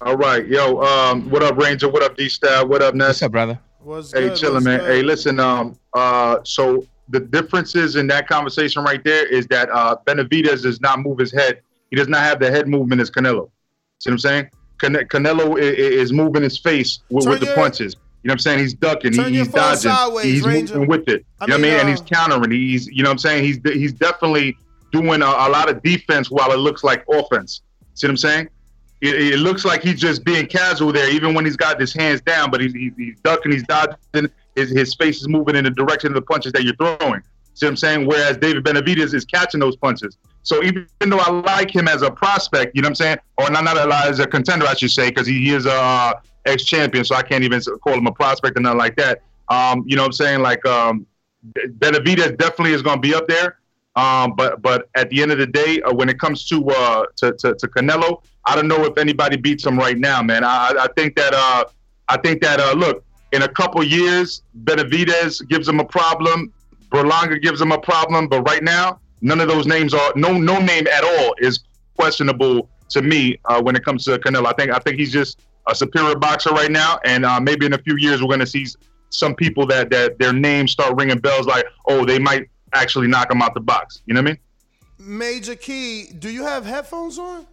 All 0.00 0.16
right, 0.16 0.46
yo. 0.46 0.80
Um, 0.82 1.28
what 1.30 1.42
up, 1.42 1.56
Ranger? 1.56 1.88
What 1.88 2.02
up, 2.02 2.16
D 2.16 2.28
Style? 2.28 2.66
What 2.68 2.82
up, 2.82 2.94
Ness? 2.94 3.08
What's 3.08 3.22
up, 3.22 3.32
brother? 3.32 3.58
What's 3.80 4.12
Hey, 4.12 4.28
good? 4.28 4.36
chilling, 4.36 4.54
What's 4.54 4.64
man. 4.66 4.80
good? 4.80 4.90
Hey, 4.90 5.02
listen. 5.02 5.40
Um, 5.40 5.76
uh, 5.94 6.38
so 6.44 6.86
the 7.08 7.20
differences 7.20 7.96
in 7.96 8.06
that 8.08 8.28
conversation 8.28 8.84
right 8.84 9.02
there 9.02 9.26
is 9.26 9.46
that 9.48 9.68
uh, 9.70 9.96
Benavidez 10.06 10.62
does 10.62 10.80
not 10.80 11.00
move 11.00 11.18
his 11.18 11.32
head. 11.32 11.62
He 11.90 11.96
does 11.96 12.06
not 12.08 12.20
have 12.20 12.38
the 12.38 12.50
head 12.50 12.68
movement 12.68 13.00
as 13.00 13.10
Canelo. 13.10 13.50
See 13.98 14.10
what 14.10 14.14
I'm 14.14 14.18
saying? 14.18 14.50
Cane- 14.80 15.06
Canelo 15.08 15.58
is, 15.58 15.76
is 15.76 16.12
moving 16.12 16.42
his 16.42 16.58
face 16.58 17.00
with, 17.10 17.24
Turn 17.24 17.32
with 17.32 17.40
the 17.40 17.46
your- 17.46 17.54
punches. 17.56 17.96
You 18.22 18.28
know 18.28 18.32
what 18.32 18.34
I'm 18.34 18.38
saying? 18.40 18.58
He's 18.60 18.74
ducking. 18.74 19.12
He, 19.14 19.22
he's 19.38 19.48
dodging. 19.48 19.90
sideways, 19.92 20.24
he's 20.24 20.42
Ranger. 20.44 20.74
moving 20.74 20.88
with 20.88 21.08
it. 21.08 21.24
I 21.40 21.44
You 21.44 21.48
know 21.50 21.54
what 21.54 21.58
I 21.58 21.62
mean, 21.62 21.70
mean? 21.70 21.80
and 21.80 21.88
uh, 21.88 21.90
he's 21.90 22.00
countering. 22.02 22.50
He's, 22.50 22.86
you 22.88 23.02
know 23.04 23.10
what 23.10 23.12
I'm 23.12 23.18
saying? 23.18 23.44
He's 23.44 23.60
he's 23.64 23.92
definitely 23.92 24.56
doing 24.92 25.22
a, 25.22 25.26
a 25.26 25.48
lot 25.48 25.68
of 25.70 25.80
defense 25.82 26.28
while 26.30 26.50
it 26.52 26.56
looks 26.58 26.82
like 26.82 27.04
offense. 27.08 27.62
See 27.94 28.06
what 28.06 28.10
I'm 28.10 28.16
saying? 28.16 28.48
It, 29.00 29.34
it 29.34 29.38
looks 29.38 29.64
like 29.64 29.82
he's 29.82 30.00
just 30.00 30.24
being 30.24 30.46
casual 30.46 30.92
there, 30.92 31.10
even 31.10 31.34
when 31.34 31.44
he's 31.44 31.56
got 31.56 31.80
his 31.80 31.92
hands 31.92 32.20
down. 32.20 32.50
But 32.50 32.60
he's, 32.60 32.72
he's, 32.72 33.20
ducking, 33.20 33.52
he's 33.52 33.62
dodging. 33.64 34.30
His, 34.56 34.70
his 34.70 34.94
face 34.94 35.20
is 35.20 35.28
moving 35.28 35.54
in 35.56 35.64
the 35.64 35.70
direction 35.70 36.08
of 36.08 36.14
the 36.14 36.22
punches 36.22 36.52
that 36.52 36.64
you're 36.64 36.74
throwing. 36.76 37.22
See 37.54 37.66
what 37.66 37.70
I'm 37.70 37.76
saying? 37.76 38.06
Whereas 38.06 38.36
David 38.36 38.64
Benavidez 38.64 39.14
is 39.14 39.24
catching 39.24 39.60
those 39.60 39.76
punches. 39.76 40.16
So 40.42 40.62
even 40.62 40.86
though 41.00 41.18
I 41.18 41.30
like 41.30 41.74
him 41.74 41.88
as 41.88 42.02
a 42.02 42.10
prospect, 42.10 42.74
you 42.74 42.82
know 42.82 42.86
what 42.86 42.92
I'm 42.92 42.94
saying, 42.94 43.18
or 43.36 43.50
not, 43.50 43.64
not 43.64 44.06
as 44.06 44.20
a 44.20 44.26
contender, 44.26 44.66
I 44.66 44.74
should 44.74 44.90
say, 44.90 45.08
because 45.08 45.26
he, 45.26 45.50
is 45.50 45.66
a 45.66 45.72
uh, 45.72 46.12
ex-champion, 46.46 47.04
so 47.04 47.14
I 47.14 47.22
can't 47.22 47.44
even 47.44 47.60
call 47.60 47.94
him 47.94 48.06
a 48.06 48.12
prospect 48.12 48.56
or 48.56 48.60
nothing 48.60 48.78
like 48.78 48.96
that. 48.96 49.22
Um, 49.48 49.84
you 49.86 49.96
know 49.96 50.02
what 50.02 50.06
I'm 50.06 50.12
saying? 50.12 50.40
Like 50.40 50.64
um, 50.66 51.06
Benavidez 51.54 52.38
definitely 52.38 52.72
is 52.72 52.82
going 52.82 52.96
to 52.96 53.08
be 53.08 53.14
up 53.14 53.26
there. 53.28 53.58
Um, 53.96 54.34
but 54.36 54.62
but 54.62 54.88
at 54.94 55.10
the 55.10 55.22
end 55.22 55.32
of 55.32 55.38
the 55.38 55.46
day, 55.46 55.82
uh, 55.82 55.92
when 55.92 56.08
it 56.08 56.20
comes 56.20 56.46
to, 56.46 56.64
uh, 56.70 57.06
to 57.16 57.32
to 57.32 57.54
to 57.54 57.66
Canelo, 57.66 58.22
I 58.48 58.56
don't 58.56 58.66
know 58.66 58.84
if 58.86 58.96
anybody 58.96 59.36
beats 59.36 59.66
him 59.66 59.78
right 59.78 59.98
now, 59.98 60.22
man. 60.22 60.42
I 60.42 60.74
I 60.80 60.88
think 60.96 61.14
that 61.16 61.34
uh, 61.34 61.64
I 62.08 62.16
think 62.16 62.40
that 62.42 62.60
uh, 62.60 62.72
look 62.72 63.04
in 63.32 63.42
a 63.42 63.48
couple 63.48 63.82
years, 63.84 64.42
Benavidez 64.64 65.46
gives 65.48 65.68
him 65.68 65.80
a 65.80 65.84
problem, 65.84 66.52
Berlanga 66.90 67.40
gives 67.42 67.60
him 67.60 67.72
a 67.72 67.78
problem, 67.78 68.26
but 68.26 68.42
right 68.42 68.62
now, 68.62 69.00
none 69.20 69.40
of 69.40 69.48
those 69.48 69.66
names 69.66 69.92
are 69.92 70.12
no 70.16 70.32
no 70.32 70.58
name 70.58 70.86
at 70.86 71.04
all 71.04 71.34
is 71.38 71.60
questionable 71.98 72.70
to 72.88 73.02
me 73.02 73.38
uh, 73.44 73.60
when 73.60 73.76
it 73.76 73.84
comes 73.84 74.04
to 74.04 74.18
Canelo. 74.18 74.46
I 74.46 74.52
think 74.52 74.70
I 74.70 74.78
think 74.78 74.98
he's 74.98 75.12
just 75.12 75.40
a 75.66 75.74
superior 75.74 76.16
boxer 76.16 76.50
right 76.50 76.70
now, 76.70 76.98
and 77.04 77.26
uh, 77.26 77.38
maybe 77.40 77.66
in 77.66 77.74
a 77.74 77.78
few 77.78 77.96
years 77.98 78.22
we're 78.22 78.28
going 78.28 78.40
to 78.40 78.46
see 78.46 78.66
some 79.10 79.34
people 79.34 79.66
that 79.66 79.90
that 79.90 80.18
their 80.18 80.32
names 80.32 80.72
start 80.72 80.96
ringing 80.96 81.18
bells 81.18 81.46
like, 81.46 81.66
oh, 81.86 82.06
they 82.06 82.18
might 82.18 82.48
actually 82.72 83.08
knock 83.08 83.30
him 83.30 83.42
out 83.42 83.52
the 83.52 83.60
box. 83.60 84.00
You 84.06 84.14
know 84.14 84.22
what 84.22 84.30
I 84.30 84.32
mean? 84.32 85.18
Major 85.18 85.54
Key, 85.54 86.06
do 86.18 86.30
you 86.30 86.44
have 86.44 86.64
headphones 86.64 87.18
on? 87.18 87.46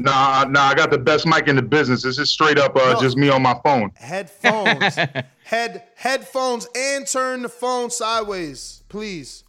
Nah, 0.00 0.44
nah, 0.44 0.62
I 0.62 0.74
got 0.74 0.90
the 0.90 0.96
best 0.98 1.26
mic 1.26 1.46
in 1.46 1.56
the 1.56 1.62
business. 1.62 2.02
This 2.02 2.18
is 2.18 2.30
straight 2.30 2.58
up 2.58 2.74
uh, 2.74 2.98
just 2.98 3.18
me 3.18 3.28
on 3.28 3.42
my 3.42 3.54
phone. 3.62 3.90
Headphones. 3.96 4.96
Head 5.44 5.82
headphones 5.96 6.66
and 6.76 7.06
turn 7.06 7.42
the 7.42 7.48
phone 7.48 7.90
sideways, 7.90 8.82
please. 8.88 9.44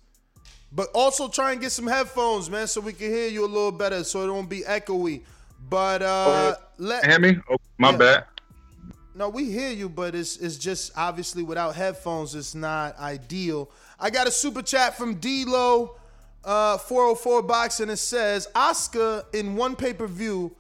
But 0.74 0.88
also 0.96 1.28
try 1.28 1.52
and 1.52 1.62
get 1.62 1.72
some 1.72 1.86
headphones, 1.88 2.50
man, 2.50 2.66
so 2.68 2.82
we 2.82 2.92
can 2.94 3.08
hear 3.10 3.28
you 3.28 3.46
a 3.46 3.48
little 3.48 3.72
better, 3.72 4.04
so 4.04 4.28
it 4.28 4.32
won't 4.32 4.50
be 4.50 4.62
echoey. 4.62 5.22
But 5.70 6.02
uh 6.02 6.56
let 6.78 7.06
Hear 7.06 7.20
me? 7.20 7.38
Oh, 7.50 7.58
my 7.78 7.92
Yeah. 7.92 7.98
bad. 7.98 8.26
no, 9.16 9.30
we 9.30 9.46
hear 9.52 9.70
you, 9.72 9.88
but 9.90 10.16
it's 10.16 10.38
it's 10.38 10.58
just 10.58 10.92
obviously 10.98 11.44
without 11.44 11.76
headphones, 11.76 12.34
it's 12.36 12.56
not 12.56 12.98
ideal. 12.98 13.70
I 14.00 14.10
got 14.10 14.28
a 14.28 14.32
super 14.32 14.64
chat 14.64 14.98
from 14.98 15.16
D-Lo, 15.16 15.96
uh, 16.44 16.78
404 16.78 17.44
Boxing. 17.44 17.90
It 17.90 17.98
says 17.98 18.48
Oscar 18.56 19.24
in 19.34 19.56
one 19.56 19.76
pay 19.76 19.94
per 19.94 20.08
view, 20.08 20.56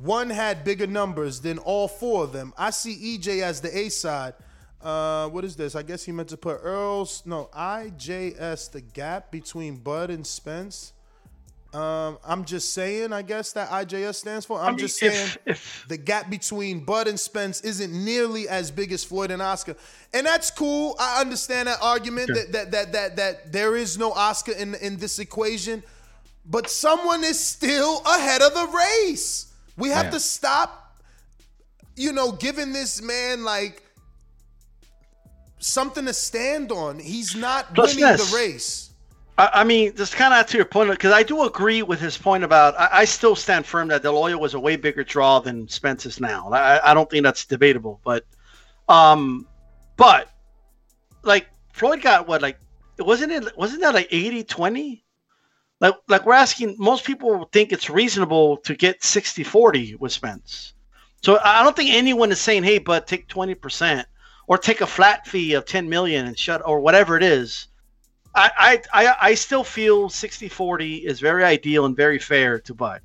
one 0.00 0.30
had 0.30 0.64
bigger 0.64 0.86
numbers 0.86 1.40
than 1.40 1.58
all 1.58 1.88
four 1.88 2.24
of 2.24 2.32
them. 2.32 2.52
I 2.56 2.70
see 2.70 3.18
EJ 3.18 3.42
as 3.42 3.60
the 3.60 3.76
A 3.76 3.88
side. 3.88 4.34
Uh, 4.82 5.28
what 5.28 5.44
is 5.44 5.56
this? 5.56 5.74
I 5.74 5.82
guess 5.82 6.04
he 6.04 6.12
meant 6.12 6.28
to 6.28 6.36
put 6.36 6.60
Earl's 6.62 7.22
no 7.24 7.48
IJS 7.54 8.70
the 8.70 8.82
gap 8.82 9.30
between 9.32 9.76
Bud 9.76 10.10
and 10.10 10.26
Spence. 10.26 10.92
Um, 11.74 12.18
I'm 12.24 12.44
just 12.44 12.72
saying, 12.72 13.12
I 13.12 13.20
guess 13.22 13.52
that 13.52 13.68
IJS 13.68 14.14
stands 14.14 14.46
for. 14.46 14.58
I'm 14.58 14.72
mean, 14.76 14.78
just 14.78 15.02
if- 15.02 15.38
saying 15.44 15.56
the 15.88 15.96
gap 15.98 16.30
between 16.30 16.80
Bud 16.84 17.06
and 17.08 17.18
Spence 17.20 17.60
isn't 17.60 17.92
nearly 17.92 18.48
as 18.48 18.70
big 18.70 18.92
as 18.92 19.04
Floyd 19.04 19.30
and 19.30 19.42
Oscar, 19.42 19.76
and 20.14 20.26
that's 20.26 20.50
cool. 20.50 20.96
I 20.98 21.20
understand 21.20 21.68
that 21.68 21.78
argument 21.82 22.30
Okay. 22.30 22.44
that, 22.52 22.52
that 22.52 22.70
that 22.72 22.92
that 22.92 23.16
that 23.16 23.52
there 23.52 23.76
is 23.76 23.98
no 23.98 24.12
Oscar 24.12 24.52
in 24.52 24.74
in 24.76 24.96
this 24.96 25.18
equation, 25.18 25.82
but 26.46 26.70
someone 26.70 27.22
is 27.24 27.38
still 27.38 28.00
ahead 28.06 28.40
of 28.40 28.54
the 28.54 28.66
race. 28.68 29.52
We 29.76 29.90
have 29.90 30.06
Yeah. 30.06 30.10
to 30.12 30.20
stop, 30.20 30.96
you 31.96 32.12
know, 32.12 32.32
giving 32.32 32.72
this 32.72 33.02
man 33.02 33.44
like 33.44 33.82
something 35.58 36.06
to 36.06 36.14
stand 36.14 36.72
on. 36.72 36.98
He's 36.98 37.34
not 37.34 37.74
Plus 37.74 37.94
winning 37.96 38.16
the 38.16 38.32
race. 38.34 38.85
I, 39.38 39.50
I 39.54 39.64
mean, 39.64 39.94
just 39.94 40.16
kind 40.16 40.32
of 40.32 40.46
to 40.46 40.56
your 40.56 40.66
point, 40.66 40.90
because 40.90 41.12
I 41.12 41.22
do 41.22 41.42
agree 41.42 41.82
with 41.82 42.00
his 42.00 42.16
point 42.16 42.44
about. 42.44 42.78
I, 42.78 42.88
I 42.92 43.04
still 43.04 43.36
stand 43.36 43.66
firm 43.66 43.88
that 43.88 44.02
De 44.02 44.10
La 44.10 44.20
Hoya 44.20 44.38
was 44.38 44.54
a 44.54 44.60
way 44.60 44.76
bigger 44.76 45.04
draw 45.04 45.40
than 45.40 45.68
Spence 45.68 46.06
is 46.06 46.20
now. 46.20 46.48
I, 46.50 46.90
I 46.90 46.94
don't 46.94 47.10
think 47.10 47.24
that's 47.24 47.44
debatable, 47.44 48.00
but, 48.04 48.24
um, 48.88 49.46
but, 49.96 50.30
like 51.22 51.48
Floyd 51.72 52.00
got 52.00 52.26
what 52.28 52.40
like 52.40 52.58
wasn't 52.98 53.32
it 53.32 53.56
wasn't 53.58 53.82
that 53.82 53.94
like 53.94 54.08
80-20? 54.10 55.02
Like 55.80 55.94
like 56.08 56.24
we're 56.24 56.32
asking 56.32 56.76
most 56.78 57.04
people 57.04 57.48
think 57.52 57.72
it's 57.72 57.90
reasonable 57.90 58.56
to 58.58 58.74
get 58.74 59.00
60-40 59.00 59.98
with 59.98 60.12
Spence. 60.12 60.72
So 61.22 61.38
I 61.42 61.62
don't 61.62 61.74
think 61.76 61.92
anyone 61.92 62.30
is 62.30 62.40
saying, 62.40 62.62
"Hey, 62.62 62.78
but 62.78 63.06
take 63.06 63.26
twenty 63.26 63.54
percent 63.54 64.06
or 64.46 64.58
take 64.58 64.80
a 64.80 64.86
flat 64.86 65.26
fee 65.26 65.54
of 65.54 65.64
ten 65.64 65.88
million 65.88 66.26
and 66.26 66.38
shut 66.38 66.62
or 66.64 66.80
whatever 66.80 67.16
it 67.16 67.22
is." 67.22 67.66
I 68.36 68.82
I 68.92 69.14
I, 69.20 69.34
still 69.34 69.64
feel 69.64 70.08
60-40 70.10 71.04
is 71.04 71.20
very 71.20 71.42
ideal 71.42 71.86
and 71.86 71.96
very 71.96 72.18
fair 72.18 72.58
to 72.60 72.74
Bud. 72.74 73.00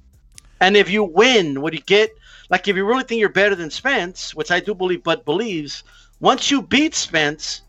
And 0.60 0.76
if 0.76 0.90
you 0.90 1.04
win, 1.04 1.62
what 1.62 1.74
you 1.74 1.80
get, 1.82 2.12
like 2.50 2.68
if 2.68 2.76
you 2.76 2.86
really 2.86 3.04
think 3.04 3.20
you're 3.20 3.30
better 3.30 3.56
than 3.56 3.70
Spence, 3.72 4.36
which 4.36 4.52
I 4.52 4.60
do 4.60 4.76
believe 4.76 5.04
Bud 5.04 5.24
believes, 5.26 5.84
once 6.20 6.52
you 6.52 6.62
beat 6.62 6.94
Spence, 6.94 7.62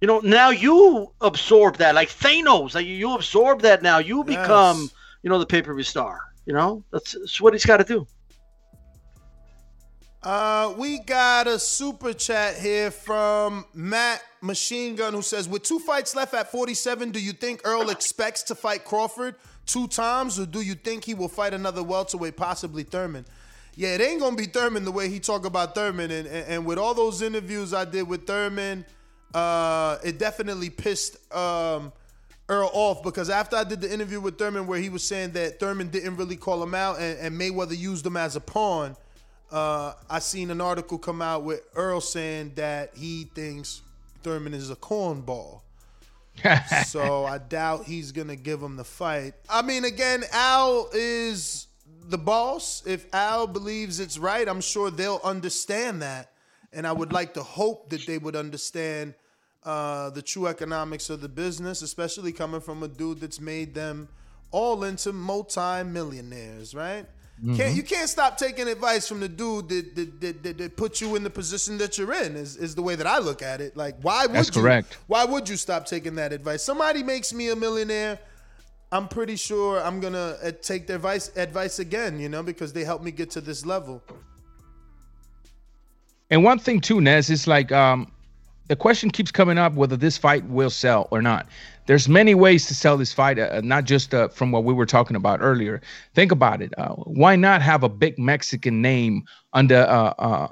you 0.00 0.08
know 0.08 0.20
now 0.20 0.50
you 0.50 1.12
absorb 1.20 1.76
that 1.76 1.94
like 1.94 2.08
Thanos, 2.10 2.74
like 2.74 2.86
you, 2.86 2.94
you 2.94 3.14
absorb 3.14 3.62
that 3.62 3.82
now. 3.82 3.98
You 3.98 4.24
become, 4.24 4.80
Yes. 4.82 4.94
you 5.22 5.30
know, 5.30 5.38
the 5.38 5.46
pay 5.46 5.62
per 5.62 5.72
view 5.74 5.84
star. 5.84 6.20
You 6.46 6.54
know 6.54 6.82
that's, 6.90 7.12
that's 7.12 7.40
what 7.40 7.52
he's 7.52 7.64
got 7.66 7.76
to 7.78 7.84
do. 7.84 8.06
Uh, 10.22 10.74
we 10.76 10.98
got 10.98 11.46
a 11.46 11.58
super 11.58 12.12
chat 12.12 12.56
here 12.56 12.90
from 12.90 13.64
Matt 13.72 14.20
Machine 14.40 14.94
Gun 14.94 15.14
who 15.14 15.22
says, 15.22 15.48
with 15.48 15.62
two 15.62 15.78
fights 15.78 16.14
left 16.14 16.34
at 16.34 16.50
47, 16.50 17.10
do 17.10 17.20
you 17.20 17.32
think 17.32 17.60
Earl 17.64 17.90
expects 17.90 18.42
to 18.44 18.54
fight 18.54 18.84
Crawford 18.84 19.34
two 19.66 19.86
times, 19.88 20.38
or 20.38 20.46
do 20.46 20.60
you 20.60 20.74
think 20.74 21.04
he 21.04 21.14
will 21.14 21.28
fight 21.28 21.54
another 21.54 21.82
welterweight, 21.82 22.36
possibly 22.36 22.82
Thurman? 22.82 23.24
Yeah, 23.74 23.94
it 23.94 24.00
ain't 24.00 24.20
gonna 24.20 24.34
be 24.34 24.46
Thurman 24.46 24.84
the 24.84 24.90
way 24.90 25.08
he 25.08 25.20
talk 25.20 25.46
about 25.46 25.74
Thurman, 25.74 26.10
and 26.10 26.26
and, 26.26 26.48
and 26.48 26.66
with 26.66 26.78
all 26.78 26.94
those 26.94 27.22
interviews 27.22 27.72
I 27.72 27.84
did 27.84 28.08
with 28.08 28.26
Thurman, 28.26 28.84
uh, 29.34 29.98
it 30.02 30.18
definitely 30.18 30.70
pissed 30.70 31.16
um, 31.32 31.92
Earl 32.48 32.70
off 32.72 33.02
because 33.02 33.30
after 33.30 33.56
I 33.56 33.64
did 33.64 33.80
the 33.80 33.92
interview 33.92 34.20
with 34.20 34.38
Thurman 34.38 34.66
where 34.66 34.80
he 34.80 34.88
was 34.88 35.04
saying 35.04 35.32
that 35.32 35.60
Thurman 35.60 35.90
didn't 35.90 36.16
really 36.16 36.36
call 36.36 36.62
him 36.62 36.74
out 36.74 36.98
and, 36.98 37.18
and 37.20 37.40
Mayweather 37.40 37.78
used 37.78 38.06
him 38.06 38.16
as 38.16 38.36
a 38.36 38.40
pawn, 38.40 38.96
uh, 39.52 39.92
I 40.08 40.18
seen 40.18 40.50
an 40.50 40.60
article 40.60 40.98
come 40.98 41.20
out 41.20 41.44
with 41.44 41.60
Earl 41.74 42.00
saying 42.00 42.52
that 42.56 42.96
he 42.96 43.24
thinks 43.34 43.82
Thurman 44.22 44.54
is 44.54 44.70
a 44.70 44.76
cornball. 44.76 45.62
so 46.86 47.24
I 47.24 47.38
doubt 47.38 47.84
he's 47.84 48.12
gonna 48.12 48.36
give 48.36 48.62
him 48.62 48.76
the 48.76 48.84
fight. 48.84 49.34
I 49.48 49.62
mean, 49.62 49.84
again, 49.84 50.24
Al 50.32 50.88
is 50.92 51.66
the 52.04 52.18
boss. 52.18 52.82
If 52.86 53.12
Al 53.14 53.46
believes 53.46 54.00
it's 54.00 54.18
right, 54.18 54.48
I'm 54.48 54.60
sure 54.60 54.90
they'll 54.90 55.20
understand 55.24 56.02
that. 56.02 56.32
And 56.72 56.86
I 56.86 56.92
would 56.92 57.12
like 57.12 57.34
to 57.34 57.42
hope 57.42 57.90
that 57.90 58.06
they 58.06 58.18
would 58.18 58.36
understand 58.36 59.14
uh, 59.64 60.10
the 60.10 60.22
true 60.22 60.46
economics 60.46 61.10
of 61.10 61.20
the 61.20 61.28
business, 61.28 61.82
especially 61.82 62.32
coming 62.32 62.60
from 62.60 62.82
a 62.82 62.88
dude 62.88 63.20
that's 63.20 63.40
made 63.40 63.74
them 63.74 64.08
all 64.50 64.84
into 64.84 65.12
multi-millionaires, 65.12 66.74
right? 66.74 67.06
Can't 67.44 67.56
Mhm. 67.58 67.76
you 67.76 67.82
can't 67.84 68.08
stop 68.08 68.36
taking 68.36 68.66
advice 68.66 69.06
from 69.06 69.20
the 69.20 69.28
dude 69.28 69.68
that 69.68 69.94
that, 69.94 70.20
that, 70.20 70.42
that, 70.42 70.58
that 70.58 70.76
put 70.76 71.00
you 71.00 71.14
in 71.14 71.22
the 71.22 71.30
position 71.30 71.78
that 71.78 71.96
you're 71.96 72.12
in 72.12 72.34
is, 72.34 72.56
is 72.56 72.74
the 72.74 72.82
way 72.82 72.96
that 72.96 73.06
I 73.06 73.18
look 73.18 73.42
at 73.42 73.60
it. 73.60 73.76
Like 73.76 73.96
why 74.02 74.26
would 74.26 74.34
That's 74.34 74.54
you 74.54 74.60
correct. 74.60 74.98
why 75.06 75.24
would 75.24 75.48
you 75.48 75.56
stop 75.56 75.86
taking 75.86 76.16
that 76.16 76.32
advice? 76.32 76.64
Somebody 76.64 77.02
makes 77.04 77.32
me 77.32 77.50
a 77.50 77.56
millionaire. 77.56 78.18
I'm 78.90 79.06
pretty 79.06 79.36
sure 79.36 79.80
I'm 79.80 80.00
gonna 80.00 80.36
uh, 80.42 80.50
take 80.62 80.86
their 80.88 80.96
advice 80.96 81.30
advice 81.36 81.78
again, 81.78 82.18
you 82.18 82.28
know, 82.28 82.42
because 82.42 82.72
they 82.72 82.82
helped 82.84 83.04
me 83.04 83.12
get 83.12 83.30
to 83.32 83.40
this 83.40 83.64
level. 83.64 84.02
And 86.30 86.44
one 86.44 86.58
thing 86.58 86.80
too, 86.80 87.00
Ness, 87.00 87.30
is 87.30 87.46
like 87.46 87.72
um, 87.72 88.10
the 88.68 88.76
question 88.76 89.10
keeps 89.10 89.30
coming 89.30 89.58
up 89.58 89.74
whether 89.74 89.96
this 89.96 90.18
fight 90.18 90.44
will 90.48 90.70
sell 90.70 91.08
or 91.10 91.22
not. 91.22 91.46
There's 91.88 92.06
many 92.06 92.34
ways 92.34 92.66
to 92.66 92.74
sell 92.74 92.98
this 92.98 93.14
fight, 93.14 93.38
uh, 93.38 93.62
not 93.64 93.84
just 93.84 94.12
uh, 94.12 94.28
from 94.28 94.52
what 94.52 94.62
we 94.62 94.74
were 94.74 94.84
talking 94.84 95.16
about 95.16 95.38
earlier. 95.40 95.80
Think 96.14 96.30
about 96.32 96.60
it. 96.60 96.70
Uh, 96.76 96.88
why 97.22 97.34
not 97.34 97.62
have 97.62 97.82
a 97.82 97.88
big 97.88 98.18
Mexican 98.18 98.82
name 98.82 99.22
under, 99.54 99.78
uh, 99.78 100.12
uh, 100.18 100.48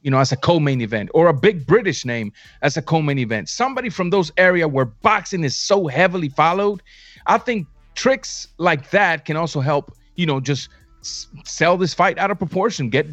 you 0.00 0.10
know, 0.10 0.18
as 0.18 0.32
a 0.32 0.36
co-main 0.36 0.80
event, 0.80 1.10
or 1.12 1.28
a 1.28 1.34
big 1.34 1.66
British 1.66 2.06
name 2.06 2.32
as 2.62 2.78
a 2.78 2.82
co-main 2.82 3.18
event? 3.18 3.50
Somebody 3.50 3.90
from 3.90 4.08
those 4.08 4.32
area 4.38 4.66
where 4.66 4.86
boxing 4.86 5.44
is 5.44 5.54
so 5.58 5.88
heavily 5.88 6.30
followed. 6.30 6.82
I 7.26 7.36
think 7.36 7.66
tricks 7.94 8.48
like 8.56 8.88
that 8.88 9.26
can 9.26 9.36
also 9.36 9.60
help. 9.60 9.92
You 10.16 10.24
know, 10.24 10.40
just 10.40 10.70
s- 11.02 11.26
sell 11.44 11.76
this 11.76 11.92
fight 11.92 12.16
out 12.16 12.30
of 12.30 12.38
proportion. 12.38 12.88
Get 12.88 13.06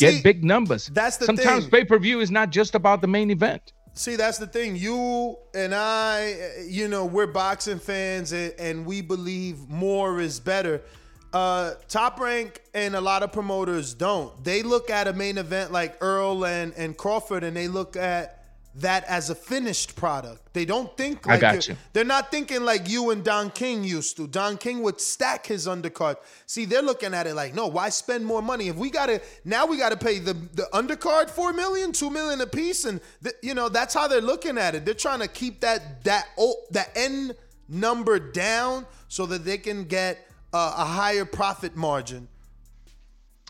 get 0.00 0.24
big 0.24 0.42
numbers. 0.42 0.90
that's 0.92 1.16
the 1.16 1.26
Sometimes 1.26 1.68
pay 1.68 1.84
per 1.84 1.98
view 1.98 2.18
is 2.18 2.32
not 2.32 2.50
just 2.50 2.74
about 2.74 3.00
the 3.02 3.06
main 3.06 3.30
event. 3.30 3.72
See, 3.94 4.16
that's 4.16 4.38
the 4.38 4.46
thing. 4.46 4.76
You 4.76 5.36
and 5.54 5.74
I, 5.74 6.32
uh, 6.32 6.62
you 6.66 6.88
know, 6.88 7.04
we're 7.04 7.26
boxing 7.26 7.78
fans 7.78 8.32
and, 8.32 8.54
and 8.58 8.86
we 8.86 9.02
believe 9.02 9.68
more 9.68 10.20
is 10.20 10.40
better. 10.40 10.80
Uh, 11.32 11.74
Top 11.88 12.18
Rank 12.18 12.62
and 12.74 12.94
a 12.96 13.00
lot 13.00 13.22
of 13.22 13.32
promoters 13.32 13.94
don't. 13.94 14.42
They 14.42 14.62
look 14.62 14.90
at 14.90 15.06
a 15.06 15.12
main 15.12 15.38
event 15.38 15.70
like 15.70 15.96
Earl 16.00 16.44
and, 16.44 16.72
and 16.76 16.96
Crawford 16.96 17.44
and 17.44 17.56
they 17.56 17.68
look 17.68 17.96
at 17.96 18.39
that 18.76 19.04
as 19.04 19.30
a 19.30 19.34
finished 19.34 19.96
product. 19.96 20.52
They 20.52 20.64
don't 20.64 20.96
think 20.96 21.26
I 21.26 21.32
like 21.32 21.40
got 21.40 21.66
you- 21.68 21.74
you. 21.74 21.78
They're 21.92 22.04
not 22.04 22.30
thinking 22.30 22.64
like 22.64 22.88
you 22.88 23.10
and 23.10 23.24
Don 23.24 23.50
King 23.50 23.82
used 23.82 24.16
to. 24.16 24.26
Don 24.28 24.56
King 24.56 24.82
would 24.82 25.00
stack 25.00 25.46
his 25.46 25.66
undercard. 25.66 26.16
See, 26.46 26.64
they're 26.66 26.82
looking 26.82 27.12
at 27.12 27.26
it 27.26 27.34
like, 27.34 27.54
no, 27.54 27.66
why 27.66 27.88
spend 27.88 28.24
more 28.24 28.42
money? 28.42 28.68
If 28.68 28.76
we 28.76 28.90
gotta 28.90 29.20
now 29.44 29.66
we 29.66 29.76
gotta 29.76 29.96
pay 29.96 30.18
the 30.20 30.34
the 30.34 30.68
undercard 30.72 31.30
four 31.30 31.52
million, 31.52 31.92
two 31.92 32.10
million 32.10 32.40
a 32.40 32.46
piece, 32.46 32.84
and 32.84 33.00
th- 33.22 33.34
you 33.42 33.54
know 33.54 33.68
that's 33.68 33.92
how 33.92 34.06
they're 34.06 34.20
looking 34.20 34.56
at 34.56 34.74
it. 34.76 34.84
They're 34.84 34.94
trying 34.94 35.20
to 35.20 35.28
keep 35.28 35.60
that 35.60 36.04
that 36.04 36.28
oh, 36.38 36.54
that 36.70 36.90
end 36.94 37.34
number 37.68 38.18
down 38.18 38.86
so 39.08 39.26
that 39.26 39.44
they 39.44 39.58
can 39.58 39.84
get 39.84 40.28
uh, 40.52 40.74
a 40.76 40.84
higher 40.84 41.24
profit 41.24 41.76
margin. 41.76 42.28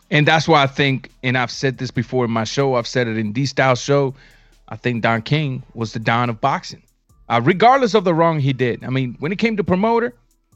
And 0.09 0.27
that's 0.27 0.47
why 0.47 0.61
I 0.63 0.67
think, 0.67 1.09
and 1.23 1.37
I've 1.37 1.51
said 1.51 1.77
this 1.77 1.89
before 1.89 2.25
in 2.25 2.31
my 2.31 2.43
show, 2.43 2.75
I've 2.75 2.87
said 2.87 3.07
it 3.07 3.17
in 3.17 3.31
D 3.31 3.45
Style 3.45 3.75
show. 3.75 4.13
I 4.71 4.77
think 4.77 5.03
Don 5.03 5.21
King 5.21 5.63
was 5.73 5.91
the 5.91 5.99
Don 5.99 6.29
of 6.29 6.39
boxing, 6.39 6.81
uh, 7.27 7.41
regardless 7.43 7.93
of 7.93 8.05
the 8.05 8.13
wrong 8.13 8.39
he 8.39 8.53
did. 8.53 8.83
I 8.85 8.89
mean, 8.89 9.17
when 9.19 9.33
it 9.33 9.37
came 9.37 9.57
to 9.57 9.63
promoter, 9.65 10.15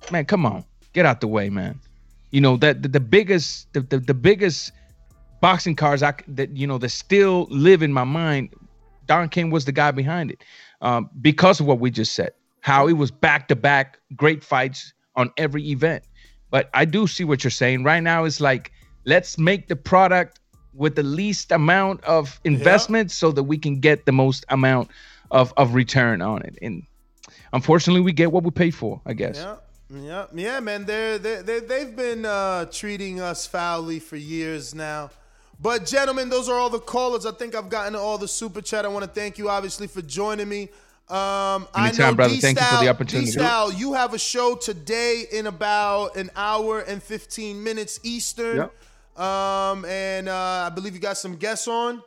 man, 0.09 0.23
come 0.23 0.45
on, 0.45 0.63
get 0.93 1.05
out 1.05 1.19
the 1.19 1.27
way, 1.27 1.49
man. 1.49 1.79
You 2.31 2.39
know 2.39 2.55
that 2.57 2.81
the, 2.81 2.87
the 2.87 3.01
biggest, 3.01 3.71
the, 3.73 3.81
the 3.81 3.99
the 3.99 4.13
biggest 4.13 4.71
boxing 5.41 5.75
cards 5.75 6.01
I 6.01 6.13
that 6.29 6.55
you 6.55 6.65
know 6.65 6.77
that 6.77 6.89
still 6.89 7.45
live 7.49 7.83
in 7.83 7.91
my 7.91 8.05
mind. 8.05 8.49
Don 9.05 9.27
King 9.29 9.51
was 9.51 9.65
the 9.65 9.73
guy 9.73 9.91
behind 9.91 10.31
it, 10.31 10.43
um, 10.81 11.09
because 11.21 11.59
of 11.59 11.65
what 11.67 11.79
we 11.79 11.91
just 11.91 12.15
said. 12.15 12.31
How 12.61 12.87
it 12.87 12.93
was 12.93 13.11
back 13.11 13.49
to 13.49 13.55
back 13.55 13.99
great 14.15 14.43
fights 14.43 14.93
on 15.15 15.31
every 15.37 15.69
event. 15.69 16.03
But 16.49 16.69
I 16.73 16.85
do 16.85 17.05
see 17.05 17.25
what 17.25 17.43
you're 17.43 17.51
saying. 17.51 17.83
Right 17.83 18.01
now, 18.01 18.23
it's 18.23 18.39
like 18.39 18.71
let's 19.03 19.37
make 19.37 19.67
the 19.67 19.75
product 19.75 20.39
with 20.75 20.95
the 20.95 21.03
least 21.03 21.51
amount 21.51 22.03
of 22.03 22.39
investment 22.43 23.11
so 23.11 23.31
that 23.31 23.43
we 23.43 23.57
can 23.57 23.79
get 23.79 24.05
the 24.05 24.11
most 24.11 24.45
amount 24.49 24.89
of, 25.31 25.53
of 25.57 25.73
return 25.73 26.21
on 26.21 26.41
it. 26.41 26.57
And 26.61 26.83
unfortunately, 27.53 28.01
we 28.01 28.13
get 28.13 28.31
what 28.31 28.43
we 28.43 28.51
pay 28.51 28.71
for, 28.71 29.01
I 29.05 29.13
guess. 29.13 29.37
Yeah, 29.37 29.55
yeah, 29.89 30.25
yeah, 30.33 30.59
man. 30.59 30.85
They're, 30.85 31.17
they 31.17 31.41
they 31.41 31.59
they've 31.59 31.95
been 31.95 32.25
uh, 32.25 32.65
treating 32.65 33.21
us 33.21 33.47
foully 33.47 33.99
for 33.99 34.17
years 34.17 34.75
now. 34.75 35.11
But 35.61 35.85
gentlemen, 35.85 36.29
those 36.29 36.49
are 36.49 36.59
all 36.59 36.69
the 36.69 36.79
callers. 36.79 37.25
I 37.25 37.31
think 37.31 37.55
I've 37.55 37.69
gotten 37.69 37.95
all 37.95 38.17
the 38.17 38.27
super 38.27 38.61
chat. 38.61 38.83
I 38.83 38.89
want 38.89 39.05
to 39.05 39.11
thank 39.11 39.37
you, 39.37 39.49
obviously, 39.49 39.87
for 39.87 40.01
joining 40.01 40.49
me. 40.49 40.63
Um, 41.07 41.67
I 41.73 41.87
Anytime, 41.89 42.07
know 42.07 42.15
brother. 42.15 42.35
Thank 42.35 42.59
you 42.59 42.65
for 42.65 42.83
the 42.83 42.89
opportunity. 42.89 43.27
D-Style, 43.27 43.71
you 43.71 43.93
have 43.93 44.13
a 44.15 44.17
show 44.17 44.55
today 44.55 45.25
in 45.31 45.45
about 45.45 46.15
an 46.17 46.31
hour 46.35 46.79
and 46.79 47.01
15 47.01 47.63
minutes 47.63 47.99
Eastern. 48.03 48.69
Um, 49.15 49.85
and 49.85 50.27
uh, 50.27 50.67
I 50.67 50.71
believe 50.73 50.93
you 50.93 50.99
got 50.99 51.17
some 51.17 51.35
guests 51.37 51.67
on. 51.67 52.03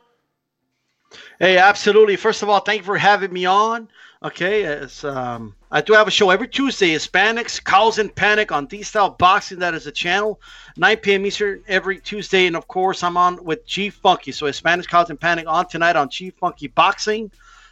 Hey, 1.39 1.57
absolutely. 1.57 2.15
First 2.15 2.43
of 2.43 2.49
all, 2.49 2.59
thank 2.59 2.79
you 2.79 2.85
for 2.85 2.97
having 2.97 3.33
me 3.33 3.45
on. 3.45 3.89
Okay, 4.21 4.63
it's, 4.63 5.05
um, 5.05 5.55
I 5.71 5.79
do 5.79 5.93
have 5.93 6.07
a 6.07 6.11
show 6.11 6.29
every 6.29 6.49
Tuesday. 6.49 6.93
Hispanics, 6.93 7.63
Calls 7.63 7.99
in 7.99 8.09
Panic 8.09 8.51
on 8.51 8.65
D 8.65 8.83
Style 8.83 9.11
Boxing. 9.11 9.59
That 9.59 9.73
is 9.73 9.87
a 9.87 9.93
channel, 9.93 10.41
9 10.75 10.97
p.m. 10.97 11.25
Eastern 11.25 11.63
every 11.69 11.99
Tuesday. 11.99 12.45
And 12.45 12.57
of 12.57 12.67
course, 12.67 13.01
I'm 13.01 13.15
on 13.15 13.41
with 13.43 13.65
G 13.65 13.89
Funky. 13.89 14.33
So 14.33 14.45
Hispanics, 14.45 14.87
Calls 14.89 15.09
in 15.09 15.15
Panic 15.15 15.45
on 15.47 15.67
tonight 15.67 15.95
on 15.95 16.09
G 16.09 16.31
Funky 16.31 16.67
Boxing. 16.67 17.31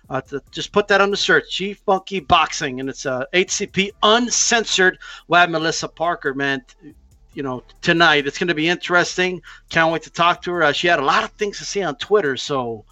Uh, 0.10 0.22
to, 0.22 0.42
just 0.52 0.72
put 0.72 0.88
that 0.88 1.02
on 1.02 1.12
the 1.12 1.18
search, 1.18 1.52
G 1.52 1.74
Funky 1.74 2.22
Boxing, 2.22 2.80
and 2.80 2.88
it's 2.88 3.06
uh, 3.06 3.26
HCP 3.34 3.92
uncensored. 4.02 5.00
Have 5.30 5.50
Melissa 5.50 5.90
Parker, 5.90 6.34
man. 6.34 6.64
You 7.38 7.44
know, 7.44 7.62
tonight 7.84 8.26
it's 8.26 8.40
going 8.40 8.48
to 8.48 8.56
be 8.56 8.68
interesting. 8.68 9.44
Can't 9.70 9.94
wait 9.94 10.02
to 10.02 10.10
talk 10.10 10.42
to 10.42 10.52
her. 10.54 10.64
Uh, 10.64 10.72
she 10.72 10.88
had 10.88 10.98
a 10.98 11.06
lot 11.06 11.24
of 11.24 11.30
things 11.34 11.60
to 11.60 11.66
say 11.66 11.84
on 11.84 11.96
Twitter, 11.98 12.36
so 12.36 12.84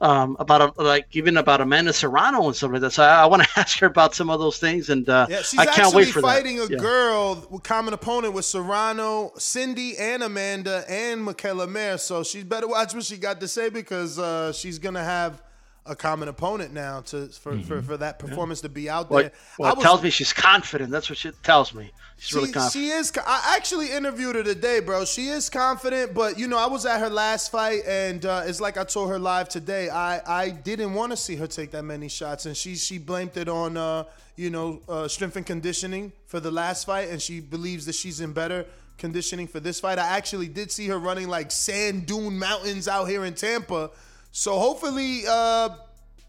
um, 0.00 0.36
about 0.40 0.76
a, 0.76 0.82
like 0.82 1.06
even 1.12 1.36
about 1.36 1.60
Amanda 1.60 1.92
Serrano 1.92 2.44
and 2.48 2.56
stuff 2.56 2.72
like 2.72 2.80
that. 2.80 2.90
So 2.90 3.04
I, 3.04 3.22
I 3.22 3.26
want 3.26 3.44
to 3.44 3.48
ask 3.56 3.78
her 3.78 3.86
about 3.86 4.16
some 4.16 4.30
of 4.30 4.40
those 4.40 4.58
things, 4.58 4.90
and 4.90 5.08
uh, 5.08 5.28
Yeah, 5.30 5.42
she's 5.42 5.60
I 5.60 5.66
can't 5.66 5.78
actually 5.78 5.96
wait 6.06 6.08
for 6.12 6.22
fighting 6.22 6.56
that. 6.56 6.70
a 6.70 6.72
Yeah. 6.72 6.78
girl 6.80 7.46
with 7.48 7.62
common 7.62 7.94
opponent 7.94 8.34
with 8.34 8.44
Serrano, 8.44 9.30
Cindy, 9.38 9.96
and 9.96 10.24
Amanda, 10.24 10.84
and 10.88 11.24
Mikaela 11.24 11.68
Mayer. 11.68 11.96
So 11.98 12.24
she 12.24 12.42
better 12.42 12.66
watch 12.66 12.94
what 12.94 13.04
she 13.04 13.16
got 13.16 13.38
to 13.42 13.46
say 13.46 13.68
because 13.70 14.18
uh, 14.18 14.52
she's 14.52 14.80
gonna 14.80 15.04
have 15.04 15.40
a 15.86 15.94
common 15.94 16.28
opponent 16.28 16.72
now 16.72 17.00
to 17.02 17.26
for, 17.26 17.58
for, 17.60 17.82
for 17.82 17.96
that 17.98 18.18
performance 18.18 18.62
to 18.62 18.68
be 18.68 18.88
out 18.88 19.10
there. 19.10 19.16
Well, 19.18 19.30
well 19.58 19.76
I 19.76 19.78
it 19.78 19.82
tells 19.82 20.02
me 20.02 20.10
she's 20.10 20.32
confident. 20.32 20.90
That's 20.90 21.10
what 21.10 21.18
she 21.18 21.30
tells 21.42 21.74
me. 21.74 21.90
She's 22.16 22.28
she, 22.28 22.36
really 22.36 22.52
confident. 22.52 22.72
she 22.72 22.90
is. 22.90 23.12
I 23.26 23.54
actually 23.56 23.92
interviewed 23.92 24.36
her 24.36 24.42
today, 24.42 24.80
bro. 24.80 25.04
She 25.04 25.28
is 25.28 25.50
confident, 25.50 26.14
but 26.14 26.38
you 26.38 26.48
know, 26.48 26.58
I 26.58 26.66
was 26.66 26.86
at 26.86 27.00
her 27.00 27.10
last 27.10 27.50
fight, 27.50 27.82
and 27.86 28.24
uh, 28.24 28.44
it's 28.46 28.60
like 28.60 28.78
I 28.78 28.84
told 28.84 29.10
her 29.10 29.18
live 29.18 29.48
today. 29.48 29.90
I 29.90 30.20
I 30.44 30.50
didn't 30.50 30.94
want 30.94 31.12
to 31.12 31.16
see 31.16 31.36
her 31.36 31.46
take 31.46 31.70
that 31.72 31.84
many 31.84 32.08
shots, 32.08 32.46
and 32.46 32.56
she 32.56 32.76
she 32.76 32.98
blamed 32.98 33.36
it 33.36 33.48
on 33.48 33.76
uh, 33.76 34.04
you 34.36 34.50
know 34.50 34.80
uh, 34.88 35.06
strength 35.08 35.36
and 35.36 35.44
conditioning 35.44 36.12
for 36.26 36.40
the 36.40 36.50
last 36.50 36.86
fight, 36.86 37.10
and 37.10 37.20
she 37.20 37.40
believes 37.40 37.84
that 37.86 37.94
she's 37.94 38.20
in 38.20 38.32
better 38.32 38.64
conditioning 38.96 39.46
for 39.46 39.60
this 39.60 39.80
fight. 39.80 39.98
I 39.98 40.16
actually 40.16 40.48
did 40.48 40.70
see 40.70 40.88
her 40.88 40.98
running 40.98 41.28
like 41.28 41.50
sand 41.50 42.06
dune 42.06 42.38
mountains 42.38 42.88
out 42.88 43.06
here 43.06 43.24
in 43.24 43.34
Tampa, 43.34 43.90
so 44.34 44.58
hopefully. 44.58 45.22
Uh, 45.26 45.70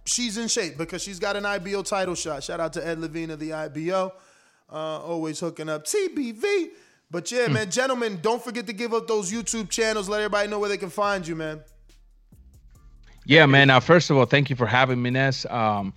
She's 0.06 0.38
in 0.38 0.48
shape 0.48 0.78
because 0.78 1.02
she's 1.02 1.18
got 1.18 1.36
an 1.36 1.46
IBO 1.46 1.82
title 1.82 2.14
shot. 2.14 2.44
Shout 2.44 2.60
out 2.60 2.74
to 2.74 2.88
Ed 2.88 3.00
Levine 3.00 3.32
of 3.32 3.40
the 3.40 3.54
IBO. 3.54 4.14
Uh, 4.72 4.76
always 4.76 5.40
hooking 5.40 5.68
up 5.68 5.84
TBV. 5.86 6.70
But 7.10 7.32
yeah, 7.32 7.48
man, 7.48 7.72
gentlemen, 7.72 8.20
don't 8.22 8.44
forget 8.44 8.68
to 8.68 8.74
give 8.74 8.94
up 8.94 9.08
those 9.08 9.32
YouTube 9.32 9.70
channels. 9.70 10.08
Let 10.08 10.22
everybody 10.22 10.48
know 10.48 10.60
where 10.60 10.70
they 10.70 10.78
can 10.78 10.92
find 10.92 11.28
you, 11.28 11.36
man. 11.36 11.62
Yeah, 13.26 13.48
man. 13.48 13.70
Now, 13.70 13.80
first 13.80 14.12
of 14.12 14.18
all, 14.18 14.26
thank 14.26 14.52
you 14.52 14.56
for 14.56 14.68
having 14.68 15.02
me, 15.02 15.10
Ness. 15.10 15.46
Um, 15.50 15.94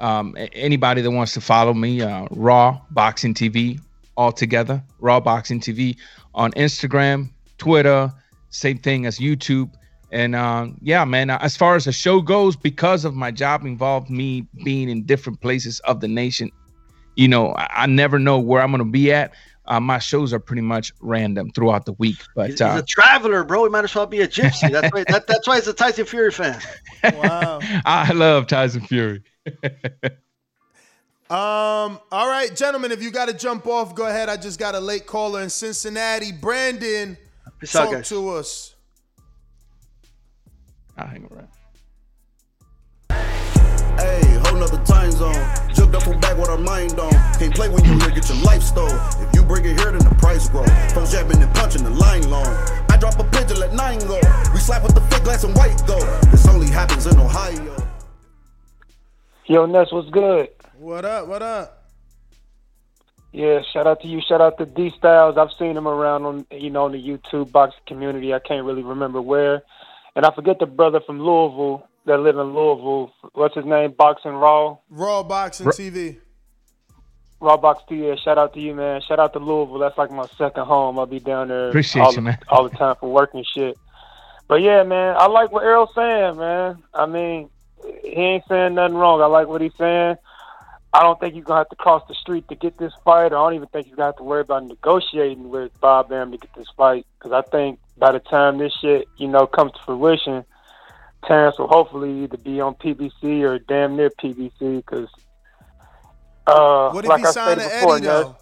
um, 0.00 0.36
anybody 0.52 1.00
that 1.02 1.10
wants 1.10 1.34
to 1.34 1.40
follow 1.40 1.74
me, 1.74 2.02
uh, 2.02 2.26
Raw 2.32 2.80
Boxing 2.90 3.34
TV, 3.34 3.80
all 4.16 4.32
together, 4.32 4.82
Raw 4.98 5.20
Boxing 5.20 5.60
TV 5.60 5.96
on 6.34 6.50
Instagram, 6.52 7.30
Twitter, 7.58 8.12
same 8.50 8.78
thing 8.78 9.06
as 9.06 9.18
YouTube. 9.20 9.72
And 10.12 10.36
um, 10.36 10.76
yeah, 10.82 11.04
man, 11.06 11.30
uh, 11.30 11.38
as 11.40 11.56
far 11.56 11.74
as 11.74 11.86
the 11.86 11.92
show 11.92 12.20
goes, 12.20 12.54
because 12.54 13.06
of 13.06 13.14
my 13.14 13.30
job 13.30 13.64
involved 13.64 14.10
me 14.10 14.46
being 14.62 14.90
in 14.90 15.04
different 15.04 15.40
places 15.40 15.80
of 15.80 16.00
the 16.00 16.08
nation, 16.08 16.50
you 17.16 17.26
know, 17.28 17.54
I, 17.54 17.84
I 17.84 17.86
never 17.86 18.18
know 18.18 18.38
where 18.38 18.60
I'm 18.62 18.70
going 18.70 18.84
to 18.84 18.90
be 18.90 19.10
at. 19.10 19.32
Uh, 19.64 19.80
my 19.80 19.98
shows 19.98 20.32
are 20.34 20.38
pretty 20.38 20.60
much 20.60 20.92
random 21.00 21.50
throughout 21.52 21.86
the 21.86 21.92
week, 21.94 22.18
but 22.34 22.50
He's 22.50 22.60
uh, 22.60 22.80
a 22.82 22.86
traveler, 22.86 23.42
bro. 23.42 23.64
He 23.64 23.70
might 23.70 23.84
as 23.84 23.94
well 23.94 24.06
be 24.06 24.20
a 24.20 24.28
gypsy. 24.28 24.70
That's 24.72 24.92
why. 24.92 25.04
That, 25.08 25.26
that's 25.26 25.46
why 25.46 25.56
he's 25.56 25.68
a 25.68 25.72
Tyson 25.72 26.04
Fury 26.04 26.30
fan. 26.30 26.60
Wow. 27.04 27.60
I 27.84 28.12
love 28.12 28.46
Tyson 28.46 28.82
Fury. 28.82 29.22
Um, 31.30 31.98
all 32.12 32.28
right, 32.28 32.54
gentlemen, 32.54 32.92
if 32.92 33.02
you 33.02 33.10
got 33.10 33.28
to 33.28 33.32
jump 33.32 33.66
off, 33.66 33.94
go 33.94 34.06
ahead. 34.06 34.28
I 34.28 34.36
just 34.36 34.58
got 34.58 34.74
a 34.74 34.80
late 34.80 35.06
caller 35.06 35.40
in 35.40 35.48
Cincinnati. 35.48 36.30
Brandon, 36.30 37.16
Peace 37.58 37.74
out, 37.74 37.84
talk 37.84 37.92
guys. 37.94 38.08
to 38.10 38.28
us. 38.28 38.71
I'll 40.96 41.06
hang 41.06 41.26
around. 41.30 41.48
Hey, 43.98 44.22
whole 44.44 44.58
nother 44.58 44.82
time 44.84 45.10
zone. 45.12 45.34
Jumped 45.74 45.94
up 45.94 46.02
from 46.02 46.20
back 46.20 46.36
with 46.36 46.48
our 46.48 46.58
mind 46.58 46.98
on. 46.98 47.12
Can't 47.38 47.54
play 47.54 47.68
when 47.68 47.84
you 47.84 47.98
here, 47.98 48.10
get 48.10 48.28
your 48.28 48.42
life 48.44 48.62
stole. 48.62 48.88
If 49.20 49.34
you 49.34 49.42
bring 49.42 49.64
it 49.64 49.78
here, 49.78 49.92
then 49.92 50.04
the 50.04 50.14
price 50.18 50.48
grow. 50.48 50.64
From 50.94 51.06
jabbing 51.06 51.42
and 51.42 51.54
punching 51.54 51.84
the 51.84 51.90
line 51.90 52.28
long. 52.28 52.46
I 52.90 52.96
drop 52.98 53.18
a 53.18 53.24
pigeon, 53.24 53.58
let 53.60 53.72
nine 53.74 54.00
go. 54.00 54.20
We 54.52 54.58
slap 54.58 54.82
with 54.82 54.94
the 54.94 55.00
fake 55.02 55.24
glass 55.24 55.44
and 55.44 55.54
white 55.56 55.80
go. 55.86 55.98
This 56.30 56.46
only 56.48 56.68
happens 56.68 57.06
in 57.06 57.18
Ohio. 57.18 57.76
Yo, 59.46 59.66
Ness, 59.66 59.92
what's 59.92 60.10
good? 60.10 60.48
What 60.78 61.04
up? 61.04 61.26
What 61.26 61.42
up? 61.42 61.82
Yeah, 63.32 63.62
shout 63.72 63.86
out 63.86 64.00
to 64.02 64.08
you. 64.08 64.20
Shout 64.20 64.40
out 64.42 64.58
to 64.58 64.66
D 64.66 64.92
Styles. 64.98 65.38
I've 65.38 65.52
seen 65.58 65.76
him 65.76 65.88
around 65.88 66.24
on 66.26 66.46
you 66.50 66.68
know 66.68 66.86
in 66.86 66.92
the 66.92 67.02
YouTube 67.02 67.50
boxing 67.50 67.80
community. 67.86 68.34
I 68.34 68.38
can't 68.38 68.66
really 68.66 68.82
remember 68.82 69.22
where, 69.22 69.62
and 70.16 70.26
I 70.26 70.34
forget 70.34 70.58
the 70.58 70.66
brother 70.66 71.00
from 71.00 71.20
Louisville 71.20 71.88
that 72.06 72.18
live 72.18 72.36
in 72.36 72.54
Louisville. 72.54 73.12
What's 73.32 73.54
his 73.54 73.64
name? 73.64 73.92
Boxing 73.92 74.32
Raw. 74.32 74.78
Raw 74.90 75.22
Boxing 75.22 75.66
TV. 75.68 76.18
Raw 77.40 77.56
Box 77.56 77.82
TV. 77.90 78.08
Yeah, 78.08 78.14
shout 78.16 78.38
out 78.38 78.54
to 78.54 78.60
you, 78.60 78.74
man. 78.74 79.00
Shout 79.02 79.18
out 79.18 79.32
to 79.32 79.38
Louisville. 79.38 79.78
That's 79.78 79.98
like 79.98 80.10
my 80.10 80.26
second 80.38 80.64
home. 80.64 80.98
I'll 80.98 81.06
be 81.06 81.20
down 81.20 81.48
there 81.48 81.68
Appreciate 81.68 82.02
all, 82.02 82.14
you, 82.14 82.20
man. 82.22 82.38
all 82.48 82.68
the 82.68 82.76
time 82.76 82.96
for 83.00 83.12
work 83.12 83.34
and 83.34 83.44
shit. 83.46 83.76
But 84.48 84.60
yeah, 84.62 84.82
man, 84.82 85.16
I 85.18 85.26
like 85.26 85.50
what 85.50 85.64
Errol's 85.64 85.94
saying, 85.94 86.36
man. 86.36 86.82
I 86.94 87.06
mean, 87.06 87.48
he 88.02 88.10
ain't 88.10 88.44
saying 88.48 88.74
nothing 88.74 88.96
wrong. 88.96 89.20
I 89.20 89.26
like 89.26 89.48
what 89.48 89.60
he's 89.60 89.74
saying. 89.78 90.16
I 90.94 91.02
don't 91.02 91.18
think 91.18 91.34
you're 91.34 91.44
gonna 91.44 91.60
have 91.60 91.70
to 91.70 91.76
cross 91.76 92.02
the 92.06 92.14
street 92.14 92.46
to 92.48 92.54
get 92.54 92.76
this 92.76 92.92
fight. 93.02 93.26
I 93.26 93.30
don't 93.30 93.54
even 93.54 93.68
think 93.68 93.86
you're 93.86 93.96
gonna 93.96 94.08
have 94.08 94.16
to 94.16 94.24
worry 94.24 94.42
about 94.42 94.66
negotiating 94.66 95.48
with 95.48 95.72
Bob 95.80 96.10
Bam 96.10 96.32
to 96.32 96.36
get 96.36 96.54
this 96.54 96.68
fight. 96.76 97.06
Because 97.18 97.32
I 97.32 97.40
think 97.48 97.80
by 98.02 98.10
the 98.10 98.18
time 98.18 98.58
this 98.58 98.72
shit, 98.80 99.06
you 99.16 99.28
know, 99.28 99.46
comes 99.46 99.70
to 99.70 99.78
fruition, 99.84 100.44
Terence 101.24 101.56
will 101.56 101.68
hopefully 101.68 102.24
either 102.24 102.36
be 102.36 102.60
on 102.60 102.74
PBC 102.74 103.42
or 103.42 103.60
damn 103.60 103.94
near 103.94 104.10
PBC. 104.10 104.78
Because 104.78 105.08
uh, 106.48 106.90
What 106.90 107.04
if 107.04 107.08
like 107.08 107.20
he 107.20 107.26
I 107.26 107.30
signed 107.30 107.60
to 107.60 107.66
before, 107.68 107.96
Eddie, 107.98 108.06
though? 108.06 108.36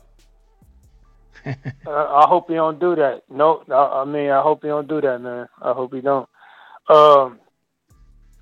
uh, 1.47 1.53
I 1.91 2.27
hope 2.27 2.49
he 2.49 2.55
don't 2.55 2.81
do 2.81 2.97
that. 2.97 3.24
No, 3.28 3.62
I 3.70 4.01
I 4.01 4.05
mean, 4.07 4.31
I 4.31 4.41
hope 4.41 4.62
he 4.62 4.69
don't 4.69 4.89
do 4.89 4.99
that, 5.03 5.20
man. 5.20 5.47
I 5.61 5.74
hope 5.74 5.93
he 5.93 6.01
don't. 6.01 6.27
Um, 6.89 7.39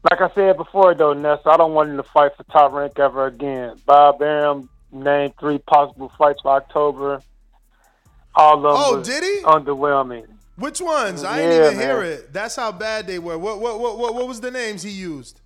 like 0.09 0.20
I 0.20 0.32
said 0.36 0.57
before, 0.57 0.95
though, 0.95 1.15
Ness, 1.15 1.40
I 1.47 1.57
don't 1.57 1.74
want 1.74 1.90
him 1.90 1.97
to 1.97 2.05
fight 2.05 2.36
for 2.36 2.45
top 2.45 2.70
rank 2.73 2.97
ever 3.01 3.27
again. 3.27 3.74
Bob 3.86 4.23
Arum 4.23 4.70
named 4.93 5.35
three 5.40 5.59
possible 5.59 6.12
fights 6.16 6.43
for 6.43 6.53
October. 6.53 7.20
All 8.36 8.55
of 8.55 8.62
them 8.62 8.73
Oh, 8.77 9.03
did 9.03 9.24
he? 9.24 9.43
underwhelming. 9.43 10.38
Which 10.59 10.81
ones? 10.81 11.23
I 11.25 11.41
Yeah, 11.41 11.49
didn't 11.49 11.73
even 11.75 11.79
hear 11.89 12.03
it. 12.03 12.33
That's 12.33 12.57
how 12.57 12.73
bad 12.73 13.07
they 13.07 13.19
were. 13.19 13.39
What 13.39 13.61
what 13.61 13.79
what 13.81 13.99
what, 13.99 14.15
what 14.15 14.27
was 14.29 14.41
the 14.41 14.51
names 14.51 14.83
he 14.83 14.91
used? 14.91 15.41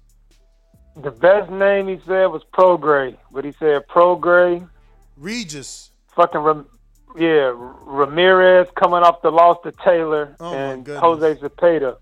The 0.97 1.11
best 1.11 1.51
name 1.51 1.89
he 1.89 2.01
said 2.07 2.27
was 2.27 2.43
Prograis, 2.53 3.17
but 3.31 3.45
he 3.45 3.53
said 3.53 3.83
Prograis, 3.89 4.67
Regis. 5.17 5.91
fucking 6.15 6.41
Ram- 6.41 6.67
yeah, 7.17 7.53
Ramirez 7.55 8.69
coming 8.75 9.03
off 9.03 9.21
the 9.23 9.31
loss 9.31 9.59
to 9.65 9.73
Taylor 9.85 10.35
Oh, 10.41 10.53
and. 10.55 10.87
Jose 10.87 11.35
Zepeda 11.37 11.97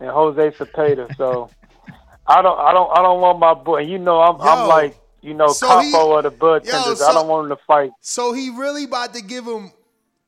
and 0.00 0.10
Jose 0.10 0.50
Zepeda. 0.52 1.16
So 1.16 1.50
I 2.26 2.42
don't, 2.42 2.58
I 2.58 2.72
don't, 2.72 2.90
I 2.98 3.02
don't 3.02 3.20
want 3.20 3.38
my 3.38 3.54
boy. 3.54 3.80
You 3.82 3.98
know, 3.98 4.20
I'm, 4.20 4.36
Yo, 4.36 4.42
I'm 4.42 4.68
like, 4.68 4.96
you 5.20 5.34
know, 5.34 5.48
so 5.48 5.78
he- 5.80 5.92
of 5.94 6.22
the 6.24 6.30
Bud 6.30 6.64
Yo, 6.66 6.94
so- 6.94 7.06
I 7.08 7.12
don't 7.12 7.28
want 7.28 7.50
him 7.50 7.56
to 7.56 7.62
fight. 7.66 7.90
So 8.00 8.32
he 8.32 8.50
really 8.50 8.84
about 8.84 9.14
to 9.14 9.22
give 9.22 9.44
him 9.46 9.70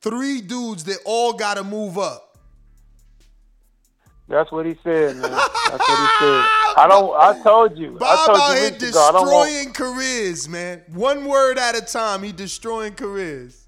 three 0.02 0.40
dudes 0.40 0.84
that 0.84 0.98
all 1.04 1.32
got 1.32 1.56
to 1.56 1.64
move 1.64 1.98
up. 1.98 2.38
That's 4.28 4.52
what 4.52 4.64
he 4.64 4.76
said, 4.84 5.16
man. 5.16 5.22
That's 5.22 5.88
what 5.88 5.98
he 5.98 6.06
said. 6.20 6.44
I 6.76 6.86
don't. 6.88 7.16
I 7.16 7.42
told 7.42 7.76
you. 7.76 7.96
I 7.96 7.98
Bob 7.98 8.26
told 8.26 8.38
out 8.38 8.50
you 8.52 8.60
here 8.60 8.70
weeks 8.70 8.82
ago. 8.84 9.10
Want. 9.12 9.24
destroying 9.24 9.72
careers, 9.72 10.48
man. 10.48 10.82
One 10.94 11.24
word 11.24 11.58
at 11.58 11.76
a 11.76 11.80
time. 11.80 12.22
He 12.22 12.30
destroying 12.30 12.94
careers. 12.94 13.66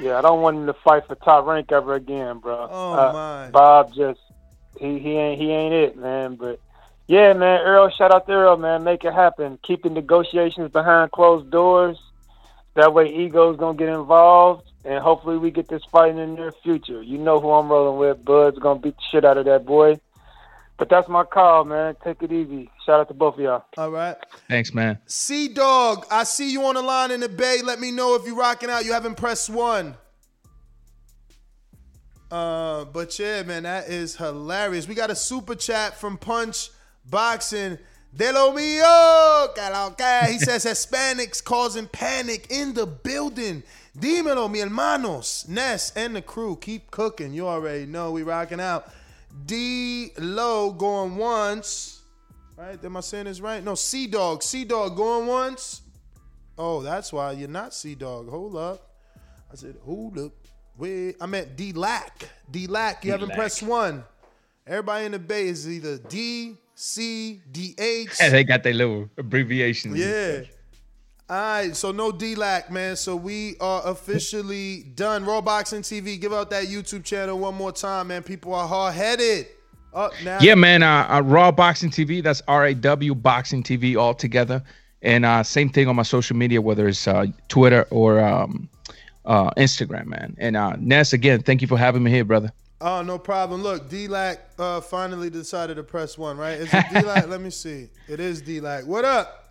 Yeah, 0.00 0.18
I 0.18 0.22
don't 0.22 0.42
want 0.42 0.56
him 0.56 0.66
to 0.66 0.72
fight 0.72 1.06
for 1.06 1.14
top 1.14 1.46
rank 1.46 1.70
ever 1.70 1.94
again, 1.94 2.38
bro. 2.38 2.68
Oh, 2.68 2.92
Uh, 2.94 3.12
my. 3.12 3.50
Bob 3.50 3.94
just 3.94 4.18
he 4.80 4.98
he 4.98 5.12
ain't 5.16 5.40
he 5.40 5.52
ain't 5.52 5.72
it, 5.72 5.96
man. 5.96 6.34
But 6.34 6.58
yeah, 7.06 7.32
man, 7.32 7.60
Earl, 7.60 7.90
shout 7.90 8.12
out 8.12 8.26
to 8.26 8.32
Earl, 8.32 8.56
man. 8.56 8.82
Make 8.82 9.04
it 9.04 9.14
happen. 9.14 9.58
Keep 9.62 9.84
the 9.84 9.90
negotiations 9.90 10.72
behind 10.72 11.12
closed 11.12 11.48
doors. 11.52 11.96
That 12.74 12.92
way, 12.92 13.06
egos 13.08 13.56
don't 13.56 13.76
get 13.76 13.88
involved, 13.88 14.68
and 14.84 15.02
hopefully, 15.02 15.38
we 15.38 15.50
get 15.50 15.68
this 15.68 15.82
fight 15.90 16.10
in 16.10 16.16
the 16.16 16.26
near 16.26 16.52
future. 16.52 17.02
You 17.02 17.18
know 17.18 17.40
who 17.40 17.50
I'm 17.50 17.68
rolling 17.68 17.98
with. 17.98 18.24
Bud's 18.24 18.58
gonna 18.58 18.80
beat 18.80 18.96
the 18.96 19.02
shit 19.10 19.24
out 19.24 19.38
of 19.38 19.46
that 19.46 19.64
boy. 19.64 19.98
But 20.76 20.88
that's 20.88 21.08
my 21.08 21.24
call, 21.24 21.64
man. 21.64 21.94
Take 22.02 22.22
it 22.22 22.32
easy. 22.32 22.68
Shout 22.84 23.00
out 23.00 23.08
to 23.08 23.14
both 23.14 23.34
of 23.34 23.40
y'all. 23.40 23.64
All 23.78 23.90
right. 23.90 24.16
Thanks, 24.48 24.74
man. 24.74 24.98
C 25.06 25.48
Dog, 25.48 26.04
I 26.10 26.24
see 26.24 26.50
you 26.50 26.64
on 26.64 26.74
the 26.74 26.82
line 26.82 27.12
in 27.12 27.20
the 27.20 27.28
Bay. 27.28 27.60
Let 27.62 27.78
me 27.78 27.92
know 27.92 28.16
if 28.16 28.26
you're 28.26 28.34
rocking 28.34 28.70
out. 28.70 28.84
You 28.84 28.92
haven't 28.92 29.16
pressed 29.16 29.50
one. 29.50 29.96
Uh, 32.30 32.84
but 32.86 33.16
yeah, 33.18 33.44
man, 33.44 33.62
that 33.62 33.88
is 33.88 34.16
hilarious. 34.16 34.88
We 34.88 34.96
got 34.96 35.10
a 35.10 35.14
super 35.14 35.54
chat 35.54 35.96
from 35.96 36.18
Punch 36.18 36.70
boxing. 37.08 37.78
De 38.16 38.32
lo 38.32 38.52
mío. 38.52 40.28
He 40.28 40.38
says 40.38 40.64
Hispanics 40.64 41.42
causing 41.42 41.86
panic 41.86 42.46
in 42.50 42.74
the 42.74 42.86
building. 42.86 43.62
Dímelo, 43.98 44.50
mi 44.50 44.60
hermanos. 44.60 45.46
Ness 45.48 45.92
and 45.96 46.16
the 46.16 46.22
crew 46.22 46.56
keep 46.56 46.90
cooking. 46.90 47.32
You 47.32 47.46
already 47.46 47.86
know 47.86 48.10
we 48.10 48.22
rocking 48.22 48.60
out. 48.60 48.92
D 49.46 50.12
Low 50.18 50.72
going 50.72 51.16
once. 51.16 52.02
Right? 52.56 52.82
Am 52.84 52.96
I 52.96 53.00
saying 53.00 53.24
this 53.24 53.40
right? 53.40 53.62
No, 53.62 53.74
Sea 53.74 54.06
Dog. 54.06 54.42
Sea 54.42 54.64
Dog 54.64 54.96
going 54.96 55.26
once. 55.26 55.82
Oh, 56.56 56.82
that's 56.82 57.12
why 57.12 57.32
you're 57.32 57.48
not 57.48 57.74
Sea 57.74 57.94
Dog. 57.94 58.28
Hold 58.28 58.56
up. 58.56 58.90
I 59.52 59.56
said, 59.56 59.76
hold 59.84 60.18
up. 60.18 60.32
Wait, 60.76 61.16
I 61.20 61.26
meant 61.26 61.56
D 61.56 61.72
Lack. 61.72 62.28
D 62.50 62.66
Lack. 62.66 63.04
You 63.04 63.12
haven't 63.12 63.32
pressed 63.32 63.62
one. 63.62 64.04
Everybody 64.66 65.06
in 65.06 65.12
the 65.12 65.18
Bay 65.18 65.48
is 65.48 65.68
either 65.68 65.98
D, 65.98 66.56
C, 66.74 67.40
D, 67.50 67.74
H. 67.78 68.16
Yeah, 68.20 68.28
they 68.30 68.44
got 68.44 68.62
their 68.62 68.72
little 68.74 69.08
abbreviations. 69.16 69.96
Yeah. 69.98 70.42
All 71.30 71.36
right, 71.36 71.74
so 71.74 71.90
no 71.90 72.12
D-Lack, 72.12 72.70
man. 72.70 72.96
So 72.96 73.16
we 73.16 73.56
are 73.58 73.80
officially 73.86 74.82
done. 74.94 75.24
Raw 75.24 75.40
Boxing 75.40 75.80
TV, 75.80 76.20
give 76.20 76.34
out 76.34 76.50
that 76.50 76.66
YouTube 76.66 77.02
channel 77.02 77.38
one 77.38 77.54
more 77.54 77.72
time, 77.72 78.08
man. 78.08 78.22
People 78.22 78.54
are 78.54 78.68
hard-headed. 78.68 79.46
Up 79.94 80.12
now. 80.24 80.38
Yeah, 80.40 80.54
man. 80.54 80.82
Uh, 80.82 81.06
uh, 81.08 81.22
Raw 81.22 81.50
Boxing 81.52 81.88
TV. 81.88 82.22
That's 82.22 82.42
R 82.48 82.66
A 82.66 82.74
W 82.74 83.14
Boxing 83.14 83.62
TV 83.62 83.96
all 83.96 84.12
together. 84.12 84.62
And 85.02 85.24
uh, 85.24 85.42
same 85.42 85.70
thing 85.70 85.86
on 85.86 85.96
my 85.96 86.02
social 86.02 86.36
media, 86.36 86.60
whether 86.60 86.88
it's 86.88 87.06
uh, 87.06 87.26
Twitter 87.48 87.86
or 87.90 88.20
um, 88.20 88.68
uh, 89.24 89.50
Instagram, 89.52 90.06
man. 90.06 90.34
And 90.38 90.56
uh, 90.56 90.76
Ness, 90.78 91.12
again, 91.12 91.42
thank 91.42 91.62
you 91.62 91.68
for 91.68 91.78
having 91.78 92.02
me 92.02 92.10
here, 92.10 92.24
brother. 92.24 92.52
Oh, 92.80 93.02
no 93.02 93.18
problem. 93.18 93.62
Look, 93.62 93.88
D-Lack 93.88 94.40
uh, 94.58 94.80
finally 94.80 95.30
decided 95.30 95.76
to 95.76 95.82
press 95.82 96.18
one, 96.18 96.36
right? 96.36 96.58
Is 96.58 96.74
it 96.74 96.84
D-Lack? 96.92 97.28
Let 97.28 97.40
me 97.40 97.50
see. 97.50 97.88
It 98.08 98.18
is 98.18 98.42
D-Lack. 98.42 98.86
What 98.86 99.04
up? 99.04 99.43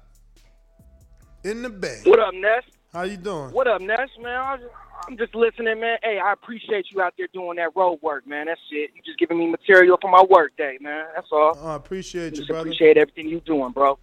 In 1.43 1.61
the 1.61 1.69
Bay. 1.69 1.99
What 2.05 2.19
up, 2.19 2.33
Ness? 2.33 2.63
How 2.93 3.01
you 3.01 3.17
doing? 3.17 3.51
What 3.51 3.67
up, 3.67 3.81
Ness, 3.81 4.09
man? 4.21 4.59
I'm 5.07 5.17
just, 5.17 5.35
listening, 5.35 5.81
man. 5.81 5.97
Hey, 6.01 6.17
I 6.23 6.31
appreciate 6.31 6.85
you 6.89 7.01
out 7.01 7.15
there 7.17 7.27
doing 7.33 7.57
that 7.57 7.75
road 7.75 7.99
work, 8.01 8.25
man. 8.25 8.45
That's 8.45 8.61
it. 8.71 8.91
You 8.95 9.01
just 9.05 9.19
giving 9.19 9.37
me 9.37 9.47
material 9.47 9.97
for 10.01 10.09
my 10.09 10.23
work 10.29 10.55
day, 10.55 10.77
man. 10.79 11.07
That's 11.13 11.27
all. 11.33 11.57
Oh, 11.61 11.67
I 11.67 11.75
appreciate 11.75 12.37
you, 12.37 12.45
brother. 12.45 12.61
appreciate 12.61 12.97
everything 12.97 13.27
you 13.27 13.41
doing, 13.41 13.73
bro. 13.73 13.99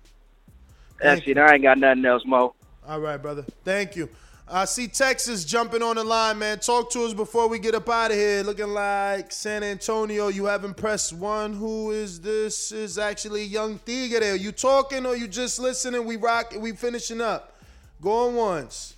That's 1.00 1.22
Thank 1.22 1.28
it. 1.28 1.38
I 1.38 1.54
ain't 1.54 1.62
got 1.62 1.78
nothing 1.78 2.04
else, 2.04 2.22
Mo. 2.26 2.54
All 2.86 3.00
right, 3.00 3.16
brother. 3.16 3.46
Thank 3.64 3.96
you. 3.96 4.10
I 4.52 4.64
see 4.64 4.88
Texas 4.88 5.44
jumping 5.44 5.80
on 5.80 5.94
the 5.94 6.02
line, 6.02 6.38
man. 6.40 6.58
Talk 6.58 6.90
to 6.90 7.04
us 7.04 7.14
before 7.14 7.48
we 7.48 7.60
get 7.60 7.76
up 7.76 7.88
out 7.88 8.10
of 8.10 8.16
here. 8.16 8.42
Looking 8.42 8.68
like 8.68 9.30
San 9.30 9.62
Antonio. 9.62 10.26
You 10.26 10.46
haven't 10.46 10.76
pressed 10.76 11.12
one. 11.12 11.52
Who 11.52 11.92
is 11.92 12.20
this? 12.20 12.72
Is 12.72 12.98
actually 12.98 13.44
Young 13.44 13.78
Tigre. 13.78 14.34
You 14.34 14.50
talking 14.50 15.06
or 15.06 15.14
you 15.14 15.28
just 15.28 15.60
listening? 15.60 16.04
We 16.04 16.16
rock. 16.16 16.52
We 16.58 16.72
finishing 16.72 17.20
up. 17.20 17.56
Going 18.02 18.34
once, 18.34 18.96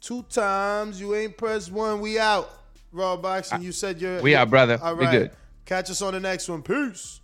two 0.00 0.24
times. 0.24 1.00
You 1.00 1.14
ain't 1.14 1.38
pressed 1.38 1.72
one. 1.72 2.00
We 2.02 2.18
out. 2.18 2.50
Raw 2.92 3.16
boxing. 3.16 3.62
You 3.62 3.72
said 3.72 3.98
you're. 3.98 4.20
We 4.20 4.36
out, 4.36 4.50
brother. 4.50 4.78
All 4.82 4.94
right. 4.94 5.10
We 5.10 5.18
good. 5.18 5.30
Catch 5.64 5.88
us 5.88 6.02
on 6.02 6.12
the 6.12 6.20
next 6.20 6.50
one. 6.50 6.60
Peace. 6.60 7.21